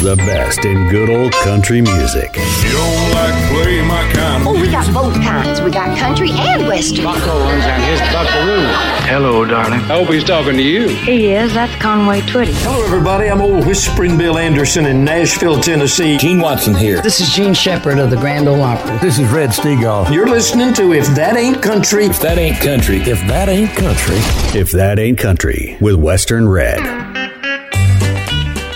The 0.03 0.15
best 0.17 0.65
in 0.65 0.89
good 0.91 1.11
old 1.11 1.33
country 1.33 1.81
music. 1.81 2.35
You 2.37 2.73
don't 2.73 3.11
like 3.13 3.51
play 3.51 3.81
my 3.83 4.11
kind 4.13 4.43
of 4.43 4.49
Oh, 4.49 4.61
we 4.61 4.71
got 4.71 4.93
both 4.93 5.15
kinds. 5.15 5.61
We 5.61 5.71
got 5.71 5.97
country 5.99 6.31
and 6.33 6.67
western. 6.67 7.05
Bucko 7.05 7.39
runs 7.39 7.65
on 7.65 7.81
his 7.81 8.01
buckaroo. 8.13 8.67
Hello, 9.07 9.45
darling. 9.45 9.81
I 9.81 9.99
hope 9.99 10.09
he's 10.09 10.25
talking 10.25 10.57
to 10.57 10.63
you. 10.63 10.89
He 10.89 11.33
is. 11.33 11.55
That's 11.55 11.75
Conway 11.81 12.21
Twitty. 12.23 12.53
Hello, 12.65 12.83
everybody. 12.85 13.29
I'm 13.29 13.41
old 13.41 13.67
Whispering 13.67 14.17
Bill 14.19 14.39
Anderson 14.39 14.87
in 14.87 15.05
Nashville, 15.05 15.61
Tennessee. 15.61 15.92
Gene 15.99 16.41
Watson 16.41 16.75
here. 16.75 17.03
This 17.03 17.21
is 17.21 17.29
Jean 17.29 17.53
Shepard 17.53 17.99
of 17.99 18.09
the 18.09 18.17
Grand 18.17 18.49
Ole 18.49 18.63
Opry. 18.63 18.97
This 18.99 19.19
is 19.19 19.29
Red 19.29 19.51
Steagall. 19.51 20.11
You're 20.11 20.27
listening 20.27 20.73
to 20.75 20.95
If 20.95 21.07
That 21.09 21.37
Ain't 21.37 21.61
Country. 21.61 22.07
If 22.07 22.19
that 22.21 22.39
ain't 22.39 22.57
country, 22.61 22.99
if 23.03 23.21
that 23.29 23.51
ain't 23.51 23.71
country, 23.77 24.17
If 24.59 24.71
That 24.73 24.99
Ain't 24.99 25.19
Country 25.19 25.77
with 25.81 25.97
Western 25.97 26.49
Red. 26.49 27.22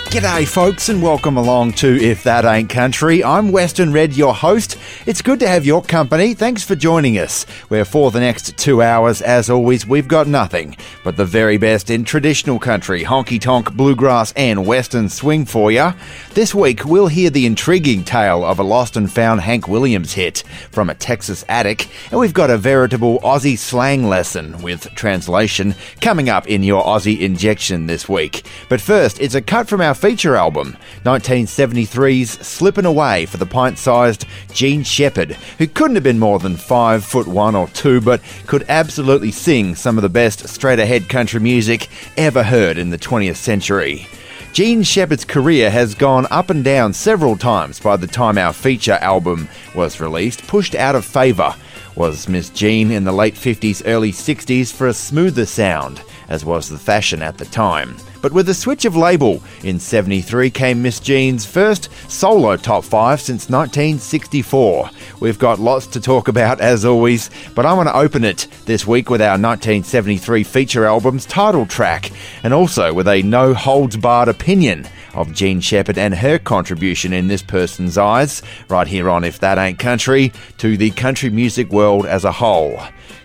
G'day, 0.07 0.47
folks, 0.49 0.89
and 0.89 1.03
welcome 1.03 1.37
along 1.37 1.73
to 1.75 2.01
If 2.01 2.23
That 2.23 2.47
Ain't 2.47 2.71
Country. 2.71 3.23
I'm 3.23 3.53
Western 3.53 3.93
Red, 3.93 4.17
your 4.17 4.33
host. 4.33 4.79
It's 5.05 5.21
good 5.21 5.41
to 5.41 5.49
have 5.49 5.67
your 5.67 5.83
company. 5.83 6.33
Thanks 6.33 6.63
for 6.63 6.75
joining 6.75 7.19
us. 7.19 7.45
Where 7.69 7.85
for 7.85 8.11
the 8.11 8.21
next 8.21 8.57
two 8.57 8.81
hours, 8.81 9.21
as 9.21 9.51
always, 9.51 9.87
we've 9.87 10.09
got 10.09 10.27
nothing 10.27 10.77
but 11.05 11.19
the 11.19 11.27
very 11.27 11.59
best 11.59 11.91
in 11.91 12.05
traditional 12.05 12.59
country, 12.59 13.03
honky 13.03 13.39
tonk, 13.39 13.75
bluegrass, 13.75 14.33
and 14.37 14.65
western 14.65 15.11
swing 15.11 15.45
for 15.45 15.71
you. 15.71 15.93
This 16.33 16.55
week, 16.55 16.85
we'll 16.85 17.09
hear 17.09 17.29
the 17.29 17.45
intriguing 17.45 18.03
tale 18.03 18.43
of 18.43 18.59
a 18.59 18.63
lost 18.63 18.97
and 18.97 19.13
found 19.13 19.43
Hank 19.43 19.69
Williams 19.69 20.15
hit 20.15 20.45
from 20.71 20.89
a 20.89 20.95
Texas 20.95 21.45
attic, 21.49 21.91
and 22.11 22.19
we've 22.19 22.33
got 22.33 22.49
a 22.49 22.57
veritable 22.57 23.19
Aussie 23.21 23.59
slang 23.59 24.09
lesson 24.09 24.63
with 24.63 24.89
translation 24.95 25.75
coming 26.01 26.31
up 26.31 26.47
in 26.47 26.63
your 26.63 26.85
Aussie 26.85 27.21
injection 27.21 27.87
this 27.87 28.09
week. 28.09 28.47
But 28.71 28.81
first, 28.81 29.21
it's 29.21 29.35
a 29.35 29.43
cut 29.43 29.69
from 29.69 29.81
our 29.83 29.95
feature 30.07 30.37
album, 30.37 30.77
1973's 31.03 32.31
Slippin' 32.47 32.87
Away 32.87 33.27
for 33.27 33.39
the 33.39 33.45
pint 33.45 33.77
sized 33.77 34.25
Jean 34.53 34.85
Shepard, 34.85 35.33
who 35.59 35.67
couldn't 35.67 35.97
have 35.97 36.05
been 36.05 36.21
more 36.21 36.39
than 36.39 36.57
five 36.57 37.05
foot 37.05 37.27
one 37.27 37.57
or 37.57 37.67
two, 37.71 38.01
but 38.01 38.23
could 38.47 38.65
absolutely 38.69 39.33
sing 39.33 39.75
some 39.75 39.99
of 39.99 40.03
the 40.03 40.09
best 40.09 40.49
straight 40.49 40.79
ahead 40.79 41.09
country 41.09 41.41
music 41.41 41.89
ever 42.17 42.45
heard 42.45 42.79
in 42.79 42.91
the 42.91 42.99
20th 42.99 43.35
century. 43.35 44.07
Jean 44.53 44.85
Shepard's 44.85 45.25
career 45.25 45.73
has 45.73 45.97
gone 45.97 46.29
up 46.31 46.51
and 46.51 46.63
down 46.63 46.93
several 46.93 47.37
times 47.37 47.81
by 47.81 47.97
the 47.97 48.07
time 48.07 48.39
our 48.39 48.53
feature 48.53 48.99
album 49.01 49.49
was 49.75 49.99
released, 49.99 50.47
pushed 50.47 50.77
out 50.77 50.95
of 50.95 51.05
favour. 51.05 51.53
Was 51.97 52.29
Miss 52.29 52.51
Jean 52.51 52.93
in 52.93 53.03
the 53.03 53.11
late 53.11 53.35
50s, 53.35 53.83
early 53.87 54.13
60s 54.13 54.73
for 54.73 54.87
a 54.87 54.95
smoother 54.95 55.47
sound, 55.47 56.01
as 56.29 56.45
was 56.45 56.69
the 56.69 56.79
fashion 56.79 57.23
at 57.23 57.39
the 57.39 57.45
time. 57.47 57.97
But 58.27 58.33
with 58.33 58.49
a 58.49 58.55
switch 58.55 58.85
of 58.85 58.97
label 58.97 59.41
in 59.63 59.79
73 59.79 60.51
came 60.51 60.83
Miss 60.83 60.99
Jean's 60.99 61.47
first 61.47 61.89
solo 62.11 62.57
top 62.57 62.83
5 62.83 63.21
since 63.21 63.49
1964. 63.49 64.91
We've 65.21 65.39
got 65.39 65.61
lots 65.61 65.87
to 65.87 66.01
talk 66.01 66.27
about 66.27 66.61
as 66.61 66.85
always, 66.85 67.31
but 67.55 67.65
I 67.65 67.73
want 67.73 67.89
to 67.89 67.95
open 67.95 68.25
it 68.25 68.49
this 68.65 68.85
week 68.85 69.11
with 69.11 69.23
our 69.23 69.39
1973 69.39 70.43
feature 70.43 70.87
album's 70.87 71.25
title 71.25 71.67
track, 71.67 72.11
and 72.43 72.53
also 72.53 72.93
with 72.93 73.07
a 73.07 73.23
no 73.23 73.55
holds 73.55 73.97
barred 73.97 74.29
opinion 74.29 74.89
of 75.15 75.33
Jean 75.33 75.61
Shepard 75.61 75.97
and 75.97 76.13
her 76.13 76.41
contribution 76.41 77.13
in 77.13 77.29
this 77.29 77.43
person's 77.43 77.97
eyes, 77.97 78.43
right 78.69 78.89
here 78.89 79.09
on 79.09 79.23
If 79.23 79.39
That 79.39 79.57
Ain't 79.57 79.79
Country, 79.79 80.33
to 80.59 80.77
the 80.77 80.91
country 80.91 81.31
music 81.31 81.71
world 81.71 82.07
as 82.07 82.25
a 82.25 82.33
whole. 82.33 82.81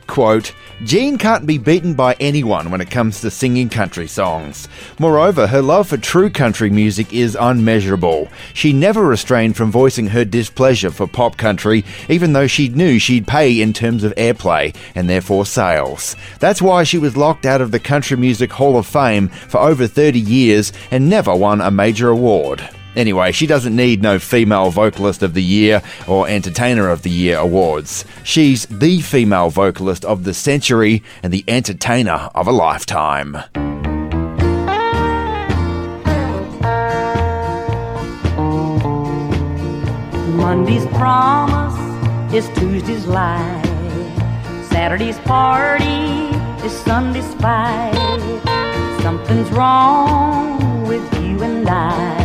Quote, 0.06 0.54
Jean 0.84 1.16
can't 1.16 1.46
be 1.46 1.60
beaten 1.60 1.94
by 1.94 2.16
anyone 2.20 2.72
when 2.72 2.82
it 2.82 2.90
comes 2.90 3.22
to 3.22 3.30
singing 3.30 3.70
country 3.70 4.08
songs. 4.08 4.68
Moreover, 4.98 5.46
her 5.46 5.62
love 5.62 5.88
for 5.88 5.98
true 5.98 6.28
country 6.28 6.72
music 6.72 7.14
is 7.14 7.38
unmeasurable. 7.40 8.28
She 8.56 8.74
never 8.74 9.06
restrained 9.06 9.56
from 9.56 9.72
voicing 9.72 10.08
her 10.08 10.26
displeasure 10.26 10.90
for 10.90 11.06
pop 11.06 11.38
country, 11.38 11.86
even 12.10 12.34
though 12.34 12.48
she 12.48 12.68
knew 12.70 12.98
she'd 12.98 13.28
pay 13.28 13.62
in 13.62 13.74
terms 13.74 14.04
of 14.04 14.16
airplay 14.16 14.76
and 14.96 15.08
therefore 15.08 15.46
sales. 15.46 16.16
That's 16.40 16.64
why 16.64 16.84
she 16.84 16.98
was 16.98 17.16
locked 17.16 17.46
out 17.46 17.62
of 17.62 17.70
the 17.70 17.80
Country 17.80 18.18
Music 18.18 18.52
Hall 18.52 18.76
of 18.76 18.88
Fame 18.88 19.28
for 19.28 19.60
over 19.60 19.86
30 19.86 20.20
years 20.20 20.74
and 20.90 21.08
never 21.08 21.36
won 21.36 21.62
a 21.62 21.70
major 21.70 22.10
award. 22.10 22.68
Anyway, 22.96 23.32
she 23.32 23.48
doesn't 23.48 23.76
need 23.76 24.02
no 24.02 24.20
Female 24.20 24.70
Vocalist 24.70 25.24
of 25.24 25.34
the 25.34 25.44
Year 25.44 25.82
or 26.08 26.28
Entertainer 26.28 26.90
of 26.90 27.04
the 27.04 27.10
Year 27.10 27.38
awards. 27.38 28.04
She's 28.24 28.66
the 28.66 29.02
female 29.02 29.50
vocalist 29.50 30.04
of 30.06 30.24
the 30.24 30.34
century 30.34 31.04
and 31.24 31.32
the 31.32 31.46
entertainer 31.48 32.30
of 32.36 32.48
a 32.48 32.52
lifetime. 32.52 33.38
Monday's 40.36 40.86
promise 40.88 42.34
is 42.34 42.50
Tuesday's 42.58 43.06
lie. 43.06 43.62
Saturday's 44.70 45.20
party 45.20 45.86
is 46.66 46.72
Sunday's 46.72 47.34
fight. 47.36 47.94
Something's 49.02 49.50
wrong 49.52 50.88
with 50.88 51.04
you 51.22 51.42
and 51.42 51.68
I. 51.70 52.21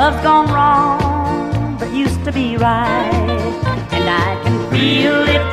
Love's 0.00 0.22
gone 0.22 0.48
wrong, 0.48 1.76
but 1.78 1.92
used 1.92 2.24
to 2.24 2.32
be 2.32 2.56
right. 2.56 3.12
And 3.92 4.08
I 4.08 4.40
can 4.42 4.56
feel 4.70 5.28
it 5.28 5.44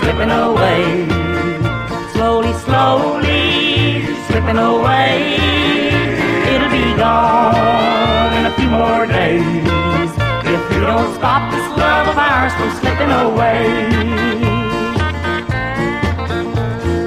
slipping 0.00 0.32
away. 0.32 1.06
Slowly, 2.12 2.52
slowly 2.66 4.06
slipping 4.26 4.58
away. 4.58 5.36
It'll 6.52 6.68
be 6.68 6.96
gone 6.96 8.32
in 8.38 8.46
a 8.46 8.54
few 8.58 8.70
more 8.70 9.06
days. 9.06 10.10
If 10.50 10.70
we 10.70 10.80
don't 10.80 11.14
stop 11.14 11.52
this 11.52 11.68
love 11.78 12.08
of 12.08 12.18
ours 12.18 12.52
from 12.54 12.70
slipping 12.80 13.12
away. 13.24 13.86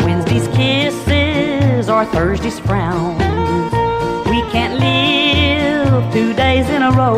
Wednesday's 0.05 0.47
kisses 0.55 1.89
or 1.89 2.05
Thursday's 2.05 2.57
frowns. 2.61 3.22
Two 6.13 6.31
days 6.35 6.69
in 6.69 6.83
a 6.83 6.91
row 6.91 7.17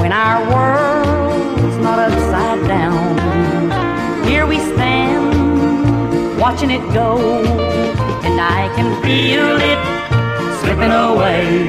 when 0.00 0.12
our 0.12 0.40
world's 0.48 1.76
not 1.76 1.98
upside 1.98 2.66
down. 2.66 4.24
Here 4.24 4.46
we 4.46 4.58
stand, 4.60 6.40
watching 6.40 6.70
it 6.70 6.80
go, 6.94 7.18
and 8.24 8.40
I 8.40 8.72
can 8.74 8.88
feel 9.02 9.58
it 9.60 9.78
slipping 10.62 10.90
away. 10.90 11.68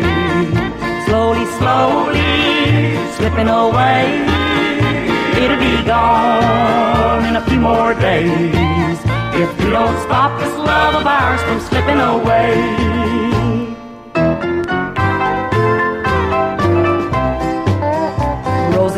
Slowly, 1.07 1.45
slowly 1.59 2.95
slipping 3.17 3.49
away. 3.49 4.23
It'll 5.43 5.59
be 5.59 5.83
gone 5.83 7.25
in 7.25 7.35
a 7.35 7.45
few 7.49 7.59
more 7.59 7.93
days 7.95 8.97
if 9.35 9.49
we 9.59 9.71
don't 9.71 10.01
stop 10.03 10.39
this 10.39 10.55
love 10.57 10.95
of 10.95 11.05
ours 11.05 11.43
from 11.43 11.59
slipping 11.59 11.99
away. 11.99 13.40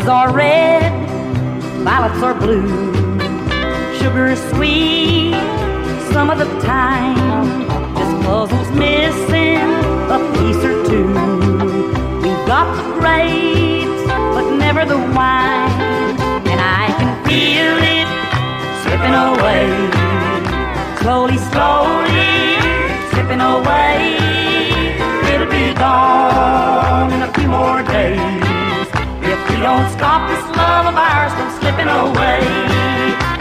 Are 0.07 0.33
red, 0.33 0.91
violets 1.83 2.21
are 2.21 2.33
blue. 2.33 2.67
Sugar 3.99 4.27
is 4.27 4.39
sweet 4.49 5.33
some 6.11 6.29
of 6.29 6.37
the 6.37 6.59
time. 6.59 7.59
This 7.95 8.25
puzzle's 8.25 8.69
missing 8.71 9.63
a 10.11 10.19
piece 10.35 10.63
or 10.63 10.83
two. 10.85 11.07
We've 12.21 12.45
got 12.45 12.67
the 12.75 12.83
grapes, 12.99 14.03
but 14.35 14.55
never 14.57 14.85
the 14.85 14.97
wine. 14.97 15.71
And 16.51 16.59
I 16.59 16.93
can 16.99 17.11
feel 17.25 17.77
it 17.95 18.07
slipping 18.83 19.15
away. 19.15 19.69
Slowly, 21.01 21.37
slowly, 21.51 22.59
slipping 23.11 23.41
away. 23.41 24.17
It'll 25.33 25.49
be 25.49 25.73
gone 25.73 27.11
in 27.13 27.21
a 27.21 27.33
few 27.33 27.47
more 27.47 27.83
days. 27.83 28.42
Don't 29.63 29.89
stop 29.91 30.27
this 30.27 30.43
love 30.57 30.87
of 30.91 30.95
ours 30.99 31.31
from 31.39 31.47
slipping 31.61 31.87
away. 31.87 32.43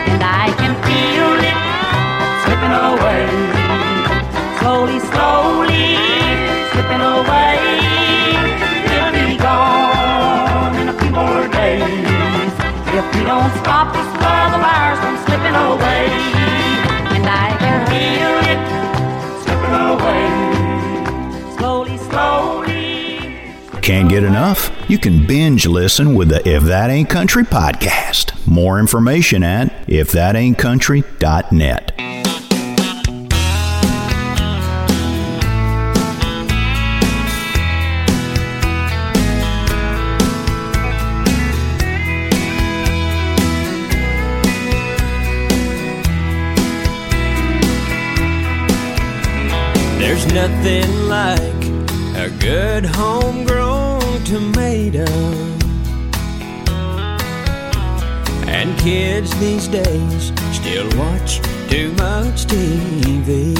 And 0.06 0.22
I 0.22 0.54
can 0.54 0.70
feel 0.86 1.34
it 1.50 1.58
slipping 2.46 2.70
away. 2.70 3.26
Slowly, 4.62 5.02
slowly, 5.10 5.98
slipping 6.70 7.02
away. 7.02 7.58
It'll 8.86 9.10
be 9.18 9.34
gone 9.34 10.78
in 10.78 10.94
a 10.94 10.96
few 11.02 11.10
more 11.10 11.48
days. 11.50 12.54
If 12.94 13.04
we 13.18 13.26
don't 13.26 13.50
stop 13.58 13.90
this 13.90 14.06
love 14.22 14.54
of 14.54 14.62
ours 14.62 15.02
from 15.02 15.18
slipping 15.26 15.58
away. 15.58 16.06
And 17.18 17.26
I 17.26 17.50
can 17.58 17.82
feel 17.90 18.32
it 18.46 18.81
Can't 24.02 24.10
get 24.10 24.24
enough? 24.24 24.72
You 24.88 24.98
can 24.98 25.24
binge 25.28 25.64
listen 25.64 26.16
with 26.16 26.30
the 26.30 26.42
If 26.44 26.64
That 26.64 26.90
Ain't 26.90 27.08
Country 27.08 27.44
podcast. 27.44 28.32
More 28.48 28.80
information 28.80 29.44
at 29.44 29.86
ifthataintcountry.net. 29.86 31.92
There's 50.00 50.26
nothing 50.32 51.08
like 51.08 51.38
a 52.16 52.28
good 52.40 52.84
homegrown 52.84 53.21
kids 58.82 59.30
these 59.38 59.68
days 59.68 60.32
still 60.50 60.88
watch 60.98 61.40
too 61.70 61.92
much 61.92 62.46
TV. 62.46 63.54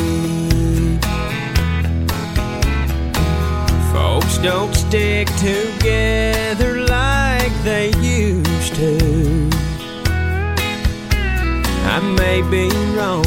Folks 3.92 4.38
don't 4.38 4.74
stick 4.74 5.28
together 5.36 6.84
like 6.86 7.52
they 7.62 7.92
used 8.00 8.74
to. 8.74 9.48
I 11.94 12.00
may 12.18 12.42
be 12.50 12.68
wrong, 12.96 13.22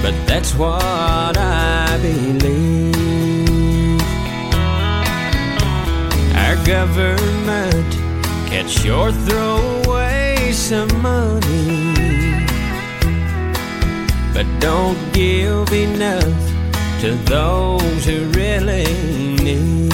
but 0.00 0.14
that's 0.26 0.54
what 0.54 1.36
I 1.36 1.98
believe. 2.00 4.00
Our 6.34 6.56
government 6.64 7.92
can 8.48 8.66
sure 8.66 9.12
throw 9.12 9.79
some 10.70 11.02
money, 11.02 11.92
but 14.32 14.46
don't 14.60 14.96
give 15.12 15.72
enough 15.72 16.40
to 17.00 17.16
those 17.24 18.04
who 18.04 18.18
really 18.38 18.84
need. 19.42 19.90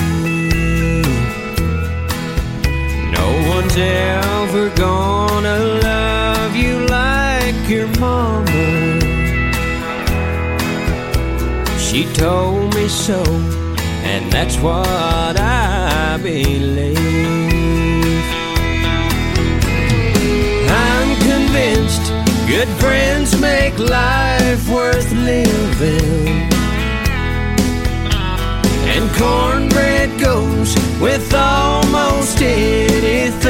No 3.11 3.27
one's 3.49 3.75
ever 3.79 4.69
gonna 4.77 5.59
love 5.83 6.55
you 6.55 6.87
like 6.89 7.57
your 7.71 7.89
mama. 7.99 9.01
She 11.79 12.05
told 12.13 12.75
me 12.75 12.87
so, 12.89 13.23
and 14.05 14.31
that's 14.31 14.59
what 14.59 15.41
I 15.41 16.19
believe. 16.23 17.56
Convinced 21.57 22.13
good 22.47 22.69
friends 22.81 23.41
make 23.41 23.79
life 23.79 24.69
worth 24.69 25.11
living. 25.13 26.49
And 28.93 29.05
cornbread 29.17 30.21
goes 30.21 30.75
with 31.01 31.33
almost 31.35 32.41
anything. 32.43 33.47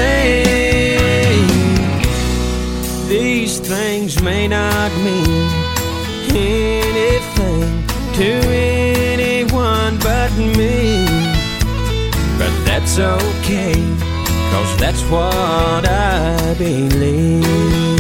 These 3.09 3.61
things 3.61 4.23
may 4.23 4.49
not 4.49 4.91
mean 5.07 5.51
anything 6.31 7.87
to 8.15 8.31
anyone 9.15 9.99
but 9.99 10.31
me. 10.37 11.07
But 12.39 12.53
that's 12.65 12.99
okay, 12.99 13.75
cause 14.53 14.77
that's 14.79 15.03
what 15.11 15.89
I 15.89 16.55
believe. 16.59 17.96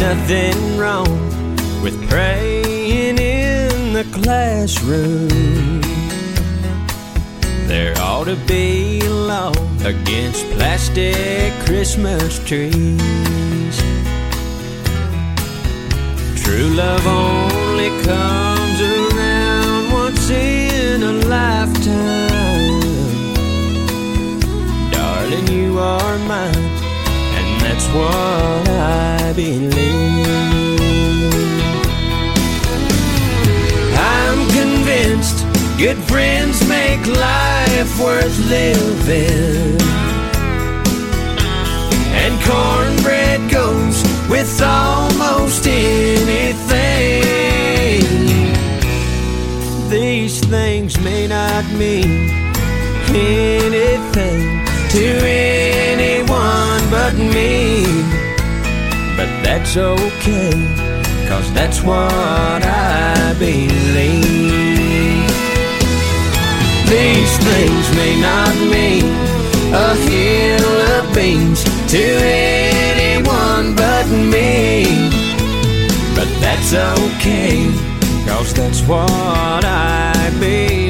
Nothing 0.00 0.78
wrong 0.78 1.20
with 1.82 2.08
praying 2.08 3.18
in 3.18 3.92
the 3.92 4.04
classroom. 4.12 5.28
There 7.68 7.94
ought 7.98 8.24
to 8.24 8.36
be 8.46 9.00
a 9.00 9.10
law 9.10 9.52
against 9.84 10.46
plastic 10.52 11.52
Christmas 11.66 12.38
trees. 12.48 13.76
True 16.42 16.70
love 16.82 17.06
only 17.06 17.90
comes 18.02 18.80
around 18.80 19.92
once 19.92 20.30
in 20.30 21.02
a 21.02 21.12
lifetime. 21.28 22.80
Darling, 24.90 25.46
you 25.48 25.78
are 25.78 26.18
mine 26.20 26.69
what 27.94 28.68
I 28.68 29.32
believe. 29.34 29.70
I'm 33.96 34.40
convinced 34.50 35.46
good 35.78 35.98
friends 36.10 36.66
make 36.68 37.04
life 37.06 38.00
worth 38.00 38.38
living. 38.48 39.80
And 42.22 42.34
cornbread 42.44 43.50
goes 43.50 44.02
with 44.28 44.60
almost 44.62 45.66
anything. 45.66 46.70
These 49.90 50.40
things 50.40 51.00
may 51.00 51.26
not 51.26 51.64
mean 51.72 52.30
anything 53.08 54.59
to 54.90 55.06
anyone 55.24 56.82
but 56.90 57.14
me. 57.14 57.84
But 59.16 59.30
that's 59.44 59.76
okay, 59.76 60.50
cause 61.28 61.52
that's 61.52 61.80
what 61.82 62.10
I 62.12 63.34
believe. 63.38 64.50
These 66.90 67.34
things 67.48 67.86
may 67.94 68.20
not 68.20 68.54
mean 68.74 69.06
a 69.72 69.94
hill 70.10 70.76
of 70.96 71.14
beans 71.14 71.62
to 71.92 72.02
anyone 72.02 73.76
but 73.76 74.06
me. 74.08 74.84
But 76.16 76.28
that's 76.40 76.72
okay, 76.74 77.70
cause 78.26 78.52
that's 78.54 78.82
what 78.82 79.64
I 79.64 80.30
believe. 80.40 80.89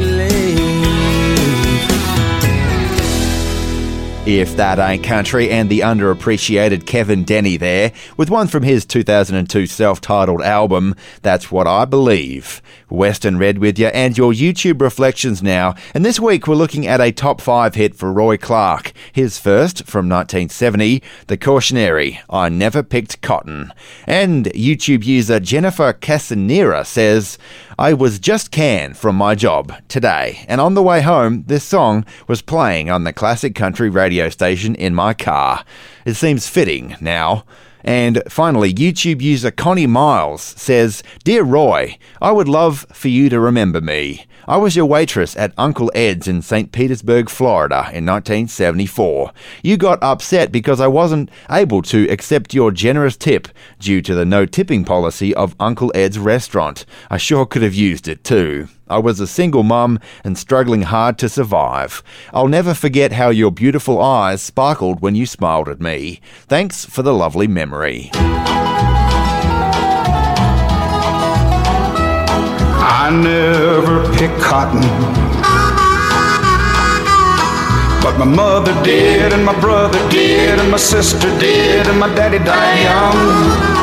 If 4.39 4.57
That 4.57 4.79
Ain't 4.79 5.03
Country, 5.03 5.51
and 5.51 5.69
the 5.69 5.81
underappreciated 5.81 6.87
Kevin 6.87 7.25
Denney 7.25 7.59
there, 7.59 7.93
with 8.17 8.31
one 8.31 8.47
from 8.47 8.63
his 8.63 8.87
2002 8.87 9.67
self 9.67 10.01
titled 10.01 10.41
album, 10.41 10.95
That's 11.23 11.51
What 11.51 11.67
I 11.67 11.85
Believe. 11.85 12.63
Western 12.89 13.39
Red 13.39 13.59
with 13.59 13.77
you, 13.77 13.89
and 13.89 14.17
your 14.17 14.33
YouTube 14.33 14.81
reflections 14.81 15.43
now. 15.43 15.75
And 15.95 16.05
this 16.05 16.21
week 16.21 16.47
we're 16.47 16.55
looking 16.55 16.87
at 16.87 17.01
a 17.01 17.11
top 17.11 17.41
five 17.41 17.75
hit 17.75 17.97
for 17.97 18.13
Roy 18.13 18.37
Clark. 18.37 18.93
His 19.13 19.39
first, 19.39 19.79
from 19.87 20.09
1970, 20.09 21.03
The 21.27 21.37
Cautionary, 21.37 22.21
I 22.31 22.49
Never 22.49 22.85
Picked 22.85 23.21
Cotton. 23.23 23.73
And 24.07 24.47
YouTube 24.47 25.05
user 25.05 25.41
Jennifer 25.41 25.93
Casanera 25.93 26.87
says, 26.87 27.37
I 27.81 27.95
was 27.95 28.19
just 28.19 28.51
canned 28.51 28.99
from 28.99 29.17
my 29.17 29.35
job 29.35 29.73
today, 29.89 30.45
and 30.49 30.61
on 30.61 30.75
the 30.75 30.83
way 30.83 31.01
home, 31.01 31.45
this 31.47 31.65
song 31.65 32.05
was 32.29 32.43
playing 32.43 32.91
on 32.91 33.05
the 33.05 33.13
classic 33.15 33.55
country 33.55 33.89
radio 33.89 34.29
station 34.29 34.75
in 34.75 34.95
my 34.95 35.15
car. 35.15 35.65
It 36.05 36.13
seems 36.13 36.47
fitting 36.47 36.95
now. 37.01 37.47
And 37.85 38.23
finally, 38.29 38.73
YouTube 38.73 39.21
user 39.21 39.51
Connie 39.51 39.87
Miles 39.87 40.43
says, 40.43 41.03
Dear 41.25 41.43
Roy, 41.43 41.99
I 42.21 42.33
would 42.33 42.49
love 42.49 42.87
for 42.93 43.09
you 43.09 43.29
to 43.29 43.41
remember 43.41 43.81
me. 43.81 44.27
I 44.49 44.57
was 44.57 44.75
your 44.75 44.87
waitress 44.87 45.37
at 45.37 45.53
Uncle 45.57 45.93
Ed's 45.95 46.27
in 46.27 46.43
St. 46.43 46.73
Petersburg, 46.73 47.31
Florida 47.31 47.89
in 47.93 48.05
1974. 48.05 49.33
You 49.63 49.77
got 49.77 50.03
upset 50.03 50.51
because 50.51 50.81
I 50.81 50.89
wasn't 50.89 51.31
able 51.51 51.83
to 51.83 52.09
accept 52.09 52.55
your 52.55 52.73
generous 52.73 53.17
tip 53.17 53.49
due 53.79 54.03
to 54.03 54.15
the 54.15 54.25
no 54.25 54.47
tipping 54.47 54.85
policy 54.85 55.35
of 55.35 55.55
Uncle 55.61 55.93
Ed's 55.95 56.19
restaurant. 56.19 56.85
I 57.11 57.17
sure 57.17 57.47
could 57.47 57.63
have 57.63 57.75
used 57.75 58.09
it 58.09 58.25
too. 58.25 58.69
I 58.91 58.99
was 58.99 59.21
a 59.21 59.27
single 59.29 59.63
mum 59.63 60.01
and 60.25 60.37
struggling 60.37 60.83
hard 60.83 61.17
to 61.19 61.29
survive. 61.29 62.03
I'll 62.33 62.49
never 62.49 62.75
forget 62.75 63.13
how 63.13 63.31
your 63.31 63.53
beautiful 63.53 64.03
eyes 64.03 64.43
sparkled 64.43 65.01
when 65.01 65.15
you 65.15 65.27
smiled 65.27 65.69
at 65.69 65.81
me. 65.81 66.21
Thanks 66.49 66.85
for 66.85 67.03
the 67.03 67.15
lovely 67.15 67.47
memory. 67.47 68.11
I 72.83 73.11
never 73.13 74.13
picked 74.19 74.41
cotton. 74.41 74.83
But 78.03 78.19
my 78.19 78.25
mother 78.25 78.73
did, 78.83 79.33
and 79.33 79.45
my 79.45 79.59
brother 79.61 80.01
did, 80.11 80.59
and 80.59 80.69
my 80.69 80.79
sister 80.79 81.29
did, 81.39 81.87
and 81.87 82.01
my 82.01 82.13
daddy 82.15 82.39
died 82.39 82.83
young. 82.83 83.81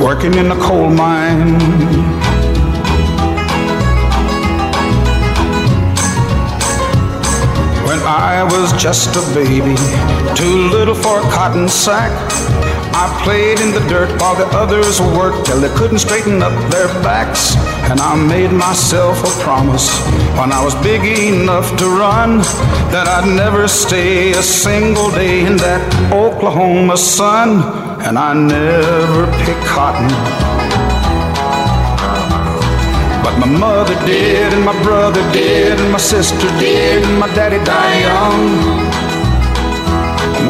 Working 0.00 0.34
in 0.34 0.52
a 0.52 0.56
coal 0.60 0.90
mine. 0.90 2.17
I 8.18 8.42
was 8.42 8.72
just 8.72 9.14
a 9.14 9.22
baby, 9.32 9.76
too 10.34 10.68
little 10.74 10.96
for 10.96 11.20
a 11.20 11.22
cotton 11.30 11.68
sack. 11.68 12.10
I 12.92 13.06
played 13.22 13.60
in 13.60 13.70
the 13.70 13.78
dirt 13.88 14.10
while 14.20 14.34
the 14.34 14.46
others 14.58 15.00
worked 15.00 15.46
till 15.46 15.60
they 15.60 15.72
couldn't 15.78 16.00
straighten 16.00 16.42
up 16.42 16.52
their 16.68 16.88
backs. 17.00 17.54
And 17.88 18.00
I 18.00 18.16
made 18.16 18.50
myself 18.50 19.22
a 19.22 19.42
promise 19.44 19.88
when 20.36 20.50
I 20.50 20.64
was 20.64 20.74
big 20.82 21.04
enough 21.04 21.76
to 21.78 21.86
run 21.86 22.38
that 22.90 23.06
I'd 23.06 23.36
never 23.36 23.68
stay 23.68 24.32
a 24.32 24.42
single 24.42 25.12
day 25.12 25.46
in 25.46 25.56
that 25.58 26.12
Oklahoma 26.12 26.96
sun. 26.96 27.62
And 28.02 28.18
I 28.18 28.34
never 28.34 29.26
picked 29.44 29.64
cotton. 29.64 30.47
My 33.38 33.46
mother 33.46 33.94
did, 34.04 34.52
and 34.52 34.64
my 34.64 34.74
brother 34.82 35.22
did, 35.32 35.78
and 35.78 35.92
my 35.92 35.98
sister 35.98 36.48
did, 36.58 37.04
and 37.04 37.20
my 37.20 37.32
daddy 37.34 37.62
died 37.64 38.00
young. 38.02 38.48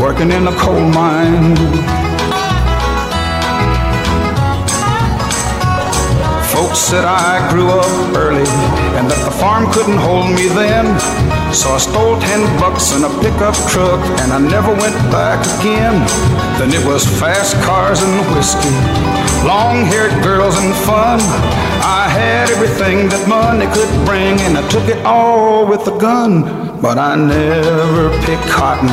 Working 0.00 0.30
in 0.30 0.46
a 0.46 0.52
coal 0.52 0.88
mine. 0.88 1.54
Folks 6.52 6.78
said 6.78 7.04
I 7.04 7.50
grew 7.50 7.68
up 7.68 8.16
early 8.16 8.77
and 8.98 9.06
that 9.06 9.22
the 9.22 9.30
farm 9.38 9.70
couldn't 9.70 9.96
hold 10.02 10.26
me 10.34 10.50
then. 10.50 10.90
So 11.54 11.70
I 11.70 11.78
stole 11.78 12.18
ten 12.18 12.42
bucks 12.58 12.90
in 12.90 13.06
a 13.06 13.12
pickup 13.22 13.54
truck 13.70 14.02
and 14.26 14.34
I 14.34 14.42
never 14.42 14.74
went 14.74 14.98
back 15.14 15.38
again. 15.58 16.02
Then 16.58 16.74
it 16.74 16.82
was 16.82 17.06
fast 17.06 17.54
cars 17.62 18.02
and 18.02 18.14
whiskey, 18.34 18.74
long 19.46 19.86
haired 19.86 20.10
girls 20.26 20.58
and 20.58 20.74
fun. 20.82 21.22
I 21.86 22.10
had 22.10 22.50
everything 22.50 23.08
that 23.14 23.22
money 23.30 23.70
could 23.70 23.92
bring 24.02 24.34
and 24.42 24.58
I 24.58 24.66
took 24.66 24.90
it 24.90 24.98
all 25.06 25.62
with 25.64 25.86
a 25.86 25.96
gun. 25.96 26.42
But 26.82 26.98
I 26.98 27.14
never 27.14 28.10
picked 28.26 28.50
cotton. 28.50 28.90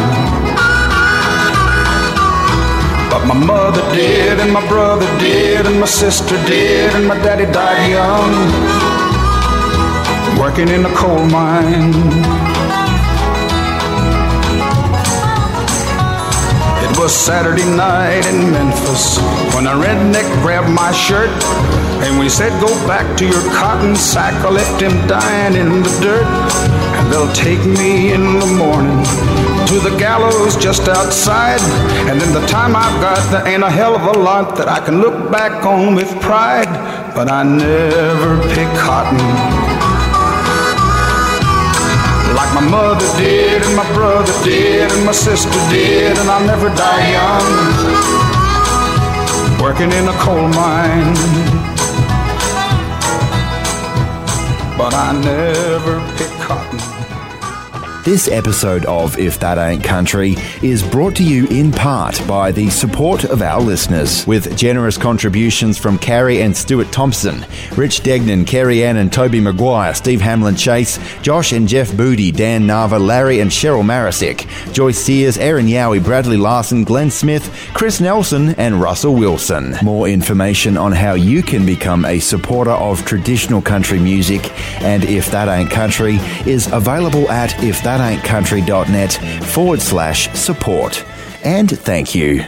But 3.09 3.25
my 3.25 3.33
mother 3.33 3.81
did, 3.93 4.39
and 4.39 4.51
my 4.51 4.65
brother 4.67 5.05
did, 5.19 5.65
and 5.65 5.79
my 5.79 5.85
sister 5.85 6.35
did, 6.45 6.93
and 6.93 7.07
my 7.07 7.15
daddy 7.15 7.45
died 7.51 7.89
young. 7.89 8.94
Working 10.39 10.67
in 10.67 10.85
a 10.85 10.93
coal 10.95 11.25
mine. 11.27 11.93
It 16.83 16.99
was 16.99 17.15
Saturday 17.15 17.65
night 17.65 18.25
in 18.27 18.51
Memphis 18.51 19.17
when 19.55 19.65
a 19.67 19.71
redneck 19.71 20.27
grabbed 20.41 20.69
my 20.69 20.91
shirt 20.91 21.31
and 22.03 22.19
we 22.19 22.29
said, 22.29 22.51
Go 22.61 22.67
back 22.85 23.17
to 23.17 23.25
your 23.25 23.41
cotton 23.53 23.95
sack. 23.95 24.33
I 24.45 24.49
left 24.49 24.81
him 24.81 25.07
dying 25.07 25.55
in 25.55 25.81
the 25.83 25.99
dirt. 26.01 26.27
And 26.97 27.11
they'll 27.11 27.33
take 27.33 27.65
me 27.65 28.13
in 28.13 28.39
the 28.39 28.45
morning 28.45 29.03
to 29.67 29.79
the 29.79 29.95
gallows 29.97 30.55
just 30.57 30.87
outside. 30.87 31.61
And 32.09 32.21
in 32.21 32.33
the 32.33 32.45
time 32.47 32.75
I've 32.75 33.01
got, 33.01 33.31
there 33.31 33.47
ain't 33.47 33.63
a 33.63 33.69
hell 33.69 33.95
of 33.95 34.15
a 34.15 34.19
lot 34.19 34.55
that 34.57 34.67
I 34.67 34.79
can 34.85 35.01
look 35.01 35.31
back 35.31 35.65
on 35.65 35.95
with 35.95 36.09
pride. 36.21 36.69
But 37.15 37.31
I 37.31 37.43
never 37.43 38.41
picked 38.53 38.77
cotton. 38.77 39.74
My 42.55 42.61
mother 42.69 43.05
did, 43.17 43.61
and 43.63 43.75
my 43.75 43.83
brother 43.93 44.31
did, 44.45 44.89
and 44.89 45.05
my 45.05 45.11
sister 45.11 45.51
did, 45.69 46.17
and 46.17 46.29
I'll 46.29 46.47
never 46.47 46.69
die 46.69 47.11
young. 47.11 47.51
Working 49.61 49.91
in 49.91 50.07
a 50.07 50.13
coal 50.23 50.47
mine. 50.47 51.15
But 54.77 54.93
I 54.93 55.11
never. 55.21 56.14
This 58.05 58.27
episode 58.27 58.85
of 58.85 59.17
If 59.17 59.39
That 59.39 59.57
Ain't 59.57 59.83
Country 59.83 60.35
is 60.61 60.83
brought 60.83 61.15
to 61.15 61.23
you 61.23 61.47
in 61.47 61.71
part 61.71 62.21
by 62.27 62.51
the 62.51 62.69
support 62.69 63.23
of 63.23 63.41
our 63.41 63.59
listeners, 63.59 64.27
with 64.27 64.55
generous 64.55 64.95
contributions 64.95 65.79
from 65.79 65.97
Carrie 65.97 66.43
and 66.43 66.55
Stuart 66.55 66.91
Thompson, 66.91 67.43
Rich 67.75 68.03
Degnan, 68.03 68.45
Kerry 68.45 68.85
Ann 68.85 68.97
and 68.97 69.11
Toby 69.11 69.39
Maguire, 69.39 69.95
Steve 69.95 70.21
Hamlin 70.21 70.55
Chase, 70.55 70.99
Josh 71.23 71.51
and 71.51 71.67
Jeff 71.67 71.97
Booty, 71.97 72.31
Dan 72.31 72.67
Nava, 72.67 73.03
Larry 73.03 73.39
and 73.39 73.49
Cheryl 73.49 73.83
Marisick, 73.83 74.45
Joyce 74.71 74.99
Sears, 74.99 75.39
Aaron 75.39 75.65
Yowie, 75.65 76.03
Bradley 76.03 76.37
Larson, 76.37 76.83
Glenn 76.83 77.09
Smith, 77.09 77.51
Chris 77.73 77.99
Nelson, 77.99 78.49
and 78.59 78.79
Russell 78.79 79.15
Wilson. 79.15 79.77
More 79.81 80.07
information 80.07 80.77
on 80.77 80.91
how 80.91 81.15
you 81.15 81.41
can 81.41 81.65
become 81.65 82.05
a 82.05 82.19
supporter 82.19 82.69
of 82.69 83.03
traditional 83.03 83.63
country 83.63 83.99
music 83.99 84.51
and 84.83 85.03
If 85.05 85.31
That 85.31 85.47
Ain't 85.47 85.71
Country 85.71 86.17
is 86.45 86.71
available 86.71 87.27
at 87.31 87.51
If 87.63 87.81
That 87.81 87.94
thataintcountry.net 87.95 89.43
forward 89.45 89.81
slash 89.81 90.29
support. 90.33 91.05
And 91.43 91.69
thank 91.69 92.13
you. 92.13 92.43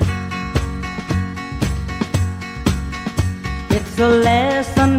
It's 3.69 3.99
a 3.99 4.07
lesson 4.07 4.96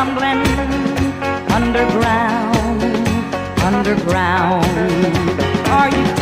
rumbling 0.00 0.40
underground, 1.52 2.82
underground. 3.62 4.64
Are 5.68 5.90
you 5.90 6.19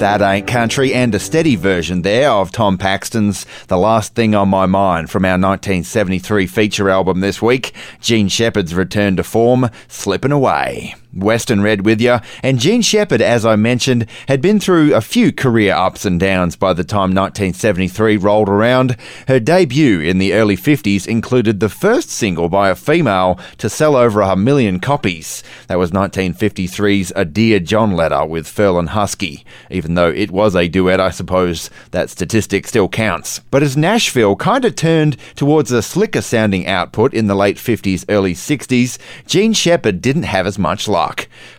That 0.00 0.22
Ain't 0.22 0.46
Country, 0.46 0.94
and 0.94 1.14
a 1.14 1.18
steady 1.18 1.56
version 1.56 2.00
there 2.00 2.30
of 2.30 2.50
Tom 2.50 2.78
Paxton's 2.78 3.44
The 3.66 3.76
Last 3.76 4.14
Thing 4.14 4.34
on 4.34 4.48
My 4.48 4.64
Mind 4.64 5.10
from 5.10 5.26
our 5.26 5.32
1973 5.32 6.46
feature 6.46 6.88
album 6.88 7.20
this 7.20 7.42
week, 7.42 7.74
Jean 8.00 8.28
Shepard's 8.28 8.74
return 8.74 9.16
to 9.16 9.22
form, 9.22 9.68
Slippin' 9.88 10.32
Away. 10.32 10.94
Western 11.12 11.62
Red 11.62 11.84
with 11.84 12.00
you, 12.00 12.18
and 12.42 12.58
Jean 12.58 12.82
Shepard, 12.82 13.20
as 13.20 13.44
I 13.44 13.56
mentioned, 13.56 14.06
had 14.28 14.40
been 14.40 14.60
through 14.60 14.94
a 14.94 15.00
few 15.00 15.32
career 15.32 15.74
ups 15.74 16.04
and 16.04 16.20
downs 16.20 16.56
by 16.56 16.72
the 16.72 16.84
time 16.84 17.14
1973 17.14 18.16
rolled 18.16 18.48
around. 18.48 18.96
Her 19.28 19.40
debut 19.40 20.00
in 20.00 20.18
the 20.18 20.34
early 20.34 20.56
50s 20.56 21.06
included 21.06 21.60
the 21.60 21.68
first 21.68 22.10
single 22.10 22.48
by 22.48 22.70
a 22.70 22.76
female 22.76 23.38
to 23.58 23.68
sell 23.68 23.96
over 23.96 24.20
a 24.20 24.36
million 24.36 24.80
copies. 24.80 25.42
That 25.68 25.78
was 25.78 25.90
1953's 25.90 27.12
A 27.16 27.24
Dear 27.24 27.60
John 27.60 27.92
letter 27.92 28.24
with 28.24 28.46
Ferlin 28.46 28.88
Husky. 28.88 29.44
Even 29.70 29.94
though 29.94 30.10
it 30.10 30.30
was 30.30 30.54
a 30.54 30.68
duet, 30.68 31.00
I 31.00 31.10
suppose 31.10 31.70
that 31.90 32.10
statistic 32.10 32.66
still 32.66 32.88
counts. 32.88 33.40
But 33.50 33.62
as 33.62 33.76
Nashville 33.76 34.36
kind 34.36 34.64
of 34.64 34.76
turned 34.76 35.16
towards 35.34 35.72
a 35.72 35.82
slicker 35.82 36.22
sounding 36.22 36.66
output 36.66 37.14
in 37.14 37.26
the 37.26 37.34
late 37.34 37.56
50s, 37.56 38.04
early 38.08 38.34
60s, 38.34 38.98
Jean 39.26 39.52
Shepard 39.52 40.00
didn't 40.00 40.24
have 40.24 40.46
as 40.46 40.58
much 40.58 40.88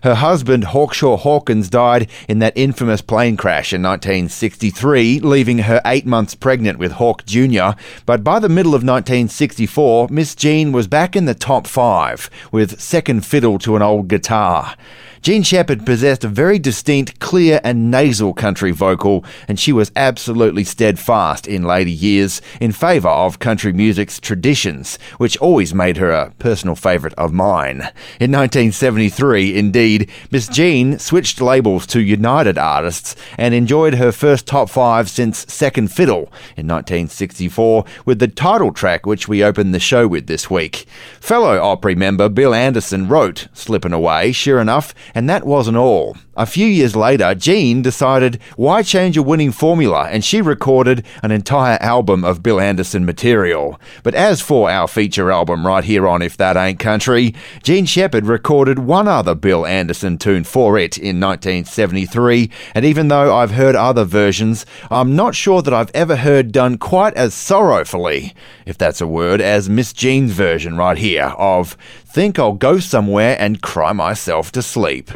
Her 0.03 0.15
husband, 0.15 0.65
Hawkshaw 0.65 1.17
Hawkins, 1.17 1.69
died 1.69 2.09
in 2.27 2.39
that 2.39 2.53
infamous 2.55 3.01
plane 3.01 3.37
crash 3.37 3.73
in 3.73 3.81
1963, 3.81 5.19
leaving 5.19 5.59
her 5.59 5.81
eight 5.85 6.05
months 6.05 6.35
pregnant 6.35 6.77
with 6.77 6.93
Hawk 6.93 7.25
Jr. 7.25 7.71
But 8.05 8.23
by 8.23 8.39
the 8.39 8.49
middle 8.49 8.75
of 8.75 8.83
1964, 8.83 10.09
Miss 10.09 10.35
Jean 10.35 10.71
was 10.71 10.87
back 10.87 11.15
in 11.15 11.25
the 11.25 11.33
top 11.35 11.67
five 11.67 12.29
with 12.51 12.79
second 12.79 13.25
fiddle 13.25 13.57
to 13.59 13.75
an 13.75 13.81
old 13.81 14.07
guitar. 14.07 14.75
Jean 15.21 15.43
Shepard 15.43 15.85
possessed 15.85 16.23
a 16.23 16.27
very 16.27 16.57
distinct, 16.57 17.19
clear, 17.19 17.61
and 17.63 17.91
nasal 17.91 18.33
country 18.33 18.71
vocal, 18.71 19.23
and 19.47 19.59
she 19.59 19.71
was 19.71 19.91
absolutely 19.95 20.63
steadfast 20.63 21.47
in 21.47 21.61
later 21.61 21.91
years 21.91 22.41
in 22.59 22.71
favour 22.71 23.09
of 23.09 23.37
country 23.37 23.71
music's 23.71 24.19
traditions, 24.19 24.97
which 25.19 25.37
always 25.37 25.75
made 25.75 25.97
her 25.97 26.09
a 26.09 26.31
personal 26.39 26.75
favourite 26.75 27.13
of 27.19 27.31
mine. 27.31 27.81
In 28.19 28.31
1973, 28.31 29.55
indeed, 29.55 30.09
Miss 30.31 30.47
Jean 30.47 30.97
switched 30.97 31.39
labels 31.39 31.85
to 31.87 32.01
United 32.01 32.57
Artists 32.57 33.15
and 33.37 33.53
enjoyed 33.53 33.93
her 33.93 34.11
first 34.11 34.47
top 34.47 34.71
five 34.71 35.07
since 35.07 35.45
Second 35.53 35.91
Fiddle 35.91 36.31
in 36.57 36.65
1964 36.65 37.85
with 38.05 38.17
the 38.17 38.27
title 38.27 38.73
track 38.73 39.05
which 39.05 39.27
we 39.27 39.43
opened 39.43 39.75
the 39.75 39.79
show 39.79 40.07
with 40.07 40.25
this 40.25 40.49
week. 40.49 40.87
Fellow 41.19 41.59
Opry 41.59 41.93
member 41.93 42.27
Bill 42.27 42.55
Anderson 42.55 43.07
wrote 43.07 43.49
Slippin' 43.53 43.93
Away, 43.93 44.31
sure 44.31 44.59
enough, 44.59 44.95
and 45.13 45.29
that 45.29 45.45
wasn't 45.45 45.77
all. 45.77 46.17
A 46.41 46.45
few 46.47 46.65
years 46.65 46.95
later, 46.95 47.35
Jean 47.35 47.83
decided 47.83 48.39
why 48.55 48.81
change 48.81 49.15
a 49.15 49.21
winning 49.21 49.51
formula 49.51 50.07
and 50.09 50.25
she 50.25 50.41
recorded 50.41 51.05
an 51.21 51.29
entire 51.29 51.77
album 51.79 52.25
of 52.25 52.41
Bill 52.41 52.59
Anderson 52.59 53.05
material. 53.05 53.79
But 54.01 54.15
as 54.15 54.41
for 54.41 54.67
our 54.67 54.87
feature 54.87 55.31
album 55.31 55.67
right 55.67 55.83
here 55.83 56.07
on 56.07 56.23
If 56.23 56.37
That 56.37 56.57
Ain't 56.57 56.79
Country, 56.79 57.35
Jean 57.61 57.85
Shepard 57.85 58.25
recorded 58.25 58.79
one 58.79 59.07
other 59.07 59.35
Bill 59.35 59.67
Anderson 59.67 60.17
tune 60.17 60.43
for 60.43 60.79
it 60.79 60.97
in 60.97 61.19
1973, 61.19 62.49
and 62.73 62.85
even 62.85 63.09
though 63.09 63.37
I've 63.37 63.51
heard 63.51 63.75
other 63.75 64.03
versions, 64.03 64.65
I'm 64.89 65.15
not 65.15 65.35
sure 65.35 65.61
that 65.61 65.75
I've 65.75 65.91
ever 65.93 66.15
heard 66.15 66.51
done 66.51 66.79
quite 66.79 67.13
as 67.13 67.35
sorrowfully, 67.35 68.33
if 68.65 68.79
that's 68.79 68.99
a 68.99 69.05
word, 69.05 69.41
as 69.41 69.69
Miss 69.69 69.93
Jean's 69.93 70.31
version 70.31 70.75
right 70.75 70.97
here 70.97 71.35
of 71.37 71.77
Think 72.03 72.39
I'll 72.39 72.53
Go 72.53 72.79
Somewhere 72.79 73.35
and 73.37 73.61
Cry 73.61 73.93
Myself 73.93 74.51
to 74.53 74.63
Sleep. 74.63 75.11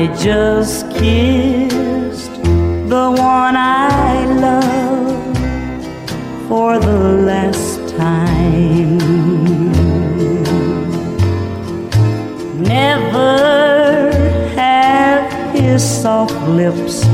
I 0.00 0.06
just 0.16 0.90
kissed 0.92 2.32
the 2.88 3.06
one 3.18 3.54
I 3.54 4.24
love 4.46 5.36
for 6.48 6.78
the 6.78 7.00
last 7.28 7.76
time. 7.98 8.96
Never 12.62 14.10
have 14.56 15.52
his 15.52 15.82
soft 15.84 16.48
lips 16.48 17.04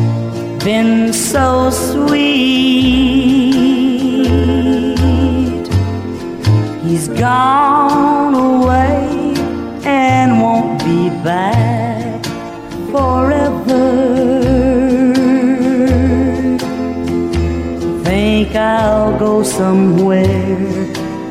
been 0.64 1.12
so 1.12 1.70
sweet. 1.70 2.36
He's 6.84 7.08
gone 7.08 8.34
away 8.36 9.34
and 9.84 10.40
won't 10.40 10.78
be 10.84 11.10
back 11.24 11.55
forever. 12.96 13.84
Think 18.04 18.54
I'll 18.56 19.18
go 19.18 19.42
somewhere 19.42 20.56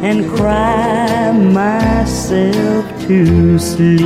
and 0.08 0.19
cry 0.30 1.32
myself 1.32 2.84
to 3.08 3.58
sleep. 3.58 4.01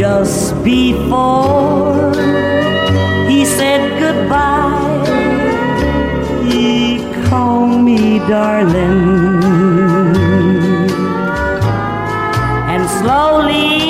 Just 0.00 0.54
before 0.64 2.12
he 3.28 3.44
said 3.44 3.82
goodbye, 4.04 5.02
he 6.50 6.98
called 7.28 7.80
me 7.88 8.18
darling. 8.30 9.42
And 12.72 12.82
slowly 12.98 13.81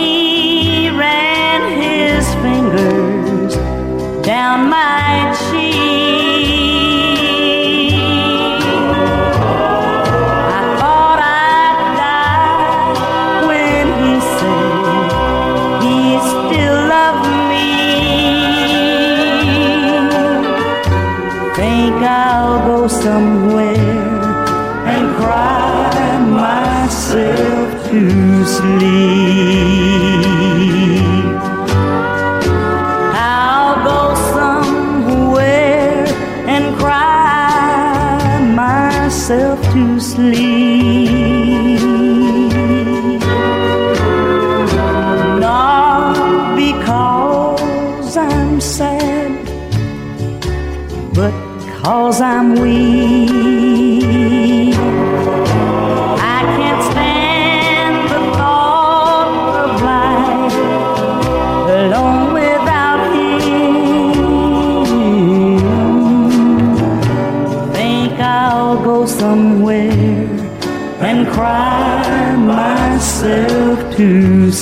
to 28.42 28.48
sleep. 28.48 29.21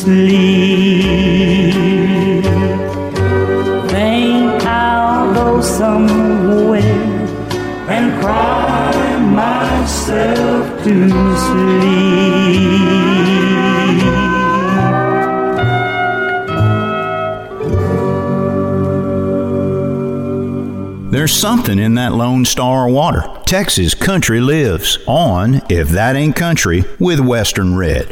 Sleep. 0.00 1.74
Think 3.90 4.64
I'll 4.64 5.34
go 5.34 5.60
somewhere 5.60 6.80
and 7.90 8.18
cry 8.20 9.18
myself 9.18 10.84
to 10.84 11.08
sleep. 11.44 12.40
There's 21.12 21.34
something 21.34 21.78
in 21.78 21.96
that 21.96 22.14
Lone 22.14 22.46
Star 22.46 22.88
water. 22.88 23.24
Texas 23.44 23.94
Country 23.94 24.40
lives 24.40 24.98
on 25.06 25.60
If 25.68 25.90
That 25.90 26.16
Ain't 26.16 26.36
Country 26.36 26.84
with 26.98 27.20
Western 27.20 27.76
Red. 27.76 28.10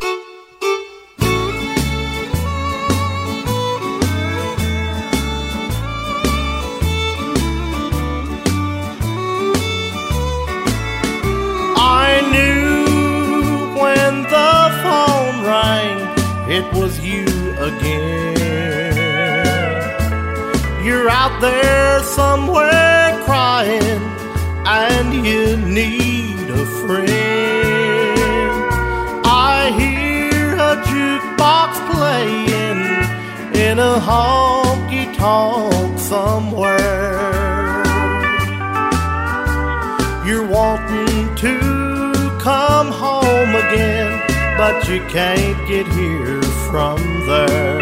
You 44.88 45.00
can't 45.08 45.58
get 45.68 45.86
here 45.88 46.42
from 46.68 46.96
there. 47.26 47.78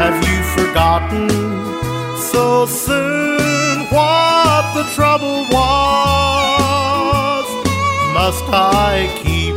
Have 0.00 0.16
you 0.28 0.42
forgotten 0.56 1.28
so 2.18 2.66
soon 2.66 3.86
what 3.94 4.74
the 4.74 4.84
trouble 4.94 5.46
was? 5.56 7.46
Must 8.12 8.44
I 8.52 9.08
keep 9.22 9.54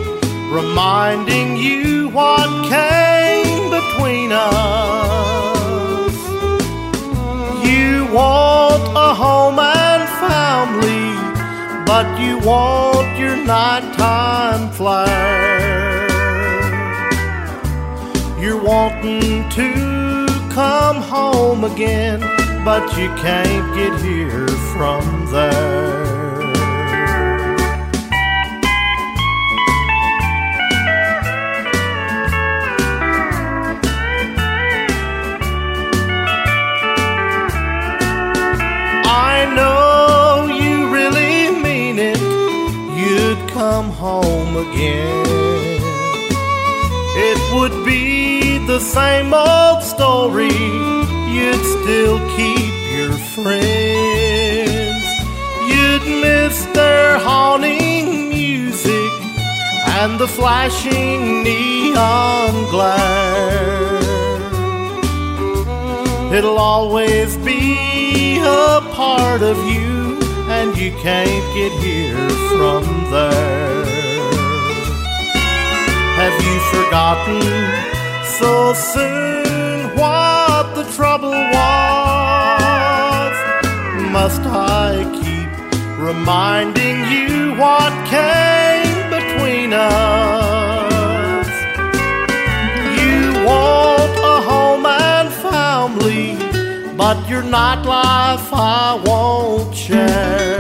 reminding 0.52 1.58
you 1.58 2.08
what 2.10 2.50
came 2.70 3.70
between 3.70 4.32
us? 4.32 6.16
You 7.68 8.08
want 8.14 8.84
a 8.96 9.14
home 9.14 9.60
and 9.60 10.04
family, 10.24 10.97
but 11.88 12.20
you 12.20 12.38
want 12.40 13.18
your 13.18 13.38
nighttime 13.38 14.70
flare. 14.72 16.08
You're 18.38 18.62
wanting 18.62 19.50
to 19.52 20.28
come 20.54 20.98
home 20.98 21.64
again, 21.64 22.20
but 22.66 22.84
you 22.98 23.08
can't 23.16 23.74
get 23.74 24.02
here 24.02 24.50
from 24.74 25.32
there. 25.32 25.77
Again. 44.58 45.82
It 47.30 47.40
would 47.54 47.86
be 47.86 48.58
the 48.66 48.80
same 48.80 49.34
old 49.34 49.84
story. 49.84 50.58
You'd 51.36 51.66
still 51.78 52.18
keep 52.36 52.74
your 52.96 53.14
friends. 53.36 55.04
You'd 55.72 56.06
miss 56.22 56.66
their 56.74 57.20
haunting 57.20 58.30
music 58.30 59.12
and 60.00 60.20
the 60.20 60.28
flashing 60.28 61.44
neon 61.44 62.54
glare. 62.72 63.98
It'll 66.34 66.60
always 66.60 67.38
be 67.38 68.38
a 68.40 68.82
part 68.92 69.42
of 69.42 69.58
you, 69.72 70.20
and 70.50 70.78
you 70.78 70.92
can't 71.02 71.46
get 71.56 71.72
here 71.82 72.30
from 72.50 72.84
there. 73.12 73.77
Forgotten 76.72 77.42
so 78.40 78.74
soon 78.74 79.96
what 79.98 80.64
the 80.76 80.84
trouble 80.96 81.38
was? 81.58 83.36
Must 84.18 84.42
I 84.42 85.06
keep 85.20 85.50
reminding 85.98 86.98
you 87.14 87.56
what 87.62 87.92
came 88.16 89.10
between 89.18 89.74
us? 89.74 91.48
You 93.00 93.16
want 93.50 94.16
a 94.34 94.38
home 94.50 94.86
and 94.86 95.28
family, 95.48 96.28
but 96.96 97.18
your 97.30 97.44
nightlife 97.44 98.50
I 98.52 99.02
won't 99.06 99.76
share. 99.76 100.58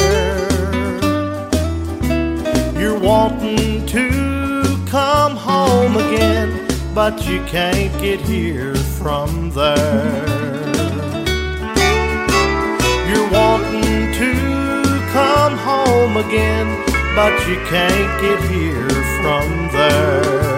You're 2.80 3.00
wanting 3.00 3.77
home 5.68 5.98
again, 5.98 6.50
but 6.94 7.28
you 7.28 7.44
can't 7.46 7.94
get 8.02 8.20
here 8.22 8.76
from 8.76 9.52
there. 9.52 10.28
You're 13.10 13.30
wanting 13.32 14.14
to 14.22 14.32
come 15.12 15.56
home 15.58 16.18
again, 16.26 16.68
but 17.16 17.34
you 17.48 17.58
can't 17.74 18.12
get 18.22 18.40
here 18.50 18.90
from 19.20 19.48
there. 19.72 20.57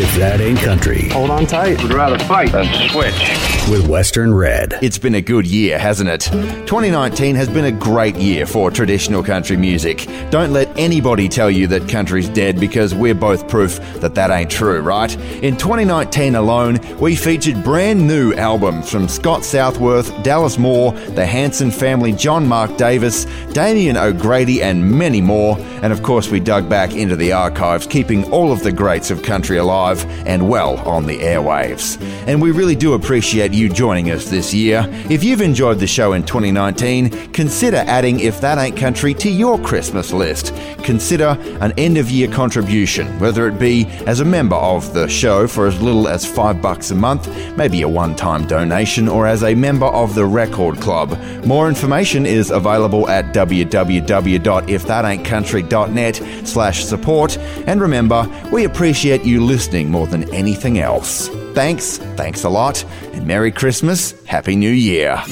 If 0.00 0.14
that 0.14 0.40
ain't 0.40 0.60
country. 0.60 1.08
Hold 1.08 1.30
on 1.30 1.44
tight. 1.44 1.82
We'd 1.82 1.92
rather 1.92 2.20
fight 2.20 2.52
than 2.52 2.66
switch. 2.88 3.68
With 3.68 3.88
Western 3.88 4.32
Red. 4.32 4.78
It's 4.80 4.96
been 4.96 5.16
a 5.16 5.20
good 5.20 5.44
year, 5.44 5.76
hasn't 5.76 6.08
it? 6.08 6.20
2019 6.20 7.34
has 7.34 7.48
been 7.48 7.64
a 7.64 7.72
great 7.72 8.14
year 8.14 8.46
for 8.46 8.70
traditional 8.70 9.24
country 9.24 9.56
music. 9.56 10.08
Don't 10.30 10.52
let 10.52 10.68
anybody 10.78 11.28
tell 11.28 11.50
you 11.50 11.66
that 11.66 11.88
country's 11.88 12.28
dead 12.28 12.60
because 12.60 12.94
we're 12.94 13.12
both 13.12 13.48
proof 13.48 13.80
that 13.94 14.14
that 14.14 14.30
ain't 14.30 14.52
true, 14.52 14.80
right? 14.80 15.12
In 15.42 15.56
2019 15.56 16.36
alone, 16.36 16.78
we 17.00 17.16
featured 17.16 17.64
brand 17.64 18.06
new 18.06 18.32
albums 18.34 18.88
from 18.88 19.08
Scott 19.08 19.44
Southworth, 19.44 20.22
Dallas 20.22 20.58
Moore, 20.58 20.92
the 20.92 21.26
Hanson 21.26 21.72
family, 21.72 22.12
John 22.12 22.46
Mark 22.46 22.76
Davis, 22.76 23.24
Damien 23.52 23.96
O'Grady, 23.96 24.62
and 24.62 24.96
many 24.96 25.20
more. 25.20 25.58
And 25.82 25.92
of 25.92 26.04
course, 26.04 26.30
we 26.30 26.38
dug 26.38 26.68
back 26.68 26.94
into 26.94 27.16
the 27.16 27.32
archives, 27.32 27.84
keeping 27.84 28.30
all 28.30 28.52
of 28.52 28.62
the 28.62 28.70
greats 28.70 29.10
of 29.10 29.24
country 29.24 29.56
alive 29.56 29.87
and 29.96 30.48
well 30.48 30.76
on 30.88 31.06
the 31.06 31.18
airwaves. 31.18 32.00
And 32.26 32.42
we 32.42 32.50
really 32.50 32.76
do 32.76 32.94
appreciate 32.94 33.52
you 33.52 33.68
joining 33.68 34.10
us 34.10 34.28
this 34.28 34.52
year. 34.52 34.84
If 35.08 35.24
you've 35.24 35.40
enjoyed 35.40 35.78
the 35.78 35.86
show 35.86 36.12
in 36.12 36.24
2019, 36.24 37.32
consider 37.32 37.78
adding 37.78 38.20
If 38.20 38.40
That 38.40 38.58
Ain't 38.58 38.76
Country 38.76 39.14
to 39.14 39.30
your 39.30 39.58
Christmas 39.58 40.12
list. 40.12 40.54
Consider 40.82 41.38
an 41.60 41.72
end 41.78 41.98
of 41.98 42.10
year 42.10 42.30
contribution, 42.30 43.18
whether 43.18 43.48
it 43.48 43.58
be 43.58 43.86
as 44.06 44.20
a 44.20 44.24
member 44.24 44.56
of 44.56 44.92
the 44.94 45.08
show 45.08 45.46
for 45.46 45.66
as 45.66 45.80
little 45.80 46.08
as 46.08 46.26
five 46.26 46.60
bucks 46.60 46.90
a 46.90 46.94
month, 46.94 47.28
maybe 47.56 47.80
a 47.82 47.88
one 47.88 48.14
time 48.14 48.46
donation, 48.46 49.08
or 49.08 49.26
as 49.26 49.42
a 49.42 49.54
member 49.54 49.86
of 49.86 50.14
the 50.14 50.26
Record 50.26 50.80
Club. 50.80 51.18
More 51.44 51.68
information 51.68 52.26
is 52.26 52.50
available 52.50 53.08
at 53.08 53.34
www.ifthataintcountry.net 53.34 56.22
slash 56.44 56.84
support. 56.84 57.38
And 57.66 57.80
remember, 57.80 58.28
we 58.52 58.64
appreciate 58.64 59.24
you 59.24 59.44
listening 59.44 59.77
more 59.86 60.06
than 60.06 60.32
anything 60.34 60.78
else. 60.80 61.28
Thanks, 61.54 61.98
thanks 62.16 62.44
a 62.44 62.48
lot, 62.48 62.84
and 63.12 63.26
Merry 63.26 63.52
Christmas, 63.52 64.20
Happy 64.24 64.56
New 64.56 64.70
Year. 64.70 65.22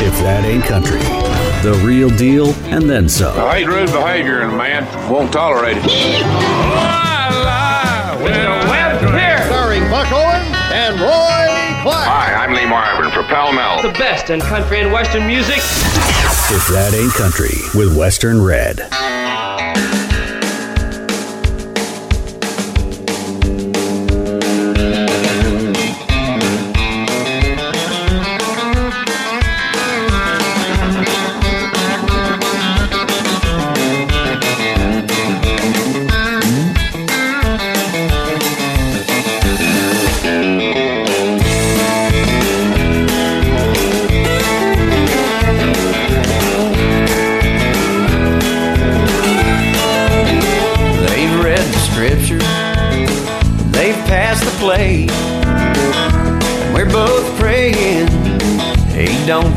If 0.00 0.18
that 0.20 0.44
ain't 0.44 0.64
country, 0.64 0.98
the 1.62 1.78
real 1.86 2.10
deal 2.10 2.54
and 2.72 2.88
then 2.88 3.08
some. 3.08 3.38
I 3.38 3.58
hate 3.58 3.66
rude 3.66 3.92
behavior 3.92 4.42
in 4.42 4.50
a 4.50 4.56
man. 4.56 5.10
Won't 5.10 5.32
tolerate 5.32 5.76
it. 5.78 5.84
Starring 9.46 9.90
Buck 9.90 10.10
Owens 10.12 10.56
and 10.72 10.98
Roy 11.00 11.82
Clark. 11.82 12.06
Hi, 12.06 12.34
I'm 12.34 12.54
Lee 12.54 12.66
Marvin 12.66 13.10
for 13.12 13.22
Pall 13.24 13.52
Mall. 13.52 13.82
The 13.82 13.92
best 13.98 14.30
in 14.30 14.40
country 14.40 14.80
and 14.80 14.92
western 14.92 15.26
music. 15.26 15.58
If 15.58 16.68
that 16.68 16.92
ain't 16.94 17.12
country 17.14 17.56
with 17.74 17.96
Western 17.96 18.42
Red. 18.42 18.80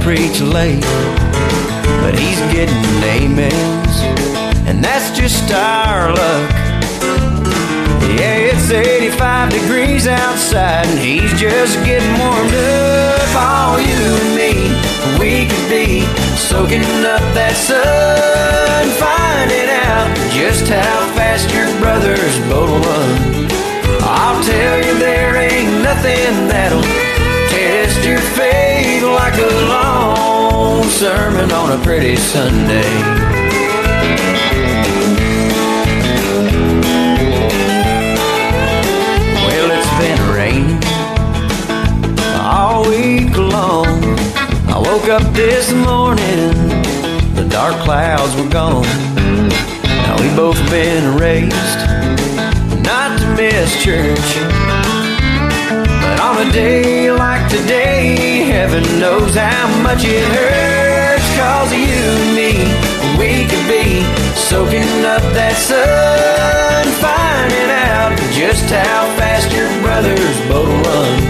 Preach 0.08 0.40
late, 0.40 0.80
but 2.00 2.18
he's 2.18 2.40
getting 2.56 2.82
amens, 3.04 3.96
and 4.66 4.82
that's 4.82 5.12
just 5.12 5.52
our 5.52 6.16
luck. 6.16 6.50
Yeah, 8.16 8.56
it's 8.56 8.72
85 8.72 9.50
degrees 9.50 10.08
outside, 10.08 10.86
and 10.88 10.98
he's 10.98 11.30
just 11.38 11.76
getting 11.84 12.08
warmed 12.24 12.56
up. 12.56 13.36
All 13.36 13.82
you 13.82 14.00
and 14.24 14.32
me, 14.40 14.54
we 15.20 15.44
could 15.44 15.68
be 15.68 16.08
soaking 16.40 16.88
up 17.04 17.26
that 17.36 17.56
sun, 17.68 18.88
finding 18.96 19.70
out 19.92 20.08
just 20.32 20.72
how 20.72 21.00
fast 21.20 21.52
your 21.52 21.68
brother's 21.84 22.40
boat 22.48 22.70
will 22.70 22.80
run. 22.80 23.48
I'll 24.08 24.42
tell 24.42 24.78
you, 24.88 25.00
there 25.00 25.36
ain't 25.36 25.84
nothing 25.84 26.48
that'll 26.48 26.82
test 27.52 28.06
your 28.08 28.20
faith 28.40 28.97
like 29.38 29.52
a 29.52 29.56
long 29.68 30.84
sermon 30.84 31.52
on 31.52 31.80
a 31.80 31.84
pretty 31.84 32.16
Sunday. 32.16 32.92
Well, 39.46 39.70
it's 39.72 39.94
been 40.00 40.36
raining 40.36 40.84
all 42.42 42.88
week 42.90 43.36
long. 43.38 44.04
I 44.68 44.80
woke 44.84 45.10
up 45.10 45.24
this 45.34 45.72
morning, 45.72 46.54
the 47.36 47.48
dark 47.50 47.76
clouds 47.84 48.36
were 48.36 48.50
gone. 48.50 48.84
Now 49.84 50.18
we 50.20 50.36
both 50.36 50.58
been 50.70 51.18
raised 51.18 51.54
not 52.84 53.20
to 53.20 53.36
miss 53.36 53.84
church. 53.84 54.77
But 56.18 56.26
on 56.26 56.48
a 56.48 56.52
day 56.52 57.12
like 57.12 57.48
today, 57.48 58.42
heaven 58.50 58.82
knows 59.00 59.36
how 59.36 59.68
much 59.84 60.04
it 60.04 60.26
hurts. 60.34 61.30
Cause 61.38 61.72
you 61.72 61.94
and 62.18 62.34
me, 62.34 62.52
we 63.22 63.46
could 63.46 63.68
be 63.70 64.02
soaking 64.34 65.06
up 65.06 65.22
that 65.38 65.54
sun, 65.54 66.90
finding 66.98 67.70
out 67.70 68.18
just 68.34 68.66
how 68.66 69.06
fast 69.14 69.52
your 69.54 69.70
brother's 69.86 70.40
boat 70.50 70.66
will 70.66 70.82
run. 70.90 71.22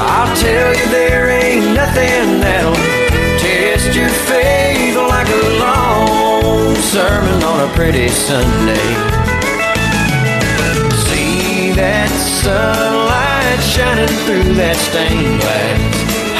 I'll 0.00 0.34
tell 0.36 0.72
you, 0.72 0.86
there 0.88 1.28
ain't 1.28 1.76
nothing 1.76 2.40
that'll 2.40 2.80
test 3.36 3.94
your 3.94 4.08
faith 4.08 4.96
like 4.96 5.28
a 5.28 5.44
long 5.60 6.74
sermon 6.76 7.42
on 7.44 7.68
a 7.68 7.72
pretty 7.74 8.08
Sunday. 8.08 8.88
See 11.04 11.72
that 11.72 12.08
sunlight 12.08 12.87
shining 13.68 14.08
through 14.24 14.54
that 14.54 14.76
stained 14.76 15.40
glass. 15.40 15.78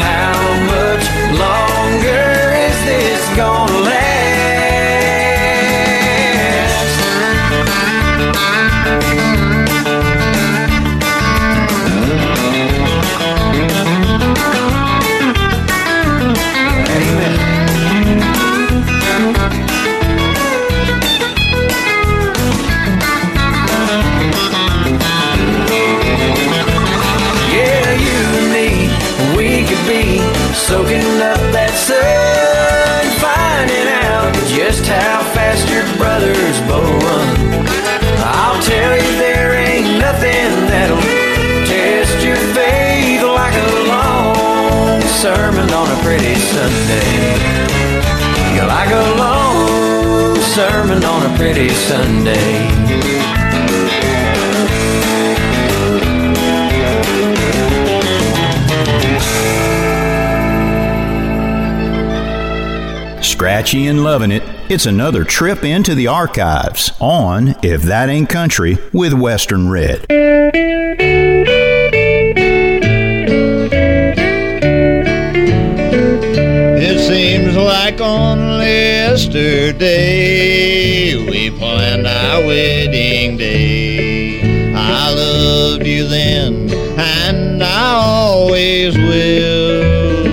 How 0.00 0.32
much 0.72 1.04
longer 1.36 2.38
sermon 45.18 45.68
on 45.72 45.88
a 45.90 46.02
pretty 46.04 46.37
Sunday. 46.37 47.11
You 48.54 48.62
like 48.68 48.88
a 48.88 49.16
long 49.18 50.37
sermon 50.40 51.02
on 51.02 51.26
a 51.28 51.37
pretty 51.37 51.70
Sunday. 51.70 52.68
Scratchy 63.20 63.88
and 63.88 64.04
loving 64.04 64.31
it. 64.31 64.44
It's 64.68 64.87
another 64.87 65.24
trip 65.24 65.64
into 65.64 65.96
the 65.96 66.07
archives 66.07 66.92
on 67.00 67.57
If 67.64 67.83
That 67.83 68.09
Ain't 68.09 68.28
Country 68.28 68.78
with 68.92 69.14
Western 69.14 69.68
Red. 69.68 70.07
Yesterday 79.38 81.14
we 81.31 81.51
planned 81.51 82.07
our 82.07 82.40
wedding 82.46 83.37
day. 83.37 84.72
I 84.74 85.14
loved 85.14 85.87
you 85.87 86.09
then, 86.09 86.68
and 86.98 87.62
I 87.62 87.94
always 87.94 88.96
will. 88.96 90.31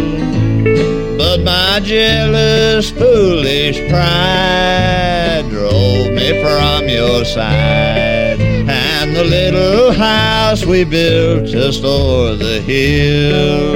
But 1.18 1.44
my 1.44 1.80
jealous, 1.84 2.90
foolish 2.90 3.78
pride 3.90 5.46
drove 5.50 6.12
me 6.12 6.42
from 6.42 6.90
your 6.90 7.26
side. 7.26 8.40
And 8.68 9.16
the 9.16 9.24
little 9.24 9.94
house 9.94 10.66
we 10.66 10.84
built 10.84 11.46
just 11.46 11.84
o'er 11.84 12.36
the 12.36 12.60
hill. 12.62 13.76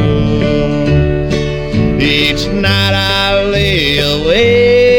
Each 2.02 2.48
night 2.48 2.94
I 2.96 3.44
lay 3.44 4.00
awake 4.00 4.99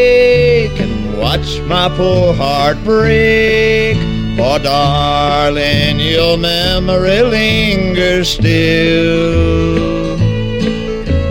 watch 1.30 1.60
my 1.60 1.88
poor 1.96 2.34
heart 2.34 2.76
break. 2.82 3.96
For 4.36 4.58
darling, 4.58 6.00
your 6.00 6.36
memory 6.36 7.22
lingers 7.22 8.30
still. 8.30 10.18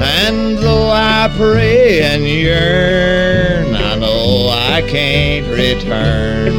And 0.02 0.58
though 0.58 0.90
I 0.90 1.30
pray 1.36 2.02
and 2.02 2.24
yearn, 2.24 3.76
I 3.76 3.96
know 3.96 4.50
I 4.50 4.82
can't 4.88 5.48
return 5.48 6.54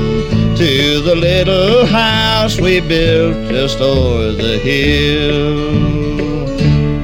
to 0.57 1.01
the 1.01 1.15
little 1.15 1.87
house 1.87 2.61
we 2.61 2.81
built 2.81 3.51
just 3.51 3.81
o'er 3.81 4.33
the 4.33 4.59
hill. 4.59 5.71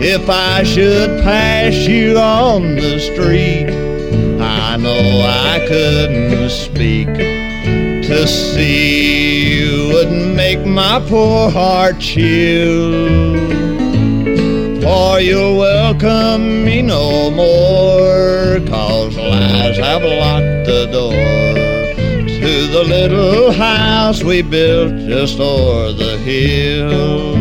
If 0.03 0.29
I 0.29 0.65
should 0.65 1.23
pass 1.23 1.75
you 1.89 2.19
on 2.19 2.75
the 2.75 2.99
street, 3.01 3.86
I 4.47 4.77
know 4.77 5.23
I 5.25 5.65
couldn't 5.67 6.51
speak. 6.51 7.09
To 8.07 8.25
see 8.29 9.59
you 9.59 9.89
would 9.93 10.13
make 10.37 10.65
my 10.65 11.05
poor 11.09 11.51
heart 11.51 11.99
chill. 11.99 13.35
For 14.81 15.19
you'll 15.19 15.59
welcome 15.59 16.65
me 16.65 16.83
no 16.83 17.33
more, 17.33 18.61
cause 18.69 19.17
lies 19.17 19.77
have 19.79 20.05
locked 20.05 20.67
the 20.67 20.87
door 20.93 21.37
to 22.29 22.67
the 22.69 22.85
little 22.85 23.51
house 23.51 24.23
we 24.23 24.43
built 24.43 24.93
just 25.09 25.41
o'er 25.41 25.91
the 25.93 26.17
hill. 26.19 27.35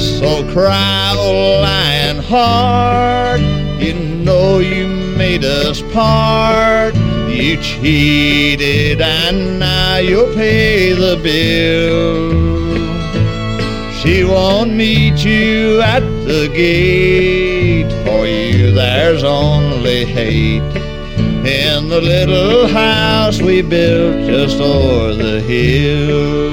So 0.00 0.42
cry, 0.52 1.14
oh 1.16 1.60
lion 1.62 2.18
heart, 2.24 3.40
you 3.80 3.94
know 3.94 4.58
you 4.58 5.03
made 5.16 5.44
us 5.44 5.82
part. 5.92 6.94
You 7.28 7.56
cheated 7.60 9.00
and 9.00 9.58
now 9.58 9.96
you'll 9.96 10.34
pay 10.34 10.92
the 10.92 11.16
bill. 11.22 12.44
She 14.00 14.22
won't 14.24 14.72
meet 14.72 15.24
you 15.24 15.80
at 15.80 16.00
the 16.24 16.48
gate. 16.48 17.90
For 18.04 18.26
you 18.26 18.72
there's 18.72 19.24
only 19.24 20.04
hate. 20.04 20.62
In 21.46 21.88
the 21.88 22.00
little 22.00 22.66
house 22.66 23.40
we 23.40 23.62
built 23.62 24.26
just 24.26 24.60
o'er 24.60 25.14
the 25.14 25.40
hill. 25.40 26.52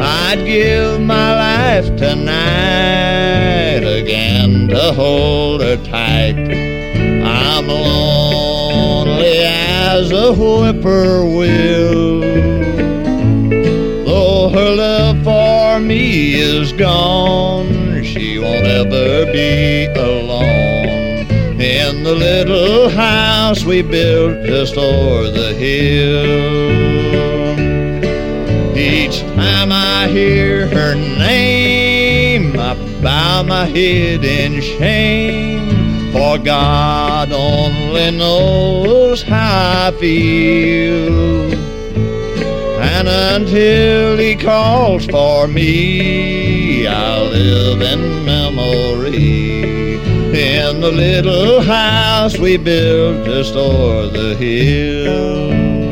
I'd 0.00 0.44
give 0.44 1.00
my 1.00 1.35
life 1.66 1.96
tonight 1.96 3.82
again 3.82 4.68
to 4.68 4.92
hold 4.92 5.60
her 5.60 5.76
tight. 5.78 6.38
I'm 7.24 7.66
lonely 7.66 9.38
as 9.42 10.12
a 10.12 10.32
whippoorwill. 10.32 12.20
Though 14.06 14.48
her 14.50 14.70
love 14.76 15.24
for 15.24 15.80
me 15.80 16.36
is 16.36 16.72
gone, 16.72 18.04
she 18.04 18.38
won't 18.38 18.66
ever 18.80 19.26
be 19.32 19.86
alone. 19.86 21.26
In 21.60 22.04
the 22.04 22.14
little 22.14 22.90
house 22.90 23.64
we 23.64 23.82
built 23.82 24.46
just 24.46 24.76
o'er 24.78 25.30
the 25.30 25.52
hill. 25.64 26.76
Each 28.76 29.20
time 29.34 29.72
I 29.72 30.06
hear 30.08 30.68
her 30.68 30.94
name, 30.94 31.55
bow 33.36 33.42
my 33.42 33.66
head 33.66 34.24
in 34.24 34.60
shame. 34.62 36.12
For 36.12 36.38
God 36.38 37.32
only 37.32 38.10
knows 38.10 39.22
how 39.22 39.88
I 39.88 40.00
feel. 40.00 41.52
And 42.80 43.08
until 43.08 44.16
he 44.16 44.36
calls 44.36 45.04
for 45.06 45.48
me, 45.48 46.86
I'll 46.86 47.26
live 47.26 47.82
in 47.82 48.24
memory. 48.24 49.96
In 50.34 50.80
the 50.80 50.92
little 50.92 51.60
house 51.60 52.38
we 52.38 52.56
built 52.56 53.26
just 53.26 53.54
o'er 53.54 54.06
the 54.06 54.34
hill. 54.36 55.85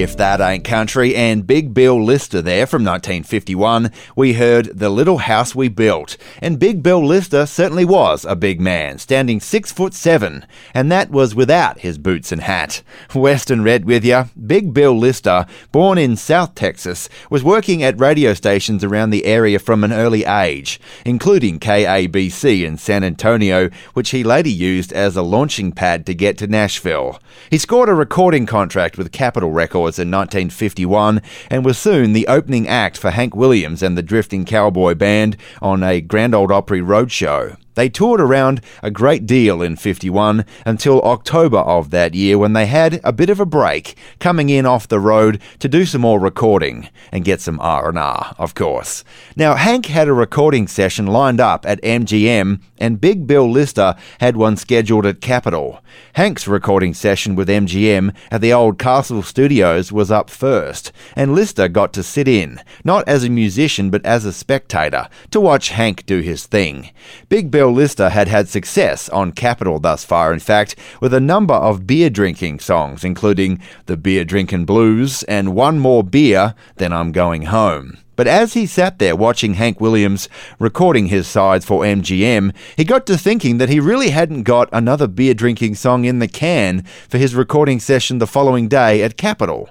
If 0.00 0.16
That 0.16 0.40
Ain't 0.40 0.62
Country 0.62 1.16
and 1.16 1.44
Big 1.44 1.74
Bill 1.74 2.00
Lister 2.00 2.40
there 2.40 2.68
from 2.68 2.84
1951, 2.84 3.90
we 4.14 4.34
heard 4.34 4.66
The 4.66 4.90
Little 4.90 5.18
House 5.18 5.56
We 5.56 5.68
Built. 5.68 6.16
And 6.40 6.60
Big 6.60 6.84
Bill 6.84 7.04
Lister 7.04 7.46
certainly 7.46 7.84
was 7.84 8.24
a 8.24 8.36
big 8.36 8.60
man, 8.60 8.98
standing 8.98 9.40
six 9.40 9.72
foot 9.72 9.94
seven, 9.94 10.46
and 10.72 10.92
that 10.92 11.10
was 11.10 11.34
without 11.34 11.80
his 11.80 11.98
boots 11.98 12.30
and 12.30 12.42
hat. 12.42 12.80
Western 13.14 13.64
Red 13.64 13.86
with 13.86 14.04
you. 14.04 14.26
Big 14.46 14.72
Bill 14.72 14.96
Lister, 14.96 15.46
born 15.72 15.98
in 15.98 16.16
South 16.16 16.54
Texas, 16.54 17.08
was 17.28 17.42
working 17.42 17.82
at 17.82 17.98
radio 17.98 18.34
stations 18.34 18.84
around 18.84 19.10
the 19.10 19.24
area 19.24 19.58
from 19.58 19.82
an 19.82 19.92
early 19.92 20.24
age, 20.24 20.80
including 21.04 21.58
KABC 21.58 22.64
in 22.64 22.78
San 22.78 23.02
Antonio, 23.02 23.68
which 23.94 24.10
he 24.10 24.22
later 24.22 24.48
used 24.48 24.92
as 24.92 25.16
a 25.16 25.22
launching 25.22 25.72
pad 25.72 26.06
to 26.06 26.14
get 26.14 26.38
to 26.38 26.46
Nashville. 26.46 27.20
He 27.50 27.58
scored 27.58 27.88
a 27.88 27.94
recording 27.94 28.46
contract 28.46 28.96
with 28.96 29.10
Capitol 29.10 29.50
Records 29.50 29.87
in 29.96 30.10
1951 30.10 31.22
and 31.48 31.64
was 31.64 31.78
soon 31.78 32.14
the 32.14 32.26
opening 32.26 32.66
act 32.66 32.98
for 32.98 33.12
Hank 33.12 33.36
Williams 33.36 33.80
and 33.80 33.96
the 33.96 34.02
Drifting 34.02 34.44
Cowboy 34.44 34.96
Band 34.96 35.36
on 35.62 35.84
a 35.84 36.00
Grand 36.00 36.34
Ole 36.34 36.52
Opry 36.52 36.80
roadshow. 36.80 37.56
They 37.78 37.88
toured 37.88 38.20
around 38.20 38.60
a 38.82 38.90
great 38.90 39.24
deal 39.24 39.62
in 39.62 39.76
51 39.76 40.44
until 40.66 41.00
October 41.02 41.58
of 41.58 41.90
that 41.90 42.12
year 42.12 42.36
when 42.36 42.52
they 42.52 42.66
had 42.66 43.00
a 43.04 43.12
bit 43.12 43.30
of 43.30 43.38
a 43.38 43.46
break, 43.46 43.96
coming 44.18 44.48
in 44.48 44.66
off 44.66 44.88
the 44.88 44.98
road 44.98 45.40
to 45.60 45.68
do 45.68 45.84
some 45.84 46.00
more 46.00 46.18
recording 46.18 46.88
and 47.12 47.24
get 47.24 47.40
some 47.40 47.60
R&R, 47.60 48.34
of 48.36 48.56
course. 48.56 49.04
Now, 49.36 49.54
Hank 49.54 49.86
had 49.86 50.08
a 50.08 50.12
recording 50.12 50.66
session 50.66 51.06
lined 51.06 51.38
up 51.38 51.64
at 51.66 51.80
MGM 51.82 52.60
and 52.78 53.00
Big 53.00 53.26
Bill 53.26 53.50
Lister 53.50 53.94
had 54.20 54.36
one 54.36 54.56
scheduled 54.56 55.06
at 55.06 55.20
Capitol. 55.20 55.80
Hank's 56.14 56.48
recording 56.48 56.94
session 56.94 57.34
with 57.34 57.48
MGM 57.48 58.14
at 58.30 58.40
the 58.40 58.52
old 58.52 58.78
Castle 58.78 59.22
Studios 59.22 59.92
was 59.92 60.10
up 60.10 60.30
first, 60.30 60.92
and 61.16 61.34
Lister 61.34 61.68
got 61.68 61.92
to 61.92 62.02
sit 62.02 62.28
in, 62.28 62.60
not 62.84 63.06
as 63.08 63.24
a 63.24 63.30
musician 63.30 63.90
but 63.90 64.04
as 64.04 64.24
a 64.24 64.32
spectator, 64.32 65.08
to 65.30 65.40
watch 65.40 65.70
Hank 65.70 66.06
do 66.06 66.20
his 66.20 66.46
thing. 66.46 66.90
Big 67.28 67.50
Bill 67.50 67.67
Lister 67.70 68.10
had 68.10 68.28
had 68.28 68.48
success 68.48 69.08
on 69.08 69.32
Capitol 69.32 69.78
thus 69.78 70.04
far, 70.04 70.32
in 70.32 70.38
fact, 70.38 70.76
with 71.00 71.14
a 71.14 71.20
number 71.20 71.54
of 71.54 71.86
beer 71.86 72.10
drinking 72.10 72.60
songs, 72.60 73.04
including 73.04 73.60
The 73.86 73.96
Beer 73.96 74.24
Drinkin' 74.24 74.64
Blues 74.64 75.22
and 75.24 75.54
One 75.54 75.78
More 75.78 76.04
Beer, 76.04 76.54
Then 76.76 76.92
I'm 76.92 77.12
Going 77.12 77.42
Home. 77.42 77.98
But 78.18 78.26
as 78.26 78.54
he 78.54 78.66
sat 78.66 78.98
there 78.98 79.14
watching 79.14 79.54
Hank 79.54 79.80
Williams 79.80 80.28
recording 80.58 81.06
his 81.06 81.28
sides 81.28 81.64
for 81.64 81.82
MGM, 81.84 82.52
he 82.76 82.82
got 82.82 83.06
to 83.06 83.16
thinking 83.16 83.58
that 83.58 83.68
he 83.68 83.78
really 83.78 84.10
hadn't 84.10 84.42
got 84.42 84.68
another 84.72 85.06
beer 85.06 85.34
drinking 85.34 85.76
song 85.76 86.04
in 86.04 86.18
the 86.18 86.26
can 86.26 86.82
for 87.08 87.16
his 87.16 87.36
recording 87.36 87.78
session 87.78 88.18
the 88.18 88.26
following 88.26 88.66
day 88.66 89.04
at 89.04 89.16
Capitol. 89.16 89.70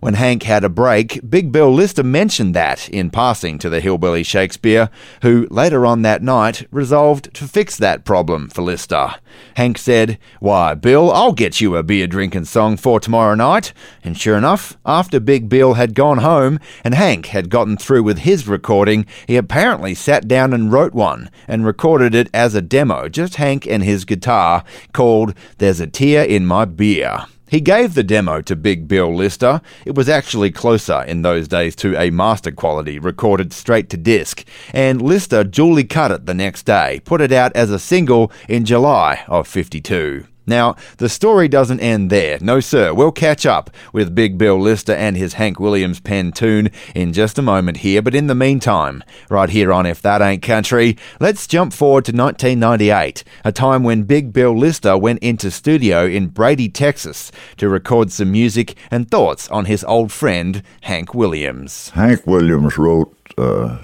When 0.00 0.14
Hank 0.14 0.42
had 0.42 0.62
a 0.62 0.68
break, 0.68 1.20
Big 1.28 1.50
Bill 1.50 1.72
Lister 1.72 2.02
mentioned 2.02 2.54
that 2.54 2.88
in 2.90 3.10
passing 3.10 3.58
to 3.58 3.70
the 3.70 3.80
hillbilly 3.80 4.22
Shakespeare, 4.22 4.90
who 5.22 5.46
later 5.50 5.86
on 5.86 6.02
that 6.02 6.22
night 6.22 6.66
resolved 6.70 7.32
to 7.34 7.48
fix 7.48 7.76
that 7.76 8.04
problem 8.04 8.48
for 8.48 8.62
Lister. 8.62 9.14
Hank 9.54 9.78
said, 9.78 10.18
Why, 10.38 10.74
Bill, 10.74 11.10
I'll 11.10 11.32
get 11.32 11.60
you 11.60 11.76
a 11.76 11.82
beer 11.82 12.06
drinking 12.06 12.44
song 12.44 12.76
for 12.76 13.00
tomorrow 13.00 13.34
night. 13.34 13.72
And 14.04 14.18
sure 14.18 14.36
enough, 14.36 14.76
after 14.84 15.18
Big 15.18 15.48
Bill 15.48 15.74
had 15.74 15.94
gone 15.94 16.18
home 16.18 16.60
and 16.84 16.94
Hank 16.94 17.26
had 17.26 17.48
gotten 17.48 17.76
through 17.76 18.02
with 18.02 18.18
his 18.18 18.46
recording, 18.46 19.06
he 19.26 19.36
apparently 19.36 19.94
sat 19.94 20.28
down 20.28 20.52
and 20.52 20.70
wrote 20.72 20.92
one 20.94 21.30
and 21.48 21.64
recorded 21.64 22.14
it 22.14 22.28
as 22.34 22.54
a 22.54 22.62
demo, 22.62 23.08
just 23.08 23.36
Hank 23.36 23.66
and 23.66 23.82
his 23.82 24.04
guitar, 24.04 24.62
called 24.92 25.34
There's 25.58 25.80
a 25.80 25.86
Tear 25.86 26.24
in 26.24 26.44
My 26.44 26.66
Beer. 26.66 27.26
He 27.48 27.60
gave 27.60 27.94
the 27.94 28.02
demo 28.02 28.40
to 28.42 28.56
Big 28.56 28.88
Bill 28.88 29.14
Lister. 29.14 29.60
It 29.84 29.94
was 29.94 30.08
actually 30.08 30.50
closer 30.50 31.02
in 31.02 31.22
those 31.22 31.46
days 31.46 31.76
to 31.76 31.96
a 31.96 32.10
master 32.10 32.50
quality 32.50 32.98
recorded 32.98 33.52
straight 33.52 33.88
to 33.90 33.96
disc, 33.96 34.44
and 34.72 35.00
Lister 35.00 35.44
duly 35.44 35.84
cut 35.84 36.10
it 36.10 36.26
the 36.26 36.34
next 36.34 36.64
day, 36.64 37.00
put 37.04 37.20
it 37.20 37.30
out 37.30 37.54
as 37.54 37.70
a 37.70 37.78
single 37.78 38.32
in 38.48 38.64
July 38.64 39.24
of 39.28 39.46
52. 39.46 40.26
Now, 40.46 40.76
the 40.98 41.08
story 41.08 41.48
doesn't 41.48 41.80
end 41.80 42.10
there. 42.10 42.38
No, 42.40 42.60
sir. 42.60 42.94
We'll 42.94 43.12
catch 43.12 43.44
up 43.44 43.70
with 43.92 44.14
Big 44.14 44.38
Bill 44.38 44.58
Lister 44.60 44.92
and 44.92 45.16
his 45.16 45.34
Hank 45.34 45.58
Williams 45.58 45.98
pen 45.98 46.30
tune 46.32 46.70
in 46.94 47.12
just 47.12 47.38
a 47.38 47.42
moment 47.42 47.78
here. 47.78 48.00
But 48.00 48.14
in 48.14 48.28
the 48.28 48.34
meantime, 48.34 49.02
right 49.28 49.50
here 49.50 49.72
on 49.72 49.86
If 49.86 50.00
That 50.02 50.22
Ain't 50.22 50.42
Country, 50.42 50.96
let's 51.18 51.46
jump 51.46 51.72
forward 51.72 52.04
to 52.04 52.12
1998, 52.12 53.24
a 53.44 53.52
time 53.52 53.82
when 53.82 54.04
Big 54.04 54.32
Bill 54.32 54.56
Lister 54.56 54.96
went 54.96 55.18
into 55.18 55.50
studio 55.50 56.06
in 56.06 56.28
Brady, 56.28 56.68
Texas 56.68 57.32
to 57.56 57.68
record 57.68 58.12
some 58.12 58.30
music 58.30 58.76
and 58.90 59.10
thoughts 59.10 59.48
on 59.48 59.64
his 59.64 59.82
old 59.84 60.12
friend, 60.12 60.62
Hank 60.82 61.12
Williams. 61.14 61.90
Hank 61.90 62.26
Williams 62.26 62.78
wrote 62.78 63.14
uh, 63.36 63.78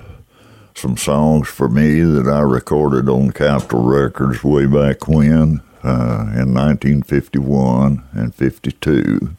some 0.74 0.96
songs 0.96 1.48
for 1.48 1.68
me 1.68 2.02
that 2.02 2.28
I 2.28 2.40
recorded 2.40 3.08
on 3.08 3.32
Capitol 3.32 3.82
Records 3.82 4.44
way 4.44 4.66
back 4.66 5.08
when 5.08 5.60
uh, 5.84 6.30
in 6.34 6.54
1951 6.54 8.04
and 8.12 8.34
52. 8.34 9.36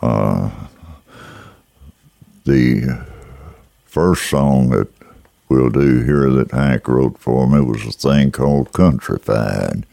Uh, 0.00 0.50
the 2.44 3.04
first 3.84 4.28
song 4.28 4.70
that 4.70 4.88
we'll 5.48 5.70
do 5.70 6.02
here 6.02 6.30
that 6.30 6.52
Hank 6.52 6.88
wrote 6.88 7.18
for 7.18 7.46
me 7.46 7.60
was 7.60 7.86
a 7.86 7.92
thing 7.92 8.30
called 8.30 8.72
Countrified. 8.72 9.84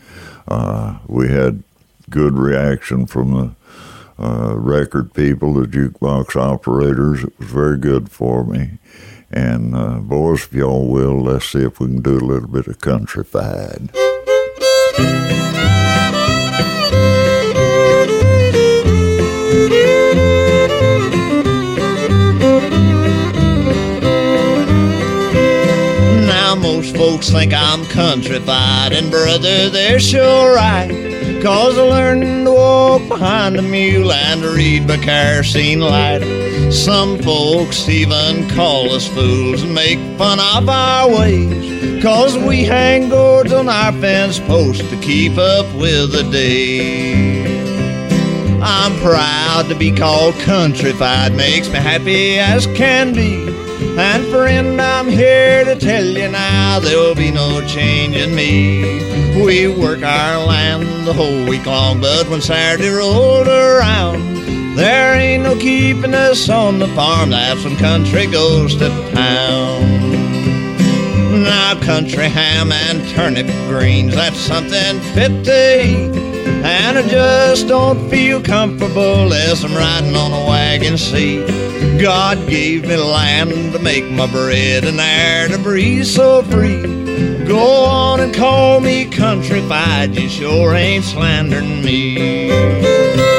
Uh, 0.48 1.00
we 1.08 1.30
had 1.30 1.64
good 2.10 2.38
reaction 2.38 3.06
from 3.06 3.32
the 3.32 4.24
uh, 4.24 4.56
record 4.56 5.14
people, 5.14 5.54
the 5.54 5.68
jukebox 5.68 6.36
operators. 6.36 7.24
It 7.24 7.38
was 7.40 7.50
very 7.50 7.78
good 7.78 8.10
for 8.10 8.44
me. 8.44 8.80
And 9.30 9.76
uh, 9.76 10.00
boys, 10.00 10.46
if 10.46 10.54
y'all 10.54 10.88
will, 10.88 11.22
let's 11.22 11.50
see 11.50 11.64
if 11.64 11.80
we 11.80 11.88
can 11.88 12.02
do 12.02 12.18
a 12.18 12.20
little 12.20 12.48
bit 12.48 12.68
of 12.68 12.80
Countrified. 12.80 13.90
Most 26.88 26.98
folks 26.98 27.30
think 27.30 27.54
I'm 27.54 27.86
countrified, 27.86 28.94
and 28.94 29.10
brother, 29.10 29.70
they're 29.70 30.00
sure 30.00 30.56
right. 30.56 30.90
Cause 31.42 31.78
I 31.78 31.82
learned 31.82 32.46
to 32.46 32.52
walk 32.52 33.08
behind 33.08 33.58
a 33.58 33.62
mule 33.62 34.12
and 34.12 34.42
to 34.42 34.50
read 34.50 34.88
by 34.88 34.98
kerosene 34.98 35.80
light. 35.80 36.22
Some 36.72 37.20
folks 37.20 37.88
even 37.90 38.50
call 38.50 38.92
us 38.92 39.08
fools 39.08 39.64
and 39.64 39.74
make 39.74 40.00
fun 40.18 40.40
of 40.40 40.70
our 40.70 41.10
ways. 41.10 42.04
Cause 42.04 42.38
we 42.38 42.64
hang 42.64 43.10
gourds 43.10 43.52
on 43.52 43.70
our 43.70 43.92
fence 43.94 44.40
post 44.40 44.90
to 44.90 44.98
keep 45.02 45.38
up 45.38 45.66
with 45.76 46.12
the 46.12 46.24
day. 46.32 47.46
I'm 48.62 48.96
proud 49.00 49.68
to 49.70 49.76
be 49.76 49.92
called 49.92 50.36
countrified, 50.36 51.34
makes 51.36 51.70
me 51.70 51.80
happy 51.80 52.40
as 52.40 52.66
can 52.68 53.14
be. 53.14 53.57
And 54.00 54.28
friend, 54.28 54.80
I'm 54.80 55.08
here 55.08 55.66
to 55.66 55.76
tell 55.76 56.06
you 56.06 56.30
now 56.30 56.80
there 56.80 56.98
will 56.98 57.16
be 57.16 57.32
no 57.32 57.66
change 57.68 58.16
in 58.16 58.36
me. 58.36 58.84
We 59.44 59.68
work 59.68 60.04
our 60.04 60.46
land 60.46 61.08
the 61.08 61.14
whole 61.14 61.46
week 61.50 61.66
long, 61.66 62.00
but 62.00 62.30
when 62.30 62.40
Saturday 62.40 62.90
rolled 62.90 63.48
around, 63.48 64.76
there 64.76 65.16
ain't 65.16 65.42
no 65.44 65.56
keeping 65.56 66.14
us 66.14 66.48
on 66.48 66.78
the 66.78 66.88
farm. 66.90 67.32
That's 67.32 67.64
when 67.64 67.76
country 67.78 68.28
goes 68.28 68.76
to 68.76 68.90
town. 69.14 69.82
Now, 71.44 71.80
country 71.82 72.30
ham 72.30 72.72
and 72.72 73.08
turnip 73.10 73.48
greens, 73.68 74.14
that's 74.14 74.38
something 74.38 75.00
fit 75.16 75.44
to 75.46 75.82
eat. 75.84 76.37
And 76.48 76.98
I 76.98 77.08
just 77.08 77.68
don't 77.68 78.10
feel 78.10 78.42
comfortable 78.42 79.34
as 79.34 79.64
I'm 79.64 79.74
riding 79.74 80.16
on 80.16 80.32
a 80.32 80.46
wagon 80.48 80.98
seat. 80.98 81.46
God 82.00 82.48
gave 82.48 82.88
me 82.88 82.96
land 82.96 83.74
to 83.74 83.80
make 83.80 84.10
my 84.10 84.28
bread 84.28 84.84
and 84.84 85.00
air 85.00 85.48
to 85.50 85.58
breathe 85.58 86.06
so 86.06 86.44
free. 86.44 86.82
Go 87.46 87.86
on 87.86 88.20
and 88.20 88.34
call 88.34 88.80
me 88.80 89.06
countrified, 89.06 90.16
you 90.16 90.28
sure 90.28 90.76
ain't 90.76 91.06
slandering 91.06 91.84
me. 91.84 93.37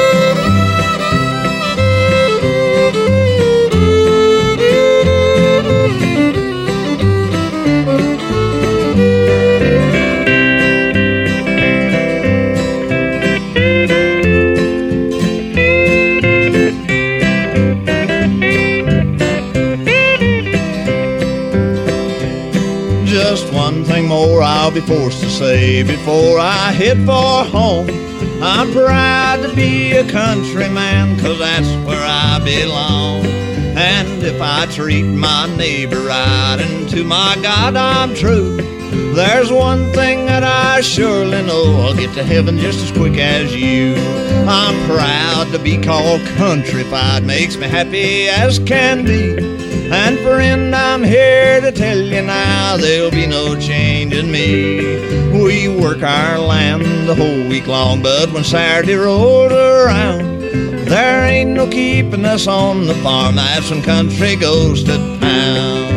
I'll 24.69 24.75
be 24.75 24.81
forced 24.81 25.21
to 25.21 25.29
say 25.31 25.81
before 25.81 26.37
I 26.37 26.71
head 26.71 27.03
for 27.03 27.43
home. 27.43 27.89
I'm 28.39 28.71
proud 28.71 29.41
to 29.41 29.55
be 29.55 29.93
a 29.93 30.07
countryman, 30.07 31.19
cause 31.19 31.39
that's 31.39 31.67
where 31.87 32.05
I 32.05 32.39
belong. 32.45 33.25
And 33.75 34.21
if 34.21 34.39
I 34.39 34.67
treat 34.67 35.05
my 35.05 35.51
neighbor 35.57 36.01
right 36.01 36.57
and 36.59 36.87
to 36.89 37.03
my 37.03 37.35
God 37.41 37.75
I'm 37.75 38.13
true, 38.13 38.57
there's 39.15 39.51
one 39.51 39.91
thing 39.91 40.27
that 40.27 40.43
I 40.43 40.81
surely 40.81 41.41
know 41.41 41.81
I'll 41.81 41.95
get 41.95 42.13
to 42.13 42.23
heaven 42.23 42.59
just 42.59 42.83
as 42.83 42.91
quick 42.91 43.17
as 43.17 43.55
you. 43.55 43.95
I'm 44.47 44.87
proud 44.87 45.51
to 45.51 45.57
be 45.57 45.81
called 45.81 46.21
countrified, 46.37 47.23
makes 47.23 47.57
me 47.57 47.67
happy 47.67 48.29
as 48.29 48.59
can 48.59 49.03
be. 49.03 49.68
And 49.91 50.19
friend, 50.19 50.75
I'm 50.75 51.03
here 51.03 51.61
to 51.61 51.71
tell 51.71 51.97
you 51.97 52.21
now 52.21 52.77
there'll 52.77 53.09
be 53.09 53.25
no 53.25 53.59
change 53.59 54.13
in 54.13 54.31
me. 54.31 55.31
We 55.31 55.67
work 55.67 56.03
our 56.03 56.37
land 56.37 57.07
the 57.07 57.15
whole 57.15 57.47
week 57.49 57.65
long, 57.65 58.03
but 58.03 58.31
when 58.31 58.43
Saturday 58.43 58.93
rolls 58.93 59.51
around, 59.51 60.41
there 60.85 61.23
ain't 61.25 61.51
no 61.51 61.67
keeping 61.67 62.23
us 62.23 62.45
on 62.45 62.85
the 62.85 62.93
farm. 62.95 63.35
That's 63.35 63.71
when 63.71 63.81
country 63.81 64.35
goes 64.35 64.83
to 64.83 64.97
town. 65.19 65.89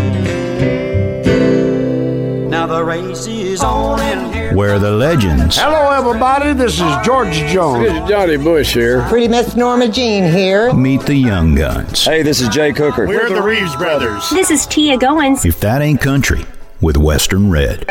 Now 2.48 2.66
the 2.66 2.82
race 2.82 3.26
is 3.26 3.62
on. 3.62 4.11
Where 4.54 4.78
the 4.78 4.90
legends 4.90 5.56
Hello, 5.56 5.90
everybody. 5.90 6.52
This 6.52 6.74
is 6.74 6.94
George 7.04 7.34
Jones. 7.50 7.88
This 7.88 8.02
is 8.02 8.08
Johnny 8.08 8.36
Bush 8.36 8.74
here. 8.74 9.02
Pretty 9.08 9.28
Miss 9.28 9.56
Norma 9.56 9.88
Jean 9.88 10.24
here. 10.24 10.72
meet 10.74 11.02
the 11.02 11.14
young 11.14 11.54
guns. 11.54 12.04
Hey, 12.04 12.22
this 12.22 12.40
is 12.40 12.48
Jay 12.48 12.72
Cooker. 12.72 13.06
We're 13.06 13.28
the 13.30 13.42
Reeves 13.42 13.74
brothers. 13.76 14.28
This 14.30 14.50
is 14.50 14.66
Tia 14.66 14.98
Goins. 14.98 15.46
If 15.46 15.60
that 15.60 15.80
ain't 15.80 16.00
country, 16.00 16.44
with 16.80 16.96
Western 16.96 17.50
Red. 17.50 17.88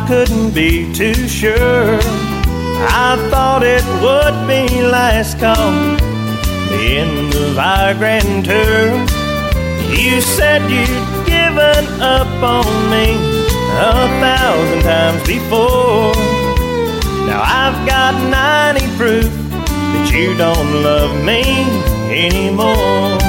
I 0.00 0.06
couldn't 0.06 0.54
be 0.54 0.90
too 0.94 1.28
sure. 1.28 1.98
I 2.88 3.20
thought 3.28 3.62
it 3.62 3.84
would 4.00 4.48
be 4.48 4.80
last 4.80 5.38
call, 5.38 5.72
the 6.72 6.96
end 7.04 7.34
of 7.34 7.58
our 7.58 7.92
grand 7.92 8.46
tour. 8.46 8.96
You 9.92 10.22
said 10.22 10.62
you'd 10.72 10.88
given 11.28 11.84
up 12.00 12.32
on 12.42 12.64
me 12.88 13.12
a 13.76 14.08
thousand 14.24 14.80
times 14.88 15.20
before. 15.26 16.16
Now 17.28 17.42
I've 17.44 17.86
got 17.86 18.14
90 18.72 18.96
proof 18.96 19.30
that 19.92 20.10
you 20.14 20.34
don't 20.34 20.82
love 20.82 21.12
me 21.22 21.44
anymore. 22.08 23.20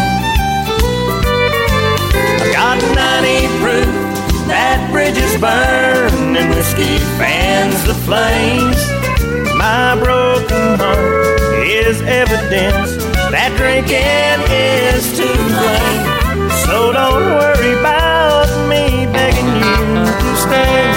I've 2.39 2.53
got 2.53 2.80
90 2.95 3.59
proof 3.59 4.01
that 4.52 4.91
bridges 4.91 5.34
burn 5.39 6.36
and 6.36 6.49
whiskey 6.54 6.99
fans 7.18 7.80
the 7.88 7.95
flames. 8.04 8.82
My 9.56 9.95
broken 9.95 10.76
heart 10.76 11.39
is 11.64 12.02
evidence 12.02 12.99
that 13.32 13.56
drinking 13.56 14.39
is 14.52 15.16
to 15.18 15.28
blame. 15.56 16.52
So 16.68 16.91
don't 16.91 17.39
worry 17.39 17.80
about 17.80 18.52
me 18.68 19.08
begging 19.16 19.47
you 19.64 20.04
to 20.22 20.36
stay. 20.36 20.91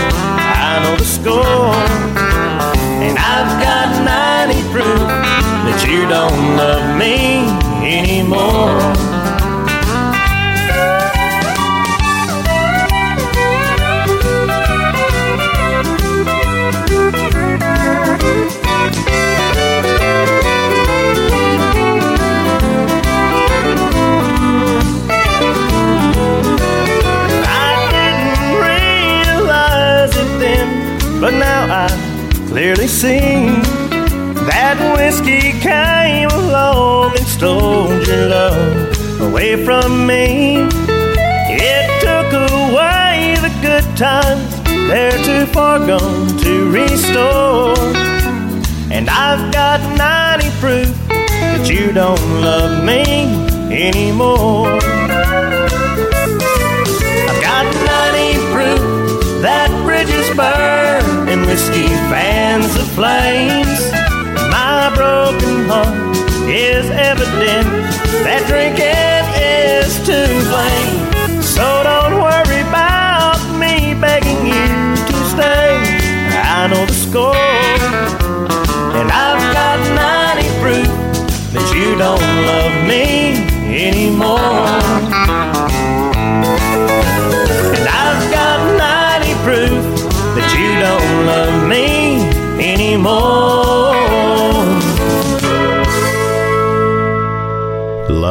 From 39.65 40.07
me. 40.07 40.57
It 41.49 41.87
took 42.01 42.33
away 42.53 43.37
the 43.41 43.51
good 43.63 43.85
times, 43.97 44.63
they're 44.89 45.19
too 45.25 45.47
far 45.53 45.79
gone 45.79 46.37
to 46.39 46.71
restore. 46.71 47.75
And 48.93 49.09
I've 49.09 49.53
got 49.53 49.81
90 49.97 50.51
proof 50.61 51.09
that 51.09 51.71
you 51.71 51.93
don't 51.93 52.21
love 52.43 52.85
me 52.85 53.25
anymore. 53.73 54.69
I've 57.29 57.43
got 57.43 57.65
90 58.13 58.39
proof 58.53 58.81
that 59.41 59.71
bridges 59.85 60.29
burn 60.37 61.29
and 61.29 61.47
whiskey 61.47 61.89
fans 62.13 62.75
the 62.75 62.85
flames. 62.95 63.81
My 64.51 64.93
broken 64.95 65.65
heart 65.69 66.17
is 66.49 66.91
evident 66.91 67.14
score, 77.15 77.37
and 78.99 79.09
I've 79.13 79.39
got 79.55 79.79
90 80.35 80.49
proof 80.61 80.89
that 81.53 81.67
you 81.73 81.95
don't 81.95 82.21
love 82.45 82.75
me 82.89 83.47
anymore. 83.87 84.94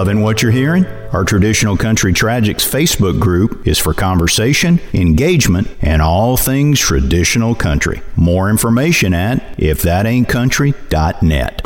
Loving 0.04 0.22
what 0.22 0.42
you're 0.42 0.52
hearing? 0.52 0.86
Our 1.14 1.24
Traditional 1.24 1.78
Country 1.78 2.12
Tragics 2.12 2.70
Facebook 2.70 3.22
group 3.22 3.66
is 3.66 3.80
for 3.80 3.94
conversation, 3.94 4.82
engagement, 4.94 5.70
and 5.82 6.02
all 6.02 6.36
things 6.36 6.78
traditional 6.78 7.56
country. 7.56 8.02
More 8.18 8.50
information 8.50 9.14
at 9.14 9.38
ifthataintcountry.net. 9.56 11.62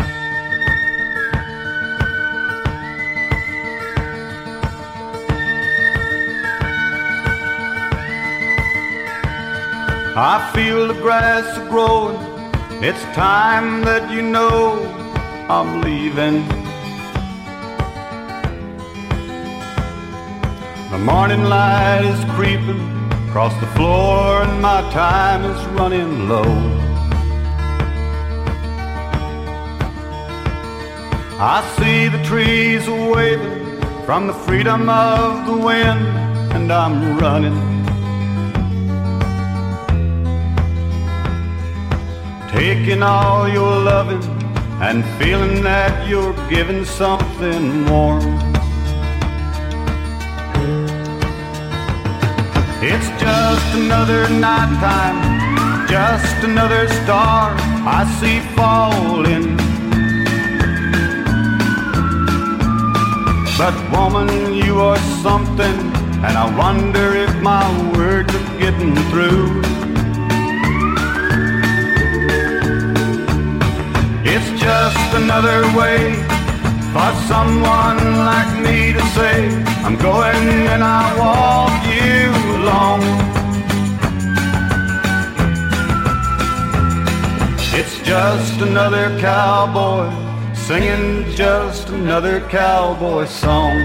I 10.16 10.52
feel 10.54 10.90
the 10.90 11.02
grass 11.02 11.58
growing. 11.72 12.18
It's 12.84 13.02
time 13.16 13.82
that 13.86 14.12
you 14.12 14.22
know 14.22 14.76
I'm 15.50 15.82
leaving. 15.82 16.57
Morning 21.08 21.46
light 21.46 22.04
is 22.04 22.22
creeping 22.36 22.82
across 23.30 23.58
the 23.62 23.68
floor, 23.68 24.44
and 24.44 24.62
my 24.62 24.82
time 24.92 25.42
is 25.46 25.66
running 25.68 26.28
low. 26.28 26.52
I 31.40 31.64
see 31.78 32.10
the 32.10 32.22
trees 32.26 32.90
waving 32.90 33.80
from 34.06 34.28
the 34.28 34.34
freedom 34.34 34.90
of 34.90 35.48
the 35.48 35.56
wind, 35.56 36.06
and 36.56 36.70
I'm 36.70 37.18
running. 37.18 37.58
Taking 42.52 43.02
all 43.02 43.48
your 43.48 43.80
loving 43.80 44.24
and 44.82 45.06
feeling 45.18 45.64
that 45.64 46.10
you're 46.10 46.36
giving 46.50 46.84
something 46.84 47.90
warm. 47.90 48.47
It's 53.00 53.10
just 53.22 53.76
another 53.76 54.28
nighttime, 54.28 55.88
just 55.88 56.44
another 56.44 56.88
star 56.88 57.54
I 57.86 58.00
see 58.18 58.40
falling. 58.56 59.56
But 63.56 63.76
woman, 63.92 64.56
you 64.56 64.80
are 64.80 64.98
something, 65.22 65.78
and 66.26 66.36
I 66.44 66.46
wonder 66.58 67.14
if 67.14 67.32
my 67.40 67.66
words 67.96 68.34
are 68.34 68.58
getting 68.58 68.96
through. 69.12 69.62
It's 74.26 74.50
just 74.60 75.14
another 75.14 75.62
way 75.78 76.37
for 76.98 77.14
someone 77.28 78.00
like 78.26 78.52
me 78.66 78.92
to 78.92 79.04
say, 79.18 79.36
I'm 79.86 79.98
going 79.98 80.48
and 80.74 80.84
I 80.84 81.04
walk 81.22 81.82
you 81.96 82.24
along. 82.58 83.02
It's 87.80 87.96
just 88.02 88.62
another 88.62 89.08
cowboy 89.20 90.10
singing 90.56 91.30
just 91.36 91.90
another 91.90 92.42
cowboy 92.50 93.26
song. 93.26 93.78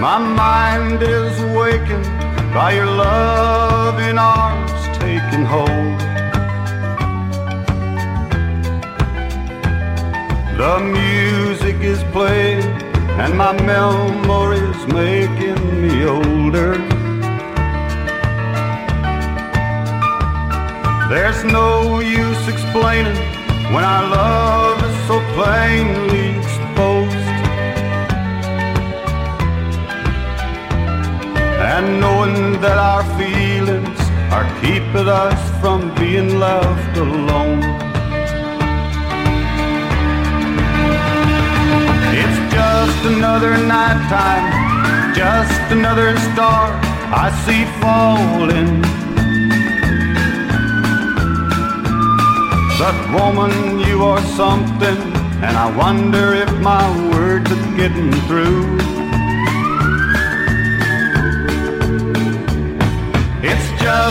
My 0.00 0.16
mind 0.16 1.02
is 1.02 1.38
awakened 1.42 2.19
by 2.52 2.72
your 2.72 2.86
loving 2.86 4.18
arms 4.18 4.72
taking 4.98 5.44
hold. 5.44 6.00
The 10.58 10.80
music 10.80 11.76
is 11.76 12.02
playing 12.12 12.64
and 13.22 13.38
my 13.38 13.52
memories 13.62 14.82
making 14.88 15.60
me 15.80 16.04
older. 16.04 16.72
There's 21.08 21.44
no 21.44 22.00
use 22.00 22.48
explaining 22.48 23.16
when 23.72 23.84
our 23.84 24.08
love 24.08 24.82
is 24.82 24.96
so 25.06 25.20
plainly 25.34 26.29
And 31.80 31.98
knowing 31.98 32.60
that 32.60 32.76
our 32.76 33.02
feelings 33.16 34.00
are 34.36 34.44
keeping 34.60 35.08
us 35.08 35.40
from 35.62 35.94
being 35.94 36.38
left 36.38 36.94
alone. 36.98 37.62
It's 42.20 42.38
just 42.52 43.00
another 43.16 43.56
nighttime, 43.56 44.46
just 45.14 45.72
another 45.72 46.18
star 46.28 46.68
I 47.24 47.26
see 47.44 47.64
falling. 47.80 48.82
But 52.80 52.96
woman, 53.16 53.80
you 53.88 54.02
are 54.02 54.20
something, 54.36 55.00
and 55.46 55.56
I 55.56 55.74
wonder 55.74 56.34
if 56.34 56.52
my 56.60 56.84
words 57.10 57.50
are 57.50 57.76
getting 57.78 58.12
through. 58.28 58.89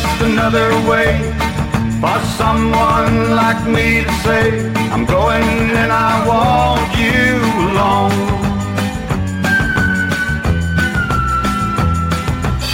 Just 0.01 0.21
another 0.21 0.69
way 0.89 1.17
for 1.99 2.19
someone 2.37 3.35
like 3.35 3.61
me 3.67 4.03
to 4.03 4.11
say, 4.23 4.69
I'm 4.93 5.05
going 5.05 5.43
and 5.81 5.91
I 5.91 6.13
want 6.31 6.89
you 7.03 7.25
along. 7.67 8.11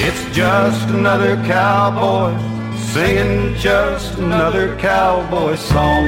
It's 0.08 0.24
just 0.36 0.88
another 0.90 1.36
cowboy 1.48 2.38
singing 2.94 3.56
just 3.56 4.20
another 4.20 4.78
cowboy 4.78 5.56
song. 5.56 6.06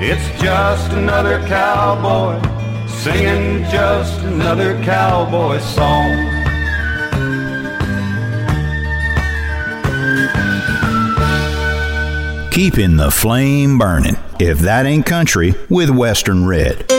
It's 0.00 0.28
just 0.42 0.90
another 0.92 1.38
cowboy 1.46 2.40
singing 2.88 3.62
just 3.70 4.18
another 4.22 4.74
cowboy 4.82 5.58
song. 5.60 6.37
Keeping 12.58 12.96
the 12.96 13.12
flame 13.12 13.78
burning. 13.78 14.16
If 14.40 14.58
that 14.58 14.84
ain't 14.84 15.06
country, 15.06 15.54
with 15.68 15.90
Western 15.90 16.44
Red. 16.44 16.78
Give 16.88 16.98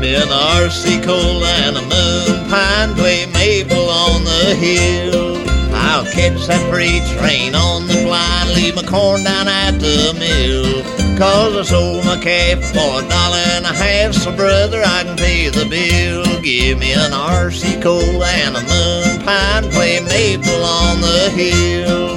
me 0.00 0.14
an 0.14 0.28
RC 0.28 1.02
cola 1.02 1.48
and 1.66 1.76
a 1.76 1.82
moon 1.82 2.48
pine, 2.48 2.94
play 2.94 3.26
maple 3.26 3.90
on 3.90 4.22
the 4.22 4.54
hill. 4.54 5.38
I'll 5.74 6.04
catch 6.04 6.46
that 6.46 6.70
freight 6.70 7.04
train 7.18 7.56
on 7.56 7.88
the 7.88 8.04
blind, 8.04 8.50
leave 8.54 8.76
my 8.76 8.84
corn 8.84 9.24
down 9.24 9.48
at 9.48 9.80
the 9.80 10.14
mill. 10.16 10.99
Cause 11.20 11.54
I 11.54 11.62
sold 11.64 12.06
my 12.06 12.16
calf 12.16 12.64
for 12.72 13.04
a 13.04 13.06
dollar 13.06 13.44
and 13.52 13.66
a 13.66 13.74
half, 13.74 14.14
so 14.14 14.34
brother, 14.34 14.80
I 14.82 15.04
can 15.04 15.18
pay 15.18 15.50
the 15.50 15.66
bill. 15.68 16.24
Give 16.40 16.78
me 16.78 16.94
an 16.94 17.12
RC 17.12 17.82
cola 17.82 18.26
and 18.26 18.56
a 18.56 18.62
moon 18.62 19.26
pine, 19.26 19.70
play 19.70 20.00
maple 20.00 20.64
on 20.64 21.02
the 21.02 21.28
hill. 21.36 22.16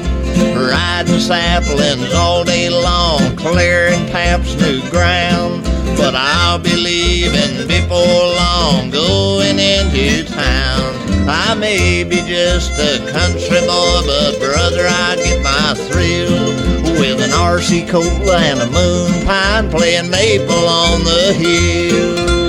Riding 0.55 1.19
saplings 1.19 2.13
all 2.13 2.45
day 2.45 2.69
long, 2.69 3.35
clearing 3.35 4.05
Pap's 4.05 4.55
new 4.55 4.79
ground. 4.89 5.65
But 5.97 6.15
I'll 6.15 6.59
be 6.59 6.73
leaving 6.73 7.67
before 7.67 7.99
long, 7.99 8.89
going 8.89 9.59
into 9.59 10.23
town. 10.31 10.95
I 11.27 11.55
may 11.55 12.05
be 12.05 12.21
just 12.21 12.71
a 12.79 12.99
country 13.11 13.59
boy, 13.67 14.01
but 14.07 14.39
brother, 14.39 14.87
I 14.87 15.17
get 15.17 15.43
my 15.43 15.73
thrill 15.89 16.72
an 17.23 17.29
RC 17.29 17.87
cola 17.87 18.37
and 18.37 18.59
a 18.59 18.65
moon 18.65 19.25
pine 19.25 19.69
playing 19.69 20.09
maple 20.09 20.67
on 20.67 21.03
the 21.05 21.33
hill. 21.33 22.42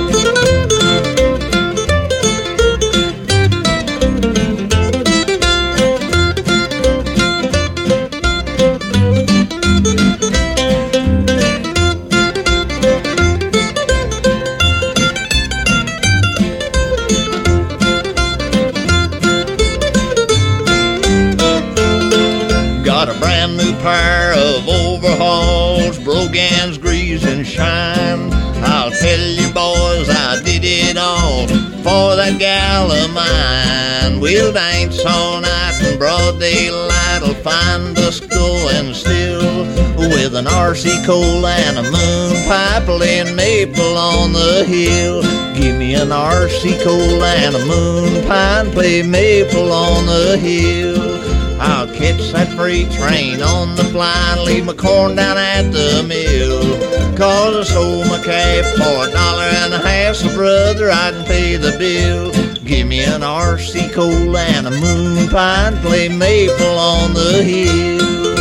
Pair 23.85 24.33
of 24.33 24.67
overhauls, 24.67 25.99
Brogan's 25.99 26.79
grease 26.79 27.23
and 27.23 27.45
shine. 27.45 28.33
I'll 28.63 28.89
tell 28.89 29.19
you, 29.19 29.47
boys, 29.53 30.09
I 30.09 30.41
did 30.43 30.63
it 30.65 30.97
all 30.97 31.47
for 31.85 32.15
that 32.15 32.39
gal 32.39 32.91
of 32.91 33.13
mine. 33.13 34.19
We'll 34.19 34.51
dance 34.51 35.05
all 35.05 35.39
night 35.39 35.79
in 35.83 35.99
broad 35.99 36.39
daylight. 36.39 37.21
I'll 37.21 37.35
find 37.35 37.95
us 37.99 38.19
going 38.21 38.95
still 38.95 39.65
with 39.97 40.33
an 40.33 40.45
RC 40.45 41.05
cola 41.05 41.51
and 41.51 41.77
a 41.77 41.83
moon 41.83 42.43
pipe 42.47 42.87
laying 42.87 43.35
maple 43.35 43.97
on 43.97 44.33
the 44.33 44.65
hill. 44.65 45.21
Give 45.53 45.77
me 45.77 45.93
an 45.93 46.09
RC 46.09 46.83
cola 46.83 47.35
and 47.35 47.55
a 47.55 47.63
moon 47.67 48.25
pie 48.25 48.61
and 48.61 48.73
play 48.73 49.03
maple 49.03 49.71
on 49.71 50.07
the 50.07 50.37
hill. 50.39 51.44
I'll 51.59 51.87
catch 51.87 52.31
that 52.31 52.51
freight 52.53 52.91
train 52.91 53.41
on 53.41 53.75
the 53.75 53.83
blind, 53.91 54.41
leave 54.41 54.65
my 54.65 54.73
corn 54.73 55.15
down 55.15 55.37
at 55.37 55.71
the 55.71 56.03
mill. 56.07 57.15
Cause 57.17 57.69
I 57.69 57.73
sold 57.73 58.07
my 58.07 58.21
calf 58.23 58.65
for 58.75 59.07
a 59.07 59.11
dollar 59.11 59.43
and 59.43 59.73
a 59.73 59.79
half, 59.79 60.15
so 60.15 60.33
brother, 60.33 60.91
I 60.91 61.11
can 61.11 61.25
pay 61.25 61.55
the 61.55 61.77
bill. 61.77 62.31
Give 62.63 62.87
me 62.87 63.03
an 63.03 63.21
RC 63.21 63.93
cola 63.93 64.41
and 64.41 64.67
a 64.67 64.71
moon 64.71 65.29
pie 65.29 65.67
and 65.67 65.77
play 65.77 66.09
maple 66.09 66.77
on 66.77 67.13
the 67.13 67.43
hill. 67.43 68.34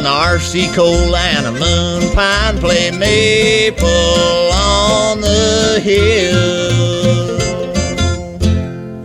An 0.00 0.06
RC 0.06 0.72
cola 0.72 1.18
and 1.18 1.44
a 1.44 1.52
moon 1.52 2.10
pie 2.14 2.48
and 2.48 2.58
play 2.58 2.90
maple 2.90 3.86
on 4.50 5.20
the 5.20 5.78
hill. 5.82 6.70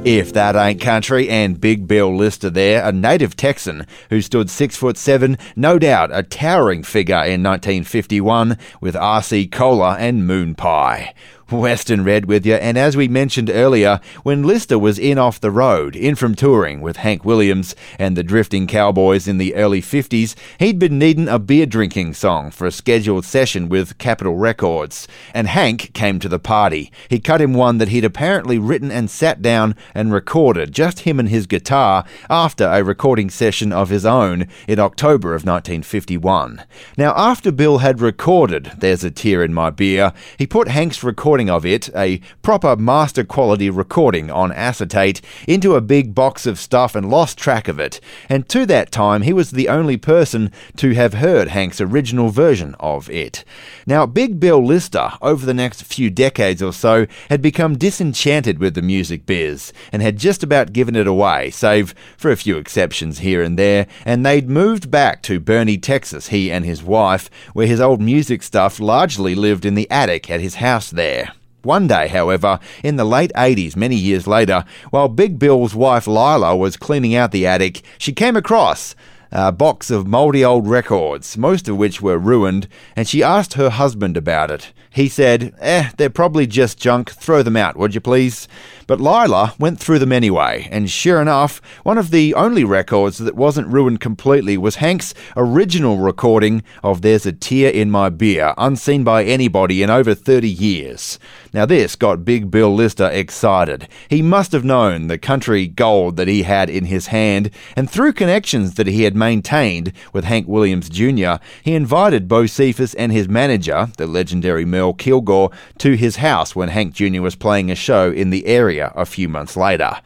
If 0.05 0.31
that 0.33 0.55
ain't 0.55 0.79
country, 0.79 1.27
and 1.27 1.59
Big 1.59 1.85
Bill 1.85 2.15
Lister 2.15 2.49
there, 2.49 2.85
a 2.85 2.93
native 2.93 3.35
Texan 3.35 3.85
who 4.09 4.21
stood 4.21 4.49
six 4.49 4.77
foot 4.77 4.97
seven, 4.97 5.37
no 5.57 5.77
doubt 5.77 6.11
a 6.13 6.23
towering 6.23 6.83
figure 6.83 7.17
in 7.17 7.43
1951 7.43 8.57
with 8.79 8.95
RC 8.95 9.51
Cola 9.51 9.97
and 9.99 10.25
Moon 10.25 10.55
Pie. 10.55 11.13
Western 11.51 12.03
Red 12.03 12.25
with 12.25 12.45
you, 12.45 12.55
and 12.55 12.75
as 12.77 12.97
we 12.97 13.07
mentioned 13.07 13.51
earlier, 13.51 13.99
when 14.23 14.43
Lister 14.43 14.79
was 14.79 14.97
in 14.97 15.19
off 15.19 15.39
the 15.39 15.51
road, 15.51 15.95
in 15.95 16.15
from 16.15 16.33
touring 16.33 16.81
with 16.81 16.97
Hank 16.97 17.23
Williams 17.23 17.75
and 17.99 18.17
the 18.17 18.23
Drifting 18.23 18.65
Cowboys 18.65 19.27
in 19.27 19.37
the 19.37 19.53
early 19.53 19.81
50s, 19.81 20.33
he'd 20.59 20.79
been 20.79 20.97
needing 20.97 21.27
a 21.27 21.37
beer 21.37 21.67
drinking 21.67 22.15
song 22.15 22.49
for 22.49 22.65
a 22.65 22.71
scheduled 22.71 23.25
session 23.25 23.69
with 23.69 23.99
Capitol 23.99 24.35
Records. 24.35 25.07
And 25.35 25.47
Hank 25.47 25.93
came 25.93 26.17
to 26.19 26.29
the 26.29 26.39
party. 26.39 26.91
He 27.09 27.19
cut 27.19 27.41
him 27.41 27.53
one 27.53 27.77
that 27.77 27.89
he'd 27.89 28.05
apparently 28.05 28.57
written 28.57 28.91
and 28.91 29.07
sat 29.09 29.43
down 29.43 29.75
and 29.93 30.11
recorded, 30.11 30.71
just 30.71 31.01
him 31.01 31.19
and 31.19 31.29
his 31.29 31.45
guitar, 31.45 32.05
after 32.27 32.65
a 32.65 32.83
recording 32.83 33.29
session 33.29 33.71
of 33.71 33.89
his 33.89 34.05
own 34.05 34.47
in 34.67 34.79
October 34.79 35.29
of 35.35 35.45
1951. 35.45 36.63
Now, 36.97 37.13
after 37.15 37.51
Bill 37.51 37.79
had 37.79 38.01
recorded 38.01 38.71
There's 38.79 39.03
a 39.03 39.11
Tear 39.11 39.43
in 39.43 39.53
My 39.53 39.69
Beer, 39.69 40.11
he 40.39 40.47
put 40.47 40.69
Hank's 40.69 41.03
recording 41.03 41.34
of 41.35 41.65
it, 41.65 41.89
a 41.93 42.21
proper 42.41 42.77
master 42.77 43.25
quality 43.25 43.69
recording 43.69 44.31
on 44.31 44.53
acetate, 44.53 45.19
into 45.47 45.75
a 45.75 45.81
big 45.81 46.15
box 46.15 46.45
of 46.45 46.57
stuff 46.57 46.95
and 46.95 47.09
lost 47.09 47.37
track 47.37 47.67
of 47.67 47.77
it. 47.77 47.99
And 48.29 48.47
to 48.49 48.65
that 48.67 48.89
time, 48.91 49.23
he 49.23 49.33
was 49.33 49.51
the 49.51 49.67
only 49.67 49.97
person 49.97 50.49
to 50.77 50.93
have 50.93 51.15
heard 51.15 51.49
Hank's 51.49 51.81
original 51.81 52.29
version 52.29 52.73
of 52.79 53.09
it. 53.09 53.43
Now, 53.85 54.05
Big 54.05 54.39
Bill 54.39 54.65
Lister, 54.65 55.11
over 55.21 55.45
the 55.45 55.53
next 55.53 55.83
few 55.83 56.09
decades 56.09 56.61
or 56.63 56.71
so, 56.71 57.05
had 57.29 57.41
become 57.41 57.77
disenchanted 57.77 58.59
with 58.59 58.73
the 58.73 58.81
music 58.81 59.25
biz 59.25 59.73
and 59.91 60.01
had 60.01 60.17
just 60.17 60.41
about 60.41 60.71
given 60.71 60.95
it 60.95 61.07
away, 61.07 61.49
save 61.49 61.93
for 62.15 62.31
a 62.31 62.37
few 62.37 62.57
exceptions 62.57 63.19
here 63.19 63.43
and 63.43 63.59
there, 63.59 63.87
and 64.05 64.25
they'd 64.25 64.49
moved 64.49 64.89
back 64.89 65.21
to 65.23 65.41
Boerne, 65.41 65.81
Texas, 65.81 66.27
he 66.27 66.49
and 66.49 66.63
his 66.63 66.81
wife, 66.81 67.29
where 67.51 67.67
his 67.67 67.81
old 67.81 68.01
music 68.01 68.41
stuff 68.41 68.79
largely 68.79 69.35
lived 69.35 69.65
in 69.65 69.75
the 69.75 69.89
attic 69.91 70.29
at 70.29 70.39
his 70.39 70.55
house 70.55 70.89
there. 70.91 71.24
One 71.65 71.87
day, 71.87 72.07
however, 72.07 72.59
in 72.83 72.95
the 72.95 73.03
late 73.03 73.31
80s, 73.35 73.75
many 73.75 73.95
years 73.95 74.27
later, 74.27 74.63
while 74.91 75.07
Big 75.07 75.39
Bill's 75.39 75.73
wife 75.73 76.05
Lila 76.05 76.55
was 76.55 76.77
cleaning 76.77 77.15
out 77.15 77.31
the 77.31 77.47
attic, 77.47 77.81
she 77.97 78.13
came 78.13 78.35
across 78.35 78.95
a 79.31 79.51
box 79.51 79.89
of 79.89 80.07
mouldy 80.07 80.45
old 80.45 80.67
records, 80.67 81.37
most 81.37 81.67
of 81.67 81.75
which 81.75 82.01
were 82.01 82.17
ruined, 82.19 82.67
and 82.95 83.07
she 83.07 83.23
asked 83.23 83.55
her 83.55 83.69
husband 83.71 84.15
about 84.15 84.51
it. 84.51 84.71
He 84.91 85.09
said, 85.09 85.53
Eh, 85.59 85.89
they're 85.97 86.09
probably 86.09 86.47
just 86.47 86.79
junk, 86.79 87.11
throw 87.11 87.41
them 87.41 87.57
out, 87.57 87.75
would 87.75 87.95
you 87.95 87.99
please? 87.99 88.47
But 88.87 89.01
Lila 89.01 89.53
went 89.59 89.79
through 89.79 89.99
them 89.99 90.11
anyway, 90.11 90.67
and 90.71 90.89
sure 90.89 91.21
enough, 91.21 91.61
one 91.83 91.97
of 91.97 92.11
the 92.11 92.33
only 92.35 92.63
records 92.63 93.17
that 93.17 93.35
wasn't 93.35 93.67
ruined 93.67 93.99
completely 93.99 94.57
was 94.57 94.75
Hank's 94.75 95.13
original 95.35 95.97
recording 95.97 96.63
of 96.83 97.01
There's 97.01 97.25
a 97.25 97.33
Tear 97.33 97.71
in 97.71 97.91
My 97.91 98.09
Beer, 98.09 98.53
unseen 98.57 99.03
by 99.03 99.23
anybody 99.23 99.83
in 99.83 99.89
over 99.89 100.15
30 100.15 100.47
years. 100.47 101.19
Now, 101.51 101.65
this 101.65 101.95
got 101.95 102.25
Big 102.25 102.51
Bill 102.51 102.73
Lister 102.73 103.09
excited. 103.09 103.87
He 104.09 104.21
must 104.21 104.51
have 104.51 104.63
known 104.63 105.07
the 105.07 105.17
country 105.17 105.67
gold 105.67 106.15
that 106.17 106.27
he 106.27 106.43
had 106.43 106.69
in 106.69 106.85
his 106.85 107.07
hand, 107.07 107.49
and 107.75 107.89
through 107.89 108.13
connections 108.13 108.75
that 108.75 108.87
he 108.87 109.03
had 109.03 109.15
maintained 109.15 109.93
with 110.13 110.25
Hank 110.25 110.47
Williams 110.47 110.89
Jr., 110.89 111.35
he 111.63 111.73
invited 111.73 112.27
Bo 112.27 112.45
Bocephus 112.45 112.93
and 112.99 113.11
his 113.11 113.27
manager, 113.27 113.89
the 113.97 114.05
legendary 114.05 114.65
Merle 114.65 114.93
Kilgore, 114.93 115.49
to 115.79 115.95
his 115.95 116.17
house 116.17 116.55
when 116.55 116.69
Hank 116.69 116.93
Jr. 116.93 117.21
was 117.21 117.35
playing 117.35 117.71
a 117.71 117.75
show 117.75 118.11
in 118.11 118.29
the 118.29 118.45
area 118.45 118.74
a 118.79 119.05
few 119.05 119.29
months 119.29 119.55
later. 119.57 119.97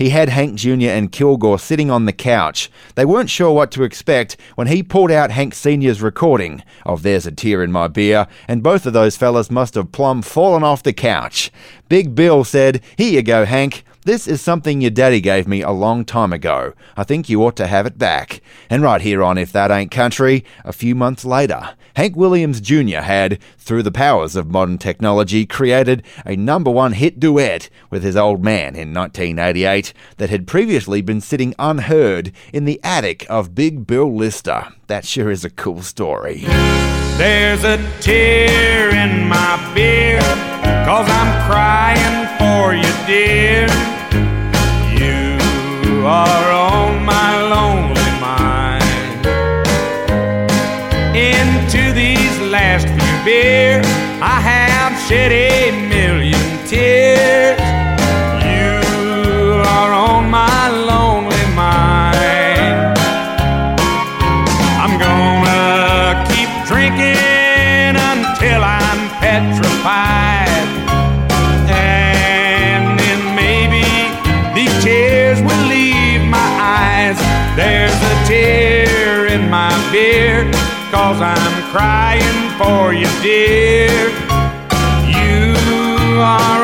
He 0.00 0.08
had 0.08 0.30
Hank 0.30 0.54
Jr. 0.54 0.88
and 0.88 1.12
Kilgore 1.12 1.58
sitting 1.58 1.90
on 1.90 2.06
the 2.06 2.12
couch. 2.14 2.70
They 2.94 3.04
weren't 3.04 3.28
sure 3.28 3.52
what 3.52 3.70
to 3.72 3.82
expect 3.82 4.38
when 4.54 4.66
he 4.66 4.82
pulled 4.82 5.10
out 5.10 5.30
Hank 5.30 5.54
Sr.'s 5.54 6.00
recording 6.00 6.62
of 6.86 7.02
There's 7.02 7.26
a 7.26 7.30
Tear 7.30 7.62
in 7.62 7.70
My 7.70 7.86
Beer, 7.86 8.26
and 8.48 8.62
both 8.62 8.86
of 8.86 8.94
those 8.94 9.18
fellas 9.18 9.50
must 9.50 9.74
have 9.74 9.92
plumb 9.92 10.22
fallen 10.22 10.62
off 10.62 10.82
the 10.82 10.94
couch. 10.94 11.52
Big 11.90 12.14
Bill 12.14 12.44
said, 12.44 12.80
Here 12.96 13.12
you 13.12 13.22
go, 13.22 13.44
Hank. 13.44 13.84
This 14.10 14.26
is 14.26 14.40
something 14.40 14.80
your 14.80 14.90
daddy 14.90 15.20
gave 15.20 15.46
me 15.46 15.62
a 15.62 15.70
long 15.70 16.04
time 16.04 16.32
ago. 16.32 16.72
I 16.96 17.04
think 17.04 17.28
you 17.28 17.44
ought 17.44 17.54
to 17.54 17.68
have 17.68 17.86
it 17.86 17.96
back. 17.96 18.40
And 18.68 18.82
right 18.82 19.00
here 19.00 19.22
on 19.22 19.38
If 19.38 19.52
That 19.52 19.70
Ain't 19.70 19.92
Country, 19.92 20.44
a 20.64 20.72
few 20.72 20.96
months 20.96 21.24
later, 21.24 21.76
Hank 21.94 22.16
Williams 22.16 22.60
Jr. 22.60 23.02
had, 23.02 23.38
through 23.56 23.84
the 23.84 23.92
powers 23.92 24.34
of 24.34 24.50
modern 24.50 24.78
technology, 24.78 25.46
created 25.46 26.02
a 26.26 26.34
number 26.34 26.72
one 26.72 26.94
hit 26.94 27.20
duet 27.20 27.70
with 27.88 28.02
his 28.02 28.16
old 28.16 28.42
man 28.42 28.74
in 28.74 28.92
1988 28.92 29.92
that 30.16 30.28
had 30.28 30.48
previously 30.48 31.00
been 31.00 31.20
sitting 31.20 31.54
unheard 31.56 32.32
in 32.52 32.64
the 32.64 32.80
attic 32.82 33.24
of 33.30 33.54
Big 33.54 33.86
Bill 33.86 34.12
Lister. 34.12 34.74
That 34.88 35.04
sure 35.04 35.30
is 35.30 35.44
a 35.44 35.50
cool 35.50 35.82
story. 35.82 36.40
There's 37.16 37.62
a 37.62 37.78
tear 38.00 38.90
in 38.90 39.28
my 39.28 39.72
beer, 39.72 40.18
cause 40.84 41.08
I'm 41.08 41.48
crying 41.48 42.26
for 42.40 42.74
you, 42.74 43.06
dear. 43.06 43.99
Are 46.02 46.52
on 46.52 47.04
my 47.04 47.42
lonely 47.42 48.10
mind. 48.20 49.26
Into 51.14 51.92
these 51.92 52.40
last 52.40 52.88
few 52.88 53.24
beers, 53.24 53.84
I 54.22 54.40
have 54.40 54.98
shed 55.06 55.30
a 55.30 55.70
million 55.88 56.66
tears. 56.66 57.59
Cause 80.90 81.20
I'm 81.20 81.62
crying 81.70 82.50
for 82.58 82.92
you, 82.92 83.06
dear. 83.22 84.10
You 85.06 85.54
are 86.20 86.59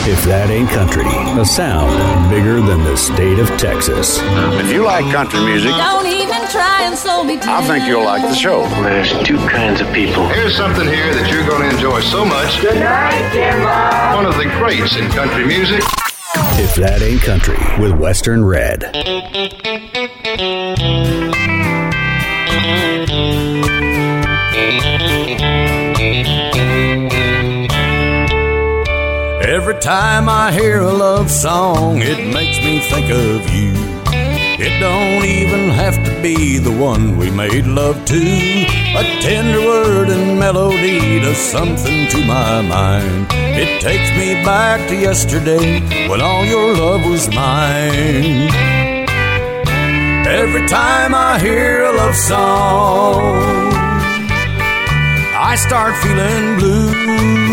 If 0.08 0.24
That 0.24 0.48
Ain't 0.48 0.70
Country, 0.70 1.04
a 1.38 1.44
sound 1.44 1.92
bigger 2.30 2.62
than 2.62 2.82
the 2.82 2.96
state 2.96 3.38
of 3.38 3.46
Texas. 3.60 4.18
If 4.56 4.72
you 4.72 4.82
like 4.82 5.04
country 5.12 5.44
music, 5.44 5.70
Don't 5.72 6.06
even 6.06 6.48
try 6.48 6.84
and 6.84 6.96
slow 6.96 7.22
me 7.22 7.36
down. 7.36 7.62
I 7.62 7.66
think 7.66 7.86
you'll 7.86 8.06
like 8.06 8.22
the 8.22 8.34
show. 8.34 8.62
There's 8.80 9.12
two 9.28 9.36
kinds 9.36 9.82
of 9.82 9.92
people. 9.92 10.26
Here's 10.28 10.56
something 10.56 10.88
here 10.88 11.12
that 11.12 11.30
you're 11.30 11.44
going 11.46 11.68
to 11.68 11.76
enjoy 11.76 12.00
so 12.00 12.24
much. 12.24 12.58
Good 12.62 12.80
night, 12.80 13.32
Jimbo. 13.36 14.16
One 14.16 14.24
of 14.24 14.38
the 14.38 14.48
greats 14.56 14.96
in 14.96 15.10
country 15.10 15.44
music. 15.44 15.84
If 16.56 16.74
That 16.76 17.02
Ain't 17.02 17.20
Country 17.20 17.58
with 17.78 17.92
Western 17.92 18.46
Red. 18.46 18.88
Every 29.40 29.78
time 29.78 30.28
I 30.28 30.50
hear 30.50 30.80
a 30.80 30.92
love 30.92 31.30
song, 31.30 32.02
it 32.02 32.34
makes 32.34 32.58
me 32.58 32.80
think 32.80 33.08
of 33.08 33.48
you. 33.54 33.72
It 34.60 34.80
don't 34.80 35.24
even 35.24 35.70
have 35.70 35.94
to 36.04 36.22
be 36.22 36.58
the 36.58 36.72
one 36.72 37.16
we 37.16 37.30
made 37.30 37.64
love 37.64 38.04
to. 38.06 38.16
A 38.16 39.20
tender 39.20 39.60
word 39.60 40.08
and 40.08 40.40
melody 40.40 41.20
does 41.20 41.36
something 41.36 42.08
to 42.08 42.26
my 42.26 42.62
mind. 42.62 43.28
It 43.30 43.80
takes 43.80 44.10
me 44.18 44.34
back 44.44 44.88
to 44.88 44.96
yesterday 44.96 45.80
when 46.08 46.20
all 46.20 46.44
your 46.44 46.74
love 46.74 47.08
was 47.08 47.28
mine. 47.28 48.50
Every 50.26 50.66
time 50.66 51.14
I 51.14 51.38
hear 51.38 51.84
a 51.84 51.92
love 51.92 52.16
song, 52.16 53.72
I 55.32 55.54
start 55.54 55.94
feeling 56.02 56.58
blue. 56.58 57.47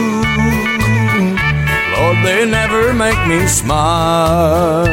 They 2.25 2.43
never 2.43 2.91
make 2.91 3.21
me 3.27 3.45
smile 3.45 4.83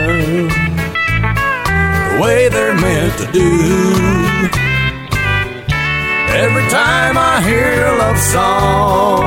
the 2.09 2.19
way 2.21 2.51
they're 2.51 2.75
meant 2.75 3.19
to 3.21 3.27
do. 3.33 3.51
Every 6.29 6.67
time 6.69 7.17
I 7.17 7.41
hear 7.41 7.87
a 7.87 7.97
love 7.97 8.19
song, 8.19 9.23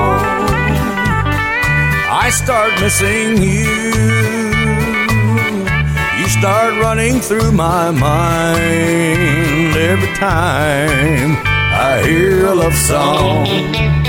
I 2.24 2.30
start 2.30 2.80
missing 2.80 3.41
you. 3.41 3.74
You 6.20 6.28
start 6.30 6.80
running 6.80 7.20
through 7.22 7.53
my 7.53 7.89
mind 7.89 9.76
every 9.76 10.14
time 10.14 11.38
I 11.74 12.03
hear 12.06 12.45
a 12.45 12.53
love 12.53 12.76
song. 12.76 14.05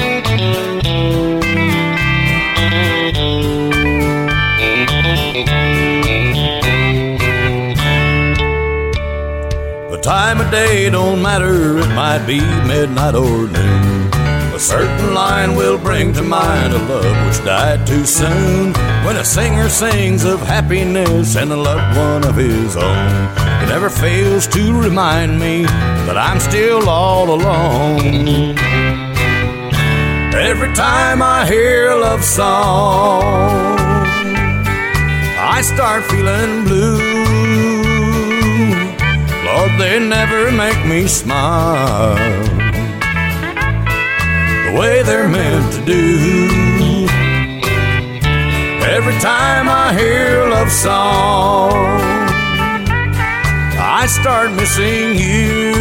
The 9.97 10.03
time 10.03 10.43
of 10.43 10.51
day 10.51 10.91
don't 10.91 11.23
matter, 11.23 11.79
it 11.79 11.89
might 11.95 12.27
be 12.27 12.39
midnight 12.69 13.15
or 13.15 13.49
noon. 13.49 14.13
A 14.53 14.59
certain 14.59 15.15
line 15.15 15.57
will 15.57 15.79
bring 15.79 16.13
to 16.13 16.23
mind 16.23 16.75
a 16.75 16.79
love 16.79 17.27
which 17.27 17.43
died 17.47 17.87
too 17.87 18.05
soon. 18.05 18.75
When 19.07 19.17
a 19.17 19.25
singer 19.25 19.71
sings 19.71 20.25
of 20.25 20.41
happiness 20.41 21.35
and 21.35 21.51
a 21.51 21.57
loved 21.57 21.97
one 21.97 22.25
of 22.29 22.37
his 22.37 22.77
own, 22.77 23.09
it 23.63 23.69
never 23.69 23.89
fails 23.89 24.47
to 24.49 24.79
remind 24.79 25.41
me 25.41 25.63
that 25.65 26.19
I'm 26.19 26.41
still 26.41 26.91
all 26.91 27.31
alone. 27.31 28.55
Every 30.35 30.75
time 30.75 31.23
I 31.23 31.47
hear 31.47 31.93
a 31.93 31.97
love 31.97 32.23
song, 32.23 33.79
I 35.39 35.63
start 35.63 36.05
feeling 36.05 36.65
blue. 36.65 37.16
They 39.79 39.99
never 39.99 40.51
make 40.51 40.87
me 40.87 41.07
smile 41.07 42.17
the 44.65 44.73
way 44.79 45.03
they're 45.03 45.29
meant 45.29 45.73
to 45.75 45.85
do. 45.85 47.07
Every 48.97 49.19
time 49.21 49.69
I 49.69 49.93
hear 49.93 50.47
a 50.47 50.51
love 50.51 50.73
song, 50.73 51.75
I 53.79 54.07
start 54.07 54.53
missing 54.53 55.19
you. 55.19 55.75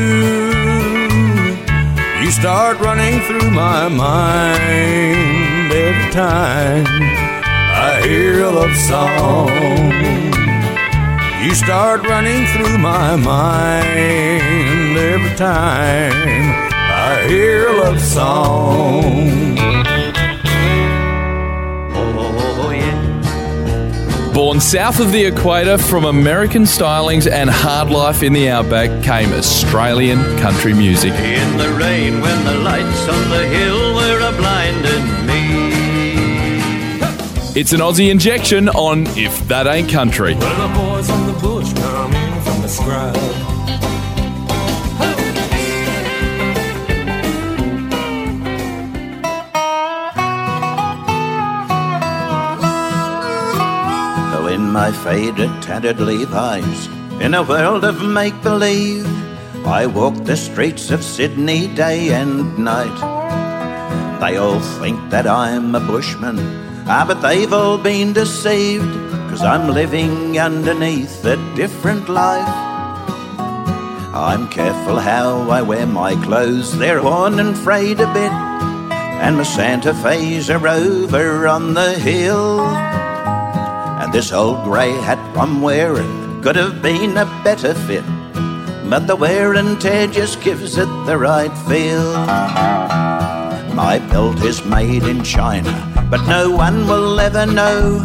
You 2.22 2.32
start 2.32 2.80
running 2.80 3.22
through 3.22 3.50
my 3.52 3.88
mind 3.88 5.72
every 5.72 6.12
time 6.12 6.86
I 6.88 8.02
hear 8.04 8.44
a 8.44 8.52
love 8.52 8.76
song. 8.76 10.25
You 11.46 11.54
start 11.54 12.02
running 12.02 12.48
through 12.48 12.80
my 12.80 13.16
mind 13.16 14.98
every 14.98 15.36
time 15.36 16.12
I 16.74 17.24
hear 17.28 17.68
a 17.68 17.74
love 17.84 18.02
song. 18.02 19.54
Born 24.34 24.60
south 24.60 25.00
of 25.00 25.12
the 25.12 25.24
equator 25.26 25.78
from 25.78 26.06
American 26.06 26.64
stylings 26.64 27.32
and 27.32 27.48
hard 27.48 27.92
life 27.92 28.24
in 28.24 28.34
the 28.34 28.50
outback 28.50 29.04
came 29.04 29.32
Australian 29.32 30.18
country 30.40 30.74
music. 30.74 31.14
In 31.14 31.58
the 31.60 31.70
rain 31.74 32.22
when 32.22 32.44
the 32.44 32.56
lights 32.56 33.08
on 33.08 33.30
the 33.30 33.46
hill 33.46 33.94
were 33.94 34.30
a 34.30 34.32
blinding 34.36 35.28
me. 35.28 35.76
It's 37.56 37.72
an 37.72 37.82
Aussie 37.82 38.10
injection 38.10 38.68
on 38.68 39.06
If 39.16 39.48
That 39.48 39.68
Ain't 39.68 39.92
Country. 39.92 40.34
My 54.86 54.92
faded, 54.92 55.50
tattered 55.64 56.00
Levi's, 56.00 56.86
in 57.20 57.34
a 57.34 57.42
world 57.42 57.84
of 57.84 58.04
make 58.04 58.40
believe, 58.44 59.08
I 59.66 59.88
walk 59.88 60.14
the 60.14 60.38
streets 60.38 60.92
of 60.92 61.04
Sydney 61.04 61.66
day 61.74 62.14
and 62.14 62.56
night. 62.60 63.00
They 64.20 64.38
all 64.38 64.60
think 64.80 65.00
that 65.10 65.26
I'm 65.26 65.74
a 65.74 65.80
bushman, 65.80 66.38
ah, 66.88 67.04
but 67.08 67.22
they've 67.22 67.52
all 67.52 67.80
been 67.80 68.14
deceived, 68.14 68.94
cause 69.28 69.42
I'm 69.42 69.74
living 69.74 70.38
underneath 70.38 71.26
a 71.26 71.38
different 71.56 72.08
life. 72.08 72.56
I'm 74.14 74.48
careful 74.50 75.00
how 75.00 75.50
I 75.50 75.64
wear 75.64 75.88
my 75.88 76.14
clothes, 76.14 76.78
they're 76.78 77.02
worn 77.02 77.40
and 77.40 77.58
frayed 77.58 78.02
a 78.02 78.14
bit, 78.14 78.36
and 79.26 79.38
my 79.38 79.44
Santa 79.46 79.96
Fe's 79.96 80.52
are 80.52 80.68
over 80.68 81.48
on 81.48 81.74
the 81.74 81.94
hill. 81.94 82.95
This 84.16 84.32
old 84.32 84.64
grey 84.64 84.94
hat 84.94 85.20
I'm 85.36 85.62
wearing 85.62 86.42
could 86.42 86.56
have 86.56 86.82
been 86.82 87.18
a 87.18 87.26
better 87.44 87.74
fit, 87.74 88.06
but 88.90 89.08
the 89.08 89.16
wear 89.18 89.56
and 89.56 89.80
tear 89.82 90.08
just 90.08 90.42
gives 90.42 90.78
it 90.78 90.88
the 91.06 91.18
right 91.18 91.52
feel. 91.68 92.14
My 93.76 94.00
belt 94.10 94.42
is 94.42 94.64
made 94.64 95.04
in 95.04 95.22
China, 95.22 95.76
but 96.10 96.26
no 96.28 96.50
one 96.50 96.88
will 96.88 97.20
ever 97.20 97.46
know, 97.46 98.00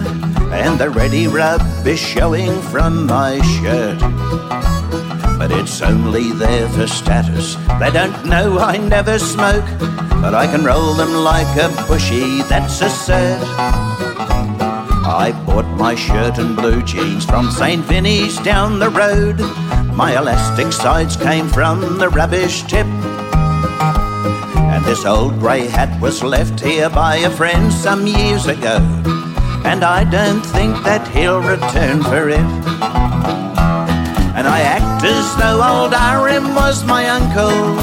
and 0.50 0.80
the 0.80 0.90
ready 0.90 1.28
rub 1.28 1.62
is 1.86 2.00
showing 2.00 2.60
from 2.60 3.06
my 3.06 3.40
shirt. 3.60 4.00
But 5.38 5.52
it's 5.52 5.80
only 5.80 6.32
there 6.32 6.68
for 6.70 6.88
status. 6.88 7.54
They 7.78 7.92
don't 7.92 8.26
know 8.26 8.58
I 8.58 8.78
never 8.78 9.16
smoke, 9.20 9.78
but 10.20 10.34
I 10.34 10.48
can 10.50 10.64
roll 10.64 10.92
them 10.94 11.14
like 11.14 11.56
a 11.56 11.68
bushy, 11.86 12.42
that's 12.50 12.80
a 12.80 12.88
cert. 12.88 13.89
I 15.12 15.32
bought 15.44 15.66
my 15.76 15.96
shirt 15.96 16.38
and 16.38 16.54
blue 16.54 16.82
jeans 16.84 17.24
from 17.24 17.50
St. 17.50 17.84
Vinny's 17.84 18.38
down 18.38 18.78
the 18.78 18.90
road. 18.90 19.40
My 19.92 20.16
elastic 20.16 20.72
sides 20.72 21.16
came 21.16 21.48
from 21.48 21.98
the 21.98 22.08
rubbish 22.08 22.62
tip. 22.62 22.86
And 24.72 24.84
this 24.84 25.04
old 25.04 25.40
grey 25.40 25.66
hat 25.66 26.00
was 26.00 26.22
left 26.22 26.60
here 26.60 26.88
by 26.88 27.16
a 27.16 27.30
friend 27.30 27.72
some 27.72 28.06
years 28.06 28.46
ago. 28.46 28.76
And 29.64 29.82
I 29.82 30.04
don't 30.04 30.46
think 30.46 30.76
that 30.84 31.08
he'll 31.08 31.42
return 31.42 32.04
for 32.04 32.28
it. 32.28 32.48
And 34.38 34.46
I 34.46 34.60
act 34.60 35.04
as 35.04 35.36
though 35.36 35.60
old 35.60 35.92
R.M. 35.92 36.54
was 36.54 36.84
my 36.84 37.08
uncle. 37.08 37.80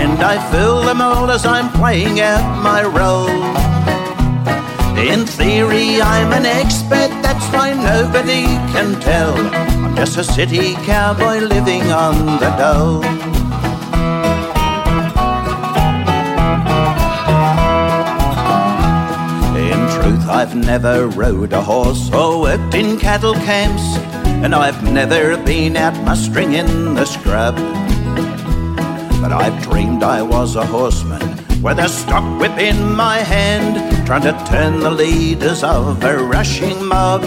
And 0.00 0.18
I 0.22 0.38
fool 0.50 0.80
them 0.80 1.02
all 1.02 1.30
as 1.30 1.44
I'm 1.44 1.70
playing 1.72 2.20
out 2.20 2.62
my 2.62 2.82
role. 2.84 3.69
In 5.00 5.24
theory, 5.26 6.00
I'm 6.02 6.30
an 6.32 6.44
expert, 6.44 7.10
that's 7.22 7.46
why 7.54 7.72
nobody 7.72 8.44
can 8.72 9.00
tell. 9.00 9.34
I'm 9.34 9.96
just 9.96 10.18
a 10.18 10.22
city 10.22 10.74
cowboy 10.84 11.38
living 11.38 11.90
on 11.90 12.14
the 12.38 12.50
dole. 12.60 13.02
In 19.56 19.80
truth, 19.96 20.28
I've 20.28 20.54
never 20.54 21.08
rode 21.08 21.54
a 21.54 21.62
horse 21.62 22.12
or 22.12 22.42
worked 22.42 22.74
in 22.74 22.98
cattle 22.98 23.34
camps, 23.34 23.82
and 24.44 24.54
I've 24.54 24.82
never 24.84 25.36
been 25.38 25.76
out 25.78 25.94
mustering 26.04 26.52
in 26.52 26.94
the 26.94 27.06
scrub. 27.06 27.56
But 29.22 29.32
I've 29.32 29.62
dreamed 29.62 30.02
I 30.02 30.22
was 30.22 30.56
a 30.56 30.64
horseman 30.64 31.22
with 31.62 31.78
a 31.78 31.88
stock 31.88 32.40
whip 32.40 32.58
in 32.58 32.94
my 32.94 33.18
hand, 33.18 33.99
trying 34.10 34.22
to 34.22 34.44
turn 34.50 34.80
the 34.80 34.90
leaders 34.90 35.62
of 35.62 36.02
a 36.02 36.18
rushing 36.18 36.84
mob. 36.84 37.22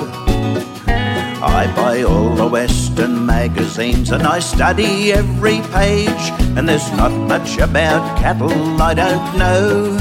I 0.86 1.72
buy 1.78 2.04
all 2.04 2.36
the 2.36 2.46
Western 2.46 3.26
magazines 3.26 4.12
and 4.12 4.24
I 4.24 4.40
study 4.40 5.14
every 5.14 5.62
page, 5.72 6.26
and 6.58 6.68
there's 6.68 6.92
not 6.92 7.12
much 7.12 7.58
about 7.58 8.04
cattle 8.20 8.52
I 8.82 8.94
don't 8.96 9.38
know. 9.38 9.96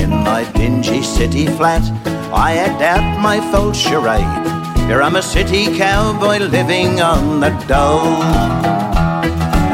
In 0.00 0.08
my 0.24 0.50
dingy 0.54 1.02
city 1.02 1.46
flat, 1.46 1.84
I 2.32 2.56
act 2.56 2.80
out 2.80 3.20
my 3.20 3.38
false 3.52 3.76
charade. 3.76 4.32
Here 4.88 5.02
I'm 5.02 5.16
a 5.16 5.22
city 5.22 5.76
cowboy 5.76 6.38
living 6.38 7.02
on 7.02 7.40
the 7.40 7.50
dole. 7.68 8.22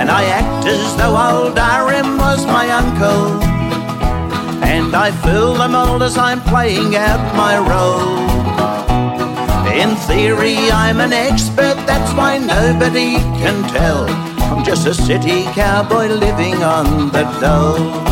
And 0.00 0.10
I 0.10 0.24
act 0.24 0.66
as 0.66 0.96
though 0.96 1.14
old 1.14 1.56
R.M. 1.56 2.18
was 2.18 2.44
my 2.44 2.68
uncle. 2.70 3.55
And 4.62 4.94
I 4.94 5.10
fool 5.10 5.54
them 5.54 5.74
all 5.74 6.02
as 6.02 6.16
I'm 6.16 6.40
playing 6.40 6.96
out 6.96 7.34
my 7.34 7.58
role. 7.58 8.26
In 9.72 9.96
theory, 10.08 10.56
I'm 10.70 11.00
an 11.00 11.12
expert, 11.12 11.76
that's 11.86 12.12
why 12.14 12.38
nobody 12.38 13.16
can 13.40 13.62
tell. 13.70 14.08
I'm 14.50 14.64
just 14.64 14.86
a 14.86 14.94
city 14.94 15.44
cowboy 15.52 16.06
living 16.06 16.62
on 16.62 17.10
the 17.12 17.24
dole. 17.40 18.05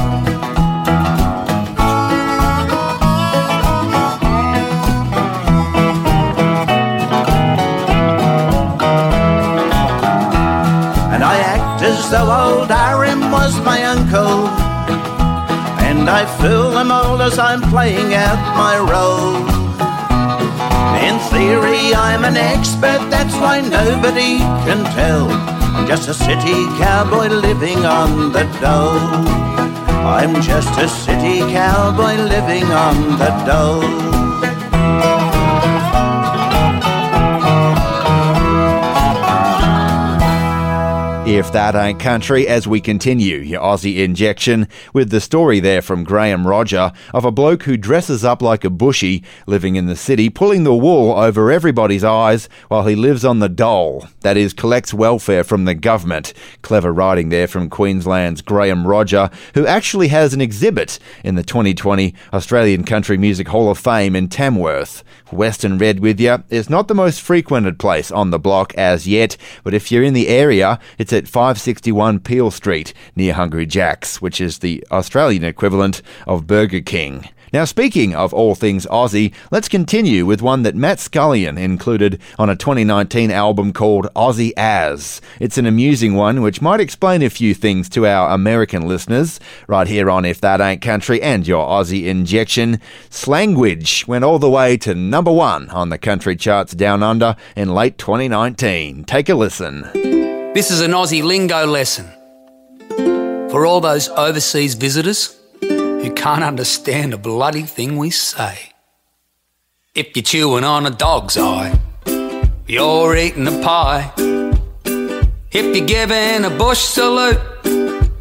I 16.15 16.27
fool 16.39 16.71
them 16.71 16.93
all 16.93 17.21
as 17.21 17.41
I'm 17.41 17.61
playing 17.61 18.15
out 18.15 18.39
my 18.55 18.79
role. 18.79 19.35
In 21.03 21.19
theory, 21.35 21.93
I'm 21.93 22.23
an 22.25 22.37
expert, 22.37 23.03
that's 23.11 23.35
why 23.35 23.61
nobody 23.61 24.39
can 24.62 24.85
tell. 24.95 25.27
I'm 25.29 25.89
just 25.89 26.09
a 26.09 26.15
city 26.15 26.67
cowboy 26.79 27.31
living 27.31 27.85
on 27.85 28.31
the 28.31 28.45
dole. 28.62 29.27
I'm 30.07 30.41
just 30.41 30.79
a 30.79 30.89
city 30.89 31.41
cowboy 31.53 32.15
living 32.15 32.71
on 32.71 33.19
the 33.19 33.31
dole. 33.45 34.14
If 41.35 41.51
that 41.51 41.74
ain't 41.74 41.99
country, 41.99 42.47
as 42.47 42.68
we 42.68 42.80
continue 42.80 43.39
your 43.39 43.61
Aussie 43.61 44.05
injection 44.05 44.68
with 44.93 45.11
the 45.11 45.20
story 45.20 45.59
there 45.59 45.82
from 45.82 46.05
Graham 46.05 46.47
Roger 46.47 46.93
of 47.12 47.24
a 47.24 47.32
bloke 47.32 47.64
who 47.64 47.76
dresses 47.76 48.24
up 48.24 48.41
like 48.41 48.62
a 48.62 48.70
bushy 48.70 49.24
living 49.49 49.74
in 49.74 49.87
the 49.87 49.97
city, 49.97 50.30
pulling 50.30 50.62
the 50.62 50.72
wool 50.72 51.11
over 51.11 51.51
everybody's 51.51 52.05
eyes 52.05 52.49
while 52.68 52.87
he 52.87 52.95
lives 52.95 53.24
on 53.24 53.41
the 53.41 53.49
dole, 53.49 54.07
that 54.20 54.37
is, 54.37 54.53
collects 54.53 54.95
welfare 54.95 55.43
from 55.43 55.64
the 55.64 55.74
government. 55.74 56.32
Clever 56.62 56.93
writing 56.93 57.30
there 57.30 57.49
from 57.49 57.68
Queensland's 57.68 58.41
Graham 58.41 58.87
Roger, 58.87 59.28
who 59.55 59.66
actually 59.66 60.09
has 60.09 60.35
an 60.35 60.41
exhibit 60.41 61.01
in 61.24 61.35
the 61.35 61.43
2020 61.43 62.14
Australian 62.32 62.85
Country 62.85 63.18
Music 63.18 63.49
Hall 63.49 63.68
of 63.68 63.78
Fame 63.78 64.14
in 64.14 64.28
Tamworth. 64.28 65.03
Western 65.35 65.78
Red 65.78 66.01
with 66.01 66.20
you 66.20 66.43
is 66.49 66.70
not 66.70 66.89
the 66.89 66.95
most 66.95 67.20
frequented 67.20 67.78
place 67.78 68.11
on 68.11 68.30
the 68.30 68.39
block 68.39 68.74
as 68.74 69.07
yet, 69.07 69.37
but 69.62 69.74
if 69.74 69.91
you're 69.91 70.03
in 70.03 70.14
the 70.14 70.28
area, 70.28 70.78
it's 70.99 71.12
at 71.12 71.28
561 71.28 72.20
Peel 72.20 72.51
Street 72.51 72.95
near 73.16 73.35
Hungry 73.35 73.66
Jack's, 73.66 74.22
which 74.22 74.41
is 74.41 74.59
the 74.59 74.85
Australian 74.91 75.45
equivalent 75.45 76.03
of 76.26 76.47
Burger 76.47 76.80
King. 76.80 77.28
Now, 77.55 77.64
speaking 77.64 78.16
of 78.16 78.34
all 78.34 78.57
things 78.57 78.84
Aussie, 78.86 79.32
let's 79.52 79.68
continue 79.68 80.26
with 80.26 80.42
one 80.42 80.64
that 80.64 80.74
Matt 80.74 80.98
Scullion 80.98 81.57
included 81.57 82.20
on 82.36 82.50
a 82.50 82.57
2019 82.57 83.30
album 83.30 83.72
called 83.72 84.09
Aussie 84.16 84.50
As. 84.57 85.20
It's 85.38 85.57
an 85.57 85.64
amusing 85.64 86.16
one 86.16 86.42
which 86.42 86.61
might 86.61 86.80
explain 86.80 87.22
a 87.22 87.30
few 87.30 87.55
things 87.55 87.88
to 87.90 88.09
our 88.09 88.34
American 88.34 88.88
listeners, 88.88 89.38
right 89.68 89.86
here 89.86 90.11
on 90.11 90.24
If 90.24 90.40
That 90.40 90.61
Ain't 90.61 90.82
Country 90.82 91.22
and 91.22 91.46
your 91.46 91.64
Aussie 91.64 92.07
injection. 92.07 92.80
Slanguage 93.09 94.09
went 94.09 94.24
all 94.24 94.40
the 94.40 94.50
way 94.50 94.76
to 94.78 94.92
number 94.92 95.30
one 95.30 95.70
on 95.70 95.90
the 95.90 95.96
country 95.96 96.34
charts 96.34 96.72
down 96.72 97.05
under 97.05 97.36
in 97.55 97.72
late 97.72 97.98
2019. 97.98 99.05
Take 99.05 99.28
a 99.28 99.34
listen. 99.36 99.82
This 100.55 100.72
is 100.72 100.80
an 100.80 100.90
Aussie 100.90 101.22
lingo 101.22 101.68
lesson 101.68 102.07
for 103.48 103.64
all 103.64 103.80
those 103.80 104.09
overseas 104.09 104.74
visitors 104.74 105.38
who 106.05 106.12
can't 106.12 106.44
understand 106.44 107.14
a 107.14 107.18
bloody 107.18 107.62
thing 107.62 107.96
we 107.96 108.11
say. 108.11 108.72
If 109.94 110.14
you're 110.14 110.22
chewing 110.22 110.64
on 110.64 110.84
a 110.84 110.90
dog's 110.90 111.38
eye, 111.38 111.80
you're 112.66 113.16
eating 113.16 113.46
a 113.46 113.62
pie. 113.62 114.12
If 115.50 115.74
you're 115.74 115.86
giving 115.86 116.44
a 116.44 116.50
bush 116.50 116.80
salute, 116.80 117.40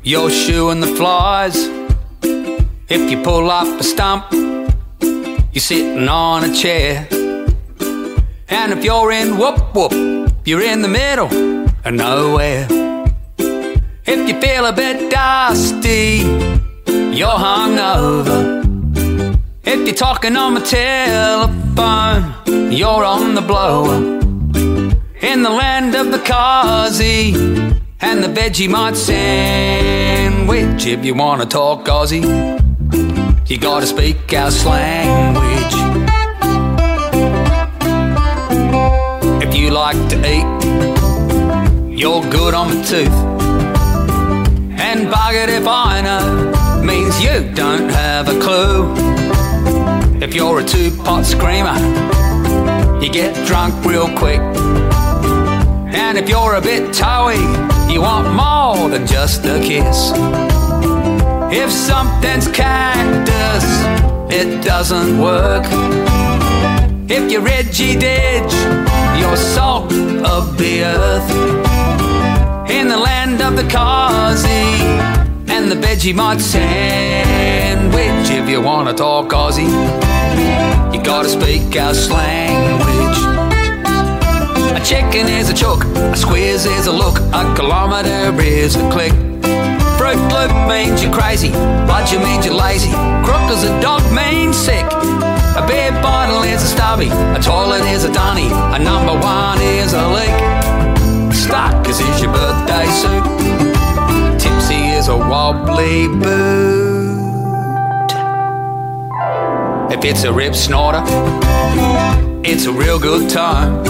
you're 0.01 0.29
shooing 0.29 0.79
the 0.79 0.87
flies. 0.95 1.57
If 2.87 3.11
you 3.11 3.21
pull 3.21 3.51
up 3.51 3.79
a 3.79 3.83
stump, 3.83 4.31
you're 5.51 5.67
sitting 5.71 6.07
on 6.07 6.49
a 6.49 6.55
chair. 6.55 7.07
And 8.47 8.71
if 8.71 8.83
you're 8.85 9.11
in 9.11 9.37
whoop 9.37 9.75
whoop, 9.75 9.91
you're 10.45 10.61
in 10.61 10.81
the 10.81 10.87
middle 10.87 11.27
of 11.83 11.93
nowhere. 11.93 12.65
If 14.05 14.29
you 14.29 14.39
feel 14.39 14.67
a 14.67 14.73
bit 14.73 15.11
dusty, 15.11 16.62
you're 17.15 17.27
hungover. 17.27 18.63
If 19.63 19.85
you're 19.85 19.95
talking 19.95 20.35
on 20.35 20.55
the 20.55 20.61
telephone, 20.61 22.33
you're 22.71 23.03
on 23.03 23.35
the 23.35 23.41
blower. 23.41 23.97
In 25.21 25.43
the 25.43 25.49
land 25.49 25.95
of 25.95 26.11
the 26.11 26.19
Kazi 26.19 27.33
and 28.01 28.23
the 28.23 28.27
Vegemite 28.27 28.95
sandwich, 28.95 30.87
if 30.87 31.05
you 31.05 31.13
want 31.13 31.41
to 31.41 31.47
talk 31.47 31.85
Aussie, 31.85 32.23
you 33.49 33.57
gotta 33.59 33.85
speak 33.85 34.33
our 34.33 34.49
language. 34.65 35.75
If 39.47 39.55
you 39.55 39.69
like 39.69 40.09
to 40.09 40.17
eat, 40.35 40.47
you're 41.95 42.23
good 42.31 42.55
on 42.55 42.69
the 42.69 42.83
tooth. 42.83 43.19
And 44.79 45.07
buggered 45.07 45.49
if 45.49 45.67
I 45.67 46.01
know 46.01 46.52
you 47.21 47.51
don't 47.53 47.89
have 47.89 48.29
a 48.29 48.39
clue. 48.39 48.93
If 50.21 50.33
you're 50.33 50.59
a 50.59 50.63
two 50.63 50.89
pot 50.91 51.25
screamer, 51.25 51.77
you 53.01 53.11
get 53.11 53.33
drunk 53.45 53.83
real 53.85 54.07
quick. 54.17 54.39
And 55.93 56.17
if 56.17 56.29
you're 56.29 56.55
a 56.55 56.61
bit 56.61 56.93
toey, 56.93 57.41
you 57.91 58.01
want 58.01 58.33
more 58.33 58.89
than 58.89 59.05
just 59.05 59.45
a 59.45 59.59
kiss. 59.59 60.11
If 61.51 61.71
something's 61.71 62.47
cactus, 62.47 63.65
it 64.33 64.63
doesn't 64.63 65.19
work. 65.19 65.65
If 67.09 67.31
you're 67.31 67.41
ridgy-didge, 67.41 68.53
you're 69.19 69.35
salt 69.35 69.91
of 70.23 70.57
the 70.57 70.83
earth. 70.83 71.29
In 72.69 72.87
the 72.87 72.97
land 72.97 73.41
of 73.41 73.55
the 73.55 73.67
Kazi 73.69 75.22
and 75.47 75.71
the 75.71 75.75
Vegemite 75.75 76.41
sandwich. 76.41 78.29
If 78.29 78.49
you 78.49 78.61
wanna 78.61 78.93
talk 78.93 79.29
Aussie, 79.29 79.69
you 80.93 81.01
gotta 81.03 81.29
speak 81.29 81.75
our 81.75 81.93
slanguage. 81.93 83.19
A 84.75 84.85
chicken 84.85 85.27
is 85.27 85.49
a 85.49 85.53
chook, 85.53 85.85
a 85.85 86.15
squeeze 86.15 86.65
is 86.65 86.87
a 86.87 86.91
look, 86.91 87.19
a 87.19 87.53
kilometre 87.55 88.41
is 88.41 88.75
a 88.75 88.89
click. 88.91 89.13
Fruit 89.97 90.19
loop 90.33 90.51
means 90.67 91.01
you're 91.03 91.13
crazy, 91.13 91.51
bludger 91.87 92.19
means 92.19 92.45
you're 92.45 92.55
lazy, 92.55 92.91
crook 93.23 93.49
is 93.51 93.63
a 93.63 93.81
dog 93.81 94.01
means 94.11 94.57
sick. 94.57 94.85
A 95.55 95.63
beer 95.67 95.91
bottle 96.01 96.43
is 96.43 96.63
a 96.63 96.67
stubby, 96.67 97.09
a 97.09 97.39
toilet 97.41 97.85
is 97.85 98.03
a 98.03 98.11
dunny, 98.11 98.49
a 98.75 98.79
number 98.79 99.13
one 99.13 99.61
is 99.61 99.93
a 99.93 100.07
leak. 100.09 101.33
Stuck 101.33 101.87
is 101.87 101.99
your 102.21 102.31
birthday 102.33 102.87
suit, 102.87 103.23
is 105.03 105.09
a 105.09 105.17
wobbly 105.17 106.07
boot. 106.07 107.19
If 109.91 110.05
it's 110.05 110.23
a 110.23 110.31
rip 110.31 110.55
snorter, 110.55 111.03
it's 112.45 112.67
a 112.67 112.71
real 112.71 112.99
good 112.99 113.29
time. 113.29 113.85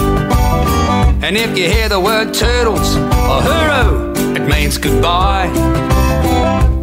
And 1.22 1.36
if 1.36 1.56
you 1.56 1.68
hear 1.68 1.88
the 1.88 2.00
word 2.00 2.34
turtles 2.34 2.96
or 3.30 3.38
hooroo, 3.46 4.36
it 4.36 4.48
means 4.48 4.76
goodbye. 4.76 5.52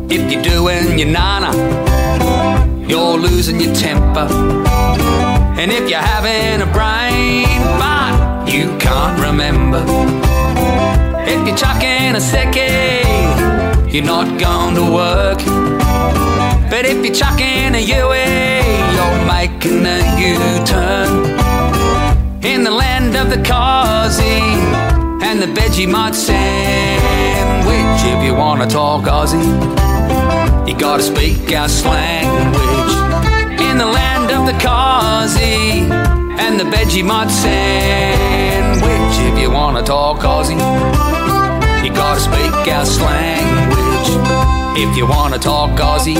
If 0.09 0.31
you're 0.31 0.43
doing 0.43 0.97
your 0.97 1.09
nana, 1.09 1.51
you're 2.87 3.17
losing 3.17 3.59
your 3.59 3.75
temper. 3.75 4.27
And 5.59 5.71
if 5.73 5.89
you're 5.89 6.07
having 6.15 6.61
a 6.61 6.71
brain 6.71 7.61
fart, 7.79 8.47
you 8.47 8.77
can't 8.77 9.19
remember. 9.19 9.83
If 11.27 11.45
you're 11.45 11.57
chucking 11.57 12.15
a 12.15 12.21
sickie, 12.31 13.40
you're 13.91 14.05
not 14.05 14.39
going 14.39 14.73
to 14.75 14.83
work. 14.83 15.39
But 16.69 16.85
if 16.85 17.03
you're 17.05 17.13
chucking 17.13 17.75
a 17.75 17.79
UE, 17.79 18.31
you're 18.95 19.25
making 19.27 19.85
a 19.85 19.99
U-turn. 20.17 21.11
In 22.41 22.63
the 22.63 22.71
land 22.71 23.17
of 23.17 23.29
the 23.29 23.43
Kazi 23.43 24.39
and 25.27 25.41
the 25.41 25.47
Vegemite 25.47 26.15
sandwich. 26.15 28.01
If 28.03 28.23
you 28.23 28.33
wanna 28.33 28.67
talk 28.67 29.03
Aussie, 29.03 29.45
you 30.67 30.75
gotta 30.77 31.03
speak 31.03 31.53
our 31.53 31.67
slanguage. 31.67 32.95
In 33.59 33.77
the 33.77 33.85
land 33.85 34.31
of 34.31 34.45
the 34.45 34.57
Kazi 34.59 35.85
and 36.43 36.57
the 36.57 36.63
Vegemite 36.63 37.29
sandwich. 37.29 39.15
If 39.33 39.37
you 39.37 39.51
wanna 39.51 39.83
talk 39.83 40.19
Aussie, 40.19 40.59
you 41.83 41.93
gotta 41.93 42.21
speak 42.21 42.73
our 42.73 42.85
slanguage. 42.85 43.70
If 44.77 44.97
you 44.97 45.05
wanna 45.05 45.37
talk 45.37 45.71
Aussie, 45.79 46.15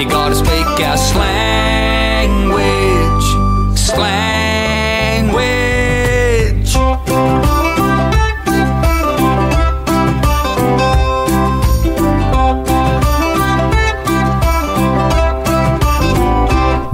you 0.00 0.08
gotta 0.08 0.34
speak 0.34 0.66
our 0.80 0.96
slanguage. 0.96 2.56
Slanguage. 3.76 4.36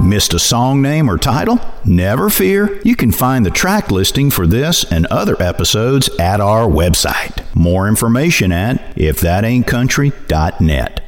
Missed 0.01 0.33
a 0.33 0.39
song 0.39 0.81
name 0.81 1.09
or 1.09 1.17
title? 1.17 1.59
Never 1.85 2.29
fear. 2.29 2.79
You 2.83 2.95
can 2.95 3.11
find 3.11 3.45
the 3.45 3.49
track 3.49 3.89
listing 3.91 4.29
for 4.29 4.45
this 4.45 4.83
and 4.91 5.05
other 5.07 5.41
episodes 5.41 6.07
at 6.19 6.39
our 6.39 6.67
website. 6.67 7.42
More 7.55 7.87
information 7.87 8.51
at 8.51 8.77
ifthataintcountry.net. 8.95 10.99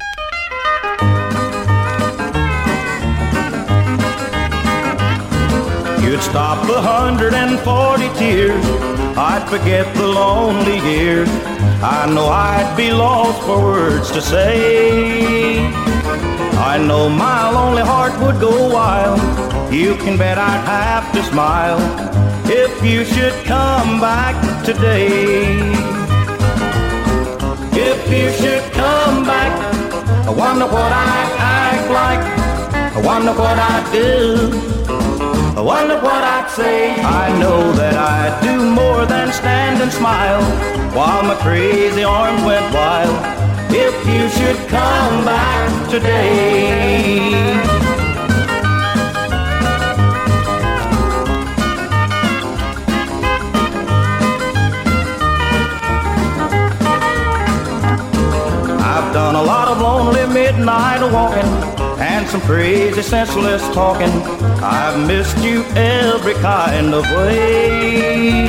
You'd 6.02 6.22
stop 6.22 6.68
a 6.68 6.80
hundred 6.80 7.34
and 7.34 7.58
forty 7.60 8.08
tears. 8.18 8.64
I'd 9.18 9.48
forget 9.48 9.92
the 9.96 10.06
lonely 10.06 10.78
years. 10.88 11.28
I 11.82 12.08
know 12.14 12.26
I'd 12.26 12.76
be 12.76 12.92
lost 12.92 13.42
for 13.42 13.58
words 13.60 14.10
to 14.12 14.22
say. 14.22 15.58
I 16.58 16.78
know 16.78 17.08
my 17.08 17.50
lonely 17.50 17.82
heart 17.82 18.18
would 18.20 18.40
go 18.40 18.72
wild. 18.72 19.20
You 19.72 19.96
can 19.96 20.16
bet 20.16 20.38
I'd 20.38 20.64
have 20.64 21.12
to 21.12 21.22
smile 21.24 21.78
if 22.46 22.82
you 22.84 23.04
should 23.04 23.34
come 23.44 24.00
back 24.00 24.36
today. 24.64 25.56
If 27.78 28.10
you 28.10 28.30
should 28.40 28.72
come 28.72 29.24
back, 29.24 29.52
I 30.26 30.30
wonder 30.30 30.64
what 30.64 30.90
I'd 30.90 31.32
act 31.38 31.86
like. 32.00 32.24
I 32.96 33.00
wonder 33.04 33.32
what 33.32 33.58
I'd 33.58 33.86
do. 33.92 34.76
I 35.56 35.60
wonder 35.60 35.96
what 35.96 36.22
I'd 36.24 36.50
say. 36.50 36.94
I 36.94 37.38
know 37.38 37.72
that 37.72 37.94
I'd 37.94 38.40
do 38.42 38.70
more 38.70 39.04
than 39.04 39.30
stand 39.30 39.82
and 39.82 39.92
smile 39.92 40.42
while 40.96 41.22
my 41.22 41.34
crazy 41.36 42.02
arms 42.02 42.42
went 42.44 42.74
wild. 42.74 43.16
If 43.70 43.94
you 44.08 44.28
should 44.30 44.56
come 44.68 45.24
back 45.26 45.90
today. 45.90 47.85
Done 59.16 59.34
a 59.34 59.42
lot 59.42 59.66
of 59.68 59.80
lonely 59.80 60.26
midnight 60.26 61.00
walking 61.10 61.50
and 61.98 62.28
some 62.28 62.42
crazy 62.42 63.00
senseless 63.00 63.62
talking. 63.72 64.10
I've 64.60 64.98
missed 65.06 65.38
you 65.38 65.64
every 65.74 66.34
kind 66.34 66.92
of 66.92 67.02
way. 67.16 68.44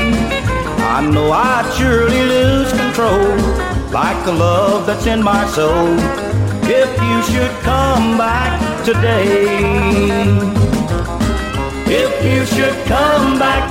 I 0.95 0.99
know 1.09 1.31
I'd 1.31 1.73
surely 1.77 2.21
lose 2.35 2.69
control, 2.73 3.29
like 3.93 4.19
the 4.25 4.33
love 4.33 4.85
that's 4.85 5.05
in 5.05 5.23
my 5.23 5.47
soul, 5.55 5.87
if 6.79 6.89
you 7.07 7.17
should 7.31 7.53
come 7.63 8.17
back 8.17 8.59
today. 8.83 9.47
If 12.03 12.11
you 12.29 12.45
should 12.45 12.77
come 12.87 13.39
back, 13.39 13.63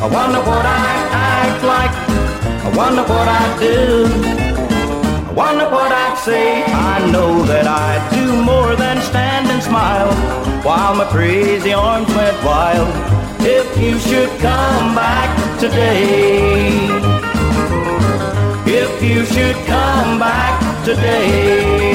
I 0.00 0.06
wonder 0.06 0.38
what 0.50 0.64
I'd 0.64 1.06
act 1.10 1.60
like. 1.74 1.94
I 2.66 2.76
wonder 2.76 3.02
what 3.02 3.26
I'd 3.26 3.56
do. 3.58 4.39
Wonder 5.34 5.70
what 5.70 5.92
I'd 5.92 6.18
say. 6.18 6.64
I 6.64 7.08
know 7.12 7.42
that 7.44 7.66
I'd 7.66 8.10
do 8.12 8.42
more 8.42 8.74
than 8.74 9.00
stand 9.00 9.46
and 9.46 9.62
smile 9.62 10.12
while 10.64 10.94
my 10.96 11.04
crazy 11.04 11.72
arms 11.72 12.08
went 12.08 12.36
wild. 12.44 12.88
If 13.40 13.78
you 13.78 13.98
should 14.00 14.28
come 14.40 14.94
back 14.94 15.30
today. 15.60 16.68
If 18.66 19.02
you 19.02 19.24
should 19.24 19.56
come 19.66 20.18
back 20.18 20.84
today. 20.84 21.89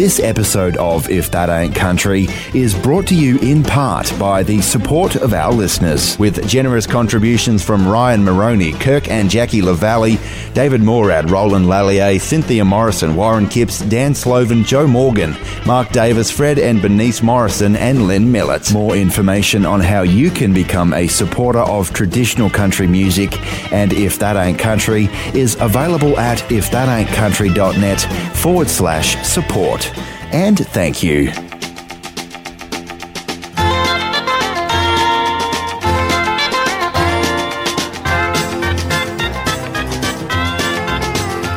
This 0.00 0.18
episode 0.18 0.78
of 0.78 1.10
If 1.10 1.30
That 1.30 1.50
Ain't 1.50 1.74
Country 1.74 2.26
is 2.54 2.74
brought 2.74 3.06
to 3.08 3.14
you 3.14 3.38
in 3.40 3.62
part 3.62 4.10
by 4.18 4.42
the 4.42 4.62
support 4.62 5.14
of 5.14 5.34
our 5.34 5.52
listeners, 5.52 6.18
with 6.18 6.48
generous 6.48 6.86
contributions 6.86 7.62
from 7.62 7.86
Ryan 7.86 8.24
Maroney, 8.24 8.72
Kirk 8.72 9.10
and 9.10 9.28
Jackie 9.28 9.60
LaValle, 9.60 10.18
David 10.54 10.80
Morad, 10.80 11.30
Roland 11.30 11.66
Lallier, 11.66 12.18
Cynthia 12.18 12.64
Morrison, 12.64 13.14
Warren 13.14 13.46
Kipps, 13.46 13.80
Dan 13.80 14.14
Sloven, 14.14 14.64
Joe 14.64 14.86
Morgan, 14.86 15.36
Mark 15.66 15.90
Davis, 15.90 16.30
Fred 16.30 16.58
and 16.58 16.80
Bernice 16.80 17.22
Morrison, 17.22 17.76
and 17.76 18.06
Lynn 18.06 18.32
Millett. 18.32 18.72
More 18.72 18.96
information 18.96 19.66
on 19.66 19.80
how 19.80 20.00
you 20.00 20.30
can 20.30 20.54
become 20.54 20.94
a 20.94 21.08
supporter 21.08 21.58
of 21.58 21.92
traditional 21.92 22.48
country 22.48 22.86
music 22.86 23.38
and 23.70 23.92
If 23.92 24.18
That 24.18 24.36
Ain't 24.36 24.58
Country 24.58 25.10
is 25.34 25.58
available 25.60 26.18
at 26.18 26.38
ifthataintcountry.net 26.38 28.00
forward 28.34 28.70
slash 28.70 29.22
support. 29.28 29.89
And 30.32 30.56
thank 30.56 31.02
you. 31.02 31.26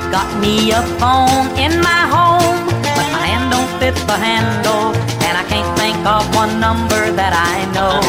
Got 0.10 0.40
me 0.42 0.72
a 0.72 0.82
phone 0.98 1.54
in 1.56 1.80
my 1.82 2.04
home, 2.10 2.66
but 2.98 3.08
my 3.14 3.22
hand 3.22 3.52
don't 3.52 3.70
fit 3.80 3.94
the 4.08 4.18
handle, 4.18 4.96
and 5.22 5.38
I 5.38 5.44
can't 5.48 5.78
think 5.78 5.98
of 6.08 6.36
one 6.36 6.60
number 6.60 7.12
that 7.12 7.34
I 7.34 7.70
know. 7.78 8.02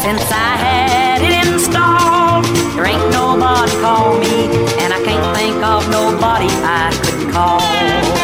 Since 0.00 0.30
I 0.30 0.56
had 0.62 1.22
it 1.22 1.34
installed, 1.48 2.44
there 2.76 2.86
ain't 2.86 3.10
nobody 3.10 3.72
call 3.82 4.16
me, 4.16 4.46
and 4.78 4.92
I 4.94 5.02
can't 5.02 5.36
think 5.36 5.56
of 5.64 5.90
nobody 5.90 6.46
I 6.62 6.90
could 7.02 7.32
call. 7.32 8.23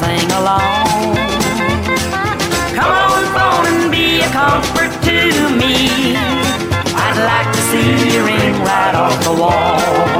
Sing 0.00 0.30
along. 0.32 1.16
Come 2.76 2.92
on, 3.04 3.22
phone 3.34 3.66
and 3.72 3.90
be 3.90 4.20
a 4.20 4.28
comfort 4.30 4.92
to 5.08 5.18
me. 5.60 6.16
I'd 7.04 7.18
like 7.32 7.48
to 7.54 7.62
see 7.70 8.14
you 8.14 8.24
ring 8.24 8.54
right 8.64 8.94
off 8.94 9.16
the 9.24 9.32
wall. 9.32 10.15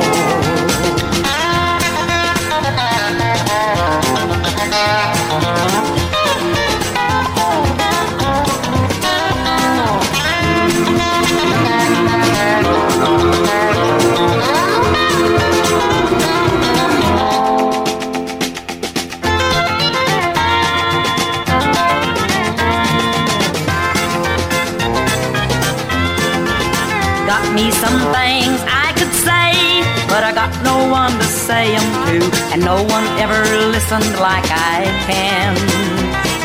Say 31.67 31.75
'em 31.75 31.89
to, 32.07 32.17
and 32.53 32.65
no 32.65 32.77
one 32.97 33.07
ever 33.19 33.43
listened 33.75 34.19
like 34.21 34.49
I 34.51 34.77
can. 35.09 35.55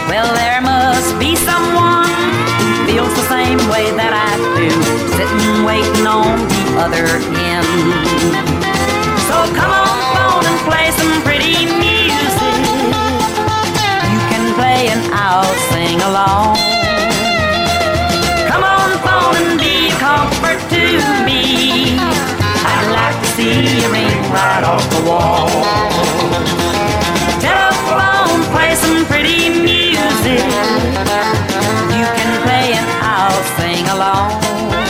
Well, 0.10 0.30
there 0.42 0.62
must 0.62 1.20
be 1.20 1.36
someone 1.36 2.10
who 2.58 2.70
feels 2.88 3.14
the 3.20 3.28
same 3.36 3.62
way 3.74 3.86
that 4.02 4.14
I 4.30 4.32
do, 4.58 4.70
sitting 5.18 5.64
waiting 5.70 6.08
on 6.08 6.38
the 6.54 6.64
other 6.84 7.06
end. 7.52 7.70
So 9.28 9.36
come 9.60 9.72
on, 9.84 9.98
phone 10.16 10.46
and 10.52 10.60
play 10.70 10.88
some 11.00 11.14
pretty 11.28 11.58
music. 11.86 12.56
You 14.14 14.22
can 14.32 14.46
play 14.60 14.82
and 14.94 15.04
I'll 15.14 15.54
sing 15.72 15.98
along. 16.10 16.58
Come 18.50 18.64
on, 18.76 18.90
phone 19.06 19.36
and 19.42 19.60
be 19.60 19.76
a 19.90 19.96
comfort 20.08 20.60
to 20.74 21.21
right 24.32 24.64
off 24.64 24.84
the 24.90 25.02
wall. 25.10 25.50
Telephone, 27.40 28.44
play 28.52 28.76
some 28.76 29.06
pretty 29.06 29.50
music. 29.50 30.44
You 31.98 32.06
can 32.18 32.32
play 32.44 32.74
and 32.80 32.90
I'll 33.04 33.44
sing 33.58 33.88
along. 33.90 34.81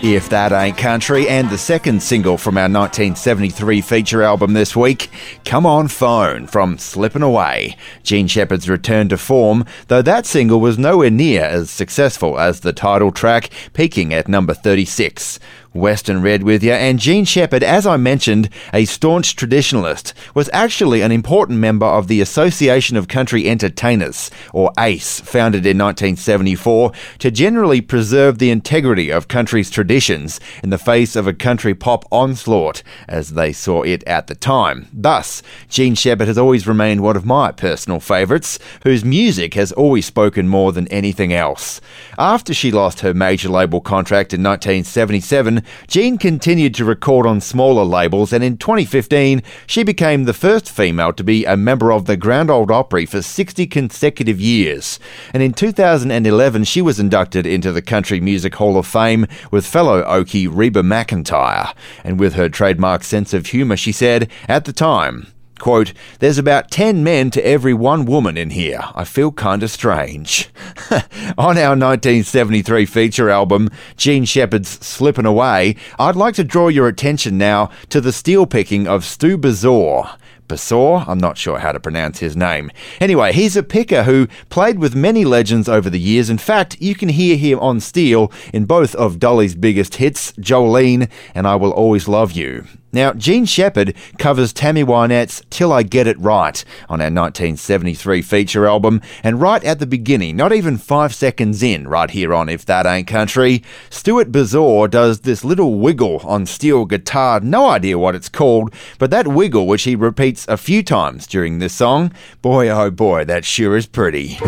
If 0.00 0.28
That 0.28 0.52
Ain't 0.52 0.78
Country, 0.78 1.28
and 1.28 1.50
the 1.50 1.58
second 1.58 2.04
single 2.04 2.38
from 2.38 2.56
our 2.56 2.68
1973 2.68 3.80
feature 3.80 4.22
album 4.22 4.52
this 4.52 4.76
week, 4.76 5.10
Come 5.44 5.66
On 5.66 5.88
Phone 5.88 6.46
from 6.46 6.78
Slippin' 6.78 7.22
Away. 7.22 7.76
Jean 8.04 8.28
Shepard's 8.28 8.68
return 8.68 9.08
to 9.08 9.18
form, 9.18 9.64
though 9.88 10.00
that 10.02 10.24
single 10.24 10.60
was 10.60 10.78
nowhere 10.78 11.10
near 11.10 11.42
as 11.42 11.68
successful 11.68 12.38
as 12.38 12.60
the 12.60 12.72
title 12.72 13.10
track, 13.10 13.50
peaking 13.72 14.14
at 14.14 14.28
number 14.28 14.54
36. 14.54 15.40
Western 15.78 16.22
Red 16.22 16.42
with 16.42 16.62
you, 16.62 16.72
and 16.72 16.98
Jean 16.98 17.24
Shepard, 17.24 17.62
as 17.62 17.86
I 17.86 17.96
mentioned, 17.96 18.48
a 18.72 18.84
staunch 18.84 19.36
traditionalist, 19.36 20.12
was 20.34 20.50
actually 20.52 21.00
an 21.00 21.12
important 21.12 21.58
member 21.58 21.86
of 21.86 22.08
the 22.08 22.20
Association 22.20 22.96
of 22.96 23.08
Country 23.08 23.48
Entertainers, 23.48 24.30
or 24.52 24.72
ACE, 24.78 25.20
founded 25.20 25.66
in 25.66 25.78
1974 25.78 26.92
to 27.18 27.30
generally 27.30 27.80
preserve 27.80 28.38
the 28.38 28.50
integrity 28.50 29.10
of 29.10 29.28
country's 29.28 29.70
traditions 29.70 30.40
in 30.62 30.70
the 30.70 30.78
face 30.78 31.16
of 31.16 31.26
a 31.26 31.32
country 31.32 31.74
pop 31.74 32.04
onslaught, 32.10 32.82
as 33.08 33.30
they 33.30 33.52
saw 33.52 33.82
it 33.82 34.02
at 34.04 34.26
the 34.26 34.34
time. 34.34 34.88
Thus, 34.92 35.42
Jean 35.68 35.94
Shepard 35.94 36.28
has 36.28 36.38
always 36.38 36.66
remained 36.66 37.00
one 37.00 37.16
of 37.16 37.24
my 37.24 37.52
personal 37.52 38.00
favourites, 38.00 38.58
whose 38.82 39.04
music 39.04 39.54
has 39.54 39.72
always 39.72 40.06
spoken 40.06 40.48
more 40.48 40.72
than 40.72 40.88
anything 40.88 41.32
else. 41.32 41.80
After 42.18 42.52
she 42.52 42.70
lost 42.70 43.00
her 43.00 43.14
major 43.14 43.48
label 43.48 43.80
contract 43.80 44.32
in 44.32 44.42
1977, 44.42 45.62
Jean 45.86 46.18
continued 46.18 46.74
to 46.74 46.84
record 46.84 47.26
on 47.26 47.40
smaller 47.40 47.84
labels, 47.84 48.32
and 48.32 48.42
in 48.44 48.56
2015, 48.56 49.42
she 49.66 49.82
became 49.82 50.24
the 50.24 50.32
first 50.32 50.70
female 50.70 51.12
to 51.12 51.24
be 51.24 51.44
a 51.44 51.56
member 51.56 51.92
of 51.92 52.06
the 52.06 52.16
Grand 52.16 52.50
Ole 52.50 52.72
Opry 52.72 53.06
for 53.06 53.22
60 53.22 53.66
consecutive 53.66 54.40
years. 54.40 54.98
And 55.32 55.42
in 55.42 55.52
2011, 55.52 56.64
she 56.64 56.82
was 56.82 57.00
inducted 57.00 57.46
into 57.46 57.72
the 57.72 57.82
Country 57.82 58.20
Music 58.20 58.54
Hall 58.54 58.76
of 58.76 58.86
Fame 58.86 59.26
with 59.50 59.66
fellow 59.66 60.02
Okie 60.02 60.48
Reba 60.50 60.82
McEntire. 60.82 61.74
And 62.04 62.18
with 62.18 62.34
her 62.34 62.48
trademark 62.48 63.04
sense 63.04 63.34
of 63.34 63.46
humour, 63.46 63.76
she 63.76 63.92
said, 63.92 64.30
at 64.48 64.64
the 64.64 64.72
time, 64.72 65.28
Quote, 65.58 65.92
there's 66.20 66.38
about 66.38 66.70
10 66.70 67.02
men 67.02 67.30
to 67.30 67.46
every 67.46 67.74
one 67.74 68.04
woman 68.04 68.36
in 68.36 68.50
here. 68.50 68.80
I 68.94 69.04
feel 69.04 69.32
kinda 69.32 69.68
strange. 69.68 70.48
On 71.36 71.58
our 71.58 71.76
1973 71.76 72.86
feature 72.86 73.30
album, 73.30 73.70
Jean 73.96 74.24
Shepard's 74.24 74.68
Slippin' 74.68 75.26
Away, 75.26 75.76
I'd 75.98 76.16
like 76.16 76.34
to 76.34 76.44
draw 76.44 76.68
your 76.68 76.88
attention 76.88 77.38
now 77.38 77.70
to 77.90 78.00
the 78.00 78.12
steel 78.12 78.46
picking 78.46 78.86
of 78.86 79.04
Stu 79.04 79.36
Basore. 79.36 80.16
Basor? 80.48 81.06
I'm 81.06 81.18
not 81.18 81.38
sure 81.38 81.58
how 81.58 81.72
to 81.72 81.78
pronounce 81.78 82.18
his 82.18 82.36
name. 82.36 82.70
Anyway, 83.00 83.32
he's 83.32 83.56
a 83.56 83.62
picker 83.62 84.04
who 84.04 84.26
played 84.48 84.78
with 84.78 84.96
many 84.96 85.24
legends 85.24 85.68
over 85.68 85.90
the 85.90 86.00
years. 86.00 86.30
In 86.30 86.38
fact, 86.38 86.80
you 86.80 86.94
can 86.94 87.10
hear 87.10 87.36
him 87.36 87.60
on 87.60 87.80
steel 87.80 88.32
in 88.52 88.64
both 88.64 88.94
of 88.94 89.18
Dolly's 89.18 89.54
biggest 89.54 89.96
hits, 89.96 90.32
Jolene 90.32 91.08
and 91.34 91.46
I 91.46 91.54
Will 91.56 91.70
Always 91.70 92.08
Love 92.08 92.32
You. 92.32 92.64
Now, 92.92 93.12
Jean 93.12 93.44
Shepard 93.44 93.94
covers 94.18 94.52
Tammy 94.52 94.82
Wynette's 94.82 95.42
Till 95.50 95.72
I 95.72 95.82
Get 95.82 96.06
It 96.06 96.18
Right 96.18 96.64
on 96.88 97.00
our 97.00 97.10
1973 97.10 98.22
feature 98.22 98.66
album, 98.66 99.02
and 99.22 99.40
right 99.40 99.62
at 99.62 99.78
the 99.78 99.86
beginning, 99.86 100.36
not 100.36 100.52
even 100.52 100.78
five 100.78 101.14
seconds 101.14 101.62
in, 101.62 101.86
right 101.86 102.10
here 102.10 102.32
on 102.32 102.48
If 102.48 102.64
That 102.64 102.86
Ain't 102.86 103.06
Country, 103.06 103.62
Stuart 103.90 104.32
Basore 104.32 104.88
does 104.88 105.20
this 105.20 105.44
little 105.44 105.78
wiggle 105.78 106.20
on 106.24 106.46
steel 106.46 106.86
guitar, 106.86 107.40
no 107.40 107.68
idea 107.68 107.98
what 107.98 108.14
it's 108.14 108.30
called, 108.30 108.72
but 108.98 109.10
that 109.10 109.28
wiggle, 109.28 109.66
which 109.66 109.82
he 109.82 109.94
repeats 109.94 110.46
a 110.48 110.56
few 110.56 110.82
times 110.82 111.26
during 111.26 111.58
this 111.58 111.74
song, 111.74 112.12
boy 112.40 112.68
oh 112.68 112.90
boy, 112.90 113.24
that 113.24 113.44
sure 113.44 113.76
is 113.76 113.86
pretty. 113.86 114.38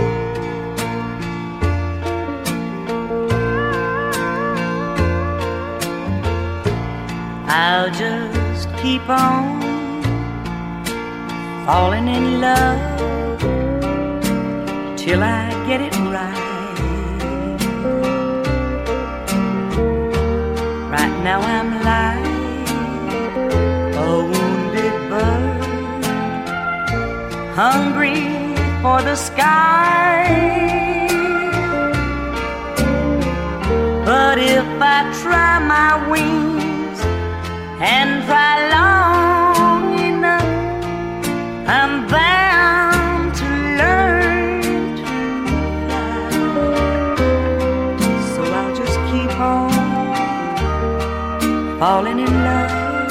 I'll 7.52 7.90
just 7.90 8.19
keep 8.82 9.06
on 9.10 9.60
falling 11.66 12.08
in 12.08 12.40
love 12.40 12.98
till 14.96 15.22
I 15.22 15.50
get 15.68 15.82
it 15.82 15.94
right. 16.16 17.60
Right 20.94 21.16
now 21.28 21.40
I'm 21.56 21.70
like 21.90 22.26
a 23.96 24.12
wounded 24.30 24.94
bird, 25.10 25.64
hungry 27.54 28.20
for 28.80 29.02
the 29.02 29.14
sky. 29.14 30.24
But 34.06 34.38
if 34.38 34.66
I 34.80 34.98
try 35.22 35.58
my 35.58 36.08
wings 36.10 36.39
and 37.80 38.24
try 38.26 38.68
long 38.76 39.98
enough, 39.98 40.44
I'm 41.66 42.06
bound 42.08 43.34
to 43.34 43.46
learn 43.80 44.62
to 45.00 45.12
fly. 45.86 46.30
So 48.34 48.42
I'll 48.44 48.74
just 48.76 48.98
keep 49.10 49.32
on 49.40 49.72
falling 51.78 52.18
in 52.18 52.34
love 52.44 53.08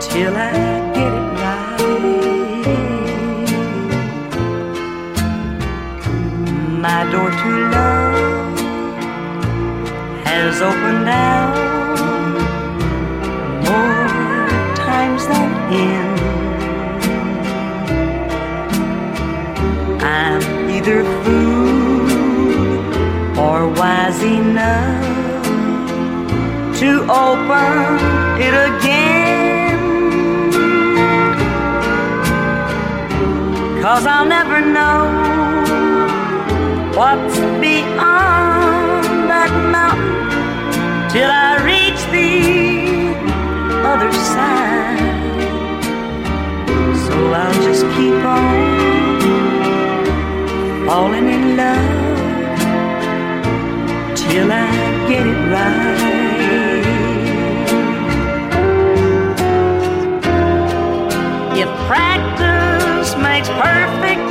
till 0.00 0.36
I 0.36 0.52
get 0.94 1.12
it 1.20 1.28
right. 1.42 1.80
My 6.80 7.00
door 7.10 7.30
to 7.30 7.50
love 7.70 8.58
has 10.24 10.62
opened 10.62 11.08
out 11.08 11.69
in. 15.72 16.10
I'm 20.02 20.42
either 20.70 21.02
fool 21.22 22.10
or 23.38 23.68
wise 23.68 24.22
enough 24.22 25.10
to 26.80 26.90
open 27.02 27.98
it 28.40 28.54
again. 28.68 29.78
Cause 33.82 34.06
I'll 34.06 34.26
never 34.26 34.60
know 34.60 35.00
what's 36.98 37.38
beyond 37.60 39.04
that 39.32 39.52
mountain 39.76 41.10
till 41.10 41.30
I 41.30 41.50
reach 41.64 42.00
the 42.12 43.14
other 43.86 44.12
side. 44.12 45.09
So 47.10 47.16
I'll 47.32 47.62
just 47.62 47.84
keep 47.96 48.24
on 48.24 49.20
falling 50.86 51.28
in 51.28 51.56
love 51.56 52.58
till 54.16 54.52
I 54.52 54.70
get 55.08 55.26
it 55.26 55.40
right. 55.54 56.86
If 61.62 61.68
practice 61.88 63.10
makes 63.16 63.48
perfect, 63.48 64.22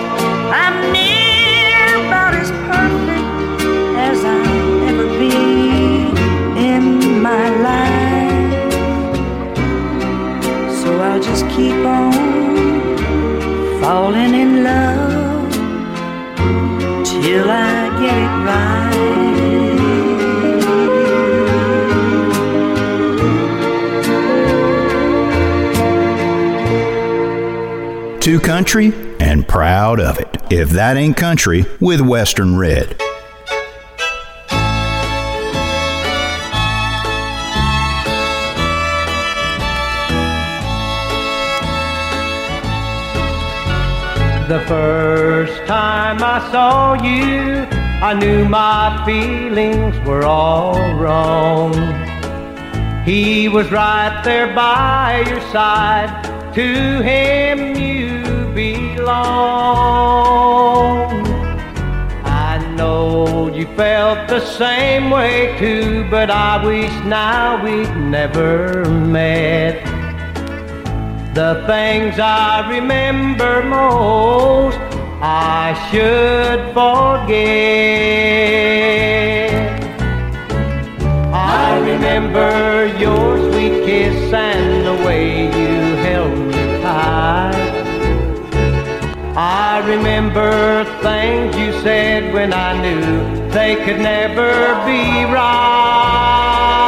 I'm 0.61 0.75
near 0.93 1.85
about 2.07 2.33
as 2.33 2.49
perfect 2.71 3.27
as 4.07 4.23
I'll 4.23 4.83
ever 4.89 5.07
be 5.19 5.35
in 6.71 7.21
my 7.21 7.45
life. 7.67 8.73
So 10.81 10.89
I'll 11.01 11.19
just 11.21 11.45
keep 11.49 11.85
on 11.85 12.48
falling 13.89 14.33
in 14.35 14.63
love 14.63 15.51
till 17.03 17.49
I 17.49 17.89
get 17.99 18.17
it 18.25 18.33
right. 18.45 18.99
Too 28.21 28.39
country 28.39 28.93
and 29.19 29.47
proud 29.47 29.99
of 29.99 30.19
it. 30.19 30.37
If 30.51 30.69
that 30.69 30.95
ain't 30.95 31.17
country 31.17 31.65
with 31.79 31.99
Western 31.99 32.59
Red. 32.59 33.08
The 44.49 44.61
first 44.61 45.63
time 45.67 46.23
I 46.23 46.39
saw 46.51 46.95
you, 46.95 47.67
I 48.01 48.15
knew 48.15 48.49
my 48.49 48.99
feelings 49.05 49.95
were 50.07 50.23
all 50.25 50.95
wrong. 50.95 51.71
He 53.05 53.47
was 53.47 53.69
right 53.71 54.23
there 54.23 54.51
by 54.55 55.23
your 55.27 55.41
side, 55.51 56.09
to 56.55 56.99
him 57.03 57.75
you 57.75 58.23
belong. 58.55 59.11
I 62.25 62.57
know 62.75 63.53
you 63.53 63.67
felt 63.75 64.29
the 64.29 64.39
same 64.39 65.11
way 65.11 65.55
too, 65.59 66.07
but 66.09 66.31
I 66.31 66.65
wish 66.65 66.91
now 67.05 67.63
we'd 67.63 67.95
never 67.97 68.83
met. 68.89 69.98
The 71.33 71.63
things 71.67 72.19
I 72.19 72.67
remember 72.67 73.61
most, 73.63 74.77
I 75.21 75.75
should 75.91 76.73
forget. 76.73 77.29
I 81.31 81.77
remember 81.81 82.87
your 82.97 83.37
sweet 83.51 83.85
kiss 83.85 84.33
and 84.33 84.87
the 84.87 84.95
way 85.05 85.45
you 85.45 85.95
held 85.97 86.35
me 86.47 86.81
tight. 86.81 87.53
I 89.37 89.83
remember 89.85 90.83
things 91.03 91.55
you 91.55 91.71
said 91.83 92.33
when 92.33 92.53
I 92.53 92.73
knew 92.81 93.49
they 93.51 93.75
could 93.85 93.99
never 93.99 94.51
be 94.83 95.25
right. 95.31 96.78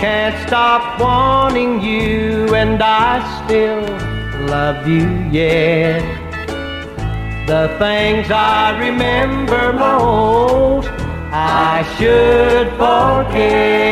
Can't 0.00 0.46
stop 0.46 1.00
wanting 1.00 1.80
you, 1.82 2.54
and 2.54 2.80
I 2.80 3.44
still 3.44 3.82
love 4.46 4.86
you 4.86 5.08
yet. 5.32 6.02
The 7.48 7.74
things 7.78 8.30
I 8.30 8.78
remember 8.78 9.72
most, 9.72 10.88
I 11.32 11.82
should 11.96 12.68
forget. 12.78 13.88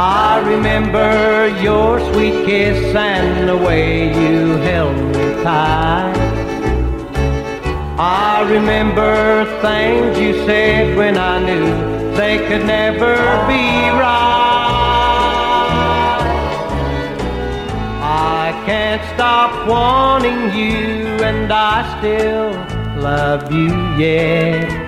I 0.00 0.38
remember 0.46 1.48
your 1.60 1.98
sweet 2.12 2.46
kiss 2.46 2.94
and 2.94 3.48
the 3.48 3.56
way 3.56 4.14
you 4.14 4.56
held 4.58 4.94
me 4.94 5.42
tight. 5.42 6.14
I 7.98 8.48
remember 8.48 9.44
things 9.60 10.16
you 10.16 10.34
said 10.46 10.96
when 10.96 11.18
I 11.18 11.40
knew 11.44 11.66
they 12.14 12.38
could 12.46 12.64
never 12.64 13.16
be 13.48 13.64
right. 13.98 14.38
I 18.00 18.62
can't 18.66 19.02
stop 19.16 19.66
wanting 19.66 20.54
you, 20.56 21.24
and 21.24 21.52
I 21.52 21.98
still 21.98 22.52
love 23.02 23.50
you 23.52 23.74
yet. 23.96 24.86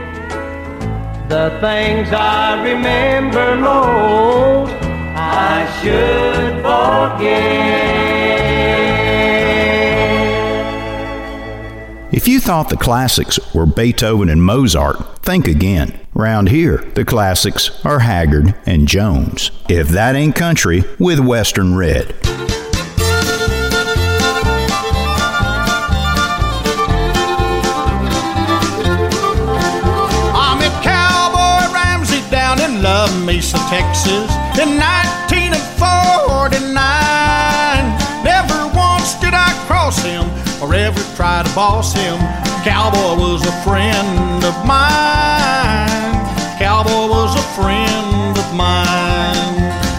The 1.29 1.51
things 1.61 2.13
I 2.13 2.63
remember 2.63 3.57
most, 3.57 4.70
I 5.33 5.81
should 5.81 6.63
forget. 6.63 8.11
If 12.13 12.27
you 12.27 12.41
thought 12.41 12.69
the 12.69 12.77
classics 12.77 13.39
were 13.55 13.67
Beethoven 13.67 14.29
and 14.29 14.43
Mozart, 14.43 15.23
think 15.23 15.47
again. 15.47 15.99
Round 16.13 16.49
here, 16.49 16.79
the 16.95 17.05
classics 17.05 17.71
are 17.85 18.01
Haggard 18.01 18.57
and 18.67 18.89
Jones. 18.89 19.53
If 19.69 19.89
that 19.91 20.17
ain't 20.17 20.35
country, 20.35 20.83
with 20.99 21.21
Western 21.21 21.77
Red. 21.77 22.13
Mesa, 33.31 33.63
Texas 33.71 34.27
in 34.59 34.75
1949. 34.75 36.75
Never 38.25 38.67
once 38.75 39.15
did 39.21 39.35
I 39.35 39.53
cross 39.69 40.03
him 40.03 40.25
or 40.61 40.75
ever 40.75 41.01
try 41.15 41.45
to 41.45 41.55
boss 41.55 41.95
him. 41.95 42.19
Cowboy 42.65 43.15
was 43.23 43.47
a 43.47 43.53
friend 43.63 44.43
of 44.43 44.67
mine. 44.67 46.19
Cowboy 46.59 47.07
was 47.07 47.37
a 47.37 47.43
friend 47.55 48.37
of 48.37 48.53
mine. 48.53 49.90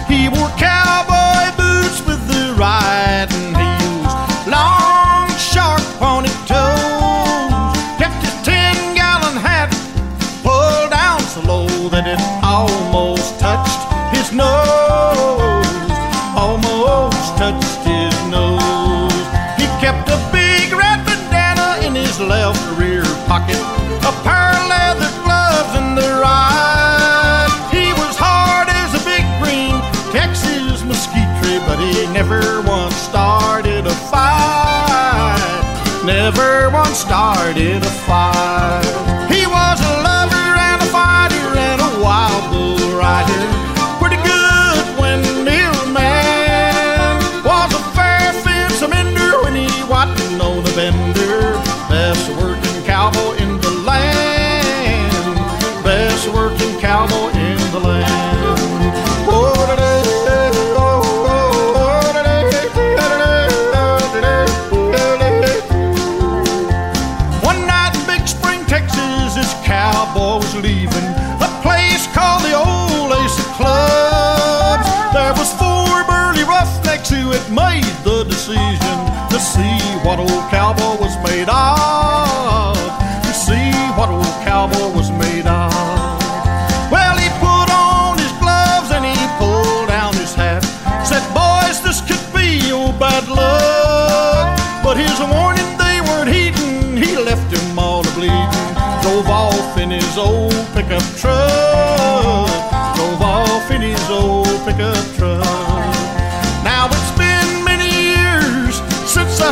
Started 37.42 37.82
a 37.82 37.90
fight. 38.06 38.81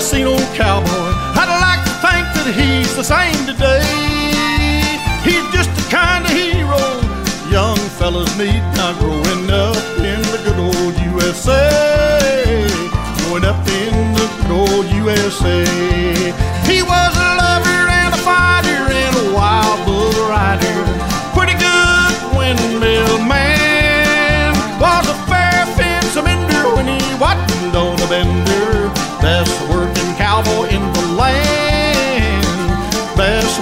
seen 0.01 0.27
old 0.27 0.41
cowboy. 0.55 1.13
I'd 1.37 1.51
like 1.61 1.85
to 1.85 1.95
think 2.01 2.25
that 2.33 2.49
he's 2.57 2.97
the 2.97 3.05
same 3.05 3.37
today. 3.45 3.85
He's 5.21 5.45
just 5.53 5.69
the 5.77 5.85
kind 5.93 6.25
of 6.25 6.33
hero 6.33 6.81
young 7.53 7.77
fellas 8.01 8.33
need 8.39 8.65
now 8.81 8.97
growing 8.99 9.51
up 9.51 9.77
in 10.01 10.23
the 10.33 10.41
good 10.41 10.57
old 10.57 10.95
USA. 11.13 12.65
Growing 13.29 13.45
up 13.45 13.61
in 13.69 13.93
the 14.17 14.27
good 14.41 14.53
old 14.57 14.87
USA. 15.05 15.69
He 16.65 16.81
was 16.81 17.13
a 17.21 17.31
lover 17.37 17.81
and 18.01 18.15
a 18.15 18.21
fighter 18.25 18.81
and 18.89 19.15
a 19.21 19.27
wild 19.37 19.85
bull 19.85 20.17
rider. 20.33 20.81
Pretty 21.37 21.61
good 21.61 22.15
windmill 22.33 23.21
man. 23.29 24.57
Was 24.81 25.05
a 25.13 25.17
fair 25.29 25.67
fence 25.77 26.17
mender 26.17 26.63
when 26.73 26.89
he 26.89 27.01
wasn't 27.21 27.77
on 27.77 28.01
a 28.01 28.09
bender. 28.09 28.60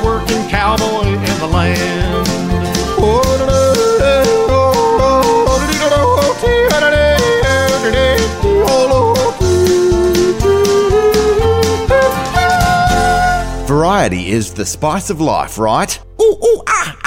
Working 0.04 0.48
cowboy 0.48 1.06
in 1.06 1.38
the 1.38 1.46
land. 1.46 2.28
Variety 13.66 14.30
is 14.30 14.54
the 14.54 14.64
spice 14.64 15.10
of 15.10 15.20
life, 15.20 15.58
right? 15.58 15.98
Ooh, 16.20 16.38
ooh, 16.42 16.62
ah. 16.66 16.97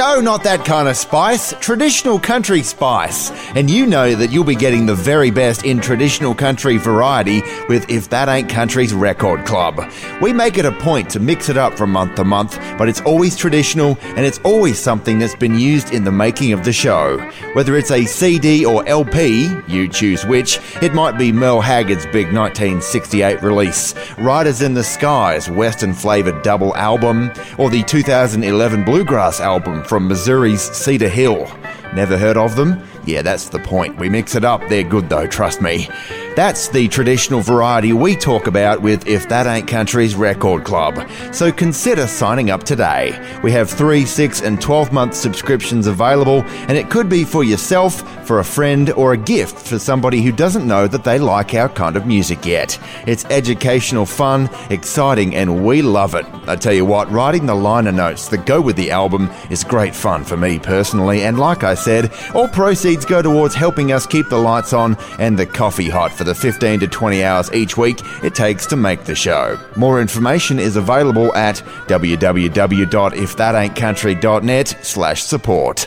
No, 0.00 0.18
not 0.18 0.44
that 0.44 0.64
kind 0.64 0.88
of 0.88 0.96
spice. 0.96 1.52
Traditional 1.60 2.18
country 2.18 2.62
spice. 2.62 3.30
And 3.54 3.68
you 3.68 3.84
know 3.84 4.14
that 4.14 4.32
you'll 4.32 4.44
be 4.44 4.54
getting 4.54 4.86
the 4.86 4.94
very 4.94 5.30
best 5.30 5.62
in 5.66 5.78
traditional 5.78 6.34
country 6.34 6.78
variety 6.78 7.42
with 7.68 7.84
If 7.90 8.08
That 8.08 8.26
Ain't 8.30 8.48
Country's 8.48 8.94
Record 8.94 9.44
Club. 9.44 9.78
We 10.22 10.32
make 10.32 10.56
it 10.56 10.64
a 10.64 10.72
point 10.72 11.10
to 11.10 11.20
mix 11.20 11.50
it 11.50 11.58
up 11.58 11.76
from 11.76 11.90
month 11.90 12.14
to 12.14 12.24
month, 12.24 12.58
but 12.78 12.88
it's 12.88 13.02
always 13.02 13.36
traditional 13.36 13.98
and 14.02 14.20
it's 14.20 14.38
always 14.38 14.78
something 14.78 15.18
that's 15.18 15.36
been 15.36 15.58
used 15.58 15.92
in 15.92 16.04
the 16.04 16.10
making 16.10 16.54
of 16.54 16.64
the 16.64 16.72
show. 16.72 17.18
Whether 17.52 17.76
it's 17.76 17.90
a 17.90 18.06
CD 18.06 18.64
or 18.64 18.88
LP, 18.88 19.54
you 19.68 19.86
choose 19.86 20.24
which, 20.24 20.60
it 20.80 20.94
might 20.94 21.18
be 21.18 21.30
Merle 21.30 21.60
Haggard's 21.60 22.06
big 22.06 22.32
1968 22.32 23.42
release, 23.42 23.94
Riders 24.16 24.62
in 24.62 24.72
the 24.72 24.82
Sky's 24.82 25.50
Western 25.50 25.92
flavored 25.92 26.40
double 26.40 26.74
album, 26.74 27.30
or 27.58 27.68
the 27.68 27.82
2011 27.82 28.82
Bluegrass 28.82 29.40
album 29.40 29.84
from 29.90 30.06
Missouri's 30.06 30.62
Cedar 30.62 31.08
Hill. 31.08 31.50
Never 31.94 32.16
heard 32.16 32.36
of 32.36 32.56
them? 32.56 32.82
Yeah, 33.04 33.22
that's 33.22 33.48
the 33.48 33.58
point. 33.58 33.98
We 33.98 34.08
mix 34.08 34.34
it 34.34 34.44
up. 34.44 34.60
They're 34.68 34.84
good 34.84 35.08
though, 35.08 35.26
trust 35.26 35.60
me. 35.60 35.88
That's 36.36 36.68
the 36.68 36.86
traditional 36.86 37.40
variety 37.40 37.92
we 37.92 38.14
talk 38.14 38.46
about 38.46 38.80
with 38.80 39.06
If 39.08 39.28
That 39.28 39.46
Ain't 39.46 39.66
Country's 39.66 40.14
Record 40.14 40.64
Club. 40.64 41.08
So 41.32 41.50
consider 41.50 42.06
signing 42.06 42.50
up 42.50 42.62
today. 42.62 43.18
We 43.42 43.50
have 43.52 43.68
3, 43.68 44.04
6, 44.04 44.42
and 44.42 44.60
12 44.60 44.92
month 44.92 45.14
subscriptions 45.14 45.88
available, 45.88 46.42
and 46.68 46.78
it 46.78 46.88
could 46.88 47.08
be 47.08 47.24
for 47.24 47.42
yourself, 47.42 48.26
for 48.26 48.38
a 48.38 48.44
friend, 48.44 48.90
or 48.90 49.12
a 49.12 49.16
gift 49.16 49.66
for 49.66 49.78
somebody 49.78 50.22
who 50.22 50.30
doesn't 50.30 50.66
know 50.66 50.86
that 50.86 51.02
they 51.02 51.18
like 51.18 51.52
our 51.54 51.68
kind 51.68 51.96
of 51.96 52.06
music 52.06 52.46
yet. 52.46 52.78
It's 53.08 53.24
educational 53.24 54.06
fun, 54.06 54.48
exciting, 54.70 55.34
and 55.34 55.64
we 55.66 55.82
love 55.82 56.14
it. 56.14 56.26
I 56.46 56.54
tell 56.54 56.72
you 56.72 56.84
what, 56.84 57.10
writing 57.10 57.46
the 57.46 57.54
liner 57.54 57.92
notes 57.92 58.28
that 58.28 58.46
go 58.46 58.60
with 58.60 58.76
the 58.76 58.92
album 58.92 59.30
is 59.50 59.64
great 59.64 59.96
fun 59.96 60.22
for 60.22 60.36
me 60.36 60.60
personally, 60.60 61.22
and 61.22 61.38
like 61.38 61.64
I 61.64 61.74
said, 61.80 62.12
all 62.34 62.48
proceeds 62.48 63.04
go 63.04 63.22
towards 63.22 63.54
helping 63.54 63.92
us 63.92 64.06
keep 64.06 64.28
the 64.28 64.38
lights 64.38 64.72
on 64.72 64.96
and 65.18 65.38
the 65.38 65.46
coffee 65.46 65.88
hot 65.88 66.12
for 66.12 66.24
the 66.24 66.34
15 66.34 66.80
to 66.80 66.86
20 66.86 67.24
hours 67.24 67.50
each 67.52 67.76
week 67.76 68.00
it 68.22 68.34
takes 68.34 68.66
to 68.66 68.76
make 68.76 69.04
the 69.04 69.14
show. 69.14 69.58
More 69.76 70.00
information 70.00 70.58
is 70.58 70.76
available 70.76 71.34
at 71.34 71.56
www.ifthataintcountry.net 71.88 74.78
slash 74.82 75.22
support. 75.22 75.84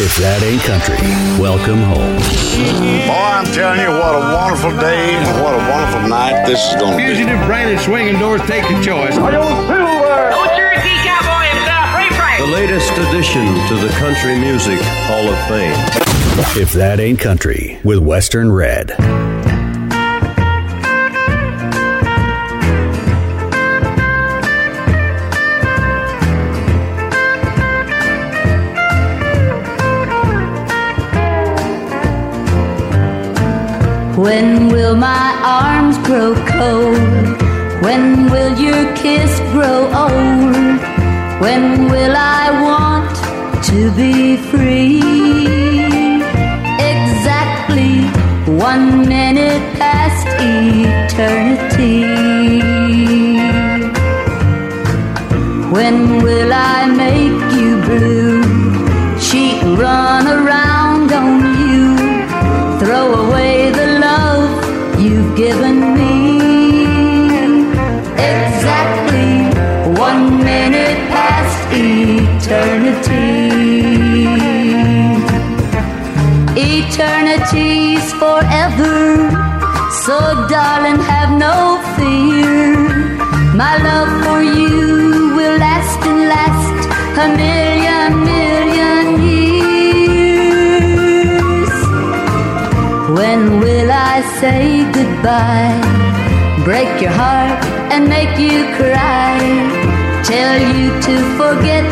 If 0.00 0.16
that 0.18 0.42
ain't 0.46 0.62
country, 0.62 0.96
welcome 1.42 1.82
home. 1.82 2.18
Boy, 3.08 3.14
I'm 3.18 3.44
telling 3.50 3.80
you, 3.80 3.90
what 3.90 4.14
a 4.14 4.20
wonderful 4.30 4.70
day 4.78 5.10
and 5.16 5.42
what 5.42 5.54
a 5.54 5.58
wonderful 5.66 6.06
night 6.08 6.46
this 6.46 6.62
is 6.70 6.76
going 6.80 6.92
to 6.92 6.98
be. 6.98 7.02
Fugitive 7.14 7.40
branded 7.46 7.80
swinging 7.80 8.16
doors 8.18 8.40
take 8.42 8.62
the 8.68 8.80
choice. 8.80 9.16
Latest 12.50 12.92
addition 12.92 13.44
to 13.68 13.76
the 13.76 13.92
Country 13.98 14.38
Music 14.38 14.80
Hall 14.80 15.28
of 15.28 15.38
Fame. 15.48 15.72
If 16.60 16.72
that 16.72 16.98
ain't 16.98 17.18
country, 17.20 17.78
with 17.84 17.98
Western 17.98 18.50
Red. 18.50 18.90
When 34.16 34.68
will 34.68 34.96
my 34.96 35.42
arms 35.44 35.98
grow 35.98 36.34
cold? 36.46 37.82
When 37.82 38.30
will 38.30 38.58
your 38.58 38.96
kiss 38.96 39.38
grow 39.52 39.84
old? 39.92 40.97
When 41.40 41.88
will 41.88 42.16
I 42.16 42.50
want 42.66 43.14
to 43.70 43.90
be 43.92 44.36
free? 44.50 44.98
Exactly 46.92 47.94
one 48.58 49.08
minute 49.08 49.62
past 49.78 50.26
eternity. 50.40 52.02
When 55.70 56.22
will 56.24 56.52
I 56.52 56.86
make 56.86 57.27
forever, 78.38 78.96
so 80.04 80.18
darling, 80.48 81.00
have 81.12 81.30
no 81.46 81.56
fear. 81.96 82.76
My 83.62 83.74
love 83.88 84.10
for 84.24 84.40
you 84.42 85.34
will 85.36 85.56
last 85.58 86.00
and 86.10 86.20
last 86.34 86.80
a 87.24 87.26
million, 87.42 88.10
million 88.32 89.06
years. 89.30 90.54
When 93.18 93.40
will 93.60 93.90
I 93.90 94.16
say 94.40 94.62
goodbye? 94.98 95.80
Break 96.64 96.92
your 97.02 97.14
heart 97.22 97.64
and 97.92 98.02
make 98.08 98.34
you 98.38 98.58
cry. 98.78 99.38
Tell 100.32 100.56
you 100.74 100.86
to 101.06 101.14
forget 101.40 101.90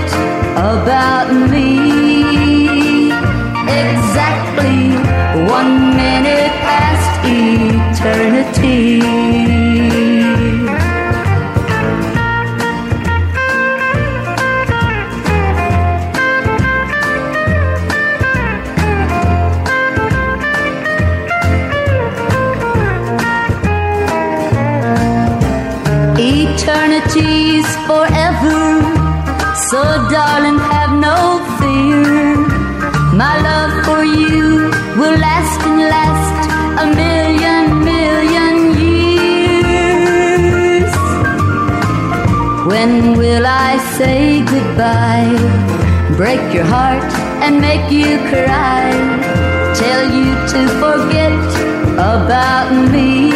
about 0.74 1.28
me. 1.52 1.70
Exactly 3.82 5.15
one 5.46 5.96
minute 5.96 6.52
past 6.66 7.24
eternity. 7.24 9.00
Eternity's 26.18 27.68
forever, 27.86 28.82
so 29.68 29.82
darling, 30.10 30.55
say 43.98 44.40
goodbye? 44.44 45.36
Break 46.16 46.52
your 46.54 46.64
heart 46.64 47.10
and 47.42 47.60
make 47.60 47.90
you 47.90 48.18
cry. 48.30 48.90
Tell 49.74 50.04
you 50.18 50.34
to 50.52 50.60
forget 50.82 51.46
about 51.94 52.68
me. 52.92 53.32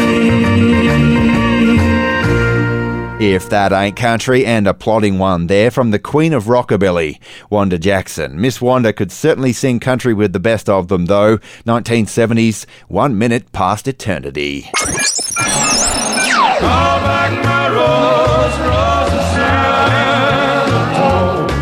If 3.21 3.49
that 3.49 3.71
ain't 3.71 3.97
country, 3.97 4.47
and 4.47 4.65
a 4.65 4.73
plodding 4.73 5.19
one 5.19 5.45
there 5.45 5.69
from 5.69 5.91
the 5.91 5.99
Queen 5.99 6.33
of 6.33 6.45
Rockabilly, 6.45 7.19
Wanda 7.51 7.77
Jackson. 7.77 8.41
Miss 8.41 8.59
Wanda 8.59 8.91
could 8.93 9.11
certainly 9.11 9.53
sing 9.53 9.79
country 9.79 10.11
with 10.11 10.33
the 10.33 10.39
best 10.39 10.67
of 10.67 10.87
them, 10.87 11.05
though. 11.05 11.37
1970s, 11.67 12.65
one 12.87 13.15
minute 13.19 13.51
past 13.51 13.87
eternity. 13.87 14.61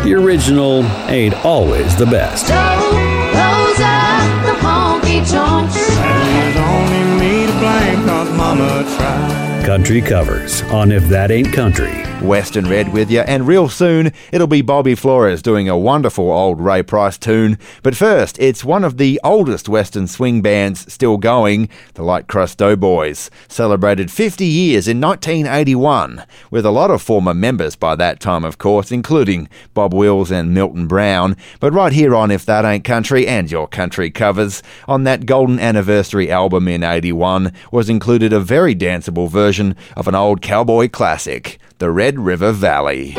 The 0.02 0.14
original 0.16 0.82
ain't 1.10 1.44
always 1.44 1.94
the 1.94 2.06
best. 2.06 2.46
Those 2.46 2.56
are 2.56 4.24
the 4.46 4.56
honky 4.62 5.30
tonks. 5.30 5.74
There's 5.74 6.56
only 6.56 7.20
me 7.20 7.44
to 7.44 7.52
blame 7.58 8.06
cause 8.06 8.34
mama 8.34 8.82
tried. 8.96 9.39
Country 9.64 10.00
covers 10.00 10.62
on 10.62 10.90
If 10.90 11.04
That 11.04 11.30
Ain't 11.30 11.52
Country 11.52 12.09
Western 12.22 12.68
Red 12.68 12.92
with 12.92 13.10
you, 13.10 13.20
and 13.20 13.46
real 13.46 13.68
soon 13.68 14.12
it'll 14.30 14.46
be 14.46 14.60
Bobby 14.60 14.94
Flores 14.94 15.40
doing 15.40 15.68
a 15.68 15.78
wonderful 15.78 16.30
old 16.30 16.60
Ray 16.60 16.82
Price 16.82 17.16
tune. 17.16 17.58
But 17.82 17.96
first, 17.96 18.38
it's 18.38 18.62
one 18.62 18.84
of 18.84 18.98
the 18.98 19.18
oldest 19.24 19.68
Western 19.68 20.06
swing 20.06 20.42
bands 20.42 20.92
still 20.92 21.16
going, 21.16 21.70
the 21.94 22.02
Light 22.02 22.28
Crust 22.28 22.58
Doughboys. 22.58 23.30
Celebrated 23.48 24.10
50 24.10 24.44
years 24.44 24.86
in 24.86 25.00
1981, 25.00 26.24
with 26.50 26.66
a 26.66 26.70
lot 26.70 26.90
of 26.90 27.00
former 27.00 27.32
members 27.32 27.74
by 27.74 27.96
that 27.96 28.20
time, 28.20 28.44
of 28.44 28.58
course, 28.58 28.92
including 28.92 29.48
Bob 29.72 29.94
Wills 29.94 30.30
and 30.30 30.52
Milton 30.52 30.86
Brown. 30.86 31.36
But 31.58 31.72
right 31.72 31.92
here 31.92 32.14
on 32.14 32.30
If 32.30 32.44
That 32.44 32.66
Ain't 32.66 32.84
Country 32.84 33.26
and 33.26 33.50
Your 33.50 33.66
Country 33.66 34.10
covers, 34.10 34.62
on 34.86 35.04
that 35.04 35.24
golden 35.24 35.58
anniversary 35.58 36.30
album 36.30 36.68
in 36.68 36.84
81, 36.84 37.52
was 37.72 37.88
included 37.88 38.32
a 38.32 38.40
very 38.40 38.74
danceable 38.74 39.30
version 39.30 39.74
of 39.96 40.06
an 40.06 40.14
old 40.14 40.42
cowboy 40.42 40.88
classic 40.88 41.58
the 41.80 41.90
Red 41.90 42.20
River 42.20 42.52
Valley. 42.52 43.14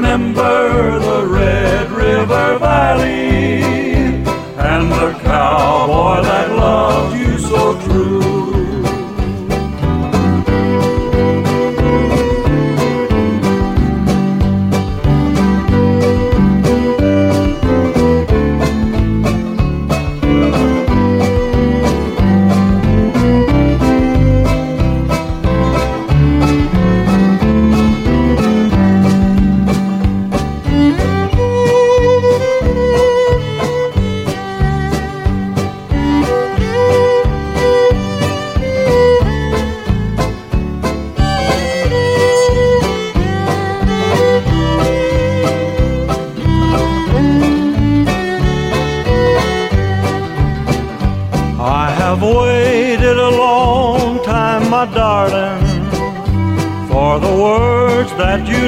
Remember 0.00 0.98
the 0.98 1.26
Red 1.26 1.90
River 1.90 2.58
Valley 2.58 3.62
and 4.56 4.90
the 4.90 5.12
cowboy 5.22 6.22
that 6.22 6.59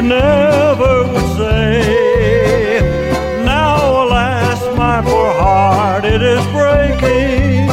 never 0.03 1.05
would 1.11 1.29
say. 1.37 2.81
Now, 3.45 4.05
alas, 4.05 4.61
my 4.77 5.01
poor 5.03 5.33
heart, 5.33 6.05
it 6.05 6.23
is 6.23 6.45
breaking, 6.59 7.69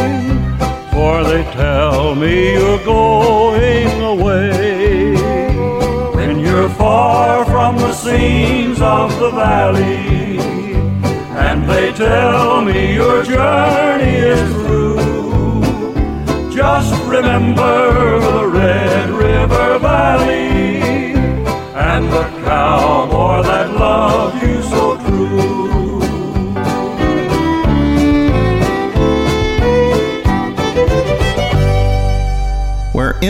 for 0.91 1.23
they 1.23 1.43
tell 1.53 2.15
me 2.15 2.53
you're 2.53 2.84
going 2.85 4.01
away. 4.01 5.15
When 6.15 6.39
you're 6.39 6.69
far 6.69 7.45
from 7.45 7.77
the 7.77 7.93
scenes 7.93 8.80
of 8.81 9.18
the 9.19 9.31
valley, 9.31 10.38
and 11.47 11.68
they 11.69 11.91
tell 11.93 12.61
me 12.61 12.93
your 12.95 13.23
journey 13.23 14.18
is 14.35 14.53
through. 14.53 14.99
Just 16.51 16.93
remember 17.06 18.19
the 18.19 18.47
Red 18.47 18.88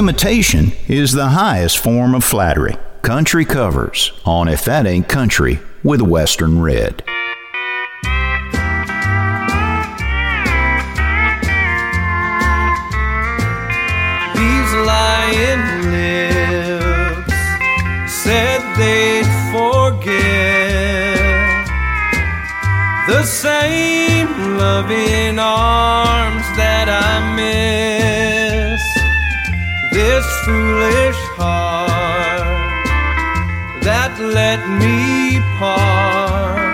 imitation 0.10 0.72
is 0.88 1.12
the 1.12 1.28
highest 1.28 1.78
form 1.78 2.16
of 2.16 2.24
flattery. 2.24 2.76
Country 3.04 3.46
covers 3.46 4.12
on 4.26 4.48
If 4.48 4.66
That 4.66 4.88
Ain't 4.88 5.08
Country 5.08 5.60
with 5.84 6.02
Western 6.02 6.64
Red. 6.64 7.04
These 14.34 14.74
lying 14.90 15.64
lips 15.92 17.34
said 18.12 18.62
they'd 18.80 19.30
forget 19.54 20.08
the 23.08 23.24
same 23.26 24.58
loving 24.58 25.38
arms 25.38 26.42
that 26.58 26.90
I 26.90 27.36
miss. 27.36 27.69
Foolish 30.50 31.22
heart 31.38 32.82
that 33.86 34.18
let 34.18 34.62
me 34.82 35.38
part 35.62 36.74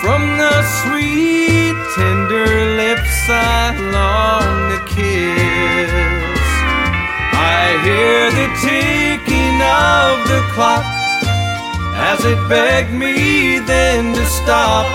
from 0.00 0.22
the 0.40 0.56
sweet, 0.80 1.76
tender 1.92 2.48
lips 2.80 3.28
I 3.28 3.76
long 3.92 4.48
to 4.72 4.80
kiss. 4.96 5.92
I 7.36 7.76
hear 7.84 8.32
the 8.40 8.48
ticking 8.64 9.58
of 9.84 10.24
the 10.32 10.40
clock 10.56 10.88
as 12.12 12.24
it 12.24 12.40
begged 12.48 12.94
me 12.94 13.58
then 13.58 14.14
to 14.14 14.24
stop. 14.40 14.88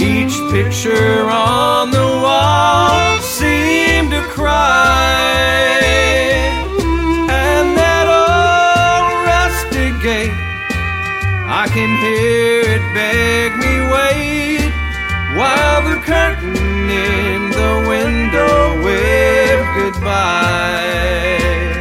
Each 0.00 0.38
picture 0.54 1.26
on 1.28 1.90
the 1.90 2.08
wall 2.22 3.18
seemed 3.42 4.10
to 4.12 4.22
cry, 4.38 5.74
and 7.44 7.66
that 7.80 8.06
old 8.22 9.12
rusty 9.30 9.88
gate 10.06 10.38
I 11.62 11.64
can 11.74 11.90
hear 12.04 12.62
it 12.76 12.84
beg 12.94 13.48
me 13.64 13.74
wait 13.94 14.70
while 15.38 15.80
the 15.90 15.98
curtain 16.10 16.56
in 17.10 17.40
the 17.60 17.72
window 17.92 18.54
waved 18.84 19.70
goodbye. 19.76 21.71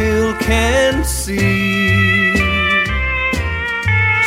Still 0.00 0.34
can 0.38 1.04
see 1.04 2.32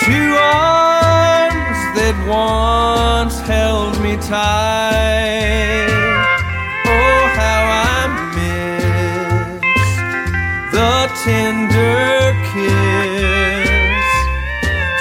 two 0.05 0.29
arms 0.37 1.79
that 1.97 2.15
once 2.29 3.39
held 3.39 3.99
me 3.99 4.13
tight. 4.17 5.89
Oh, 6.85 7.21
how 7.41 7.63
I 7.89 8.01
miss 8.37 9.89
the 10.77 10.95
tender 11.25 12.37
kiss 12.53 14.13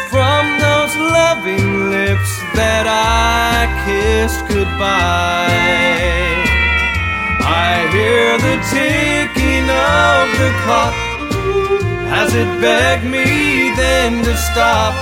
from 0.09 0.43
those 0.65 0.95
loving 1.19 1.91
lips 1.91 2.33
that 2.57 2.87
I 2.89 3.69
kissed 3.85 4.43
goodbye. 4.49 5.53
I 7.45 7.73
hear 7.93 8.39
the 8.47 8.57
ticking 8.73 9.42
of 9.83 10.29
the 10.39 10.51
clock 10.63 10.95
as 12.23 12.35
it 12.35 12.51
begged 12.61 13.05
me 13.05 13.75
then 13.77 14.23
to 14.25 14.37
stop. 14.37 14.95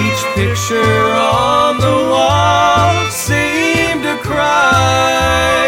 Each 0.00 0.22
picture 0.34 1.14
on 1.14 1.78
the 1.78 1.98
wall 2.12 3.10
seemed 3.10 4.02
to 4.04 4.16
cry, 4.22 5.66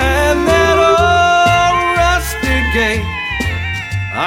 and 0.00 0.38
that 0.50 0.76
old 0.92 1.76
rusty 2.00 2.58
gate, 2.76 3.06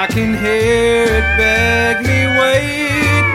I 0.02 0.08
can 0.16 0.32
hear 0.38 1.04
it 1.20 1.28
beg 1.38 1.96
me 2.06 2.20
wait 2.40 3.26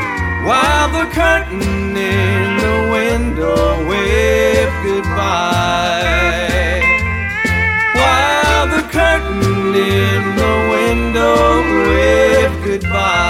while 0.46 0.88
the 0.98 1.06
curtain 1.12 1.96
in 1.96 2.56
the 2.64 2.78
window 2.96 3.88
waved 3.88 4.76
goodbye. 4.84 6.51
In 9.88 10.36
the 10.36 10.68
window 10.70 11.62
waved 11.86 12.64
goodbye. 12.64 13.20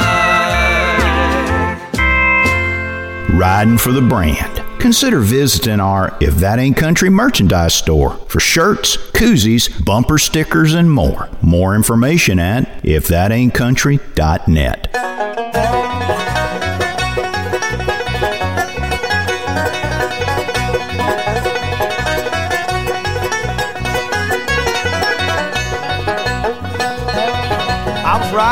Riding 3.34 3.78
for 3.78 3.92
the 3.92 4.02
brand. 4.02 4.58
Consider 4.78 5.20
visiting 5.20 5.80
our 5.80 6.14
If 6.20 6.34
That 6.36 6.58
Ain't 6.58 6.76
Country 6.76 7.08
merchandise 7.08 7.72
store 7.74 8.16
for 8.26 8.40
shirts, 8.40 8.96
koozies, 8.96 9.70
bumper 9.84 10.18
stickers, 10.18 10.74
and 10.74 10.90
more. 10.90 11.28
More 11.40 11.74
information 11.76 12.38
at 12.40 12.82
ifthataintcountry.net. 12.82 15.81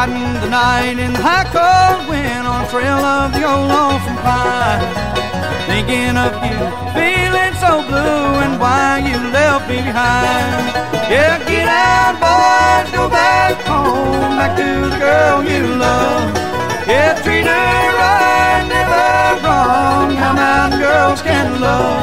riding 0.01 0.33
the 0.41 0.49
night 0.49 0.99
in 0.99 1.13
the 1.13 1.21
high 1.21 1.45
cold 1.53 2.09
wind 2.09 2.47
on 2.49 2.65
the 2.65 2.69
trail 2.73 3.01
of 3.05 3.35
the 3.37 3.45
old 3.45 3.69
lonesome 3.69 4.17
pine. 4.25 4.81
Thinking 5.69 6.17
of 6.17 6.33
you, 6.41 6.57
feeling 6.97 7.53
so 7.61 7.85
blue 7.85 8.41
and 8.45 8.57
why 8.59 9.05
you 9.05 9.19
left 9.29 9.69
me 9.69 9.77
behind. 9.77 10.73
Yeah, 11.13 11.37
get 11.45 11.69
out, 11.69 12.17
boys, 12.17 12.89
go 12.97 13.11
back 13.11 13.61
home, 13.69 14.41
back 14.41 14.57
to 14.57 14.69
the 14.89 14.97
girl 15.05 15.45
you 15.45 15.65
love. 15.77 16.33
Yeah, 16.89 17.21
treat 17.23 17.45
her 17.45 17.81
right, 18.01 18.65
never 18.73 19.45
wrong. 19.45 20.17
How 20.17 20.33
mountain 20.33 20.81
girls 20.81 21.21
can 21.21 21.61
love. 21.61 22.01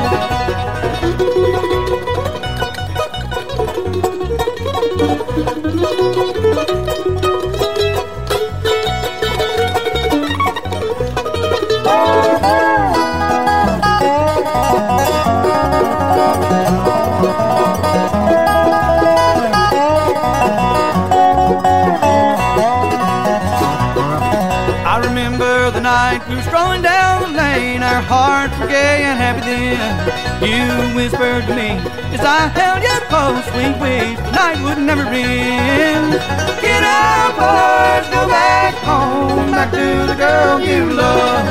You 29.57 30.95
whispered 30.95 31.45
to 31.47 31.55
me 31.55 31.69
as 32.13 32.21
I 32.21 32.47
held 32.57 32.83
you 32.83 32.97
close, 33.09 33.43
sweet 33.51 33.75
ways, 33.81 34.17
night 34.31 34.61
would 34.63 34.77
never 34.77 35.03
end. 35.03 36.13
Get 36.61 36.83
up, 36.83 37.33
boys, 37.35 38.07
go 38.13 38.27
back 38.27 38.75
home, 38.85 39.51
back 39.51 39.71
to 39.71 40.05
the 40.07 40.15
girl 40.15 40.59
you 40.61 40.93
love. 40.93 41.45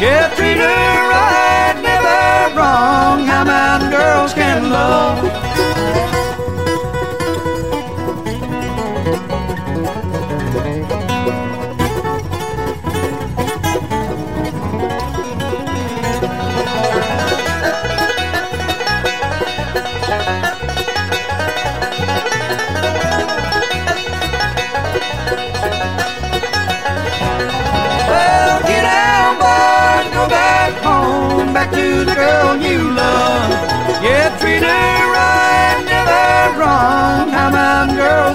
Yeah, 0.00 0.34
treat 0.36 0.58
her 0.58 1.08
right, 1.14 1.76
never 1.82 2.56
wrong. 2.56 3.24
How 3.26 3.44
mountain 3.44 3.90
girls 3.90 4.34
can 4.34 4.70
love. 4.70 5.33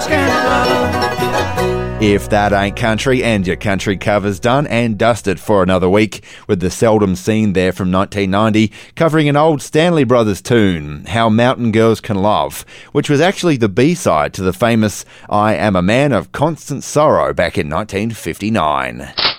girls 0.00 0.06
can 0.06 1.56
love. 1.56 2.02
If 2.02 2.30
that 2.30 2.54
ain't 2.54 2.76
country 2.76 3.22
and 3.22 3.46
your 3.46 3.56
country 3.56 3.98
covers 3.98 4.40
done 4.40 4.66
and 4.68 4.96
dusted 4.96 5.38
for 5.38 5.62
another 5.62 5.90
week 5.90 6.24
with 6.46 6.60
the 6.60 6.70
Seldom 6.70 7.14
Scene 7.14 7.52
there 7.52 7.72
from 7.72 7.92
1990 7.92 8.72
covering 8.96 9.28
an 9.28 9.36
old 9.36 9.60
Stanley 9.60 10.04
Brothers 10.04 10.40
tune, 10.40 11.04
How 11.04 11.28
Mountain 11.28 11.72
Girls 11.72 12.00
Can 12.00 12.16
Love, 12.16 12.64
which 12.92 13.10
was 13.10 13.20
actually 13.20 13.58
the 13.58 13.68
B-side 13.68 14.32
to 14.34 14.42
the 14.42 14.54
famous 14.54 15.04
I 15.28 15.54
Am 15.54 15.76
a 15.76 15.82
Man 15.82 16.12
of 16.12 16.32
Constant 16.32 16.84
Sorrow 16.84 17.34
back 17.34 17.58
in 17.58 17.68
1959. 17.68 19.29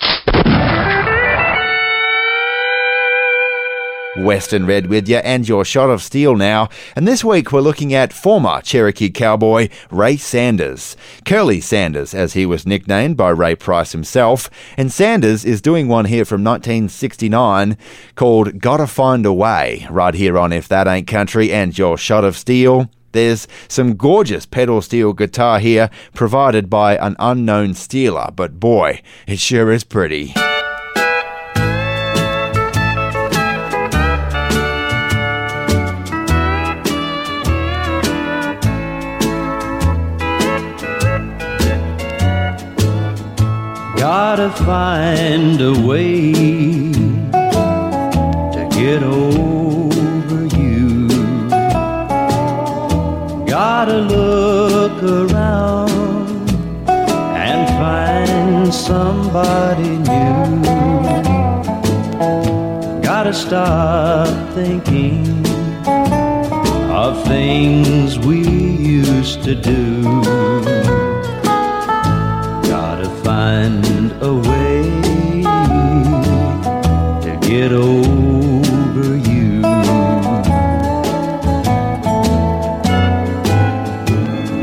Western 4.17 4.65
Red 4.65 4.87
with 4.87 5.07
you 5.07 5.17
and 5.17 5.47
your 5.47 5.63
shot 5.63 5.89
of 5.89 6.01
steel 6.01 6.35
now. 6.35 6.69
And 6.95 7.07
this 7.07 7.23
week 7.23 7.51
we're 7.51 7.61
looking 7.61 7.93
at 7.93 8.11
former 8.11 8.61
Cherokee 8.61 9.09
cowboy 9.09 9.69
Ray 9.89 10.17
Sanders. 10.17 10.97
Curly 11.25 11.61
Sanders, 11.61 12.13
as 12.13 12.33
he 12.33 12.45
was 12.45 12.67
nicknamed 12.67 13.17
by 13.17 13.29
Ray 13.29 13.55
Price 13.55 13.93
himself. 13.93 14.49
And 14.77 14.91
Sanders 14.91 15.45
is 15.45 15.61
doing 15.61 15.87
one 15.87 16.05
here 16.05 16.25
from 16.25 16.43
1969 16.43 17.77
called 18.15 18.59
Gotta 18.59 18.87
Find 18.87 19.25
a 19.25 19.33
Way, 19.33 19.87
right 19.89 20.13
here 20.13 20.37
on 20.37 20.51
If 20.51 20.67
That 20.67 20.87
Ain't 20.87 21.07
Country 21.07 21.51
and 21.51 21.77
your 21.77 21.97
shot 21.97 22.23
of 22.23 22.35
steel. 22.35 22.89
There's 23.13 23.47
some 23.67 23.95
gorgeous 23.95 24.45
pedal 24.45 24.81
steel 24.81 25.13
guitar 25.13 25.59
here 25.59 25.89
provided 26.13 26.69
by 26.69 26.97
an 26.97 27.15
unknown 27.19 27.71
steeler, 27.71 28.33
but 28.35 28.59
boy, 28.59 29.01
it 29.27 29.39
sure 29.39 29.71
is 29.71 29.83
pretty. 29.83 30.33
Gotta 44.01 44.49
find 44.49 45.61
a 45.61 45.73
way 45.87 46.31
to 48.55 48.67
get 48.71 49.03
over 49.03 50.45
you. 50.57 51.07
Gotta 53.45 53.97
look 53.97 55.03
around 55.03 56.49
and 56.89 57.69
find 57.77 58.73
somebody 58.73 59.89
new. 60.09 60.63
Gotta 63.03 63.35
stop 63.35 64.27
thinking 64.55 65.45
of 66.89 67.23
things 67.27 68.17
we 68.17 68.39
used 68.49 69.43
to 69.43 69.53
do. 69.53 71.00
Find 73.23 74.11
a 74.21 74.33
way 74.33 74.81
to 77.21 77.31
get 77.41 77.71
over 77.71 79.15
you. 79.15 79.61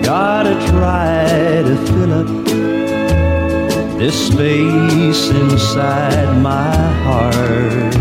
Gotta 0.03 0.55
try 0.67 1.63
to 1.69 1.77
fill 1.87 2.13
up 2.13 2.29
this 3.99 4.17
space 4.29 5.31
inside 5.31 6.31
my 6.43 6.75
heart. 7.05 7.95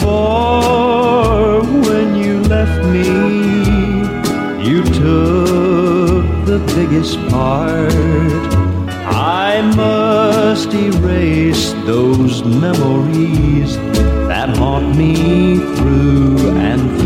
For 0.00 1.62
when 1.86 2.16
you 2.16 2.40
left 2.44 2.82
me, 2.86 3.08
you 4.68 4.82
took 4.84 6.24
the 6.46 6.58
biggest 6.74 7.18
part. 7.28 8.83
I 9.34 9.62
must 9.62 10.72
erase 10.72 11.72
those 11.86 12.44
memories 12.44 13.76
that 14.28 14.56
haunt 14.56 14.96
me 14.96 15.56
through 15.74 16.56
and 16.56 16.80
through. 16.96 17.03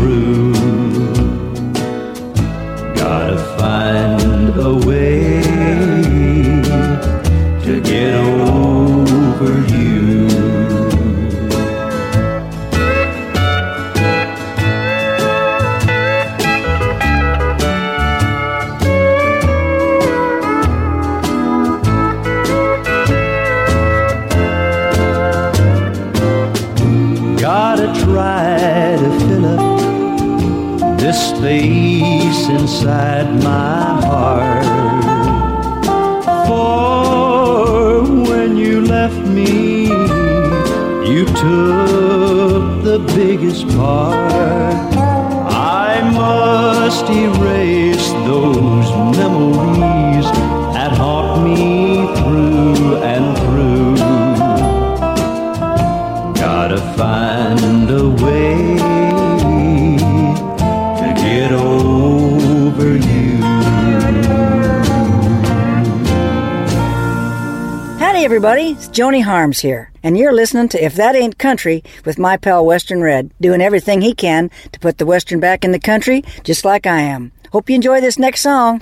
Joni 68.99 69.23
Harms 69.23 69.61
here, 69.61 69.91
and 70.03 70.17
you're 70.17 70.33
listening 70.33 70.67
to 70.67 70.83
If 70.83 70.95
That 70.95 71.15
Ain't 71.15 71.37
Country 71.37 71.85
with 72.03 72.19
my 72.19 72.35
pal 72.35 72.65
Western 72.65 73.01
Red, 73.01 73.31
doing 73.39 73.61
everything 73.61 74.01
he 74.01 74.13
can 74.13 74.51
to 74.73 74.79
put 74.81 74.97
the 74.97 75.05
Western 75.05 75.39
back 75.39 75.63
in 75.63 75.71
the 75.71 75.79
country, 75.79 76.21
just 76.43 76.65
like 76.65 76.85
I 76.85 76.99
am. 76.99 77.31
Hope 77.53 77.69
you 77.69 77.75
enjoy 77.75 78.01
this 78.01 78.19
next 78.19 78.41
song. 78.41 78.77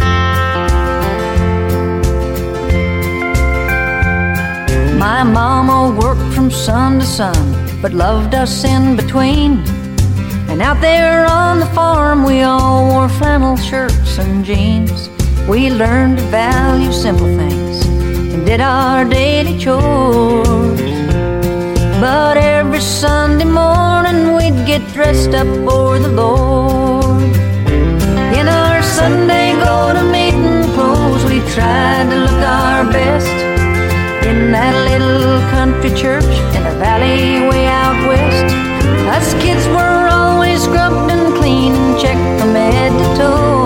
My 4.97 5.21
mama 5.21 5.95
worked 6.01 6.33
from 6.33 6.49
sun 6.49 6.97
to 6.97 7.05
sun, 7.05 7.79
but 7.79 7.93
loved 7.93 8.33
us 8.33 8.63
in 8.63 8.95
between. 8.95 9.59
And 10.49 10.63
out 10.63 10.81
there 10.81 11.27
on 11.27 11.59
the 11.59 11.67
farm, 11.67 12.23
we 12.23 12.41
all 12.41 12.87
wore 12.89 13.07
flannel 13.07 13.55
shirts 13.55 14.17
and 14.17 14.43
jeans. 14.43 15.09
We 15.47 15.69
learned 15.69 16.17
to 16.17 16.23
value 16.23 16.91
simple 16.91 17.27
things 17.37 17.86
did 18.45 18.61
our 18.61 19.05
daily 19.05 19.57
chores. 19.57 20.79
But 21.99 22.37
every 22.37 22.81
Sunday 22.81 23.45
morning, 23.45 24.35
we'd 24.35 24.65
get 24.65 24.81
dressed 24.93 25.33
up 25.33 25.47
for 25.65 25.99
the 25.99 26.09
Lord. 26.09 27.23
In 28.39 28.47
our 28.47 28.81
Sunday 28.83 29.53
go 29.53 29.93
to 29.93 30.03
meeting 30.03 30.63
clothes, 30.73 31.23
we 31.25 31.39
tried 31.55 32.09
to 32.11 32.17
look 32.25 32.41
our 32.43 32.83
best 32.91 33.37
in 34.27 34.51
that 34.51 34.75
little 34.89 35.39
country 35.49 35.91
church 35.95 36.33
in 36.55 36.63
a 36.65 36.75
valley 36.83 37.47
way 37.49 37.65
out 37.65 37.97
west. 38.07 38.53
Us 39.15 39.33
kids 39.41 39.65
were 39.69 40.07
always 40.11 40.63
scrubbed 40.63 41.09
and 41.11 41.33
clean 41.35 41.73
and 41.73 41.99
checked 41.99 42.41
from 42.41 42.53
head 42.53 42.91
to 42.91 43.17
toe. 43.17 43.56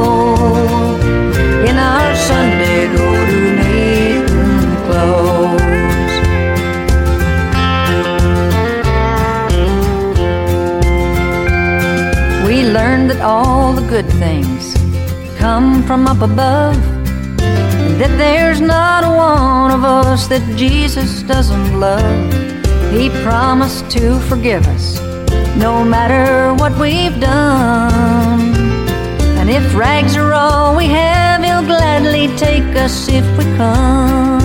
All 13.22 13.74
the 13.74 13.88
good 13.88 14.10
things 14.14 14.74
come 15.38 15.84
from 15.84 16.08
up 16.08 16.22
above 16.22 16.76
that 18.00 18.18
there's 18.18 18.60
not 18.60 19.04
one 19.04 19.72
of 19.72 19.84
us 19.84 20.28
that 20.28 20.42
Jesus 20.58 21.22
doesn't 21.22 21.80
love. 21.80 22.34
He 22.92 23.10
promised 23.22 23.90
to 23.92 24.20
forgive 24.22 24.66
us 24.68 25.00
no 25.56 25.84
matter 25.84 26.54
what 26.56 26.76
we've 26.80 27.20
done. 27.20 28.42
And 29.40 29.50
if 29.50 29.76
rags 29.76 30.16
are 30.18 30.34
all 30.34 30.76
we 30.76 30.88
have, 30.88 31.44
He'll 31.44 31.66
gladly 31.66 32.28
take 32.38 32.76
us 32.76 33.08
if 33.08 33.26
we 33.38 33.44
come. 33.56 34.42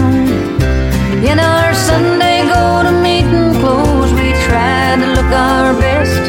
In 1.24 1.38
our 1.38 1.72
Sunday 1.74 2.42
go 2.46 2.82
to 2.84 2.92
meeting 3.00 3.58
clothes, 3.60 4.12
we 4.12 4.32
try 4.48 4.96
to 5.00 5.06
look 5.16 5.32
our 5.32 5.72
best. 5.80 6.24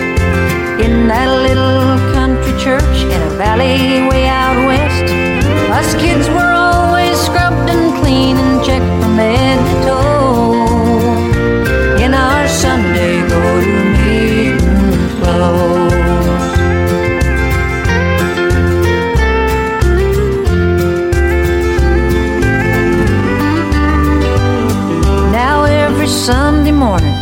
In 0.80 1.08
that 1.08 1.30
little 1.48 2.17
church 2.68 3.00
in 3.16 3.22
a 3.22 3.34
valley 3.38 4.06
way 4.10 4.28
out 4.28 4.58
west, 4.68 5.08
us 5.80 5.90
kids 6.04 6.28
were 6.28 6.54
always 6.68 7.18
scrubbed 7.18 7.70
and 7.70 7.96
clean 8.00 8.36
and 8.36 8.66
checked 8.66 8.94
from 9.02 9.16
head 9.16 9.60
to 9.70 9.76
toe. 9.88 10.52
In 12.04 12.14
our 12.14 12.46
Sunday 12.50 13.14
go 13.34 13.42
to 13.64 13.74
meeting 13.96 14.60
clothes. 15.18 15.94
Now 25.32 25.64
every 25.64 26.08
Sunday 26.08 26.74
morning, 26.74 27.16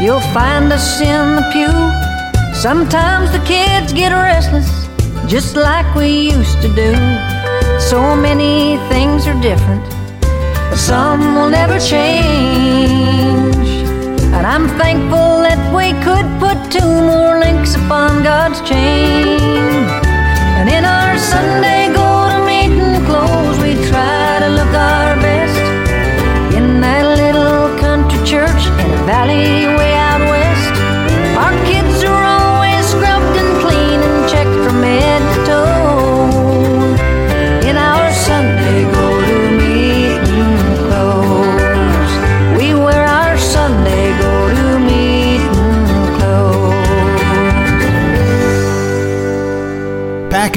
you'll 0.00 0.28
find 0.38 0.72
us 0.72 1.00
in 1.00 1.24
the 1.34 1.44
pew. 1.52 1.97
Sometimes 2.58 3.30
the 3.30 3.38
kids 3.46 3.92
get 3.92 4.10
restless, 4.10 4.68
just 5.30 5.54
like 5.54 5.86
we 5.94 6.32
used 6.32 6.60
to 6.60 6.66
do. 6.74 6.90
So 7.78 8.16
many 8.16 8.78
things 8.88 9.28
are 9.28 9.40
different, 9.40 9.88
but 10.68 10.74
some 10.76 11.36
will 11.36 11.50
never 11.50 11.78
change. 11.78 13.68
And 14.34 14.44
I'm 14.44 14.66
thankful 14.76 15.46
that 15.46 15.60
we 15.72 15.92
could 16.02 16.26
put 16.42 16.58
two 16.72 16.82
more 16.82 17.38
links 17.38 17.76
upon 17.76 18.24
God's 18.24 18.60
chain. 18.68 19.38
And 20.58 20.68
in 20.68 20.84
our 20.84 21.16
Sunday 21.16 21.94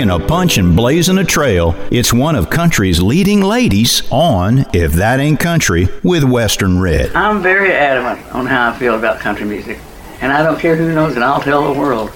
Packing 0.02 0.20
a 0.20 0.28
punch 0.28 0.58
and 0.58 0.76
blazing 0.76 1.20
a 1.20 1.24
trail, 1.24 1.76
it's 1.92 2.12
one 2.12 2.36
of 2.36 2.50
country's 2.50 3.00
leading 3.00 3.42
ladies 3.42 4.02
on 4.10 4.66
If 4.74 4.94
That 4.94 5.20
Ain't 5.20 5.40
Country 5.40 5.90
with 6.02 6.24
Western 6.24 6.80
Red. 6.82 7.16
I'm 7.16 7.44
very 7.44 7.72
adamant 7.72 8.34
on 8.34 8.48
how 8.48 8.72
I 8.72 8.80
feel 8.80 8.96
about 8.96 9.20
country 9.20 9.46
music, 9.46 9.78
and 10.20 10.32
I 10.34 10.42
don't 10.42 10.60
care 10.60 10.76
who 10.76 10.92
knows 10.92 11.16
it. 11.16 11.22
I'll 11.22 11.40
tell 11.40 11.72
the 11.72 11.80
world. 11.80 12.12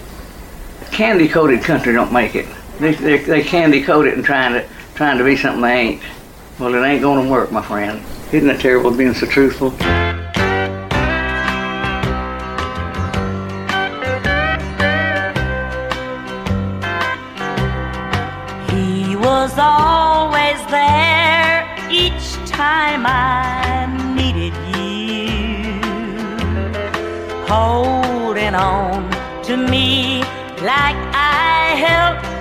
Candy 0.91 1.28
coated 1.28 1.62
country 1.62 1.94
don't 1.94 2.12
make 2.12 2.34
it. 2.34 2.48
They, 2.80 2.95
they, 2.95 3.18
they 3.20 3.44
candy 3.44 3.84
coat 3.84 4.07
it 4.07 4.16
and 4.16 4.26
trying 4.26 4.53
to 4.53 4.68
trying 4.95 5.20
to 5.20 5.24
be 5.24 5.38
something 5.38 5.62
they 5.62 5.80
ain't. 5.80 6.02
Well, 6.57 6.74
it 6.74 6.84
ain't 6.84 7.03
going 7.03 7.24
to 7.24 7.32
work, 7.32 7.52
my 7.52 7.62
friend. 7.62 8.03
Isn't 8.34 8.49
it 8.49 8.62
terrible 8.62 8.98
being 8.98 9.14
so 9.14 9.28
truthful? 9.28 9.76
Always 19.66 20.60
there 20.68 21.58
each 21.90 22.28
time 22.46 23.04
I 23.06 23.88
needed 24.20 24.56
you, 24.76 25.82
holding 27.52 28.56
on 28.56 29.10
to 29.48 29.58
me 29.58 30.20
like 30.72 31.00
I 31.14 31.76
held 31.86 32.35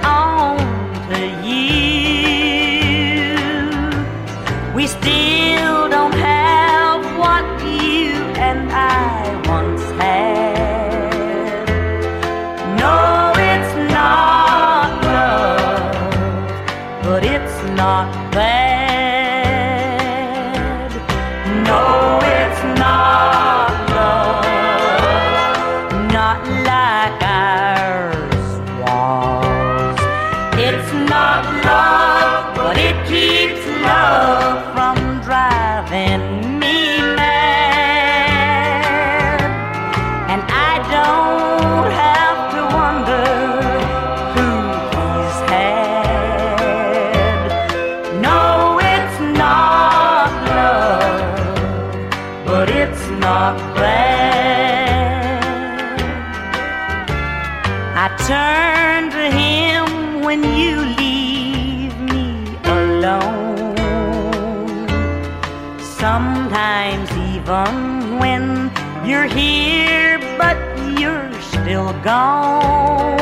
gone. 72.05 73.18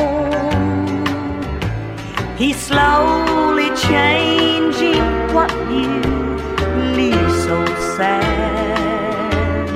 He's 2.36 2.56
slowly 2.56 3.70
changing 3.76 5.04
what 5.32 5.52
you 5.70 6.00
leave 6.96 7.30
so 7.46 7.64
sad. 7.96 9.68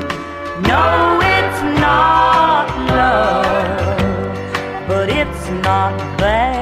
No, 0.67 1.21
it's 1.23 1.63
not 1.81 2.67
love, 3.01 4.89
but 4.89 5.09
it's 5.09 5.49
not 5.63 5.97
bad. 6.19 6.56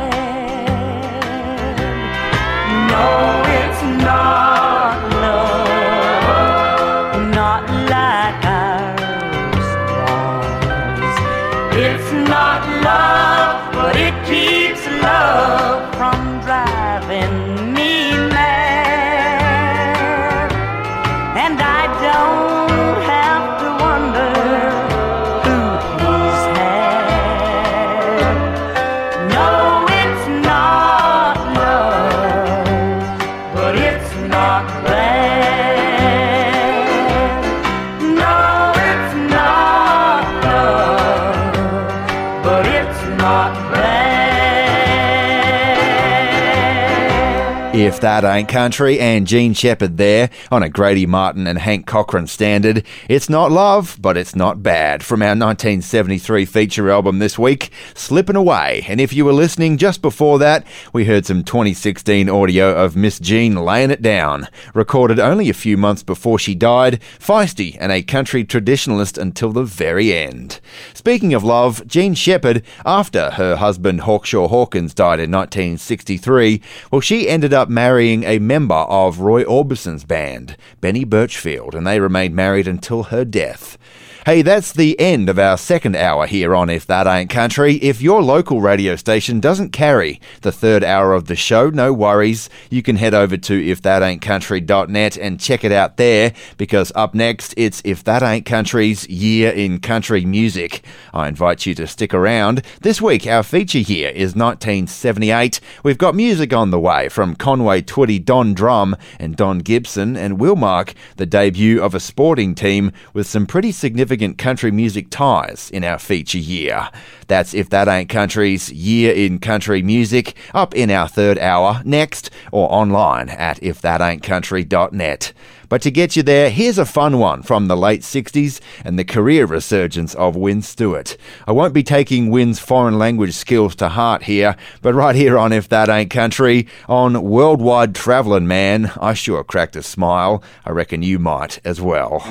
That 48.04 48.22
Ain't 48.22 48.50
Country 48.50 49.00
and 49.00 49.26
Jean 49.26 49.54
Shepard 49.54 49.96
there 49.96 50.28
on 50.50 50.62
a 50.62 50.68
Grady 50.68 51.06
Martin 51.06 51.46
and 51.46 51.58
Hank 51.58 51.86
Cochran 51.86 52.26
standard. 52.26 52.84
It's 53.08 53.30
not 53.30 53.50
love, 53.50 53.96
but 53.98 54.18
it's 54.18 54.36
not 54.36 54.62
bad. 54.62 55.02
From 55.02 55.22
our 55.22 55.28
1973 55.28 56.44
feature 56.44 56.90
album 56.90 57.18
this 57.18 57.38
week, 57.38 57.72
Slippin' 57.94 58.36
Away. 58.36 58.84
And 58.88 59.00
if 59.00 59.14
you 59.14 59.24
were 59.24 59.32
listening 59.32 59.78
just 59.78 60.02
before 60.02 60.38
that, 60.40 60.66
we 60.92 61.06
heard 61.06 61.24
some 61.24 61.44
2016 61.44 62.28
audio 62.28 62.76
of 62.76 62.94
Miss 62.94 63.18
Jean 63.18 63.54
laying 63.54 63.90
it 63.90 64.02
down. 64.02 64.48
Recorded 64.74 65.18
only 65.18 65.48
a 65.48 65.54
few 65.54 65.78
months 65.78 66.02
before 66.02 66.38
she 66.38 66.54
died, 66.54 67.00
feisty 67.18 67.74
and 67.80 67.90
a 67.90 68.02
country 68.02 68.44
traditionalist 68.44 69.16
until 69.16 69.50
the 69.50 69.64
very 69.64 70.12
end. 70.12 70.60
Speaking 70.92 71.32
of 71.32 71.42
love, 71.42 71.86
Jean 71.86 72.12
Shepard, 72.12 72.64
after 72.84 73.30
her 73.30 73.56
husband 73.56 74.02
Hawkshaw 74.02 74.50
Hawkins 74.50 74.92
died 74.92 75.20
in 75.20 75.30
1963, 75.30 76.60
well, 76.90 77.00
she 77.00 77.30
ended 77.30 77.54
up 77.54 77.70
marrying 77.70 77.93
a 77.98 78.38
member 78.38 78.74
of 78.74 79.20
Roy 79.20 79.44
Orbison's 79.44 80.04
band, 80.04 80.56
Benny 80.80 81.04
Birchfield, 81.04 81.74
and 81.74 81.86
they 81.86 82.00
remained 82.00 82.34
married 82.34 82.66
until 82.66 83.04
her 83.04 83.24
death. 83.24 83.78
Hey, 84.26 84.40
that's 84.40 84.72
the 84.72 84.98
end 84.98 85.28
of 85.28 85.38
our 85.38 85.58
second 85.58 85.96
hour 85.96 86.26
here 86.26 86.54
on 86.54 86.70
If 86.70 86.86
That 86.86 87.06
Ain't 87.06 87.28
Country. 87.28 87.74
If 87.74 88.00
your 88.00 88.22
local 88.22 88.62
radio 88.62 88.96
station 88.96 89.38
doesn't 89.38 89.74
carry 89.74 90.18
the 90.40 90.50
third 90.50 90.82
hour 90.82 91.12
of 91.12 91.26
the 91.26 91.36
show, 91.36 91.68
no 91.68 91.92
worries. 91.92 92.48
You 92.70 92.82
can 92.82 92.96
head 92.96 93.12
over 93.12 93.36
to 93.36 93.60
ifthataintcountry.net 93.60 95.18
and 95.18 95.38
check 95.38 95.62
it 95.62 95.72
out 95.72 95.98
there 95.98 96.32
because 96.56 96.90
up 96.94 97.14
next 97.14 97.52
it's 97.58 97.82
If 97.84 98.02
That 98.04 98.22
Ain't 98.22 98.46
Country's 98.46 99.06
Year 99.10 99.52
in 99.52 99.78
Country 99.80 100.24
Music. 100.24 100.82
I 101.12 101.28
invite 101.28 101.66
you 101.66 101.74
to 101.74 101.86
stick 101.86 102.14
around. 102.14 102.62
This 102.80 103.02
week 103.02 103.26
our 103.26 103.42
feature 103.42 103.80
here 103.80 104.08
is 104.08 104.34
1978. 104.34 105.60
We've 105.82 105.98
got 105.98 106.14
music 106.14 106.54
on 106.54 106.70
the 106.70 106.80
way 106.80 107.10
from 107.10 107.36
Conway 107.36 107.82
Twitty 107.82 108.24
Don 108.24 108.54
Drumm 108.54 108.96
and 109.18 109.36
Don 109.36 109.58
Gibson 109.58 110.16
and 110.16 110.40
we'll 110.40 110.56
mark 110.56 110.94
the 111.16 111.26
debut 111.26 111.82
of 111.82 111.94
a 111.94 112.00
sporting 112.00 112.54
team 112.54 112.90
with 113.12 113.26
some 113.26 113.44
pretty 113.44 113.70
significant 113.70 114.13
country 114.38 114.70
music 114.70 115.10
ties 115.10 115.70
in 115.70 115.84
our 115.84 115.98
feature 115.98 116.38
year. 116.38 116.88
That's 117.26 117.54
If 117.54 117.70
That 117.70 117.88
Ain't 117.88 118.08
Country's 118.08 118.70
Year 118.70 119.12
in 119.12 119.38
Country 119.38 119.82
Music, 119.82 120.34
up 120.52 120.74
in 120.74 120.90
our 120.90 121.08
third 121.08 121.38
hour 121.38 121.80
next, 121.84 122.30
or 122.52 122.70
online 122.72 123.30
at 123.30 123.60
ifthataintcountry.net. 123.60 125.32
But 125.68 125.82
to 125.82 125.90
get 125.90 126.14
you 126.14 126.22
there, 126.22 126.50
here's 126.50 126.78
a 126.78 126.84
fun 126.84 127.18
one 127.18 127.42
from 127.42 127.68
the 127.68 127.76
late 127.76 128.02
60s 128.02 128.60
and 128.84 128.98
the 128.98 129.04
career 129.04 129.46
resurgence 129.46 130.14
of 130.14 130.36
Wynn 130.36 130.62
Stewart. 130.62 131.16
I 131.46 131.52
won't 131.52 131.74
be 131.74 131.82
taking 131.82 132.30
Wynn's 132.30 132.60
foreign 132.60 132.98
language 132.98 133.34
skills 133.34 133.74
to 133.76 133.88
heart 133.88 134.24
here, 134.24 134.56
but 134.82 134.94
right 134.94 135.16
here 135.16 135.38
on 135.38 135.52
If 135.52 135.68
That 135.70 135.88
Ain't 135.88 136.10
Country, 136.10 136.68
on 136.88 137.22
Worldwide 137.22 137.94
Travelin' 137.94 138.46
Man, 138.46 138.92
I 139.00 139.14
sure 139.14 139.42
cracked 139.42 139.76
a 139.76 139.82
smile. 139.82 140.42
I 140.64 140.70
reckon 140.70 141.02
you 141.02 141.18
might 141.18 141.58
as 141.64 141.80
well. 141.80 142.22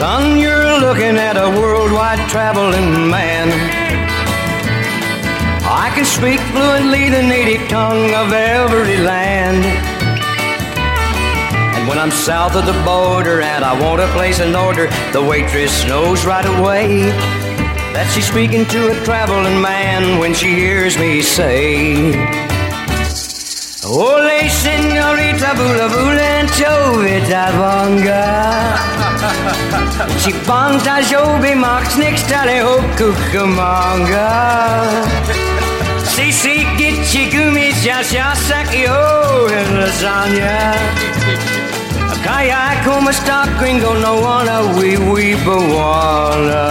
Son, 0.00 0.38
you're 0.38 0.80
looking 0.80 1.18
at 1.18 1.36
a 1.36 1.60
worldwide 1.60 2.26
traveling 2.30 3.10
man. 3.10 3.52
I 5.62 5.92
can 5.94 6.06
speak 6.06 6.40
fluently 6.40 7.10
the 7.10 7.20
native 7.20 7.68
tongue 7.68 8.10
of 8.14 8.32
every 8.32 8.96
land. 8.96 9.62
And 11.76 11.86
when 11.86 11.98
I'm 11.98 12.10
south 12.10 12.56
of 12.56 12.64
the 12.64 12.82
border 12.82 13.42
and 13.42 13.62
I 13.62 13.78
want 13.78 14.00
to 14.00 14.08
place 14.14 14.40
an 14.40 14.56
order, 14.56 14.86
the 15.12 15.22
waitress 15.22 15.84
knows 15.86 16.24
right 16.24 16.46
away 16.46 17.10
that 17.92 18.10
she's 18.14 18.26
speaking 18.26 18.64
to 18.68 18.92
a 18.92 19.04
traveling 19.04 19.60
man 19.60 20.18
when 20.18 20.32
she 20.32 20.54
hears 20.54 20.96
me 20.96 21.20
say. 21.20 22.49
Ole 23.82 24.48
senorita 24.50 25.54
bula 25.56 25.88
bula 25.88 26.20
and 26.20 26.48
chovita 26.50 27.48
bonga 27.56 28.76
Ci 30.20 30.32
panta 30.44 31.00
jobi 31.00 31.54
max 31.54 31.96
nix 31.96 32.22
tale 32.28 32.60
ho 32.60 32.76
kukumanga 32.98 34.28
Si 36.04 36.30
si 36.30 36.64
gitchi 36.76 37.30
gumi 37.32 37.72
jasya 37.82 38.36
sakio 38.46 39.48
and 39.48 39.78
lasagna 39.80 40.76
Kaya 42.22 42.84
como 42.84 43.10
sta 43.12 43.48
gringo 43.58 43.94
no 43.94 44.20
wanna 44.20 44.76
we 44.76 44.98
we 45.08 45.34
bawana 45.40 46.64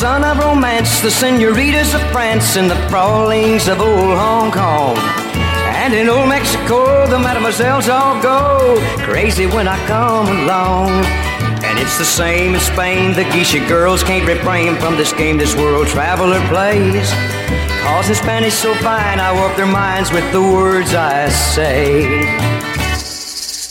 son 0.00 0.24
of 0.24 0.38
romance, 0.38 1.02
the 1.02 1.10
senoritas 1.10 1.92
of 1.92 2.00
France, 2.10 2.56
and 2.56 2.70
the 2.70 2.80
frolings 2.88 3.70
of 3.70 3.82
old 3.82 4.16
Hong 4.16 4.50
Kong. 4.50 4.96
And 5.76 5.92
in 5.92 6.08
old 6.08 6.26
Mexico, 6.26 7.06
the 7.06 7.18
mademoiselles 7.18 7.86
all 7.90 8.18
go 8.22 8.78
crazy 9.04 9.44
when 9.44 9.68
I 9.68 9.76
come 9.86 10.26
along. 10.26 10.88
And 11.66 11.78
it's 11.78 11.98
the 11.98 12.06
same 12.06 12.54
in 12.54 12.60
Spain, 12.60 13.12
the 13.12 13.24
geisha 13.24 13.60
girls 13.68 14.02
can't 14.02 14.26
refrain 14.26 14.74
from 14.76 14.96
this 14.96 15.12
game 15.12 15.36
this 15.36 15.54
world 15.54 15.86
traveler 15.88 16.40
plays. 16.48 17.10
Cause 17.82 18.08
in 18.08 18.14
Spanish 18.14 18.54
so 18.54 18.72
fine, 18.76 19.20
I 19.20 19.34
warp 19.34 19.54
their 19.54 19.66
minds 19.66 20.10
with 20.10 20.24
the 20.32 20.40
words 20.40 20.94
I 20.94 21.28
say. 21.28 22.06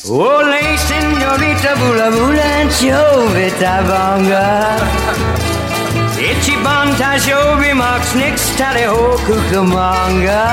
Ole, 0.07 0.77
senorita, 0.77 1.73
bula 1.81 2.11
bula, 2.11 2.69
chovita 2.69 3.81
bonga. 3.89 5.48
Ichiban 6.29 6.93
Tashobi 6.99 7.71
Max 7.75 8.15
Nix 8.15 8.55
Tally 8.57 8.83
Ho 8.83 8.95
oh, 8.95 9.17
Kukumanga 9.25 10.43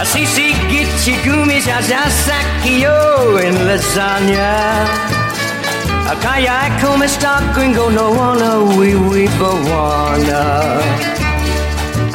Asisi 0.00 0.52
ah, 0.52 0.68
Gichi 0.70 1.14
Gumi 1.24 1.60
Sasaki 1.60 2.82
Yo 2.82 2.92
oh, 2.92 3.36
in 3.36 3.54
lasagna. 3.66 4.52
Ah, 4.54 6.14
Akaya 6.14 6.56
Kuma 6.80 7.06
Stock 7.06 7.42
Gringo 7.54 7.90
No 7.90 8.10
Wanna 8.10 8.64
We 8.78 8.94
We 8.94 9.26
Bawana 9.36 10.80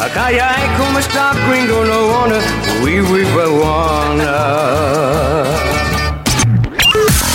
Akaya 0.01 0.49
Kuma 0.77 1.01
Stock 1.01 1.35
Gringo 1.45 1.84
No 1.85 2.07
Wanna 2.07 2.39
We 2.84 3.01
We 3.01 3.23
Bawana 3.35 4.34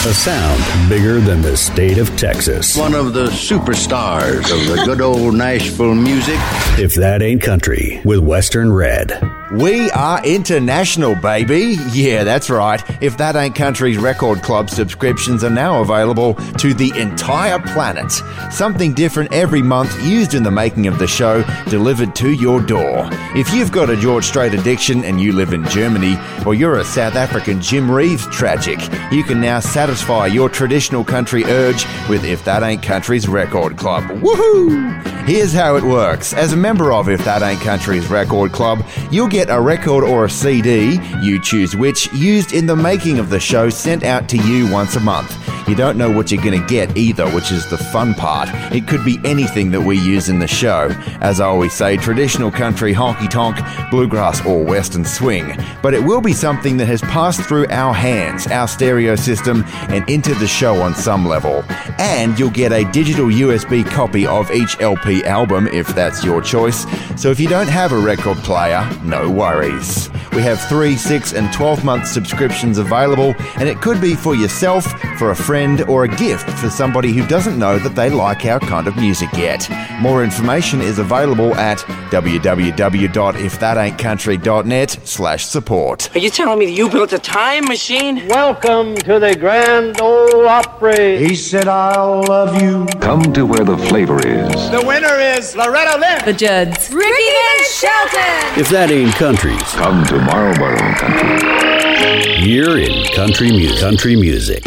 A 0.09 0.14
sound 0.14 0.89
bigger 0.89 1.20
than 1.20 1.43
the 1.43 1.55
state 1.55 1.98
of 1.98 2.09
Texas. 2.16 2.74
One 2.78 2.94
of 2.94 3.12
the 3.12 3.26
superstars 3.26 4.39
of 4.51 4.66
the 4.66 4.82
good 4.86 5.02
old 5.02 5.35
Nashville 5.35 5.94
music. 5.94 6.39
If 6.78 6.94
that 6.94 7.20
ain't 7.20 7.43
country 7.43 8.01
with 8.06 8.20
Western 8.20 8.72
Red. 8.72 9.38
We 9.50 9.90
are 9.92 10.22
international, 10.26 11.14
baby. 11.14 11.78
Yeah, 11.92 12.22
that's 12.22 12.50
right. 12.50 12.82
If 13.00 13.16
That 13.16 13.34
Ain't 13.34 13.54
Country's 13.54 13.96
Record 13.96 14.42
Club 14.42 14.68
subscriptions 14.68 15.42
are 15.42 15.48
now 15.48 15.80
available 15.80 16.34
to 16.34 16.74
the 16.74 16.92
entire 16.98 17.58
planet. 17.58 18.12
Something 18.52 18.92
different 18.92 19.32
every 19.32 19.62
month 19.62 20.04
used 20.04 20.34
in 20.34 20.42
the 20.42 20.50
making 20.50 20.86
of 20.86 20.98
the 20.98 21.06
show, 21.06 21.44
delivered 21.70 22.14
to 22.16 22.32
your 22.32 22.60
door. 22.60 23.08
If 23.34 23.54
you've 23.54 23.72
got 23.72 23.88
a 23.88 23.96
George 23.96 24.24
Strait 24.24 24.52
addiction 24.52 25.02
and 25.02 25.18
you 25.18 25.32
live 25.32 25.54
in 25.54 25.66
Germany, 25.68 26.18
or 26.44 26.54
you're 26.54 26.76
a 26.76 26.84
South 26.84 27.14
African 27.14 27.62
Jim 27.62 27.90
Reeves 27.90 28.26
tragic, 28.26 28.78
you 29.10 29.24
can 29.24 29.40
now 29.40 29.60
satisfy 29.60 30.26
your 30.26 30.50
traditional 30.50 31.04
country 31.04 31.44
urge 31.44 31.86
with 32.10 32.22
If 32.22 32.44
That 32.44 32.62
Ain't 32.62 32.82
Country's 32.82 33.26
Record 33.26 33.78
Club. 33.78 34.04
Woohoo! 34.04 35.02
Here's 35.28 35.52
how 35.52 35.76
it 35.76 35.84
works. 35.84 36.32
As 36.32 36.54
a 36.54 36.56
member 36.56 36.90
of 36.90 37.08
If 37.08 37.22
That 37.24 37.42
Ain't 37.42 37.60
Country's 37.60 38.08
Record 38.08 38.50
Club, 38.52 38.82
you'll 39.10 39.28
get 39.28 39.38
a 39.47 39.60
record 39.60 40.02
or 40.02 40.24
a 40.24 40.31
CD, 40.31 40.98
you 41.23 41.40
choose 41.40 41.77
which, 41.77 42.12
used 42.12 42.52
in 42.52 42.66
the 42.66 42.74
making 42.74 43.20
of 43.20 43.31
the 43.31 43.39
show 43.39 43.70
sent 43.70 44.02
out 44.02 44.28
to 44.31 44.36
you 44.36 44.70
once 44.73 44.97
a 44.97 45.01
month. 45.01 45.32
You 45.68 45.74
don't 45.74 45.98
know 45.98 46.10
what 46.10 46.32
you're 46.32 46.42
going 46.42 46.58
to 46.58 46.66
get 46.66 46.96
either, 46.96 47.28
which 47.30 47.52
is 47.52 47.68
the 47.68 47.76
fun 47.76 48.14
part. 48.14 48.48
It 48.74 48.88
could 48.88 49.04
be 49.04 49.20
anything 49.22 49.70
that 49.72 49.82
we 49.82 49.98
use 49.98 50.30
in 50.30 50.38
the 50.38 50.46
show. 50.46 50.88
As 51.20 51.42
I 51.42 51.46
always 51.46 51.74
say, 51.74 51.98
traditional 51.98 52.50
country, 52.50 52.94
honky 52.94 53.28
tonk, 53.28 53.58
bluegrass, 53.90 54.44
or 54.46 54.64
western 54.64 55.04
swing. 55.04 55.54
But 55.82 55.92
it 55.92 56.02
will 56.02 56.22
be 56.22 56.32
something 56.32 56.78
that 56.78 56.86
has 56.86 57.02
passed 57.02 57.42
through 57.42 57.66
our 57.68 57.92
hands, 57.92 58.46
our 58.46 58.66
stereo 58.66 59.14
system, 59.14 59.62
and 59.90 60.08
into 60.08 60.34
the 60.36 60.46
show 60.46 60.80
on 60.80 60.94
some 60.94 61.26
level. 61.26 61.62
And 61.98 62.38
you'll 62.38 62.48
get 62.48 62.72
a 62.72 62.90
digital 62.90 63.26
USB 63.26 63.84
copy 63.84 64.26
of 64.26 64.50
each 64.50 64.80
LP 64.80 65.22
album 65.24 65.68
if 65.68 65.88
that's 65.88 66.24
your 66.24 66.40
choice. 66.40 66.86
So 67.20 67.30
if 67.30 67.38
you 67.38 67.46
don't 67.46 67.68
have 67.68 67.92
a 67.92 67.98
record 67.98 68.38
player, 68.38 68.88
no 69.02 69.30
worries. 69.30 70.08
We 70.32 70.42
have 70.42 70.60
3, 70.68 70.96
6, 70.96 71.34
and 71.34 71.52
12 71.52 71.84
month 71.84 72.06
subscriptions 72.06 72.78
available, 72.78 73.34
and 73.56 73.68
it 73.68 73.82
could 73.82 74.00
be 74.00 74.14
for 74.14 74.34
yourself, 74.34 74.86
for 75.18 75.30
a 75.30 75.36
friend, 75.36 75.57
or 75.59 76.05
a 76.05 76.09
gift 76.09 76.48
for 76.60 76.70
somebody 76.70 77.12
who 77.12 77.26
doesn't 77.26 77.59
know 77.59 77.80
that 77.80 77.97
they 77.97 78.09
like 78.10 78.44
our 78.44 78.60
kind 78.60 78.86
of 78.86 78.94
music 78.94 79.28
yet. 79.32 79.68
More 80.01 80.22
information 80.22 80.80
is 80.80 81.01
available 81.01 81.52
at 81.56 81.78
www.ifthataintcountry.net 82.12 84.90
slash 85.02 85.47
support. 85.47 86.14
Are 86.14 86.20
you 86.20 86.30
telling 86.30 86.60
me 86.60 86.66
that 86.66 86.72
you 86.72 86.89
built 86.89 87.12
a 87.12 87.18
time 87.18 87.64
machine? 87.64 88.28
Welcome 88.28 88.94
to 88.98 89.18
the 89.18 89.35
Grand 89.35 90.01
Ole 90.01 90.47
Opry. 90.47 91.18
He 91.18 91.35
said, 91.35 91.66
I'll 91.66 92.22
love 92.22 92.62
you. 92.62 92.86
Come 93.01 93.32
to 93.32 93.44
where 93.44 93.64
the 93.64 93.76
flavor 93.78 94.24
is. 94.24 94.70
The 94.70 94.85
winner 94.86 95.16
is 95.18 95.56
Loretta 95.56 95.98
Lynn. 95.98 96.24
The 96.24 96.35
Judds. 96.35 96.89
Ricky 96.93 97.10
and 97.10 97.66
Shelton. 97.66 98.60
If 98.60 98.68
that 98.68 98.93
ain't 98.93 99.12
countries. 99.16 99.60
Come 99.72 100.06
to 100.06 100.20
Marlboro 100.20 100.78
Country. 100.94 102.47
Year 102.47 102.78
in 102.78 103.05
country 103.12 103.51
music. 103.51 103.80
Country 103.80 104.14
music. 104.14 104.62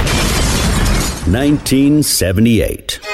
1978. 1.27 3.10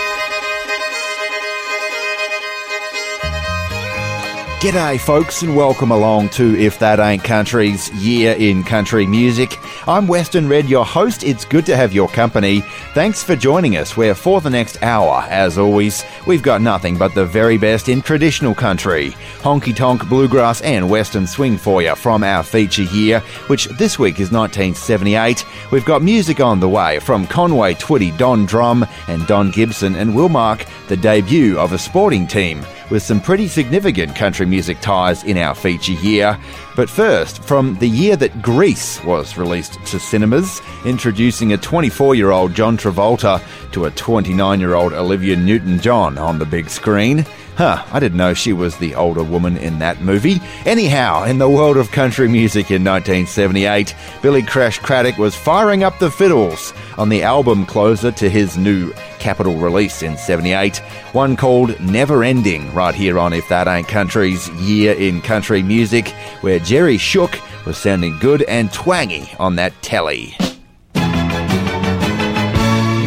G'day, 4.60 5.00
folks, 5.00 5.44
and 5.44 5.56
welcome 5.56 5.92
along 5.92 6.30
to 6.30 6.58
If 6.58 6.80
That 6.80 7.00
Ain't 7.00 7.24
Country's 7.24 7.94
Year 7.94 8.36
in 8.40 8.64
Country 8.64 9.06
Music. 9.06 9.56
I'm 9.88 10.08
Western 10.08 10.50
Red, 10.50 10.68
your 10.68 10.84
host. 10.84 11.24
It's 11.24 11.46
good 11.46 11.64
to 11.68 11.78
have 11.78 11.94
your 11.94 12.08
company. 12.08 12.62
Thanks 12.96 13.22
for 13.22 13.36
joining 13.36 13.78
us, 13.78 13.96
where 13.96 14.16
for 14.16 14.42
the 14.42 14.50
next 14.50 14.82
hour, 14.82 15.24
as 15.30 15.60
always, 15.60 16.04
we've 16.26 16.42
got 16.42 16.62
nothing 16.62 16.98
but 16.98 17.14
the 17.14 17.24
very 17.24 17.60
best 17.60 17.88
in 17.88 18.02
traditional 18.02 18.56
country, 18.56 19.12
honky 19.42 19.76
tonk, 19.76 20.10
bluegrass, 20.10 20.62
and 20.62 20.90
western 20.90 21.28
swing 21.28 21.56
for 21.56 21.84
you 21.84 21.94
from 21.94 22.24
our 22.24 22.42
feature 22.42 22.82
year, 22.82 23.20
which 23.46 23.66
this 23.78 24.00
week 24.00 24.16
is 24.16 24.32
1978. 24.32 25.46
We've 25.72 25.86
got 25.86 26.02
music 26.02 26.40
on 26.40 26.60
the 26.60 26.68
way 26.68 26.98
from 26.98 27.28
Conway 27.28 27.76
Twitty, 27.76 28.18
Don 28.18 28.48
Drumm, 28.48 28.88
and 29.08 29.28
Don 29.28 29.52
Gibson, 29.52 29.94
and 29.94 30.16
we'll 30.16 30.30
mark 30.30 30.66
the 30.88 30.98
debut 30.98 31.60
of 31.60 31.74
a 31.74 31.78
sporting 31.78 32.26
team 32.26 32.66
with 32.90 33.04
some 33.04 33.20
pretty 33.20 33.48
significant 33.48 34.16
country 34.16 34.46
music 34.46 34.80
ties 34.82 35.24
in 35.24 35.38
our 35.38 35.54
feature 35.54 35.94
year. 35.94 36.38
But 36.76 36.90
first, 36.90 37.44
from 37.44 37.76
the 37.80 37.90
year 37.90 38.16
that 38.18 38.42
Grease 38.42 39.04
was 39.04 39.38
released 39.38 39.84
to 39.88 40.00
cinemas, 40.00 40.62
introducing 40.86 41.54
a 41.54 41.58
24 41.58 42.16
year 42.16 42.32
old 42.32 42.54
John 42.54 42.78
Travolta 42.78 43.42
to 43.72 43.86
a 43.86 43.92
29 43.92 44.60
year 44.60 44.76
old 44.76 44.94
Olivia 44.94 45.36
Newton 45.36 45.80
John 45.80 46.18
on 46.18 46.40
the 46.40 46.46
big 46.46 46.70
screen. 46.70 47.26
Huh, 47.58 47.84
I 47.92 48.00
didn't 48.00 48.20
know 48.20 48.36
she 48.36 48.54
was 48.54 48.78
the 48.78 48.94
older 48.94 49.24
woman 49.24 49.58
in 49.58 49.80
that 49.80 50.00
movie. 50.02 50.40
Anyhow, 50.64 51.24
in 51.24 51.40
the 51.40 51.50
world 51.50 51.76
of 51.78 51.90
country 51.90 52.28
music 52.28 52.70
in 52.70 52.84
1978, 52.84 53.96
Billy 54.22 54.44
Crash 54.44 54.78
Craddock 54.78 55.18
was 55.18 55.36
firing 55.36 55.84
up 55.84 55.98
the 55.98 56.12
fiddles 56.12 56.72
on 57.00 57.10
the 57.10 57.24
album 57.24 57.66
closer 57.66 58.12
to 58.12 58.30
his 58.30 58.60
new 58.60 58.94
Capitol 59.18 59.58
release 59.58 60.04
in 60.04 60.18
78, 60.18 60.78
one 61.14 61.36
called 61.36 61.80
Never 61.80 62.24
Ending, 62.24 62.72
right 62.76 62.94
here 62.94 63.18
on 63.18 63.34
If 63.34 63.50
That 63.50 63.68
Ain't 63.68 63.88
Country's 63.88 64.48
Year 64.62 64.94
in 64.94 65.20
Country 65.20 65.64
Music, 65.64 66.10
where 66.42 66.60
Jerry 66.60 67.00
Shook 67.00 67.40
was 67.66 67.80
sounding 67.80 68.20
good 68.20 68.44
and 68.44 68.72
twangy 68.72 69.32
on 69.40 69.56
that 69.56 69.74
telly. 69.82 70.38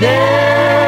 Never 0.00 0.79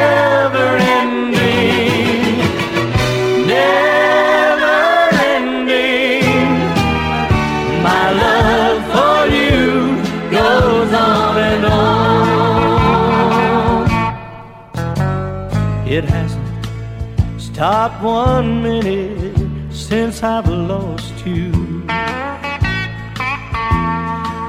stopped 17.53 18.01
one 18.01 18.63
minute 18.63 19.37
since 19.71 20.23
I've 20.23 20.49
lost 20.49 21.13
you. 21.23 21.51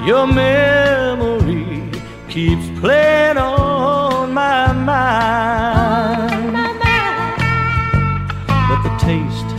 Your 0.08 0.26
memory 0.26 1.90
keeps 2.30 2.66
playing 2.80 3.36
on 3.36 4.32
my 4.32 4.72
mind. 4.72 6.54
But 8.68 8.80
the 8.88 8.94
taste 8.98 9.50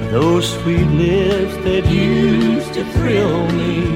of 0.00 0.10
those 0.10 0.52
sweet 0.54 0.88
lips 1.04 1.54
that 1.64 1.86
used 1.86 2.74
to 2.74 2.84
thrill 2.94 3.46
me 3.52 3.86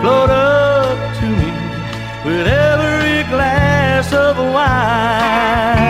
float 0.00 0.30
up 0.30 0.98
to 1.18 1.26
me 1.40 1.52
with 2.24 2.46
every 2.46 3.28
glass 3.32 3.69
of 4.12 4.36
wine. 4.38 5.89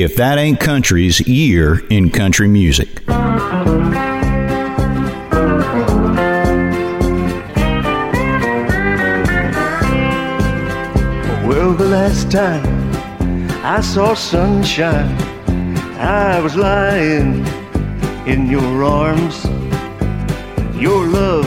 If 0.00 0.16
that 0.16 0.38
ain't 0.38 0.58
country's 0.58 1.20
year 1.28 1.86
in 1.90 2.08
country 2.08 2.48
music. 2.48 3.02
Well, 11.46 11.74
the 11.74 11.86
last 11.86 12.32
time 12.32 12.64
I 13.62 13.82
saw 13.82 14.14
sunshine, 14.14 15.14
I 15.98 16.40
was 16.40 16.56
lying 16.56 17.44
in 18.26 18.48
your 18.50 18.82
arms. 18.82 19.44
Your 20.80 21.04
love 21.08 21.44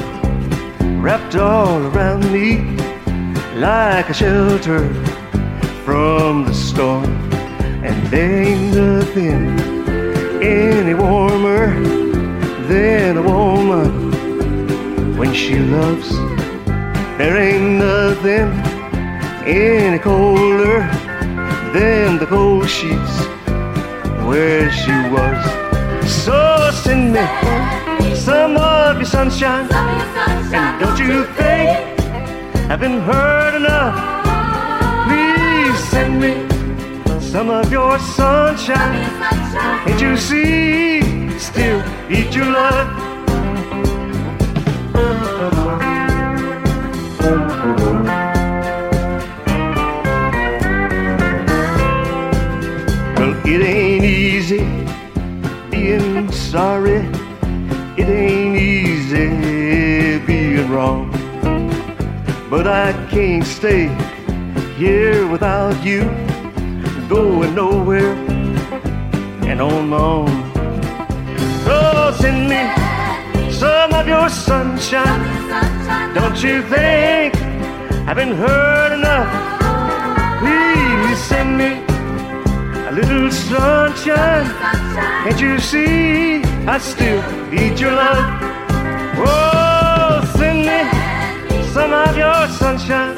wrapped 1.02 1.36
all 1.36 1.82
around 1.88 2.32
me 2.32 2.60
like 3.56 4.10
a 4.10 4.14
shelter 4.14 4.94
from 5.86 6.46
the 6.46 6.54
storm. 6.54 7.13
There 8.14 8.44
ain't 8.44 8.76
nothing 8.76 9.60
any 10.40 10.94
warmer 10.94 11.74
than 12.68 13.18
a 13.18 13.24
woman 13.24 15.18
when 15.18 15.34
she 15.34 15.58
loves. 15.58 16.12
There 17.18 17.36
ain't 17.36 17.80
nothing 17.80 18.52
any 19.48 19.98
colder 19.98 20.82
than 21.74 22.20
the 22.20 22.28
cold 22.28 22.70
sheets 22.70 23.16
where 24.28 24.72
she 24.72 24.92
was. 25.10 25.44
So 26.08 26.70
send 26.84 27.14
me 27.14 27.26
some 28.14 28.58
of 28.58 28.98
your 28.98 29.08
sunshine, 29.08 29.68
and 29.74 30.80
don't 30.80 31.00
you 31.00 31.26
think 31.34 32.00
I've 32.70 32.80
been 32.80 33.00
hurt 33.00 33.56
enough? 33.56 34.13
Some 37.34 37.50
of 37.50 37.72
your 37.72 37.98
sunshine. 37.98 39.10
Can't 39.86 40.00
you 40.00 40.16
see? 40.16 41.02
Still 41.40 41.82
eat 42.08 42.36
your 42.36 42.46
love. 42.46 42.88
Well, 53.18 53.48
it 53.48 53.62
ain't 53.66 54.04
easy 54.04 54.64
being 55.72 56.32
sorry. 56.32 57.00
It 57.98 58.10
ain't 58.10 58.58
easy 58.58 60.20
being 60.28 60.70
wrong. 60.70 61.10
But 62.52 62.68
I 62.68 62.94
can't 63.10 63.44
stay 63.44 63.88
here 64.78 65.26
without 65.26 65.84
you, 65.84 66.02
going 67.14 67.54
nowhere 67.54 68.14
and 69.50 69.62
oh, 69.62 69.70
on 69.70 69.90
my 69.90 69.98
own. 69.98 70.30
Oh, 71.76 72.16
send 72.20 72.50
me 72.52 72.62
some 73.52 73.94
of 73.94 74.08
your 74.08 74.28
sunshine. 74.30 75.22
Don't 76.16 76.42
you 76.42 76.64
think 76.74 77.36
I've 78.08 78.16
been 78.16 78.36
hurt 78.44 78.94
enough? 79.00 79.30
Please 80.42 81.20
send 81.32 81.50
me 81.62 81.72
a 82.90 82.92
little 83.00 83.30
sunshine. 83.30 84.48
Can't 85.24 85.40
you 85.40 85.60
see 85.60 86.42
I 86.66 86.80
still 86.80 87.22
need 87.52 87.80
your 87.80 87.92
love? 87.92 88.26
Oh, 89.18 90.34
send 90.36 90.60
me 90.70 90.80
some 91.76 91.94
of 91.94 92.18
your 92.18 92.42
sunshine. 92.62 93.16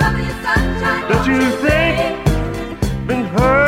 Don't 1.09 1.27
you 1.31 1.41
think 1.63 1.97
I've 2.91 3.07
been 3.07 3.25
hurt 3.37 3.64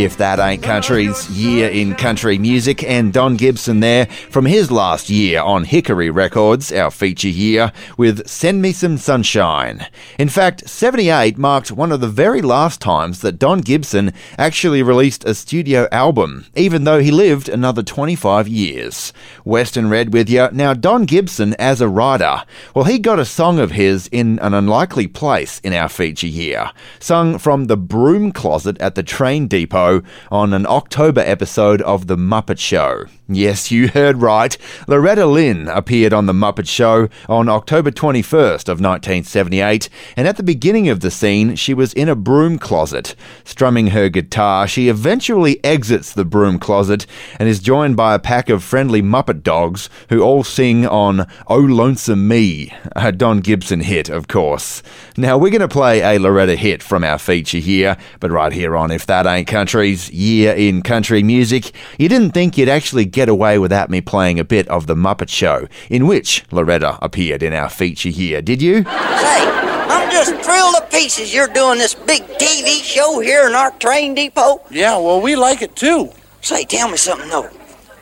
If 0.00 0.16
That 0.16 0.38
Ain't 0.38 0.62
Country's 0.62 1.28
year 1.28 1.68
in 1.68 1.94
country 1.94 2.38
music, 2.38 2.82
and 2.82 3.12
Don 3.12 3.36
Gibson 3.36 3.80
there 3.80 4.06
from 4.06 4.46
his 4.46 4.70
last 4.70 5.10
year 5.10 5.42
on 5.42 5.64
Hickory 5.64 6.08
Records, 6.08 6.72
our 6.72 6.90
feature 6.90 7.28
year, 7.28 7.70
with 7.98 8.26
Send 8.26 8.62
Me 8.62 8.72
Some 8.72 8.96
Sunshine. 8.96 9.86
In 10.20 10.28
fact, 10.28 10.68
78 10.68 11.38
marked 11.38 11.72
one 11.72 11.90
of 11.90 12.02
the 12.02 12.06
very 12.06 12.42
last 12.42 12.78
times 12.78 13.22
that 13.22 13.38
Don 13.38 13.62
Gibson 13.62 14.12
actually 14.36 14.82
released 14.82 15.24
a 15.24 15.34
studio 15.34 15.88
album, 15.90 16.44
even 16.54 16.84
though 16.84 17.00
he 17.00 17.10
lived 17.10 17.48
another 17.48 17.82
25 17.82 18.46
years. 18.46 19.14
Western 19.46 19.88
Red 19.88 20.12
with 20.12 20.28
you. 20.28 20.50
Now, 20.52 20.74
Don 20.74 21.06
Gibson 21.06 21.54
as 21.54 21.80
a 21.80 21.88
writer, 21.88 22.42
well, 22.74 22.84
he 22.84 22.98
got 22.98 23.18
a 23.18 23.24
song 23.24 23.58
of 23.58 23.70
his 23.70 24.10
in 24.12 24.38
an 24.40 24.52
unlikely 24.52 25.06
place 25.06 25.58
in 25.60 25.72
our 25.72 25.88
feature 25.88 26.26
year, 26.26 26.70
sung 26.98 27.38
from 27.38 27.64
the 27.64 27.78
broom 27.78 28.30
closet 28.30 28.78
at 28.78 28.96
the 28.96 29.02
train 29.02 29.48
depot 29.48 30.02
on 30.30 30.52
an 30.52 30.66
October 30.66 31.22
episode 31.22 31.80
of 31.80 32.08
The 32.08 32.16
Muppet 32.18 32.58
Show. 32.58 33.06
Yes, 33.32 33.70
you 33.70 33.86
heard 33.86 34.20
right. 34.20 34.58
Loretta 34.88 35.24
Lynn 35.24 35.68
appeared 35.68 36.12
on 36.12 36.26
The 36.26 36.32
Muppet 36.32 36.68
Show 36.68 37.08
on 37.28 37.48
October 37.48 37.92
21st 37.92 38.68
of 38.68 38.80
1978, 38.80 39.88
and 40.16 40.26
at 40.26 40.36
the 40.36 40.42
beginning 40.42 40.88
of 40.88 40.98
the 40.98 41.12
scene, 41.12 41.54
she 41.54 41.72
was 41.72 41.92
in 41.92 42.08
a 42.08 42.16
broom 42.16 42.58
closet. 42.58 43.14
Strumming 43.44 43.88
her 43.88 44.08
guitar, 44.08 44.66
she 44.66 44.88
eventually 44.88 45.62
exits 45.62 46.12
the 46.12 46.24
broom 46.24 46.58
closet 46.58 47.06
and 47.38 47.48
is 47.48 47.60
joined 47.60 47.96
by 47.96 48.16
a 48.16 48.18
pack 48.18 48.48
of 48.48 48.64
friendly 48.64 49.00
Muppet 49.00 49.44
dogs 49.44 49.88
who 50.08 50.22
all 50.22 50.42
sing 50.42 50.84
on 50.84 51.24
Oh 51.46 51.60
Lonesome 51.60 52.26
Me, 52.26 52.74
a 52.96 53.12
Don 53.12 53.38
Gibson 53.38 53.78
hit, 53.78 54.08
of 54.08 54.26
course. 54.26 54.82
Now, 55.16 55.38
we're 55.38 55.50
going 55.50 55.60
to 55.60 55.68
play 55.68 56.00
a 56.00 56.18
Loretta 56.18 56.56
hit 56.56 56.82
from 56.82 57.04
our 57.04 57.18
feature 57.18 57.58
here, 57.58 57.96
but 58.18 58.32
right 58.32 58.52
here 58.52 58.76
on 58.76 58.90
If 58.90 59.06
That 59.06 59.26
Ain't 59.26 59.46
Country's 59.46 60.10
Year 60.10 60.52
in 60.52 60.82
Country 60.82 61.22
Music, 61.22 61.70
you 61.96 62.08
didn't 62.08 62.32
think 62.32 62.58
you'd 62.58 62.68
actually 62.68 63.04
get 63.04 63.19
away 63.28 63.58
without 63.58 63.90
me 63.90 64.00
playing 64.00 64.38
a 64.38 64.44
bit 64.44 64.66
of 64.68 64.86
The 64.86 64.94
Muppet 64.94 65.28
Show, 65.28 65.68
in 65.88 66.06
which 66.06 66.44
Loretta 66.50 66.98
appeared 67.02 67.42
in 67.42 67.52
our 67.52 67.68
feature 67.68 68.08
here, 68.08 68.40
did 68.40 68.62
you? 68.62 68.84
Say, 68.84 68.88
I'm 68.88 70.10
just 70.10 70.34
thrilled 70.44 70.76
to 70.76 70.86
pieces 70.90 71.34
you're 71.34 71.48
doing 71.48 71.78
this 71.78 71.94
big 71.94 72.22
TV 72.22 72.82
show 72.82 73.20
here 73.20 73.46
in 73.46 73.54
our 73.54 73.70
train 73.72 74.14
depot. 74.14 74.62
Yeah, 74.70 74.98
well, 74.98 75.20
we 75.20 75.36
like 75.36 75.62
it 75.62 75.76
too. 75.76 76.10
Say, 76.40 76.64
tell 76.64 76.88
me 76.90 76.96
something 76.96 77.28
though. 77.28 77.50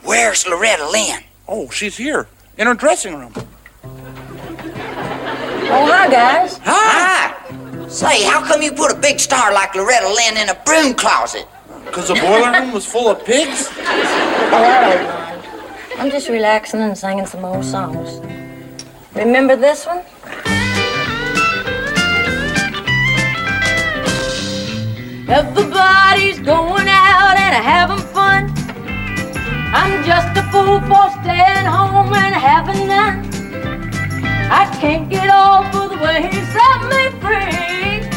Where's 0.03 0.47
Loretta 0.47 0.89
Lynn? 0.89 1.23
Oh, 1.47 1.69
she's 1.70 1.97
here 1.97 2.28
in 2.57 2.66
her 2.66 2.74
dressing 2.74 3.15
room. 3.15 3.32
Oh, 5.70 5.86
hi, 5.86 6.11
guys. 6.11 6.59
Hi. 6.65 7.35
Hi. 7.35 7.89
Say, 7.89 8.24
how 8.24 8.43
come 8.47 8.62
you 8.62 8.73
put 8.73 8.93
a 8.93 8.97
big 8.97 9.20
star 9.20 9.53
like 9.53 9.74
Loretta 9.74 10.09
Lynn 10.09 10.36
in 10.36 10.49
a 10.49 10.55
broom 10.65 10.95
closet? 10.95 11.47
Because 11.89 12.09
the 12.09 12.15
boiler 12.15 12.52
room 12.52 12.73
was 12.73 12.86
full 12.86 13.09
of 13.09 13.24
pigs? 13.24 13.69
Don't 13.74 14.51
mind. 14.51 15.44
I'm 15.98 16.10
just 16.10 16.28
relaxing 16.28 16.81
and 16.81 16.97
singing 16.97 17.27
some 17.27 17.44
old 17.44 17.65
songs. 17.65 18.20
Remember 19.15 19.56
this 19.56 19.85
one? 19.85 20.02
Everybody's 25.28 26.39
going 26.39 26.89
out 26.89 27.36
and 27.36 27.55
having 27.65 28.05
fun. 28.15 28.52
I'm 29.74 30.05
just 30.05 30.28
a 30.39 30.43
fool 30.52 30.81
for 30.89 31.10
staying 31.20 31.66
home 31.66 32.15
and 32.15 32.35
having 32.35 32.86
none. 32.86 33.28
I 34.51 34.65
can't 34.81 35.10
get 35.10 35.28
off 35.28 35.74
of 35.74 35.90
the 35.90 35.97
way 35.98 36.23
he 36.23 36.40
set 36.55 36.81
me 36.93 37.10
free. 37.20 38.09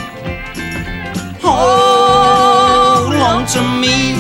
Oh, 1.44 2.51
on 3.42 3.48
to 3.48 3.62
me. 3.82 4.14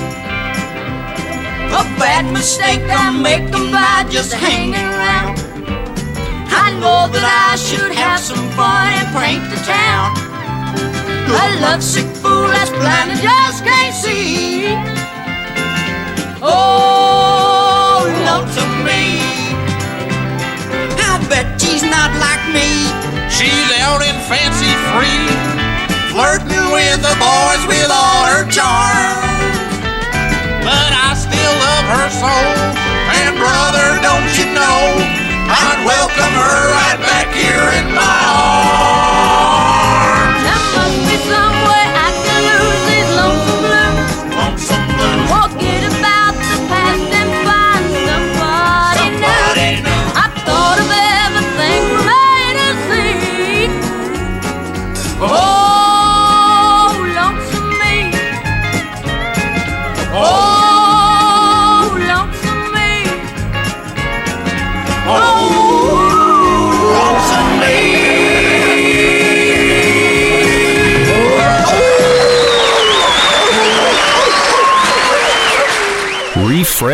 A 1.79 1.83
bad 2.01 2.31
mistake 2.33 2.81
I 2.89 3.11
make 3.11 3.51
them 3.51 3.71
by 3.71 4.05
just 4.09 4.33
hanging 4.33 4.73
around. 4.73 5.37
I 6.49 6.73
know 6.81 7.07
that 7.13 7.25
I 7.49 7.55
should 7.55 7.93
have 7.93 8.19
some 8.19 8.43
fun 8.57 8.87
and 8.97 9.07
prank 9.13 9.41
the 9.53 9.59
town. 9.61 10.17
A 11.29 11.61
lovesick 11.61 12.09
fool 12.21 12.47
that's 12.47 12.71
blind 12.71 13.11
and 13.11 13.21
just 13.21 13.63
can't 13.63 13.95
see. 13.95 14.65
Oh, 16.41 18.03
lonesome 18.25 18.75
me. 18.83 19.21
I 20.97 21.21
bet 21.29 21.61
she's 21.61 21.83
not 21.83 22.11
like 22.25 22.43
me. 22.57 22.69
She's 23.29 23.69
out 23.85 24.01
and 24.01 24.17
fancy 24.25 24.71
free 24.89 25.60
flirting 26.11 26.67
with 26.75 26.99
the 26.99 27.15
boys 27.15 27.63
with 27.71 27.87
all 27.87 28.27
her 28.27 28.43
charm. 28.51 29.15
But 30.59 30.91
I 30.91 31.15
still 31.15 31.55
love 31.55 31.85
her 31.95 32.07
soul, 32.11 32.51
and 33.15 33.39
brother, 33.39 33.95
don't 34.03 34.27
you 34.35 34.51
know, 34.51 34.99
I'd 35.47 35.79
welcome 35.87 36.33
her. 36.35 36.40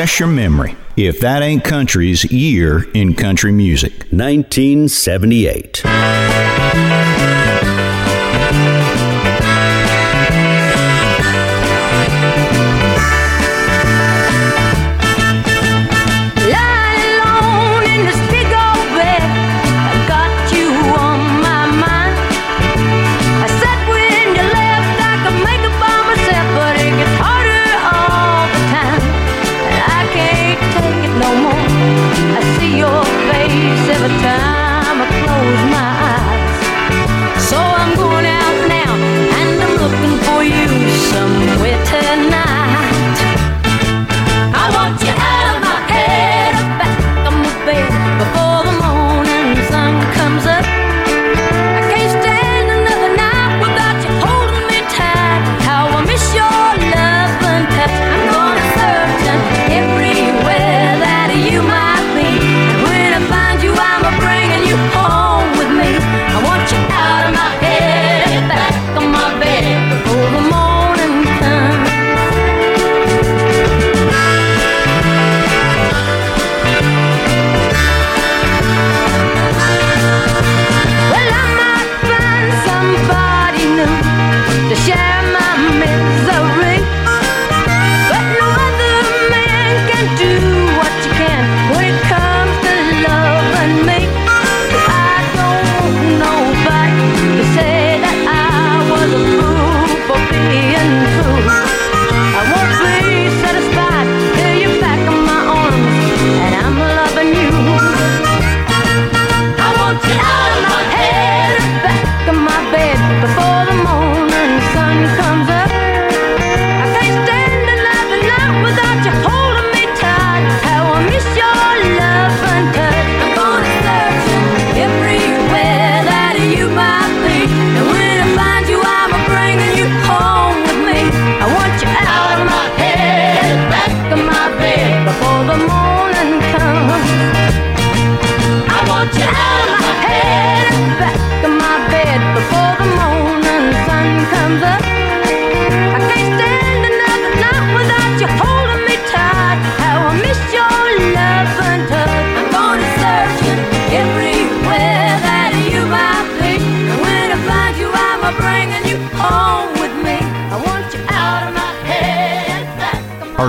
refresh 0.07 0.19
your 0.21 0.29
memory. 0.29 0.75
If 0.95 1.19
that 1.19 1.43
ain't 1.43 1.63
country's 1.63 2.23
year 2.31 2.89
in 2.93 3.13
country 3.13 3.51
music. 3.51 3.91
1978 4.11 5.83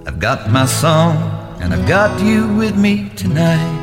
I've 0.05 0.19
got 0.19 0.51
my 0.51 0.67
song 0.67 1.17
and 1.59 1.73
I've 1.73 1.87
got 1.87 2.21
you 2.21 2.47
with 2.53 2.77
me 2.77 3.09
tonight. 3.15 3.74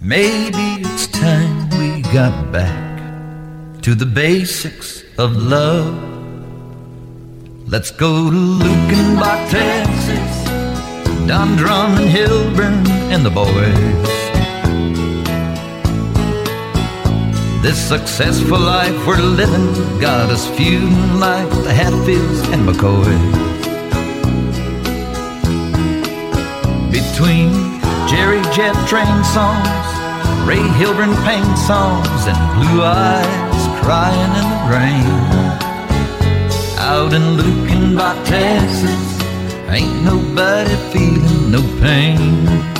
Maybe 0.00 0.80
it's 0.80 1.08
time 1.08 1.70
we 1.70 2.02
got 2.12 2.52
back 2.52 3.82
to 3.82 3.96
the 3.96 4.06
basics 4.06 5.02
of 5.18 5.36
love. 5.36 5.92
Let's 7.66 7.90
go 7.90 8.30
to 8.30 8.36
Luckenbach, 8.36 9.50
Texas, 9.50 10.44
Don 11.26 11.56
Drumm 11.56 11.98
and 11.98 12.08
Hilburn 12.08 12.86
and 13.10 13.26
the 13.26 13.30
boys. 13.30 14.08
This 17.60 17.76
successful 17.76 18.60
life 18.60 19.04
we're 19.04 19.20
living 19.20 19.98
got 19.98 20.30
us 20.30 20.46
feuding 20.56 21.18
like 21.18 21.50
the 21.64 21.74
Hatfields 21.74 22.48
and 22.50 22.68
McCoys. 22.68 23.34
Between 26.92 27.78
Jerry 28.08 28.42
Jeff 28.56 28.76
Train 28.88 29.22
songs, 29.22 29.86
Ray 30.48 30.64
Hilburn 30.80 31.14
pain 31.24 31.44
songs, 31.56 32.26
and 32.26 32.38
blue 32.56 32.82
eyes 32.82 33.62
crying 33.84 34.32
in 34.40 34.46
the 34.52 34.60
rain. 34.72 35.18
Out 36.78 37.12
in 37.12 37.36
Luckenbach 37.36 38.24
Texas, 38.26 39.04
ain't 39.68 40.02
nobody 40.04 40.74
feeling 40.90 41.50
no 41.50 41.60
pain. 41.80 42.76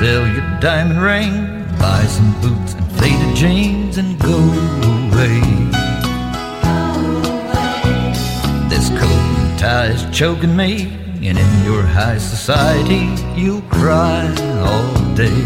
sell 0.00 0.26
your 0.26 0.60
diamond 0.60 0.98
ring, 1.02 1.62
buy 1.78 2.02
some 2.06 2.32
boots 2.40 2.79
faded 3.00 3.34
jeans, 3.34 3.96
and 3.96 4.18
go 4.18 4.36
away. 4.36 5.40
This 8.68 8.90
coat 8.90 9.24
and 9.40 9.58
tie 9.58 9.86
is 9.86 10.04
choking 10.16 10.54
me, 10.54 10.92
and 11.26 11.38
in 11.38 11.64
your 11.64 11.82
high 11.82 12.18
society, 12.18 13.08
you'll 13.40 13.62
cry 13.62 14.26
all 14.68 15.14
day. 15.14 15.40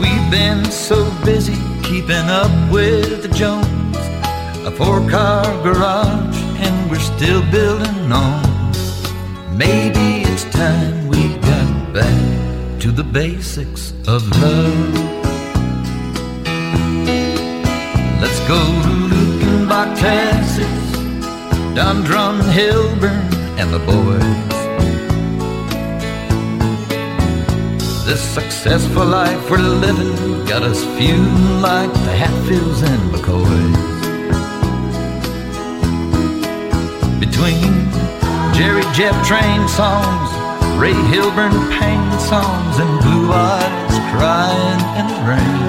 We've 0.00 0.30
been 0.30 0.64
so 0.70 0.98
busy 1.26 1.58
keeping 1.82 2.28
up 2.42 2.52
with 2.72 3.22
the 3.22 3.28
Jones, 3.28 3.96
a 4.66 4.70
four 4.70 5.06
car 5.10 5.44
garage, 5.62 6.38
and 6.64 6.90
we're 6.90 7.06
still 7.14 7.42
building 7.50 8.10
on. 8.10 8.42
Maybe 9.54 10.22
it's 10.30 10.44
time 10.44 11.06
we 11.08 11.36
got 11.36 11.92
back 11.92 12.37
to 12.80 12.92
the 12.92 13.02
basics 13.02 13.90
of 14.06 14.22
love. 14.40 14.94
Let's 18.22 18.40
go 18.46 18.60
to 18.84 18.92
Luckenbach, 19.10 19.98
Texas, 19.98 20.92
Don 21.74 22.04
Drumm, 22.04 22.40
Hilburn, 22.40 23.18
and 23.58 23.72
the 23.72 23.80
boys. 23.80 24.58
This 28.06 28.22
successful 28.22 29.06
life 29.06 29.50
we're 29.50 29.58
living 29.58 30.44
got 30.46 30.62
us 30.62 30.84
feeling 30.96 31.60
like 31.60 31.92
the 31.92 32.14
Hatfields 32.22 32.82
and 32.82 33.02
McCoys. 33.12 33.98
Between 37.18 37.72
Jerry 38.54 38.84
Jeff 38.94 39.16
Train 39.26 39.66
songs, 39.68 40.37
Ray 40.78 40.94
Hilburn 41.10 41.50
pain 41.76 42.18
songs, 42.20 42.78
and 42.78 43.00
blue 43.02 43.32
eyes 43.32 43.94
crying 44.12 44.82
in 45.00 45.06
the 45.12 45.20
rain. 45.26 45.68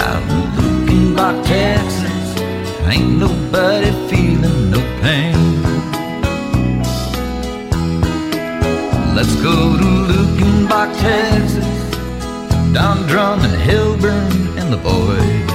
Out 0.00 0.22
in 0.30 0.40
Luckenbach, 0.56 1.44
Texas, 1.44 2.40
ain't 2.86 3.18
nobody 3.18 3.90
feeling 4.08 4.70
no 4.70 4.80
pain. 5.02 5.36
Let's 9.14 9.34
go 9.42 9.76
to 9.76 9.90
Luckenbach, 10.10 10.98
Texas, 10.98 11.66
Don 12.72 13.06
Drumm 13.08 13.40
and 13.40 13.60
Hilburn 13.60 14.58
and 14.58 14.72
the 14.72 14.78
boys. 14.78 15.49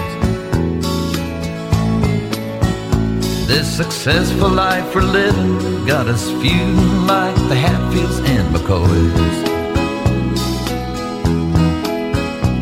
This 3.48 3.78
successful 3.78 4.50
life 4.50 4.96
we're 4.96 5.02
living 5.04 5.86
got 5.86 6.08
us 6.08 6.26
feeling 6.42 7.06
like 7.06 7.36
the 7.48 7.56
Hatfields 7.56 8.18
and 8.20 8.56
McCoys. 8.56 9.38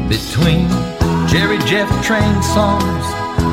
Between 0.10 0.68
Jerry 1.30 1.58
Jeff 1.60 1.90
Train 2.06 2.44
songs, 2.44 3.06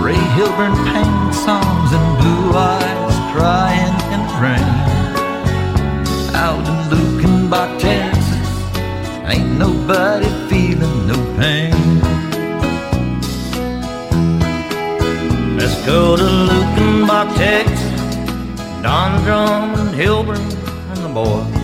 Ray 0.03 0.23
Hilburn 0.35 0.75
pain 0.93 1.33
songs, 1.33 1.93
and 1.93 2.19
blue 2.19 2.53
eyes 2.59 3.17
crying 3.33 3.97
in 4.15 4.21
the 4.27 4.37
rain. 4.43 4.77
Out 6.35 6.67
in 6.67 6.79
Luckenbach, 6.91 7.79
Texas, 7.79 8.51
ain't 9.25 9.57
nobody 9.57 10.27
feeling 10.49 11.07
no 11.07 11.17
pain. 11.39 11.71
Let's 15.57 15.79
go 15.87 16.17
to 16.17 16.23
Luckenbach, 16.23 17.00
Texas, 17.29 17.69
Don 18.83 19.23
Drumm 19.25 19.75
and 19.75 19.95
and 20.01 21.05
the 21.05 21.11
boys. 21.13 21.61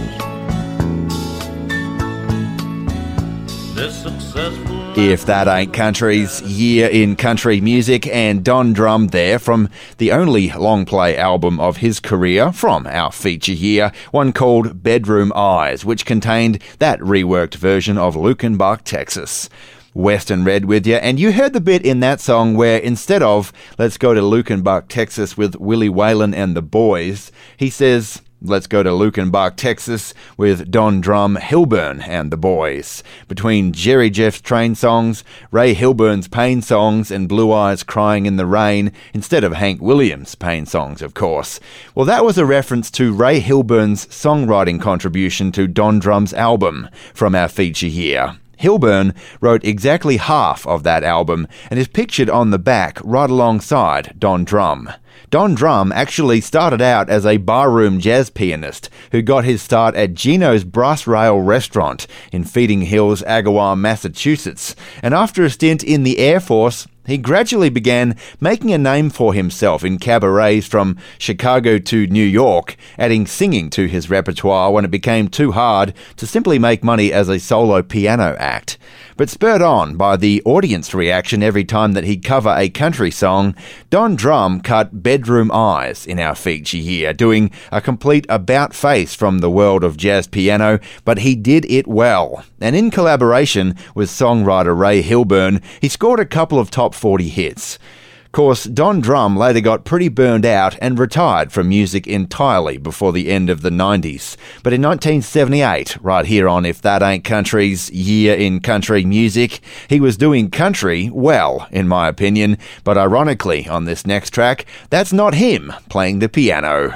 If 4.98 5.24
That 5.24 5.48
Ain't 5.48 5.72
Country's 5.72 6.42
Year 6.42 6.88
in 6.88 7.16
Country 7.16 7.62
Music 7.62 8.06
and 8.08 8.44
Don 8.44 8.74
Drumm 8.74 9.08
there 9.08 9.38
from 9.38 9.70
the 9.96 10.12
only 10.12 10.50
long 10.52 10.84
play 10.84 11.16
album 11.16 11.58
of 11.58 11.78
his 11.78 12.00
career 12.00 12.52
from 12.52 12.86
our 12.86 13.10
feature 13.10 13.52
year, 13.52 13.92
one 14.10 14.34
called 14.34 14.82
Bedroom 14.82 15.32
Eyes, 15.34 15.86
which 15.86 16.04
contained 16.04 16.62
that 16.80 17.00
reworked 17.00 17.54
version 17.54 17.96
of 17.96 18.14
Luckenbach, 18.14 18.82
Texas. 18.84 19.48
Western 19.97 20.44
Red 20.44 20.66
with 20.66 20.86
you, 20.86 20.97
and 20.97 21.18
you 21.18 21.32
heard 21.32 21.55
the 21.55 21.60
bit 21.60 21.85
in 21.85 22.01
that 22.01 22.20
song 22.20 22.55
where 22.55 22.78
instead 22.78 23.23
of 23.23 23.51
let's 23.78 23.97
go 23.97 24.12
to 24.12 24.20
Luckenbach, 24.20 24.89
Texas 24.89 25.39
with 25.39 25.56
Willie 25.56 25.89
Waylon 25.89 26.35
and 26.35 26.55
the 26.55 26.62
boys, 26.62 27.32
he 27.56 27.70
says, 27.70 28.20
Let's 28.43 28.66
go 28.66 28.82
to 28.82 28.90
Luckenbach, 28.90 29.56
Texas 29.56 30.12
with 30.36 30.70
Don 30.70 31.01
Drumm, 31.01 31.36
Hilburn 31.36 32.06
and 32.06 32.31
the 32.31 32.36
boys. 32.36 33.02
Between 33.28 33.73
Jerry 33.73 34.10
Jeff's 34.10 34.43
train 34.43 34.74
songs, 34.74 35.24
Ray 35.51 35.74
Hilburn's 35.74 36.28
pain 36.28 36.60
songs, 36.60 37.10
and 37.10 37.31
Blue 37.31 37.51
Eyes 37.51 37.82
Crying 37.82 38.27
in 38.27 38.36
the 38.36 38.44
Rain, 38.44 38.93
instead 39.14 39.43
of 39.43 39.55
Hank 39.55 39.81
Williams' 39.81 40.35
pain 40.35 40.66
songs, 40.66 41.01
of 41.01 41.14
course. 41.14 41.59
Well, 41.94 42.05
that 42.05 42.27
was 42.27 42.36
a 42.36 42.44
reference 42.44 42.90
to 42.93 43.14
Ray 43.14 43.40
Hilburn's 43.40 44.05
songwriting 44.06 44.82
contribution 44.82 45.51
to 45.52 45.66
Don 45.66 45.98
Drumm's 45.98 46.35
album 46.35 46.90
from 47.14 47.35
our 47.35 47.48
feature 47.48 47.86
here. 47.86 48.36
Hilburn 48.60 49.14
wrote 49.40 49.64
exactly 49.64 50.16
half 50.16 50.66
of 50.66 50.82
that 50.82 51.04
album 51.04 51.46
and 51.70 51.78
is 51.78 51.88
pictured 51.88 52.30
on 52.30 52.50
the 52.50 52.58
back 52.58 52.98
right 53.04 53.30
alongside 53.30 54.14
Don 54.18 54.44
Drumm. 54.44 54.92
Don 55.30 55.54
Drumm 55.54 55.92
actually 55.92 56.40
started 56.40 56.80
out 56.80 57.10
as 57.10 57.26
a 57.26 57.38
barroom 57.38 57.98
jazz 57.98 58.30
pianist 58.30 58.88
who 59.12 59.22
got 59.22 59.44
his 59.44 59.60
start 59.60 59.94
at 59.96 60.14
Gino's 60.14 60.62
Brass 60.62 61.06
Rail 61.06 61.40
Restaurant 61.40 62.06
in 62.30 62.44
Feeding 62.44 62.82
Hills, 62.82 63.22
Agawam, 63.22 63.80
Massachusetts, 63.80 64.76
and 65.02 65.14
after 65.14 65.44
a 65.44 65.50
stint 65.50 65.82
in 65.82 66.04
the 66.04 66.18
Air 66.18 66.38
Force, 66.38 66.86
he 67.06 67.18
gradually 67.18 67.70
began 67.70 68.16
making 68.40 68.72
a 68.72 68.78
name 68.78 69.10
for 69.10 69.34
himself 69.34 69.84
in 69.84 69.98
cabarets 69.98 70.66
from 70.66 70.96
Chicago 71.18 71.78
to 71.78 72.06
New 72.06 72.24
York, 72.24 72.76
adding 72.98 73.26
singing 73.26 73.70
to 73.70 73.86
his 73.86 74.10
repertoire 74.10 74.72
when 74.72 74.84
it 74.84 74.90
became 74.90 75.28
too 75.28 75.52
hard 75.52 75.94
to 76.16 76.26
simply 76.26 76.58
make 76.58 76.82
money 76.82 77.12
as 77.12 77.28
a 77.28 77.38
solo 77.38 77.82
piano 77.82 78.36
act. 78.38 78.78
But 79.16 79.30
spurred 79.30 79.62
on 79.62 79.96
by 79.96 80.16
the 80.16 80.42
audience 80.44 80.92
reaction 80.92 81.42
every 81.42 81.64
time 81.64 81.92
that 81.92 82.04
he'd 82.04 82.22
cover 82.22 82.54
a 82.54 82.68
country 82.68 83.10
song, 83.10 83.54
Don 83.88 84.14
Drumm 84.14 84.60
cut 84.60 85.02
Bedroom 85.02 85.50
Eyes 85.50 86.06
in 86.06 86.18
our 86.20 86.34
feature 86.34 86.76
here, 86.76 87.14
doing 87.14 87.50
a 87.72 87.80
complete 87.80 88.26
about 88.28 88.74
face 88.74 89.14
from 89.14 89.38
the 89.38 89.50
world 89.50 89.84
of 89.84 89.96
jazz 89.96 90.26
piano, 90.26 90.80
but 91.04 91.20
he 91.20 91.34
did 91.34 91.64
it 91.70 91.86
well. 91.86 92.44
And 92.60 92.76
in 92.76 92.90
collaboration 92.90 93.74
with 93.94 94.10
songwriter 94.10 94.76
Ray 94.76 95.02
Hilburn, 95.02 95.62
he 95.80 95.88
scored 95.88 96.20
a 96.20 96.26
couple 96.26 96.58
of 96.58 96.70
top 96.70 96.94
40 96.97 97.28
hits. 97.28 97.78
Of 98.27 98.32
course, 98.32 98.64
Don 98.64 99.01
Drumm 99.01 99.36
later 99.36 99.60
got 99.60 99.85
pretty 99.86 100.09
burned 100.09 100.44
out 100.44 100.77
and 100.82 100.98
retired 100.98 101.52
from 101.52 101.70
music 101.70 102.06
entirely 102.06 102.77
before 102.77 103.12
the 103.12 103.31
end 103.31 103.48
of 103.48 103.62
the 103.62 103.70
90s. 103.70 104.36
But 104.62 104.74
in 104.74 104.82
1978, 104.82 105.97
right 106.02 106.27
here 106.27 106.47
on 106.47 106.66
If 106.66 106.82
That 106.82 107.02
Ain't 107.02 107.24
Country's 107.24 107.89
Year 107.90 108.35
in 108.35 108.60
Country 108.60 109.06
Music, 109.06 109.60
he 109.89 110.01
was 110.01 110.18
doing 110.18 110.51
country 110.51 111.09
well, 111.10 111.66
in 111.70 111.89
my 111.89 112.09
opinion. 112.09 112.59
But 112.85 112.98
ironically, 112.98 113.66
on 113.68 113.86
this 113.86 114.06
next 114.06 114.31
track, 114.31 114.66
that's 114.90 115.14
not 115.14 115.35
him 115.35 115.73
playing 115.89 116.18
the 116.18 116.28
piano. 116.28 116.94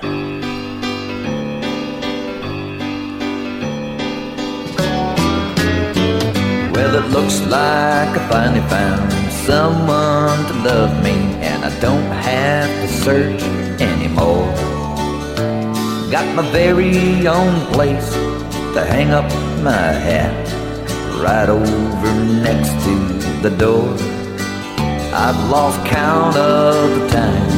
Well, 6.72 6.96
it 6.96 7.08
looks 7.12 7.40
like 7.42 8.08
I 8.08 8.28
finally 8.28 8.68
found 8.68 9.19
someone 9.46 10.44
to 10.46 10.54
love 10.68 11.02
me, 11.02 11.16
and 11.40 11.64
I 11.64 11.72
don't 11.80 12.10
have 12.10 12.68
to 12.82 12.88
search 12.88 13.42
anymore. 13.80 14.52
Got 16.10 16.34
my 16.34 16.46
very 16.50 17.26
own 17.26 17.54
place 17.72 18.10
to 18.74 18.84
hang 18.84 19.10
up 19.10 19.30
my 19.62 19.92
hat, 20.06 20.34
right 21.22 21.48
over 21.48 22.12
next 22.42 22.72
to 22.84 22.94
the 23.42 23.50
door. 23.56 23.88
I've 25.12 25.40
lost 25.50 25.84
count 25.86 26.36
of 26.36 26.74
the 26.96 27.08
times 27.08 27.54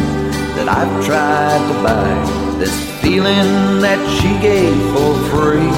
that 0.56 0.68
I've 0.68 1.04
tried 1.04 1.62
to 1.68 1.74
buy 1.82 2.58
this 2.58 2.74
feeling 3.00 3.80
that 3.80 4.00
she 4.16 4.30
gave 4.40 4.76
for 4.92 5.12
free. 5.30 5.72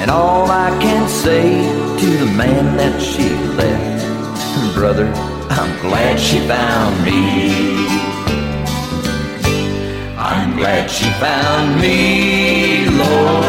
And 0.00 0.10
all 0.10 0.50
I 0.50 0.70
can 0.80 1.08
say 1.08 1.62
to 2.00 2.06
the 2.24 2.32
man 2.36 2.76
that 2.76 3.00
she 3.00 3.28
left, 3.56 3.89
brother, 4.74 5.06
I'm 5.50 5.80
glad 5.80 6.18
she 6.18 6.38
found 6.46 7.04
me. 7.04 7.50
I'm 10.16 10.56
glad 10.56 10.90
she 10.90 11.06
found 11.20 11.80
me, 11.80 12.86
Lord. 12.86 13.44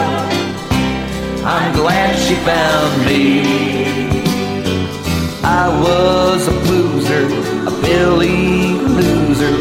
I'm 1.44 1.74
glad 1.74 2.16
she 2.18 2.36
found 2.36 3.06
me. 3.06 4.32
I 5.44 5.68
was 5.86 6.48
a 6.48 6.56
loser, 6.70 7.26
a 7.68 7.72
Billy 7.82 8.74
loser, 8.98 9.56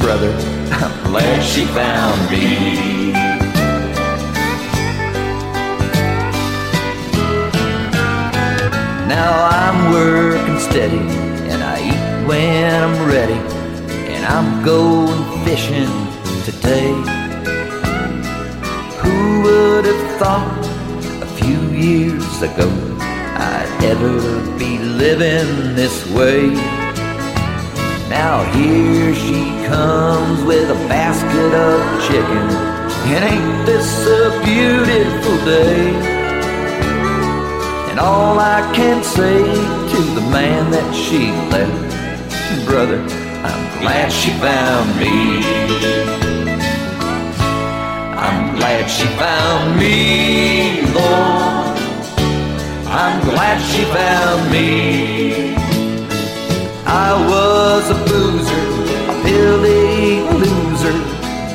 brother. 0.00 0.32
I'm 0.72 1.10
glad 1.10 1.42
she 1.42 1.64
found 1.66 2.30
me. 2.30 3.01
Now 9.12 9.44
I'm 9.44 9.92
working 9.92 10.58
steady, 10.58 11.04
and 11.52 11.62
I 11.62 11.76
eat 11.90 12.26
when 12.26 12.82
I'm 12.82 12.98
ready, 13.06 13.40
and 14.08 14.24
I'm 14.24 14.64
going 14.64 15.44
fishing 15.44 15.92
today. 16.46 16.92
Who 19.02 19.42
would 19.42 19.84
have 19.84 20.18
thought 20.18 20.48
a 21.20 21.26
few 21.40 21.60
years 21.78 22.40
ago 22.40 22.66
I'd 23.36 23.84
ever 23.84 24.18
be 24.58 24.78
living 24.78 25.74
this 25.74 26.08
way? 26.12 26.48
Now 28.08 28.50
here 28.54 29.14
she 29.14 29.42
comes 29.66 30.42
with 30.42 30.70
a 30.70 30.88
basket 30.88 31.52
of 31.68 31.78
chicken. 32.08 32.44
And 33.12 33.24
ain't 33.24 33.66
this 33.66 34.06
a 34.06 34.40
beautiful 34.42 35.36
day? 35.44 36.11
And 37.92 38.00
all 38.00 38.38
I 38.38 38.62
can 38.74 39.04
say 39.04 39.44
to 39.44 40.00
the 40.14 40.22
man 40.32 40.70
that 40.70 40.94
she 40.94 41.30
left, 41.52 42.64
brother, 42.64 42.96
I'm 43.44 43.80
glad 43.82 44.10
she 44.10 44.30
found 44.40 44.88
me. 44.98 45.44
I'm 48.16 48.56
glad 48.56 48.88
she 48.88 49.04
found 49.20 49.78
me, 49.78 50.80
Lord. 50.96 51.76
I'm 52.88 53.20
glad 53.28 53.60
she 53.60 53.84
found 53.84 54.50
me. 54.50 55.54
I 56.86 57.12
was 57.28 57.90
a 57.90 57.98
boozer, 58.08 58.64
a 59.12 59.22
pilly 59.22 60.22
loser, 60.40 60.96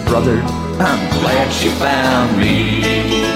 brother. 0.07 0.39
I'm 0.77 1.01
glad 1.19 1.51
she 1.51 1.69
found 1.69 2.37
me. 2.37 3.26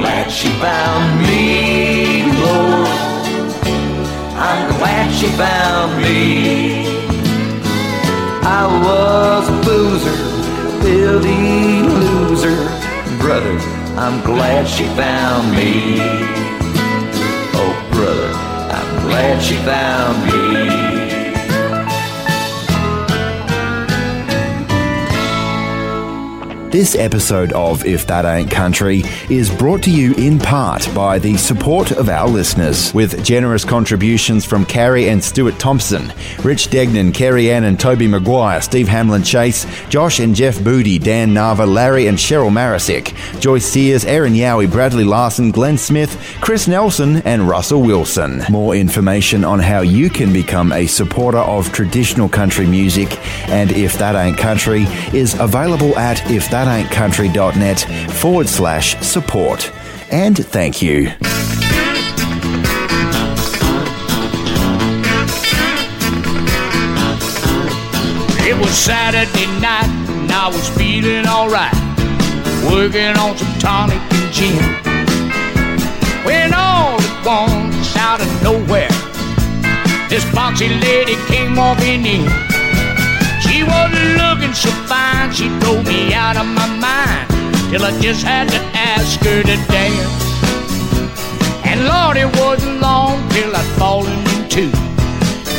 Glad 0.00 0.32
she 0.32 0.48
found 0.64 1.20
me, 1.28 2.22
Lord. 2.40 2.88
I'm 4.34 4.78
glad 4.78 5.12
she 5.12 5.26
found 5.36 6.00
me. 6.02 6.86
I 8.42 8.64
was 8.86 9.46
a 9.46 9.56
boozer, 9.66 10.18
a 10.68 10.82
filthy 10.82 11.82
loser, 12.00 12.56
brother. 13.20 13.58
I'm 13.98 14.24
glad 14.24 14.66
she 14.66 14.84
found 14.96 15.54
me. 15.54 15.98
Oh, 17.60 17.74
brother, 17.92 18.30
I'm 18.72 19.06
glad 19.06 19.42
she 19.42 19.56
found 19.56 20.16
me. 20.24 20.89
This 26.70 26.94
episode 26.94 27.52
of 27.52 27.84
If 27.84 28.06
That 28.06 28.24
Ain't 28.24 28.48
Country 28.48 29.02
is 29.28 29.50
brought 29.50 29.82
to 29.82 29.90
you 29.90 30.14
in 30.14 30.38
part 30.38 30.88
by 30.94 31.18
the 31.18 31.36
support 31.36 31.90
of 31.90 32.08
our 32.08 32.28
listeners, 32.28 32.94
with 32.94 33.24
generous 33.24 33.64
contributions 33.64 34.44
from 34.44 34.64
Carrie 34.64 35.08
and 35.08 35.22
Stuart 35.22 35.58
Thompson, 35.58 36.12
Rich 36.44 36.70
Degnan, 36.70 37.10
Kerry 37.10 37.50
Ann 37.50 37.64
and 37.64 37.78
Toby 37.78 38.06
Maguire, 38.06 38.62
Steve 38.62 38.86
Hamlin 38.86 39.24
Chase, 39.24 39.66
Josh 39.88 40.20
and 40.20 40.32
Jeff 40.32 40.62
Booty, 40.62 41.00
Dan 41.00 41.30
Nava, 41.30 41.66
Larry 41.66 42.06
and 42.06 42.16
Cheryl 42.16 42.52
Marisick, 42.52 43.16
Joyce 43.40 43.66
Sears, 43.66 44.04
Aaron 44.04 44.34
Yowie, 44.34 44.70
Bradley 44.70 45.02
Larson, 45.04 45.50
Glenn 45.50 45.76
Smith, 45.76 46.16
Chris 46.40 46.68
Nelson, 46.68 47.16
and 47.22 47.48
Russell 47.48 47.82
Wilson. 47.82 48.44
More 48.48 48.76
information 48.76 49.44
on 49.44 49.58
how 49.58 49.80
you 49.80 50.08
can 50.08 50.32
become 50.32 50.70
a 50.70 50.86
supporter 50.86 51.38
of 51.38 51.72
traditional 51.72 52.28
country 52.28 52.68
music 52.68 53.18
and 53.48 53.72
If 53.72 53.98
That 53.98 54.14
Ain't 54.14 54.38
Country 54.38 54.84
is 55.12 55.34
available 55.34 55.98
at 55.98 56.30
If 56.30 56.48
That 56.50 56.59
thataintcountry.net 56.60 58.12
forward 58.12 58.48
slash 58.48 58.96
support. 59.00 59.72
And 60.10 60.36
thank 60.36 60.82
you. 60.82 61.12
It 68.46 68.58
was 68.58 68.70
Saturday 68.70 69.46
night 69.60 69.88
and 70.10 70.30
I 70.30 70.48
was 70.48 70.68
feeling 70.70 71.26
alright. 71.26 71.72
Working 72.70 73.16
on 73.16 73.38
some 73.38 73.58
tonic 73.58 73.98
and 74.12 74.32
gin. 74.32 74.58
When 76.26 76.52
all 76.52 77.00
at 77.00 77.24
once, 77.24 77.96
out 77.96 78.20
of 78.20 78.42
nowhere, 78.42 78.88
this 80.10 80.24
boxy 80.34 80.68
lady 80.82 81.14
came 81.26 81.56
walking 81.56 82.04
in. 82.04 82.59
She 83.60 83.66
wasn't 83.66 84.16
looking 84.16 84.54
so 84.54 84.70
fine, 84.88 85.30
she 85.34 85.48
drove 85.60 85.86
me 85.86 86.14
out 86.14 86.38
of 86.38 86.46
my 86.46 86.66
mind. 86.80 87.28
Till 87.68 87.84
I 87.84 87.92
just 88.00 88.24
had 88.24 88.48
to 88.48 88.60
ask 88.72 89.20
her 89.20 89.42
to 89.42 89.56
dance. 89.68 90.24
And 91.68 91.84
Lord, 91.84 92.16
it 92.16 92.30
wasn't 92.40 92.80
long 92.80 93.28
till 93.28 93.54
I'd 93.54 93.70
fallen 93.76 94.16
into 94.32 94.72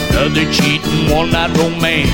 another 0.09 0.51
cheating 0.51 1.13
one 1.13 1.29
night 1.29 1.55
romance. 1.61 2.09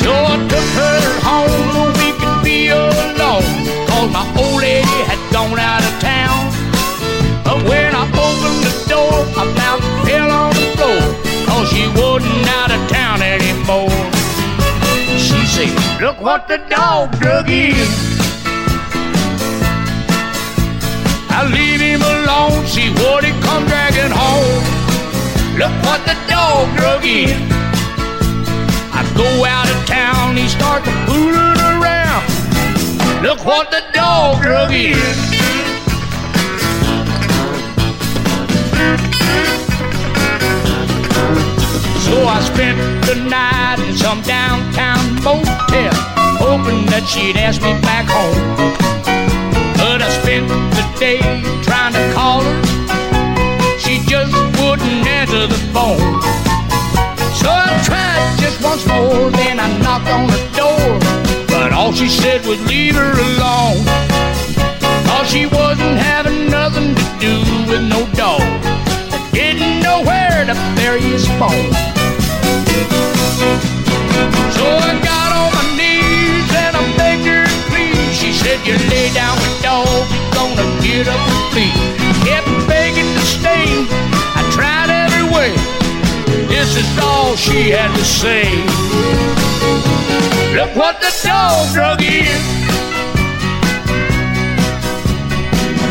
So 0.00 0.08
I 0.32 0.36
took 0.48 0.68
her 0.80 1.00
home 1.20 1.64
so 1.76 1.84
we 2.00 2.16
could 2.16 2.40
be 2.42 2.68
alone. 2.68 3.44
Cause 3.92 4.08
my 4.10 4.24
old 4.40 4.62
lady 4.62 5.00
had 5.04 5.20
gone 5.36 5.58
out 5.58 5.84
of 5.84 5.94
town. 6.00 6.40
But 7.44 7.60
when 7.68 7.92
I 7.94 8.08
opened 8.08 8.60
the 8.64 8.74
door, 8.88 9.16
I 9.36 9.52
about 9.52 9.80
fell 10.08 10.30
on 10.32 10.54
the 10.56 10.64
floor. 10.80 11.24
Cause 11.44 11.68
she 11.68 11.84
wasn't 12.00 12.43
anymore. 13.68 14.12
She 15.18 15.46
said, 15.46 16.00
Look 16.00 16.20
what 16.20 16.48
the 16.48 16.58
dog 16.68 17.12
drug 17.18 17.48
in. 17.48 17.74
I 21.30 21.48
leave 21.52 21.80
him 21.80 22.02
alone, 22.02 22.66
see 22.66 22.90
what 23.02 23.24
he 23.24 23.32
come 23.40 23.66
dragging 23.66 24.12
home. 24.12 24.64
Look 25.58 25.72
what 25.84 26.04
the 26.06 26.16
dog 26.28 26.76
drug 26.76 27.04
in. 27.04 27.36
I 28.92 29.02
go 29.16 29.44
out 29.44 29.68
of 29.68 29.86
town, 29.86 30.36
he 30.36 30.48
starts 30.48 30.88
fooling 31.06 31.58
around. 31.58 32.24
Look 33.22 33.44
what 33.44 33.70
the 33.70 33.82
dog 33.92 34.42
drug 34.42 34.72
in. 34.72 35.73
So 42.24 42.30
I 42.30 42.40
spent 42.40 42.78
the 43.04 43.16
night 43.28 43.80
in 43.86 43.94
some 43.94 44.22
downtown 44.22 44.96
motel, 45.20 45.92
hoping 46.40 46.86
that 46.88 47.04
she'd 47.04 47.36
ask 47.36 47.60
me 47.60 47.76
back 47.84 48.08
home. 48.08 48.40
But 49.76 50.00
I 50.00 50.08
spent 50.08 50.48
the 50.48 50.84
day 50.96 51.20
trying 51.60 51.92
to 51.92 52.00
call 52.16 52.40
her, 52.40 52.56
she 53.76 54.00
just 54.08 54.32
wouldn't 54.56 55.04
answer 55.04 55.44
the 55.44 55.60
phone. 55.68 56.00
So 57.36 57.52
I 57.52 57.68
tried 57.84 58.40
just 58.40 58.56
once 58.64 58.88
more, 58.88 59.28
then 59.28 59.60
I 59.60 59.68
knocked 59.84 60.08
on 60.08 60.24
her 60.32 60.44
door. 60.56 60.96
But 61.52 61.76
all 61.76 61.92
she 61.92 62.08
said 62.08 62.40
was 62.46 62.56
leave 62.64 62.96
her 62.96 63.12
alone. 63.12 63.84
Cause 65.12 65.28
she 65.28 65.44
wasn't 65.44 66.00
having 66.00 66.48
nothing 66.48 66.96
to 66.96 67.04
do 67.20 67.36
with 67.68 67.84
no 67.84 68.08
dog. 68.16 68.40
Didn't 69.36 69.84
know 69.84 70.00
where 70.00 70.46
to 70.48 70.54
bury 70.80 71.02
his 71.02 71.28
bone. 71.36 71.94
So 73.34 74.62
I 74.62 74.94
got 75.02 75.30
on 75.34 75.50
my 75.58 75.66
knees 75.74 76.48
and 76.54 76.72
I 76.78 76.82
begged 76.94 77.26
her 77.26 77.44
please. 77.66 78.14
She 78.14 78.30
said, 78.32 78.62
You 78.62 78.78
lay 78.90 79.10
down 79.10 79.34
with 79.42 79.62
dog, 79.62 79.88
you're 80.14 80.30
gonna 80.38 80.66
get 80.78 81.08
up 81.08 81.18
and 81.18 81.42
flee. 81.50 81.74
Kept 82.22 82.46
begging 82.70 83.10
to 83.10 83.24
stay. 83.26 83.66
I 84.38 84.42
tried 84.54 84.90
every 84.90 85.26
way. 85.34 85.50
This 86.46 86.76
is 86.76 86.86
all 87.02 87.34
she 87.34 87.70
had 87.70 87.90
to 87.96 88.04
say. 88.04 88.46
Look 90.54 90.76
what 90.76 91.00
the 91.00 91.10
dog 91.26 91.72
drug 91.74 92.02
in. 92.02 92.38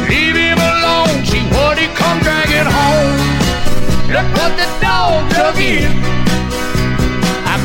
Leave 0.08 0.38
him 0.40 0.60
alone, 0.60 1.26
see 1.26 1.44
what 1.52 1.78
he 1.78 1.88
come 2.00 2.20
dragging 2.24 2.70
home. 2.80 3.20
Look 4.16 4.30
what 4.40 4.56
the 4.56 4.68
dog 4.80 5.30
drug 5.32 5.60
in. 5.60 6.23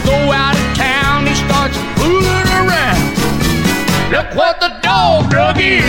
I 0.09 0.11
go 0.11 0.33
out 0.33 0.57
of 0.57 0.77
town, 0.77 1.27
he 1.27 1.35
starts 1.35 1.77
fooling 2.01 2.49
around. 2.49 3.17
Look 4.11 4.35
what 4.35 4.59
the 4.59 4.71
dog 4.83 5.29
drug 5.31 5.59
in. 5.59 5.83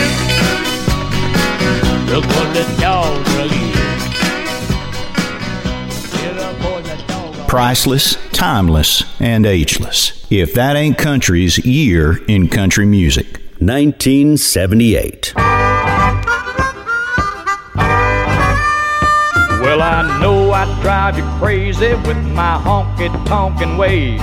Look 2.06 2.26
what 2.26 2.52
the 2.54 2.64
dog 2.80 3.24
drug 3.26 3.50
in. 3.50 3.70
Priceless, 7.48 8.16
timeless, 8.32 9.04
and 9.20 9.46
ageless. 9.46 10.26
If 10.30 10.52
that 10.54 10.76
ain't 10.76 10.98
country's 10.98 11.58
year 11.64 12.22
in 12.26 12.48
country 12.48 12.84
music. 12.86 13.40
1978. 13.58 15.34
I 20.60 20.66
drive 20.82 21.16
you 21.16 21.24
crazy 21.38 21.94
with 22.06 22.18
my 22.34 22.60
honky 22.62 23.08
tonkin' 23.24 23.78
ways. 23.78 24.20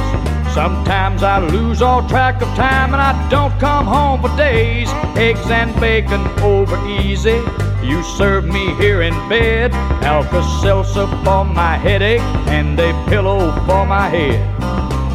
Sometimes 0.54 1.24
I 1.24 1.40
lose 1.40 1.82
all 1.82 2.08
track 2.08 2.44
of 2.44 2.48
time 2.50 2.94
and 2.94 3.02
I 3.02 3.28
don't 3.28 3.60
come 3.60 3.88
home 3.88 4.22
for 4.22 4.30
days. 4.38 4.88
Eggs 5.18 5.50
and 5.50 5.74
bacon 5.82 6.22
over 6.42 6.78
easy. 6.88 7.42
You 7.84 8.04
serve 8.04 8.46
me 8.46 8.76
here 8.76 9.02
in 9.02 9.16
bed. 9.28 9.74
Alka 10.04 10.44
Seltzer 10.62 11.08
for 11.26 11.44
my 11.44 11.76
headache 11.76 12.22
and 12.50 12.80
a 12.80 12.94
pillow 13.10 13.52
for 13.66 13.88
my 13.88 14.08
head. 14.08 14.40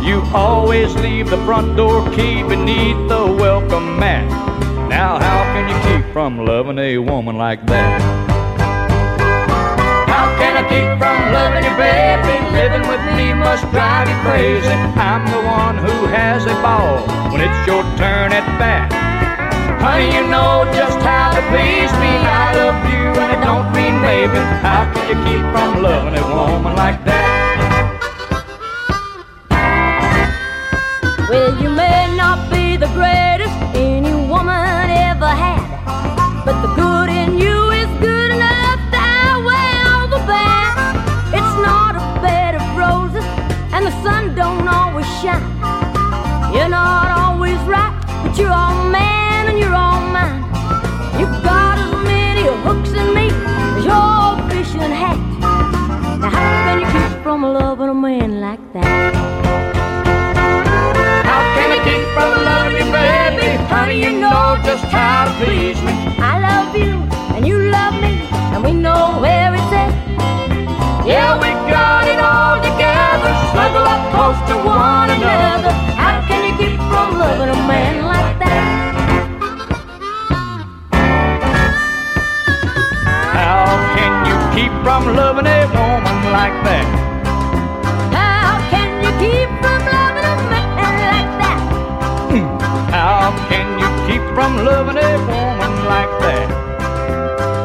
You 0.05 0.23
always 0.35 0.93
leave 0.97 1.31
the 1.31 1.39
front 1.45 1.77
door 1.77 2.05
key 2.11 2.43
beneath 2.43 2.99
the 3.09 3.33
welcome 3.39 3.97
mat. 3.97 4.29
Now, 4.91 5.21
how 5.21 5.45
can 5.55 5.69
you 5.71 6.03
keep 6.03 6.13
from 6.13 6.45
loving 6.45 6.81
a 6.81 6.99
woman 6.99 7.37
like 7.37 7.65
that? 7.67 8.32
Baby? 11.77 12.37
Living 12.53 12.85
with 12.87 13.03
me 13.17 13.35
must 13.35 13.65
drive 13.71 14.09
you 14.09 14.17
crazy. 14.23 14.77
I'm 14.97 15.27
the 15.27 15.43
one 15.43 15.77
who 15.79 16.07
has 16.07 16.47
a 16.47 16.55
ball 16.63 17.03
when 17.33 17.41
it's 17.41 17.67
your 17.67 17.83
turn 17.99 18.33
at 18.33 18.47
bat. 18.61 18.93
Honey, 19.83 20.15
you 20.15 20.23
know 20.31 20.63
just 20.73 20.99
how 21.03 21.35
to 21.35 21.43
please 21.51 21.91
me. 21.99 22.15
I 22.23 22.55
love 22.55 22.79
you, 22.87 23.05
and 23.19 23.33
it 23.35 23.41
don't 23.43 23.67
mean 23.75 24.01
maybe. 24.01 24.39
How 24.63 24.87
can 24.95 25.03
you 25.11 25.19
keep 25.27 25.43
from 25.51 25.83
loving 25.83 26.15
a 26.15 26.25
woman 26.31 26.77
like 26.77 27.05
that? 27.05 27.27
Well, 31.29 31.61
you 31.61 31.71
may 31.71 32.15
not 32.15 32.49
be 32.53 32.77
the 32.77 32.87
greatest 32.95 33.42
from 57.33 57.55
loving 57.55 57.89
a 57.89 57.95
man 57.95 58.43
like 58.43 58.61
that? 58.75 59.15
How 61.25 61.41
can 61.57 61.69
I 61.73 61.81
keep 61.89 62.05
from 62.13 62.33
loving 62.45 62.77
you, 62.77 62.93
baby? 62.93 63.49
Honey, 63.73 64.05
you 64.05 64.21
know 64.21 64.61
just 64.63 64.85
how 64.85 65.25
to 65.25 65.33
please 65.43 65.81
me. 65.81 65.95
I 66.21 66.33
love 66.49 66.77
you 66.77 66.93
and 67.35 67.47
you 67.49 67.57
love 67.73 67.95
me, 68.05 68.13
and 68.53 68.63
we 68.63 68.75
know 68.75 69.17
where 69.19 69.55
it's 69.55 69.73
at. 69.73 69.93
Yeah, 71.07 71.41
we 71.41 71.49
got 71.73 72.05
it 72.13 72.21
all 72.21 72.61
together. 72.61 73.33
Snuggle 73.53 73.87
up 73.95 74.03
close 74.13 74.41
to 74.51 74.57
one 74.69 75.09
another. 75.17 75.73
How 75.97 76.21
can 76.29 76.41
you 76.49 76.55
keep 76.61 76.79
from 76.93 77.19
loving 77.19 77.49
a 77.49 77.61
man 77.67 78.05
like 78.13 78.39
that? 78.45 78.65
How 83.41 83.65
can 83.97 84.13
you 84.29 84.37
keep 84.55 84.73
from 84.85 85.17
loving 85.17 85.47
a 85.47 85.65
woman 85.73 86.19
like 86.31 86.59
that? 86.69 87.02
From 94.53 94.67
loving 94.67 94.97
a 94.99 95.19
woman 95.19 95.85
like 95.87 96.11
that? 96.21 96.49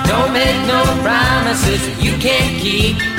Don't 0.07 0.33
make 0.33 0.67
no 0.67 0.83
promises 1.03 2.03
you 2.03 2.17
can't 2.17 2.61
keep. 2.61 3.16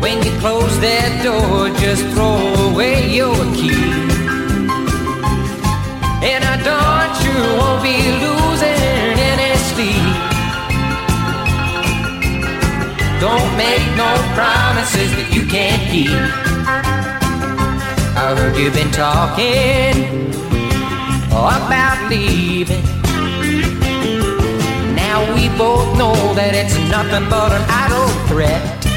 When 0.00 0.22
you 0.22 0.30
close 0.38 0.78
that 0.80 1.22
door, 1.24 1.70
just 1.80 2.04
throw 2.14 2.38
away 2.70 3.10
your 3.10 3.34
key. 3.58 3.74
And 6.22 6.44
I 6.44 6.54
darn 6.62 7.10
sure 7.18 7.58
won't 7.58 7.82
be 7.82 7.98
losing 8.22 9.18
any 9.30 9.52
sleep. 9.70 10.14
Don't 13.20 13.50
make 13.56 13.84
no 13.96 14.10
promises 14.38 15.10
that 15.18 15.28
you 15.34 15.44
can't 15.46 15.82
keep. 15.90 16.14
I 18.16 18.34
heard 18.36 18.56
you've 18.56 18.74
been 18.74 18.92
talking 18.92 20.28
about 21.32 22.08
leaving. 22.08 22.84
Now 24.94 25.34
we 25.34 25.48
both 25.58 25.98
know 25.98 26.14
that 26.34 26.54
it's 26.54 26.76
nothing 26.88 27.28
but 27.28 27.50
an 27.52 27.64
idle 27.68 28.08
threat. 28.28 28.87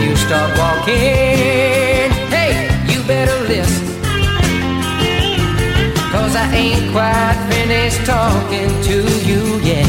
You 0.00 0.14
start 0.16 0.56
walking, 0.56 0.94
hey, 2.30 2.70
you 2.86 3.02
better 3.02 3.36
listen. 3.48 3.86
Cause 6.12 6.36
I 6.36 6.48
ain't 6.54 6.92
quite 6.92 7.36
finished 7.50 8.06
talking 8.06 8.70
to 8.88 8.98
you 9.28 9.58
yet. 9.60 9.86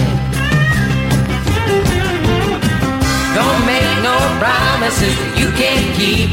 Don't 3.35 3.61
make 3.65 3.91
no 4.01 4.17
promises 4.41 5.15
you 5.39 5.49
can't 5.61 5.95
keep. 5.95 6.31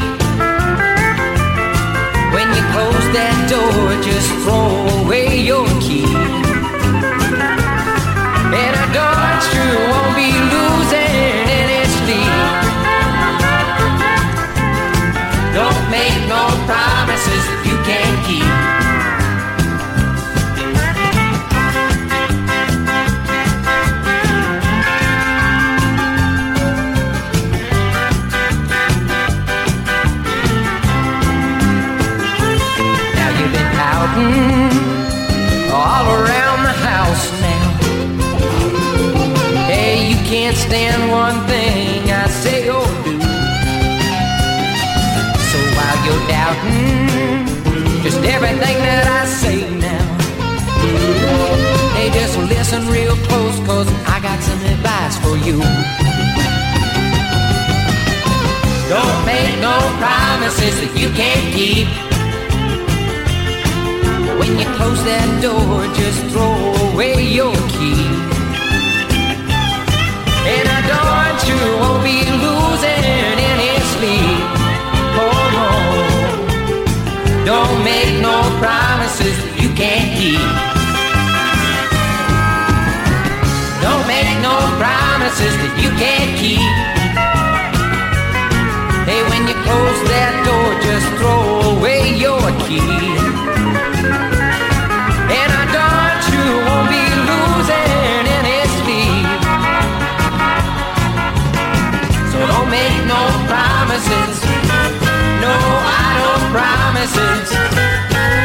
When 2.34 2.48
you 2.56 2.62
close 2.74 3.06
that 3.12 3.36
door, 3.48 3.92
just 4.02 4.30
throw 4.42 5.04
away 5.04 5.40
your 5.40 5.66
key. 5.80 6.25
Understand 40.66 41.10
one 41.10 41.46
thing 41.46 42.10
I 42.10 42.26
say 42.26 42.68
or 42.68 42.86
do. 43.04 43.20
So 45.50 45.58
while 45.76 45.98
you're 46.04 46.26
doubting 46.26 48.02
just 48.02 48.18
everything 48.24 48.78
that 48.82 49.06
I 49.06 49.26
say 49.26 49.58
now, 49.78 50.06
hey, 51.94 52.10
just 52.10 52.38
listen 52.38 52.86
real 52.88 53.16
close, 53.28 53.58
cause 53.66 53.88
I 54.06 54.20
got 54.20 54.40
some 54.42 54.60
advice 54.74 55.16
for 55.22 55.36
you. 55.46 55.58
Don't 58.90 59.20
make 59.26 59.54
no 59.60 59.76
promises 60.02 60.80
that 60.80 60.92
you 60.96 61.10
can't 61.10 61.46
keep. 61.54 61.86
When 64.38 64.58
you 64.58 64.66
close 64.76 65.02
that 65.04 65.42
door, 65.42 65.86
just 65.94 66.24
throw 66.32 66.92
away 66.92 67.22
your 67.22 67.54
key. 67.68 68.35
You 71.44 71.58
won't 71.80 72.02
be 72.02 72.24
losing 72.44 73.04
any 73.52 73.72
sleep. 73.92 74.40
Oh 75.20 75.42
no. 75.56 75.68
Don't 77.44 77.84
make 77.84 78.20
no 78.22 78.36
promises 78.62 79.36
you 79.60 79.68
can't 79.74 80.08
keep. 80.16 80.40
Don't 83.84 84.04
make 84.08 84.38
no 84.40 84.56
promises 84.80 85.54
that 85.62 85.74
you 85.82 85.90
can't 86.02 86.32
keep. 86.40 86.74
Hey, 89.08 89.22
when 89.30 89.42
you 89.46 89.56
close 89.66 90.00
that 90.12 90.32
door, 90.46 90.68
just 90.86 91.06
throw 91.18 91.76
away 91.76 92.16
your 92.16 92.42
key. 92.66 94.35
Promises. 107.12 107.50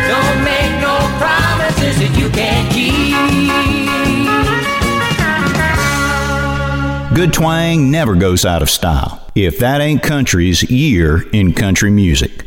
Don't 0.08 0.44
make 0.44 0.82
no 0.82 0.98
promises 1.18 1.98
that 2.00 2.14
you 2.18 2.30
can't 2.30 2.72
keep. 2.72 3.12
Good 7.16 7.34
twang 7.34 7.92
never 7.92 8.16
goes 8.16 8.46
out 8.46 8.62
of 8.62 8.70
style. 8.70 9.20
If 9.36 9.60
that 9.60 9.82
ain't 9.82 10.04
country's 10.04 10.70
year 10.70 11.28
in 11.32 11.54
country 11.54 11.90
music. 11.90 12.46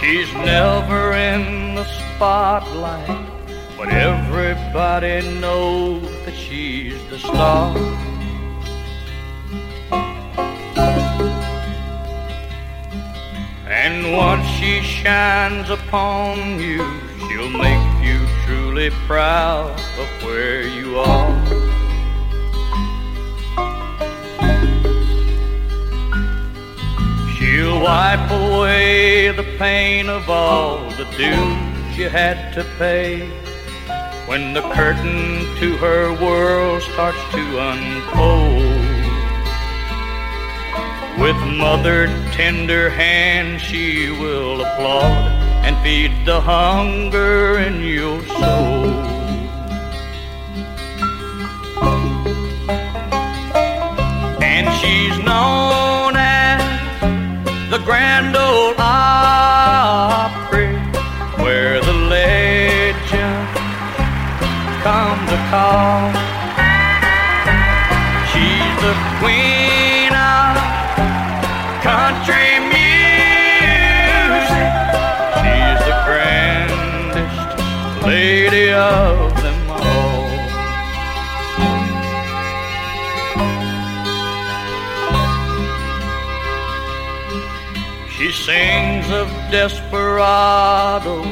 She's 0.00 0.32
never 0.34 1.12
in 1.14 1.74
the 1.74 1.84
spotlight, 1.84 3.26
but 3.76 3.88
everybody 3.88 5.40
knows 5.40 6.15
star. 7.36 7.76
And 13.68 14.16
once 14.16 14.46
she 14.56 14.80
shines 14.80 15.68
upon 15.68 16.58
you, 16.58 16.82
she'll 17.22 17.54
make 17.66 17.88
you 18.08 18.18
truly 18.44 18.90
proud 19.06 19.78
of 20.02 20.08
where 20.24 20.62
you 20.66 20.98
are. 20.98 21.36
She'll 27.34 27.80
wipe 27.82 28.30
away 28.30 29.30
the 29.32 29.46
pain 29.58 30.08
of 30.08 30.30
all 30.30 30.78
the 31.00 31.04
dues 31.18 31.98
you 31.98 32.08
had 32.08 32.54
to 32.54 32.64
pay 32.78 33.45
when 34.26 34.52
the 34.52 34.62
curtain 34.62 35.46
to 35.56 35.76
her 35.76 36.12
world 36.20 36.82
starts 36.82 37.18
to 37.30 37.42
unfold. 37.70 38.86
With 41.20 41.36
mother 41.56 42.08
tender 42.32 42.90
hand, 42.90 43.60
she 43.60 44.10
will 44.10 44.60
applaud 44.60 45.30
and 45.64 45.76
feed 45.82 46.12
the 46.26 46.40
hunger 46.40 47.58
in 47.58 47.82
your 47.82 48.20
soul. 48.26 48.90
And 54.42 54.66
she's 54.80 55.16
known 55.24 56.14
as 56.16 56.60
the 57.70 57.78
Grand 57.78 58.36
Ole 58.36 58.74
Opry, 58.78 59.35
call. 65.50 66.10
She's 68.30 68.74
the 68.86 68.94
queen 69.20 70.12
of 70.12 70.52
country 71.82 72.50
music. 72.74 73.12
She's 75.40 75.80
the 75.88 75.96
grandest 76.06 77.48
lady 78.04 78.68
of 78.72 79.30
them 79.42 79.60
all. 79.70 80.26
She 88.16 88.28
sings 88.32 89.08
of 89.10 89.28
desperados, 89.50 91.26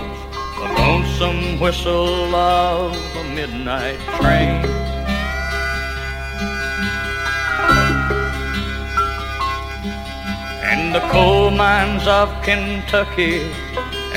the 0.64 0.72
lonesome 0.80 1.60
whistle 1.60 2.34
of 2.34 2.96
a 3.16 3.24
midnight 3.34 4.00
train. 4.18 4.64
and 10.66 10.94
the 10.94 11.00
coal 11.12 11.50
mines 11.50 12.04
of 12.06 12.28
Kentucky, 12.42 13.42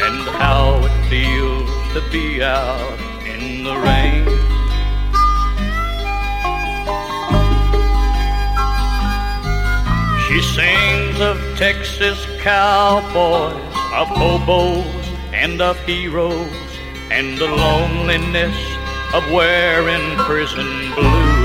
and 0.06 0.22
how 0.42 0.80
it 0.84 0.95
feels 1.09 1.69
to 1.93 2.01
be 2.11 2.42
out 2.42 3.00
in 3.34 3.64
the 3.64 3.76
rain. 3.88 4.26
She 10.26 10.42
sings 10.42 11.19
of 11.19 11.38
Texas 11.58 12.26
cowboys, 12.42 13.53
of 13.93 14.08
hobos, 14.08 14.97
and 15.38 15.61
of 15.61 15.77
heroes, 15.85 16.69
and 17.11 17.38
the 17.38 17.48
loneliness 17.48 18.57
of 19.14 19.24
wearing 19.32 20.17
prison 20.17 20.66
blue. 20.95 21.38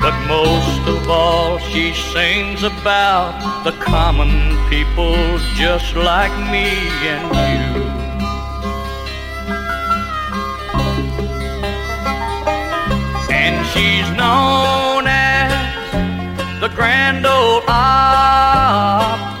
But 0.00 0.16
most 0.28 0.88
of 0.88 1.08
all, 1.08 1.58
she 1.58 1.92
sings 1.92 2.62
about 2.62 3.64
the 3.64 3.72
common 3.72 4.56
people 4.70 5.16
just 5.56 5.94
like 5.94 6.32
me 6.50 6.68
and 7.12 7.26
you. 7.50 7.82
And 13.30 13.66
she's 13.72 14.08
known 14.16 15.06
as 15.06 15.52
the 16.60 16.68
Grand 16.68 17.26
Ole 17.26 17.62
Opry, 17.68 19.35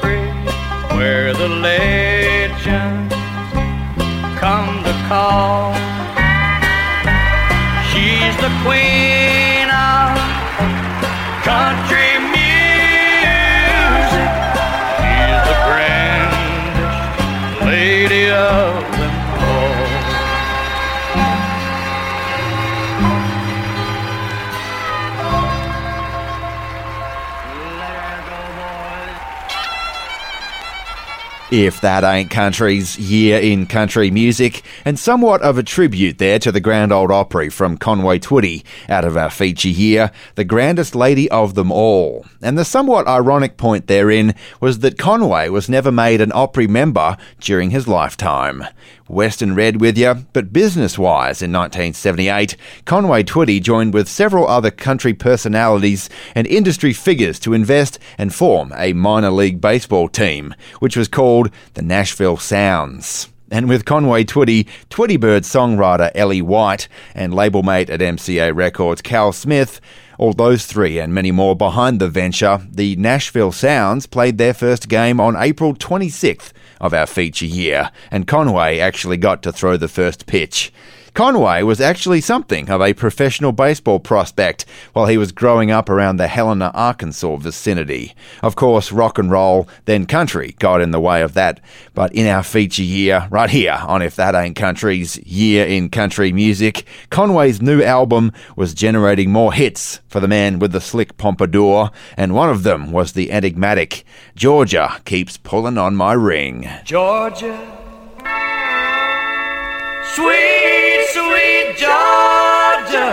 where 0.96 1.34
the 1.34 1.48
legends 1.48 3.14
come 4.40 4.82
to 4.82 4.92
call. 5.08 5.95
If 31.58 31.80
that 31.80 32.04
ain't 32.04 32.30
country's 32.30 32.98
year 32.98 33.40
in 33.40 33.64
country 33.64 34.10
music, 34.10 34.62
and 34.84 34.98
somewhat 34.98 35.40
of 35.40 35.56
a 35.56 35.62
tribute 35.62 36.18
there 36.18 36.38
to 36.40 36.52
the 36.52 36.60
Grand 36.60 36.92
Ole 36.92 37.10
Opry 37.10 37.48
from 37.48 37.78
Conway 37.78 38.18
Twitty 38.18 38.62
out 38.90 39.06
of 39.06 39.16
our 39.16 39.30
feature 39.30 39.70
here, 39.70 40.10
the 40.34 40.44
grandest 40.44 40.94
lady 40.94 41.30
of 41.30 41.54
them 41.54 41.72
all. 41.72 42.26
And 42.42 42.58
the 42.58 42.64
somewhat 42.66 43.08
ironic 43.08 43.56
point 43.56 43.86
therein 43.86 44.34
was 44.60 44.80
that 44.80 44.98
Conway 44.98 45.48
was 45.48 45.66
never 45.66 45.90
made 45.90 46.20
an 46.20 46.30
Opry 46.34 46.66
member 46.66 47.16
during 47.40 47.70
his 47.70 47.88
lifetime. 47.88 48.62
Western 49.08 49.54
Red 49.54 49.80
with 49.80 49.96
you, 49.96 50.26
but 50.32 50.52
business 50.52 50.98
wise 50.98 51.42
in 51.42 51.52
1978, 51.52 52.56
Conway 52.84 53.22
Twitty 53.22 53.62
joined 53.62 53.94
with 53.94 54.08
several 54.08 54.46
other 54.48 54.70
country 54.70 55.14
personalities 55.14 56.10
and 56.34 56.46
industry 56.46 56.92
figures 56.92 57.38
to 57.40 57.54
invest 57.54 57.98
and 58.18 58.34
form 58.34 58.72
a 58.76 58.92
minor 58.92 59.30
league 59.30 59.60
baseball 59.60 60.08
team, 60.08 60.54
which 60.80 60.96
was 60.96 61.08
called 61.08 61.50
the 61.74 61.82
Nashville 61.82 62.36
Sounds. 62.36 63.28
And 63.50 63.68
with 63.68 63.84
Conway 63.84 64.24
Twitty, 64.24 64.66
Twitty 64.90 65.20
Bird 65.20 65.44
songwriter 65.44 66.10
L.E. 66.16 66.42
White, 66.42 66.88
and 67.14 67.32
label 67.32 67.62
mate 67.62 67.88
at 67.88 68.00
MCA 68.00 68.52
Records 68.54 69.02
Cal 69.02 69.32
Smith, 69.32 69.80
all 70.18 70.32
those 70.32 70.66
three 70.66 70.98
and 70.98 71.14
many 71.14 71.30
more 71.30 71.54
behind 71.54 72.00
the 72.00 72.08
venture, 72.08 72.60
the 72.68 72.96
Nashville 72.96 73.52
Sounds 73.52 74.06
played 74.06 74.38
their 74.38 74.54
first 74.54 74.88
game 74.88 75.20
on 75.20 75.36
April 75.36 75.74
26th 75.74 76.52
of 76.80 76.94
our 76.94 77.06
feature 77.06 77.46
year, 77.46 77.90
and 78.10 78.26
Conway 78.26 78.78
actually 78.78 79.16
got 79.16 79.42
to 79.42 79.52
throw 79.52 79.76
the 79.76 79.88
first 79.88 80.26
pitch. 80.26 80.72
Conway 81.16 81.62
was 81.62 81.80
actually 81.80 82.20
something 82.20 82.68
of 82.68 82.82
a 82.82 82.92
professional 82.92 83.50
baseball 83.50 83.98
prospect 83.98 84.66
while 84.92 85.06
he 85.06 85.16
was 85.16 85.32
growing 85.32 85.70
up 85.70 85.88
around 85.88 86.18
the 86.18 86.28
Helena, 86.28 86.70
Arkansas 86.74 87.36
vicinity. 87.36 88.14
Of 88.42 88.54
course, 88.54 88.92
rock 88.92 89.18
and 89.18 89.30
roll, 89.30 89.66
then 89.86 90.04
country, 90.04 90.54
got 90.58 90.82
in 90.82 90.90
the 90.90 91.00
way 91.00 91.22
of 91.22 91.32
that. 91.32 91.58
But 91.94 92.12
in 92.12 92.26
our 92.26 92.42
feature 92.42 92.82
year, 92.82 93.28
right 93.30 93.48
here 93.48 93.78
on 93.86 94.02
If 94.02 94.14
That 94.16 94.34
Ain't 94.34 94.56
Country's 94.56 95.16
Year 95.20 95.64
in 95.64 95.88
Country 95.88 96.32
Music, 96.32 96.84
Conway's 97.08 97.62
new 97.62 97.82
album 97.82 98.30
was 98.54 98.74
generating 98.74 99.32
more 99.32 99.54
hits 99.54 100.00
for 100.08 100.20
the 100.20 100.28
man 100.28 100.58
with 100.58 100.72
the 100.72 100.82
slick 100.82 101.16
pompadour, 101.16 101.92
and 102.18 102.34
one 102.34 102.50
of 102.50 102.62
them 102.62 102.92
was 102.92 103.12
the 103.12 103.32
enigmatic 103.32 104.04
Georgia 104.34 105.00
Keeps 105.06 105.38
Pulling 105.38 105.78
on 105.78 105.96
My 105.96 106.12
Ring. 106.12 106.68
Georgia, 106.84 107.56
sweet, 110.14 110.75
Georgia, 111.78 113.12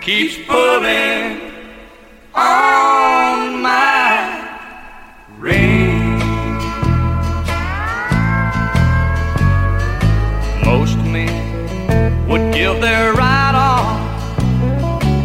keeps 0.00 0.36
pulling 0.48 1.52
on 2.34 3.62
my 3.62 4.58
ring. 5.38 6.18
Most 10.64 10.96
men 10.98 12.26
would 12.26 12.52
give 12.52 12.80
their 12.80 13.12
right 13.12 13.54
arm 13.54 14.02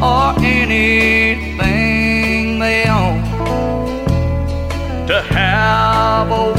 or 0.03 0.35
anything 0.45 1.49
they 2.59 2.88
own 2.88 3.23
to 5.07 5.19
have 5.33 6.30
a 6.30 6.59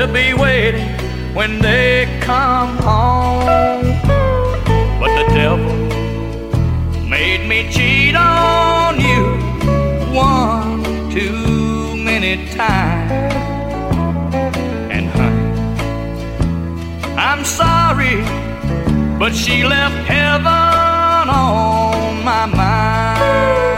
to 0.00 0.06
be 0.06 0.32
waiting 0.32 0.88
when 1.34 1.58
they 1.58 2.08
come 2.22 2.74
home. 2.78 3.44
But 4.98 5.12
the 5.20 5.26
devil 5.34 5.74
made 7.06 7.46
me 7.46 7.70
cheat 7.70 8.16
on 8.16 8.98
you 8.98 9.24
one 10.10 10.82
too 11.10 11.96
many 11.96 12.48
times. 12.48 13.34
And 14.94 15.06
honey, 15.16 15.48
I'm 17.18 17.44
sorry, 17.44 18.22
but 19.18 19.34
she 19.34 19.64
left 19.64 20.08
heaven 20.08 21.28
on 21.28 22.24
my 22.24 22.46
mind. 22.46 23.69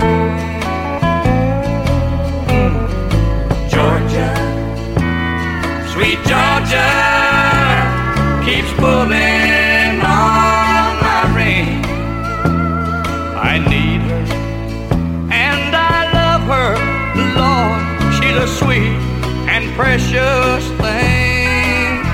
Precious 19.76 20.64
thing. 20.82 22.04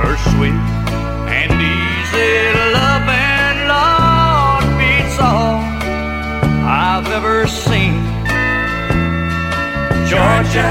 Her 0.00 0.16
sweet 0.30 0.60
and 1.30 1.52
easy 1.52 2.32
loving, 2.74 3.58
Lord, 3.70 4.64
beats 4.78 5.18
all 5.20 5.62
I've 6.66 7.08
ever 7.18 7.46
seen. 7.46 8.02
Georgia, 10.10 10.70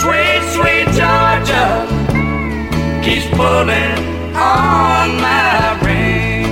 sweet, 0.00 0.42
sweet 0.54 0.86
Georgia, 0.98 1.66
keeps 3.04 3.26
pulling 3.36 3.98
on 4.34 5.06
my 5.20 5.78
ring. 5.84 6.46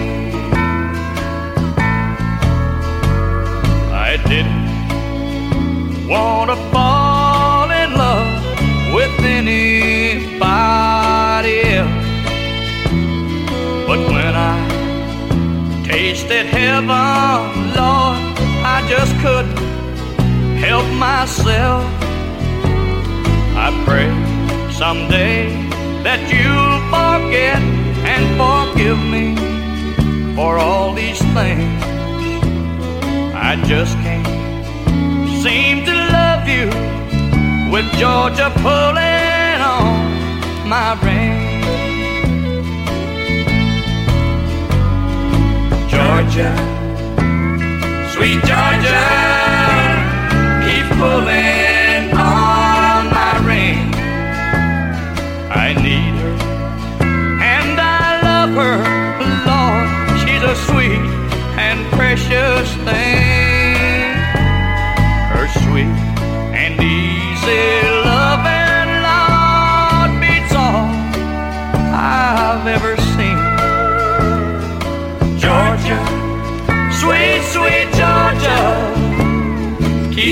I 3.92 4.16
didn't 4.28 4.68
want 6.08 6.50
to 6.50 6.56
fall 6.70 7.01
tasted 16.12 16.44
heaven, 16.44 16.88
Lord, 16.88 18.18
I 18.76 18.84
just 18.86 19.14
couldn't 19.22 19.56
help 20.58 20.86
myself. 21.08 21.82
I 23.56 23.68
pray 23.86 24.10
someday 24.70 25.48
that 26.04 26.20
you'll 26.32 26.80
forget 26.92 27.62
and 28.12 28.24
forgive 28.42 29.00
me 29.14 29.26
for 30.36 30.58
all 30.58 30.92
these 30.92 31.20
things. 31.32 31.82
I 33.34 33.56
just 33.64 33.94
can't 34.04 34.26
seem 35.42 35.86
to 35.86 35.94
love 36.18 36.46
you 36.46 36.66
with 37.72 37.86
Georgia 37.96 38.52
pulling 38.60 39.60
on 39.62 40.68
my 40.68 40.92
ring. 41.02 41.51
Georgia, 46.32 46.56
sweet 48.14 48.40
Georgia 48.48 49.04
keep 50.64 50.86
pulling 50.96 52.10
on 52.16 53.10
my 53.12 53.38
ring. 53.44 53.92
I 55.50 55.74
need 55.76 56.14
her, 56.22 56.36
and 57.42 57.78
I 57.78 58.22
love 58.22 58.54
her, 58.62 58.78
Lord. 59.44 60.20
She's 60.20 60.42
a 60.42 60.56
sweet 60.72 61.04
and 61.58 61.84
precious 61.92 62.72
thing. 62.76 63.31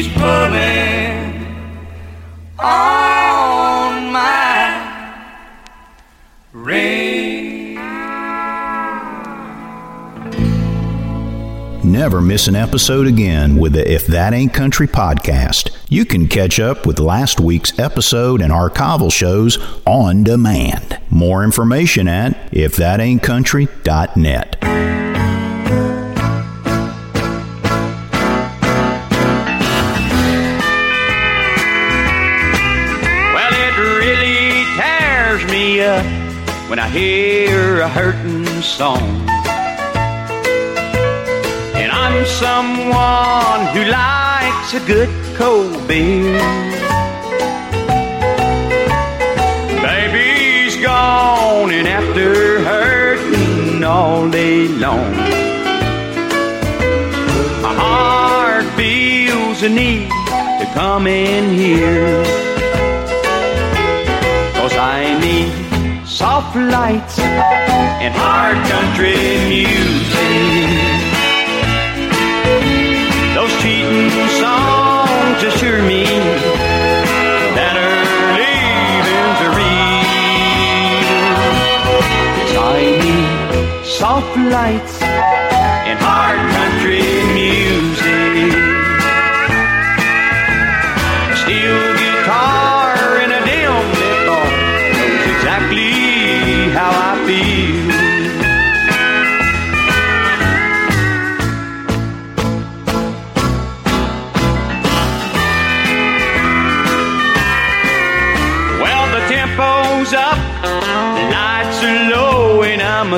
Keeps 0.02 0.16
pulling 0.16 1.44
on 2.58 4.12
my 4.12 5.26
ring. 6.52 7.74
Never 11.84 12.22
miss 12.22 12.48
an 12.48 12.56
episode 12.56 13.06
again 13.06 13.56
with 13.56 13.74
the 13.74 13.92
If 13.92 14.06
That 14.06 14.32
Ain't 14.32 14.54
Country 14.54 14.86
podcast. 14.86 15.76
You 15.90 16.06
can 16.06 16.28
catch 16.28 16.58
up 16.60 16.86
with 16.86 16.98
last 16.98 17.40
week's 17.40 17.78
episode 17.78 18.40
and 18.40 18.50
archival 18.52 19.12
shows 19.12 19.58
on 19.84 20.24
demand. 20.24 20.98
More 21.10 21.44
information 21.44 22.08
at 22.08 22.50
ifthataintcountry.net. 22.52 24.69
when 36.70 36.78
I 36.78 36.88
hear 36.88 37.80
a 37.80 37.88
hurting 37.88 38.46
song. 38.62 39.02
And 41.74 41.90
I'm 41.90 42.24
someone 42.24 43.62
who 43.74 43.90
likes 43.90 44.74
a 44.74 44.82
good 44.86 45.10
cold 45.34 45.88
beer. 45.88 46.38
Baby's 49.82 50.76
gone 50.80 51.72
and 51.72 51.88
after 51.88 52.62
hurting 52.62 53.82
all 53.82 54.30
day 54.30 54.68
long. 54.68 55.10
My 57.66 57.74
heart 57.82 58.64
feels 58.76 59.60
a 59.64 59.68
need 59.68 60.08
to 60.60 60.70
come 60.72 61.08
in 61.08 61.52
here. 61.58 62.49
Soft 66.20 66.54
lights 66.54 67.18
and 67.18 68.12
hard 68.14 68.58
country 68.68 69.16
music. 69.48 70.60
Those 73.34 73.54
cheating 73.62 74.10
songs 74.36 75.40
assure 75.48 75.82
me 75.82 76.04
that 77.56 77.74
her 77.80 77.96
leaving's 78.36 79.40
real. 79.56 80.02
Yes, 82.36 82.52
I 82.68 82.80
need 83.00 83.86
soft 83.86 84.36
lights 84.36 85.00
and 85.88 85.98
hard 86.02 86.40
country 86.52 87.19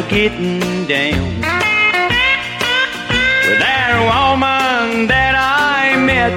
getting 0.08 0.86
down. 0.86 1.28
With 3.46 3.58
that 3.58 3.92
woman 4.10 5.06
that 5.08 5.34
I 5.36 5.96
met 5.96 6.32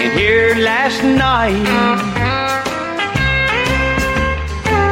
in 0.00 0.10
here 0.16 0.54
last 0.56 1.02
night. 1.02 1.66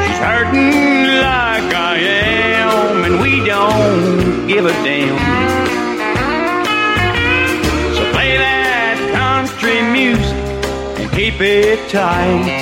She's 0.04 0.18
hurting 0.18 1.06
like 1.28 1.70
I 1.74 1.96
am, 1.98 3.04
and 3.04 3.20
we 3.20 3.44
don't 3.44 4.46
give 4.48 4.66
a 4.66 4.72
damn. 4.82 5.18
So 7.94 8.02
play 8.12 8.36
that 8.38 8.98
country 9.14 9.82
music 9.82 10.36
and 10.98 11.10
keep 11.12 11.40
it 11.40 11.78
tight. 11.90 12.60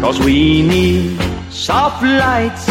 Cause 0.00 0.18
we 0.18 0.62
need 0.62 1.18
soft 1.50 2.02
lights 2.02 2.66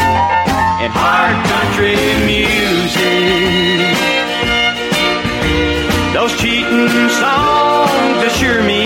and 0.83 0.93
hard 0.93 1.37
country 1.45 1.95
music. 2.25 3.93
Those 6.13 6.33
cheating 6.41 7.09
songs 7.21 8.19
assure 8.25 8.63
me 8.63 8.85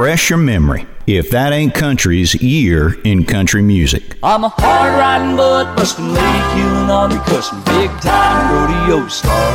Refresh 0.00 0.30
your 0.30 0.38
memory. 0.38 0.86
If 1.06 1.28
that 1.28 1.52
ain't 1.52 1.74
country's 1.74 2.32
year 2.40 2.96
in 3.04 3.28
country 3.28 3.60
music. 3.60 4.16
I'm 4.22 4.44
a 4.44 4.48
hard 4.48 4.96
riding 4.96 5.36
butt 5.36 5.76
busting 5.76 6.08
lady 6.08 6.42
killing 6.56 6.88
on 6.88 7.12
cussing 7.28 7.60
big 7.68 7.92
time 8.00 8.48
rodeo 8.48 9.04
star. 9.12 9.52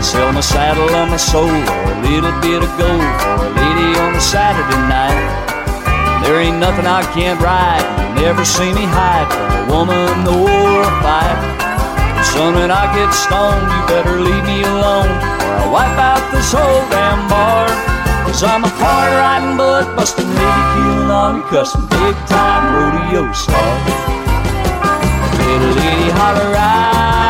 Sell 0.00 0.32
my 0.32 0.40
saddle 0.40 0.88
and 0.88 1.10
my 1.12 1.20
soul 1.20 1.52
or 1.52 1.84
a 1.84 2.00
little 2.08 2.32
bit 2.40 2.64
of 2.64 2.72
gold 2.80 3.12
for 3.20 3.44
a 3.44 3.52
lady 3.60 3.92
on 4.00 4.16
a 4.16 4.22
Saturday 4.24 4.80
night. 4.88 6.24
There 6.24 6.40
ain't 6.40 6.56
nothing 6.56 6.88
I 6.88 7.04
can't 7.12 7.36
ride. 7.44 7.84
You 8.16 8.24
never 8.24 8.48
see 8.48 8.72
me 8.72 8.88
hide 8.88 9.28
from 9.28 9.52
a 9.52 9.62
woman 9.68 10.24
or 10.24 10.80
a 10.80 10.92
fight. 11.04 12.24
Son, 12.32 12.56
when 12.56 12.72
I 12.72 12.88
get 12.96 13.12
stoned, 13.12 13.68
you 13.68 13.80
better 13.84 14.16
leave 14.16 14.44
me 14.48 14.64
alone 14.64 15.12
or 15.12 15.52
I'll 15.60 15.72
wipe 15.76 15.98
out 16.00 16.24
this 16.32 16.56
whole 16.56 16.88
damn 16.88 17.28
bar. 17.28 17.93
Cause 18.34 18.42
I'm 18.42 18.64
a 18.64 18.68
hard 18.68 19.12
riding 19.14 19.56
butt 19.56 19.94
busting 19.94 20.26
lady 20.26 20.64
killing 20.74 21.08
on 21.08 21.42
cussing 21.54 21.86
big 21.86 22.16
time 22.26 22.74
rodeo 22.74 23.30
star. 23.30 23.74
Little 25.38 25.70
lady 25.78 26.10
holler 26.18 26.50
ride, 26.50 27.23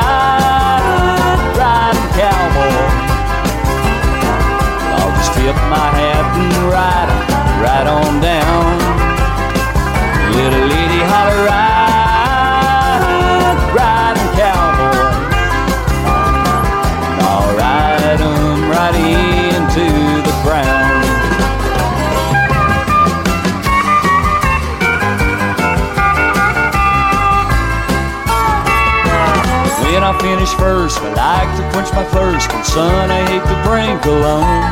first, 30.65 30.97
I 31.05 31.13
like 31.13 31.51
to 31.61 31.65
quench 31.77 31.93
my 31.93 32.05
thirst. 32.09 32.49
And 32.49 32.65
son, 32.65 33.13
I 33.13 33.21
hate 33.29 33.45
to 33.45 33.57
drink 33.69 34.01
alone. 34.09 34.65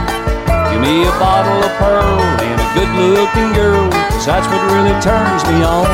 Give 0.72 0.80
me 0.80 1.04
a 1.04 1.14
bottle 1.20 1.60
of 1.60 1.72
pearl 1.76 2.16
and 2.40 2.56
a 2.56 2.68
good 2.72 2.92
looking 3.12 3.52
girl, 3.52 3.92
cause 4.08 4.24
that's 4.24 4.48
what 4.48 4.62
really 4.72 4.96
turns 5.04 5.44
me 5.52 5.60
on. 5.60 5.84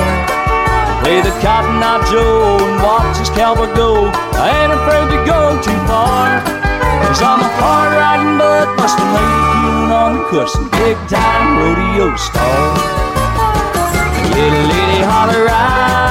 Play 1.03 1.19
the 1.19 1.35
Cotton 1.43 1.83
Eye 1.83 1.99
Joe 2.11 2.63
and 2.63 2.79
watch 2.79 3.19
this 3.19 3.31
cowboy 3.35 3.67
go. 3.75 4.07
I 4.39 4.47
ain't 4.63 4.73
afraid 4.79 5.07
to 5.11 5.19
go 5.27 5.59
too 5.67 5.81
far. 5.91 6.47
Cause 7.11 7.19
I'm 7.19 7.43
a 7.43 7.51
hard 7.59 7.91
riding 7.99 8.39
butt 8.39 8.69
busting 8.79 9.11
lady 9.17 9.43
killing 9.51 9.91
on 9.91 10.11
the 10.15 10.23
cussing 10.31 10.69
big 10.79 10.97
time 11.11 11.59
rodeo 11.59 12.15
star. 12.15 12.55
Little 14.31 14.67
lady 14.71 15.01
holler 15.11 15.43
ride, 15.49 16.08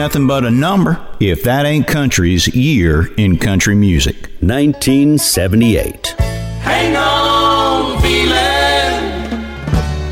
nothing 0.00 0.26
but 0.26 0.46
a 0.46 0.50
number 0.50 0.98
if 1.20 1.42
that 1.42 1.66
ain't 1.66 1.86
country's 1.86 2.48
year 2.54 3.12
in 3.18 3.36
country 3.36 3.74
music. 3.74 4.16
1978. 4.40 6.06
Hang 6.62 6.96
on, 6.96 8.00
feeling. 8.00 8.32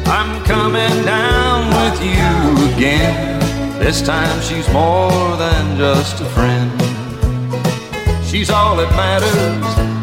I'm 0.07 0.44
coming 0.44 1.05
down 1.07 1.68
with 1.78 2.02
you 2.02 2.76
again. 2.76 3.41
This 3.78 4.02
time 4.02 4.39
she's 4.42 4.70
more 4.75 5.36
than 5.39 5.78
just 5.78 6.20
a 6.20 6.26
friend. 6.36 6.70
She's 8.26 8.50
all 8.50 8.76
that 8.76 8.91
matters. 8.91 9.97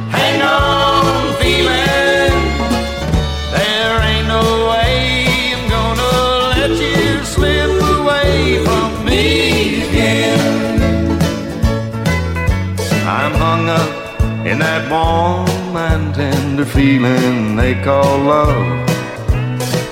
In 14.56 14.60
that 14.60 14.90
warm 14.90 15.76
and 15.76 16.16
tender 16.16 16.64
feeling 16.66 17.58
they 17.58 17.74
call 17.84 18.20
love. 18.20 18.90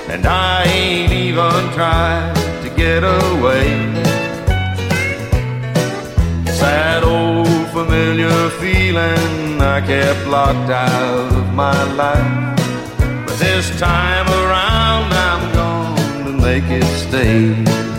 And 0.09 0.25
I 0.25 0.63
ain't 0.63 1.11
even 1.11 1.61
tried 1.77 2.33
to 2.63 2.69
get 2.69 3.03
away. 3.03 3.67
Sad 6.59 7.03
old 7.03 7.67
familiar 7.77 8.49
feeling 8.61 9.61
I 9.61 9.81
kept 9.85 10.25
locked 10.27 10.71
out 10.71 11.33
of 11.41 11.53
my 11.53 11.79
life. 12.01 12.57
But 13.25 13.37
this 13.37 13.67
time 13.79 14.27
around 14.43 15.11
I'm 15.29 15.43
to 16.25 16.31
make 16.31 16.67
it 16.79 16.87
stay. 17.05 17.92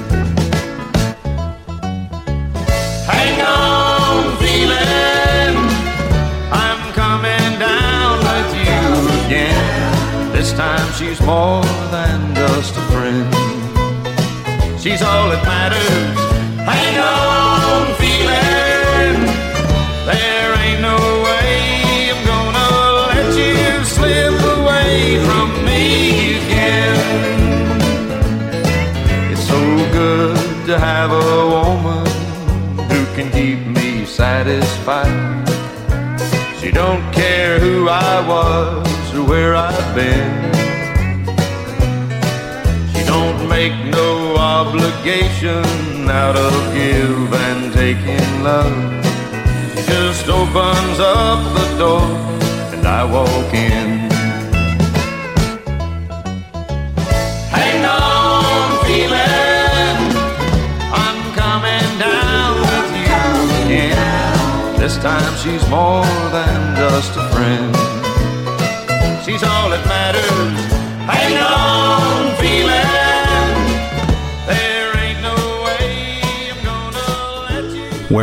She's 10.99 11.21
more 11.23 11.63
than 11.91 12.35
just 12.35 12.77
a 12.77 12.81
friend. 12.93 13.27
She's 14.81 15.03
all 15.03 15.29
that 15.31 15.43
matters. 15.45 16.19
Hang 16.71 16.97
on, 16.99 17.87
feeling. 17.99 19.19
There 20.07 20.53
ain't 20.65 20.83
no 20.83 20.99
way 21.27 22.11
I'm 22.13 22.23
gonna 22.33 22.69
let 23.11 23.29
you 23.35 23.85
slip 23.85 24.39
away 24.57 25.19
from 25.27 25.49
me 25.65 26.37
again. 26.43 26.99
It's 29.33 29.47
so 29.49 29.61
good 30.01 30.67
to 30.67 30.79
have 30.79 31.11
a 31.11 31.49
woman 31.57 32.07
who 32.91 33.01
can 33.17 33.33
keep 33.33 33.67
me 33.67 34.05
satisfied. 34.05 35.49
She 36.61 36.71
don't 36.71 37.05
care 37.13 37.59
who 37.59 37.89
I 37.89 38.27
was 38.29 39.15
or 39.15 39.25
where 39.25 39.57
I've 39.57 39.95
been. 39.95 40.44
Obligation 45.47 46.09
out 46.09 46.37
of 46.37 46.75
give 46.75 47.33
and 47.33 47.73
taking 47.73 48.43
love. 48.43 49.05
Just 49.87 50.29
opens 50.29 50.99
up 51.01 51.41
the 51.55 51.79
door 51.79 52.03
and 52.73 52.87
I 52.87 53.05
walk 53.05 53.53
in. 53.53 54.09
Hang 57.51 57.85
on, 57.85 58.85
feeling. 58.85 59.99
I'm 60.93 61.21
coming 61.35 61.99
down 61.99 62.61
with 62.61 62.91
you 63.01 63.65
again. 63.65 64.81
This 64.81 64.97
time 64.99 65.35
she's 65.37 65.69
more 65.69 66.05
than 66.33 66.77
just 66.77 67.17
a 67.17 67.29
friend. 67.35 67.75
She's 69.25 69.43
all 69.43 69.71
that 69.71 69.85
matters. 69.87 70.64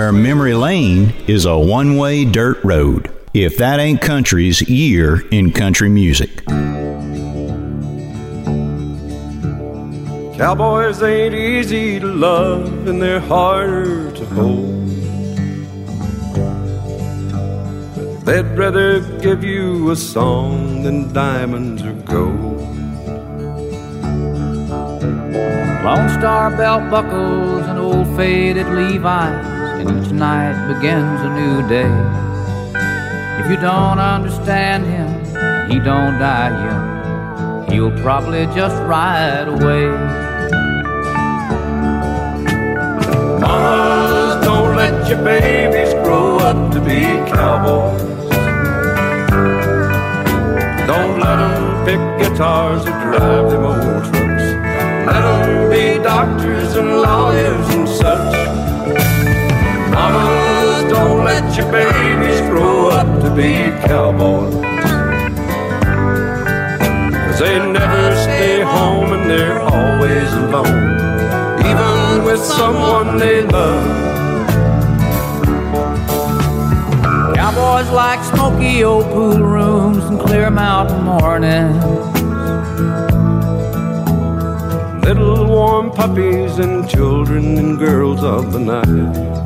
Where 0.01 0.11
memory 0.11 0.55
lane 0.55 1.13
is 1.27 1.45
a 1.45 1.59
one 1.59 1.95
way 1.95 2.25
dirt 2.25 2.57
road. 2.63 3.11
If 3.35 3.57
that 3.57 3.79
ain't 3.79 4.01
country's 4.01 4.59
year 4.67 5.21
in 5.29 5.51
country 5.51 5.89
music. 5.89 6.43
Cowboys 10.37 11.03
ain't 11.03 11.35
easy 11.35 11.99
to 11.99 12.07
love 12.07 12.87
and 12.87 12.99
they're 12.99 13.19
harder 13.19 14.11
to 14.13 14.25
hold. 14.25 14.89
But 17.93 18.25
they'd 18.25 18.57
rather 18.57 19.01
give 19.19 19.43
you 19.43 19.91
a 19.91 19.95
song 19.95 20.81
than 20.81 21.13
diamonds 21.13 21.83
or 21.83 21.93
gold. 21.93 22.41
Lone 25.83 26.09
Star 26.09 26.49
belt 26.57 26.89
buckles 26.89 27.67
and 27.67 27.77
old 27.77 28.07
faded 28.15 28.67
Levi's, 28.67 29.50
and 29.81 30.05
each 30.05 30.11
night 30.11 30.67
begins 30.67 31.21
a 31.21 31.29
new 31.29 31.67
day. 31.67 31.91
If 33.41 33.49
you 33.49 33.57
don't 33.57 33.99
understand 33.99 34.85
him, 34.85 35.09
he 35.69 35.79
don't 35.79 36.19
die 36.19 36.49
young. 36.65 37.71
He'll 37.71 37.97
probably 38.01 38.45
just 38.47 38.75
ride 38.83 39.47
away. 39.47 39.87
Mamas, 43.39 44.45
don't 44.45 44.75
let 44.75 45.09
your 45.09 45.23
babies 45.23 45.93
grow 46.05 46.37
up 46.37 46.71
to 46.73 46.79
be 46.81 47.01
cowboys. 47.31 48.01
Don't 50.85 51.19
let 51.19 51.37
them 51.37 51.85
pick 51.85 52.01
guitars 52.19 52.81
or 52.81 52.97
drive 53.01 53.49
them 53.49 53.65
old 53.65 54.03
trucks. 54.05 54.45
Let 55.07 55.21
them 55.21 55.71
be 55.71 56.03
doctors 56.03 56.75
and 56.75 57.01
lawyers 57.01 57.69
and 57.75 57.89
such. 57.89 58.40
Mamas, 59.91 60.89
don't 60.91 61.25
let 61.25 61.55
your 61.57 61.69
babies 61.71 62.39
grow 62.49 62.87
up 62.89 63.21
to 63.21 63.29
be 63.35 63.53
cowboys. 63.85 64.53
Cause 67.13 67.39
they 67.39 67.59
never 67.59 68.15
stay 68.15 68.61
home 68.61 69.11
and 69.11 69.29
they're 69.29 69.59
always 69.59 70.31
alone. 70.33 70.91
Even 71.59 72.23
with 72.23 72.39
someone 72.39 73.17
they 73.17 73.41
love. 73.41 74.11
Cowboys 77.35 77.89
like 77.91 78.23
smoky 78.33 78.83
old 78.83 79.05
pool 79.07 79.39
rooms 79.39 80.03
and 80.05 80.19
clear 80.21 80.49
mountain 80.49 81.03
mornings. 81.03 81.83
Little 85.03 85.45
warm 85.47 85.91
puppies 85.91 86.59
and 86.59 86.87
children 86.87 87.57
and 87.57 87.77
girls 87.77 88.23
of 88.23 88.53
the 88.53 88.59
night. 88.59 89.40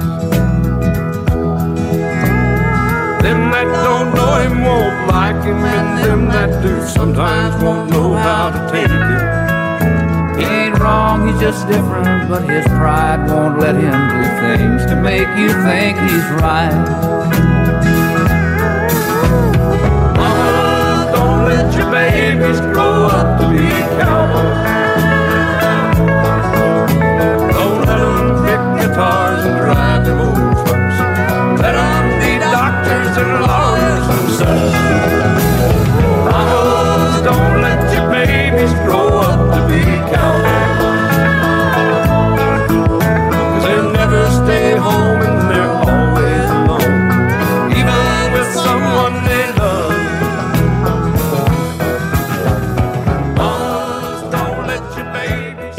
Them 3.26 3.50
that 3.50 3.66
don't 3.84 4.14
know 4.14 4.38
him 4.38 4.64
won't 4.64 5.08
like 5.10 5.44
him, 5.44 5.58
and 5.58 5.98
them 5.98 6.28
that 6.28 6.62
do 6.62 6.80
sometimes 6.88 7.56
won't 7.64 7.90
know 7.90 8.14
how 8.14 8.52
to 8.52 8.60
take 8.72 8.86
it. 8.86 10.38
He 10.38 10.46
ain't 10.46 10.78
wrong, 10.78 11.28
he's 11.28 11.40
just 11.40 11.68
different, 11.68 12.30
but 12.30 12.44
his 12.48 12.64
pride 12.78 13.28
won't 13.28 13.58
let 13.58 13.74
him 13.74 13.98
do 14.14 14.22
things 14.46 14.86
to 14.86 14.96
make 15.02 15.28
you 15.42 15.50
think 15.66 15.98
he's 16.06 16.28
right. 16.38 16.70
Mama, 20.20 21.12
don't 21.12 21.46
let 21.50 21.74
your 21.74 21.90
babies 21.90 22.60
grow 22.62 23.08
up 23.08 23.42
to 23.42 23.50
be 23.50 23.68
cowboys. 23.98 24.25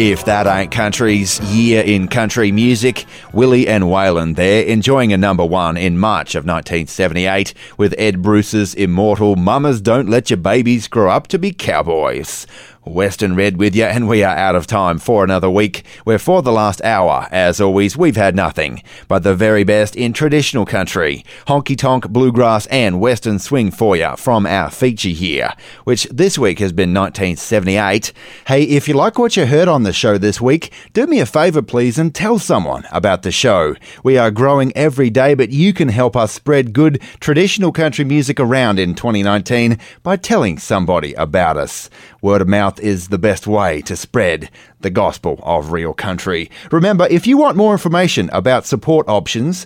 If 0.07 0.25
that 0.27 0.47
ain't 0.47 0.71
country's 0.71 1.41
year 1.53 1.83
in 1.83 2.07
country 2.07 2.53
music, 2.53 3.07
Willie 3.33 3.67
and 3.67 3.83
Waylon 3.83 4.37
there 4.37 4.65
enjoying 4.65 5.13
a 5.13 5.17
number 5.17 5.45
one 5.45 5.77
in 5.77 5.99
March 5.99 6.37
of 6.37 6.45
1978 6.45 7.53
with 7.77 7.93
Ed 7.99 8.23
Bruce's 8.23 8.73
immortal 8.73 9.35
Mamas 9.35 9.81
Don't 9.81 10.09
Let 10.09 10.31
Your 10.31 10.37
Babies 10.37 10.87
Grow 10.87 11.11
Up 11.11 11.27
to 11.27 11.41
Be 11.41 11.51
Cowboys. 11.51 12.47
Western 12.87 13.35
Red 13.35 13.57
with 13.57 13.75
you, 13.75 13.85
and 13.85 14.09
we 14.09 14.23
are 14.23 14.37
out 14.37 14.55
of 14.55 14.67
time 14.67 14.99
for 14.99 15.25
another 15.25 15.51
week. 15.51 15.85
Where 16.05 16.19
for 16.19 16.41
the 16.41 16.53
last 16.53 16.83
hour, 16.83 17.27
as 17.31 17.61
always, 17.61 17.97
we've 17.97 18.17
had 18.17 18.37
nothing 18.37 18.83
but 19.09 19.25
the 19.25 19.35
very 19.35 19.65
best 19.65 19.97
in 19.97 20.13
traditional 20.13 20.65
country, 20.65 21.25
honky 21.49 21.77
tonk, 21.77 22.09
bluegrass, 22.09 22.67
and 22.67 23.01
western 23.01 23.39
swing 23.39 23.71
for 23.71 23.97
you 23.97 24.17
from 24.17 24.47
our 24.47 24.71
feature 24.71 25.09
here, 25.09 25.53
which 25.85 26.05
this 26.05 26.39
week 26.39 26.61
has 26.61 26.73
been 26.73 26.95
1978. 26.95 28.13
Hey, 28.47 28.63
if 28.63 28.87
you 28.87 28.95
like 28.95 29.19
what 29.19 29.37
you 29.37 29.47
heard 29.47 29.69
on 29.69 29.83
the 29.83 29.93
show 29.93 30.17
this 30.17 30.41
week, 30.41 30.73
do 30.93 31.07
me 31.07 31.19
a 31.19 31.27
favour, 31.27 31.63
please, 31.63 31.99
and 31.99 32.15
tell 32.15 32.39
someone 32.39 32.85
about 32.93 33.23
the 33.23 33.33
show. 33.33 33.75
We 34.05 34.17
are 34.17 34.31
growing 34.31 34.73
every 34.77 35.11
day, 35.11 35.35
but 35.35 35.51
you 35.51 35.73
can 35.73 35.89
help 35.89 36.17
us 36.17 36.33
spread 36.33 36.73
good 36.73 37.03
traditional 37.21 37.73
country 37.73 38.05
music 38.05 38.39
around 38.39 38.79
in 38.79 38.95
2019 38.95 39.79
by 40.03 40.17
telling 40.17 40.59
somebody 40.59 41.13
about 41.15 41.57
us. 41.57 41.91
Word 42.27 42.43
of 42.43 42.49
mouth 42.49 42.81
is 42.81 43.07
the 43.07 43.19
best 43.19 43.47
way 43.47 43.83
to 43.83 43.95
spread 43.95 44.51
the 44.81 44.91
gospel 44.91 45.39
of 45.45 45.71
real 45.71 45.95
country. 45.95 46.51
Remember, 46.73 47.07
if 47.09 47.25
you 47.25 47.39
want 47.39 47.57
more 47.57 47.71
information 47.71 48.31
about 48.33 48.67
support 48.67 49.09
options, 49.09 49.65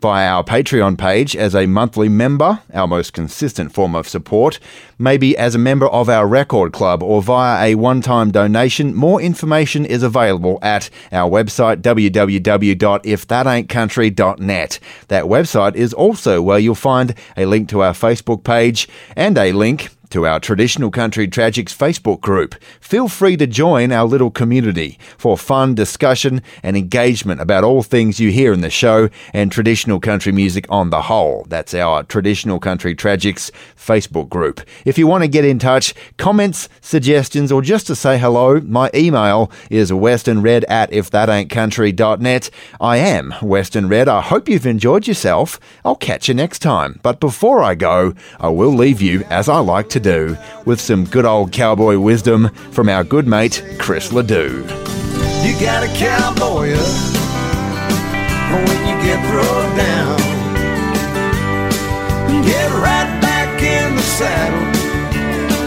via 0.00 0.28
our 0.28 0.44
Patreon 0.44 0.96
page 0.98 1.34
as 1.34 1.54
a 1.54 1.66
monthly 1.66 2.08
member, 2.08 2.60
our 2.74 2.86
most 2.86 3.12
consistent 3.12 3.72
form 3.72 3.94
of 3.94 4.08
support, 4.08 4.58
maybe 4.98 5.36
as 5.36 5.54
a 5.54 5.58
member 5.58 5.86
of 5.86 6.08
our 6.08 6.26
record 6.26 6.72
club 6.72 7.00
or 7.02 7.20
via 7.22 7.64
a 7.64 7.74
one 7.74 8.00
time 8.02 8.30
donation. 8.30 8.94
More 8.94 9.20
information 9.20 9.84
is 9.86 10.02
available 10.02 10.58
at 10.62 10.88
our 11.12 11.30
website 11.30 11.82
www.ifthataintcountry.net. 11.82 14.80
That 15.08 15.24
website 15.24 15.74
is 15.74 15.92
also 15.94 16.42
where 16.42 16.58
you'll 16.58 16.74
find 16.74 17.14
a 17.36 17.46
link 17.46 17.68
to 17.70 17.82
our 17.82 17.92
Facebook 17.92 18.44
page 18.44 18.88
and 19.16 19.36
a 19.38 19.52
link 19.52 19.90
to 20.10 20.26
our 20.26 20.40
Traditional 20.40 20.90
Country 20.90 21.28
Tragics 21.28 21.74
Facebook 21.74 22.20
group. 22.20 22.54
Feel 22.80 23.08
free 23.08 23.36
to 23.36 23.46
join 23.46 23.92
our 23.92 24.04
little 24.04 24.30
community 24.30 24.98
for 25.18 25.36
fun 25.36 25.74
discussion 25.74 26.42
and 26.62 26.76
engagement 26.76 27.40
about 27.40 27.64
all 27.64 27.82
things 27.82 28.20
you 28.20 28.30
hear 28.30 28.52
in 28.52 28.60
the 28.60 28.70
show 28.70 29.08
and 29.32 29.50
traditional 29.50 30.00
country 30.00 30.32
music 30.32 30.66
on 30.68 30.90
the 30.90 31.02
whole. 31.02 31.44
That's 31.48 31.74
our 31.74 32.02
Traditional 32.02 32.58
Country 32.58 32.94
Tragics 32.94 33.50
Facebook 33.76 34.28
group. 34.28 34.60
If 34.84 34.98
you 34.98 35.06
want 35.06 35.24
to 35.24 35.28
get 35.28 35.44
in 35.44 35.58
touch, 35.58 35.94
comments, 36.16 36.68
suggestions, 36.80 37.50
or 37.50 37.62
just 37.62 37.86
to 37.88 37.94
say 37.94 38.18
hello, 38.18 38.60
my 38.60 38.90
email 38.94 39.50
is 39.70 39.90
westernred 39.90 40.64
at 40.68 40.90
ifthataintcountry.net. 40.90 42.50
I 42.80 42.96
am 42.98 43.32
Western 43.42 43.88
Red. 43.88 44.08
I 44.08 44.20
hope 44.20 44.48
you've 44.48 44.66
enjoyed 44.66 45.06
yourself. 45.06 45.60
I'll 45.84 45.96
catch 45.96 46.28
you 46.28 46.34
next 46.34 46.60
time. 46.60 47.00
But 47.02 47.20
before 47.20 47.62
I 47.62 47.74
go, 47.74 48.14
I 48.40 48.48
will 48.48 48.72
leave 48.72 49.00
you, 49.00 49.24
as 49.30 49.48
I 49.48 49.58
like 49.58 49.88
to 49.90 49.95
do, 50.00 50.36
with 50.64 50.80
some 50.80 51.04
good 51.04 51.24
old 51.24 51.52
cowboy 51.52 51.98
wisdom 51.98 52.48
from 52.72 52.88
our 52.88 53.04
good 53.04 53.26
mate, 53.26 53.64
Chris 53.78 54.12
LeDoux. 54.12 54.62
You 55.44 55.60
got 55.60 55.82
a 55.82 55.88
cowboy 55.98 56.72
up 56.74 57.16
when 58.68 58.80
you 58.88 58.96
get 59.04 59.20
thrown 59.30 59.76
down. 59.76 60.16
Get 62.44 62.70
right 62.72 63.20
back 63.20 63.62
in 63.62 63.96
the 63.96 64.02
saddle 64.02 64.66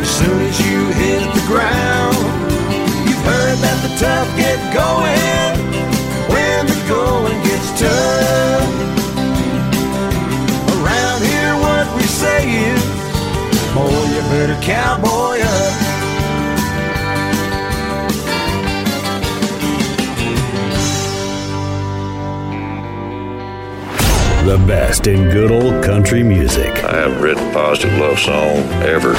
as 0.02 0.10
soon 0.10 0.42
as 0.42 0.60
you 0.60 0.86
hit 0.94 1.34
the 1.34 1.46
ground. 1.48 2.16
You've 3.08 3.24
heard 3.24 3.58
that 3.60 3.80
the 3.84 3.96
tough 4.00 4.28
get 4.38 4.74
going 4.74 5.29
better 14.50 14.62
cowboy 14.66 15.29
The 24.50 24.58
best 24.66 25.06
in 25.06 25.30
good 25.30 25.52
old 25.52 25.84
country 25.84 26.24
music. 26.24 26.84
I 26.84 27.02
haven't 27.02 27.22
written 27.22 27.50
a 27.50 27.54
positive 27.54 27.96
love 28.00 28.18
song 28.18 28.58
ever. 28.82 29.14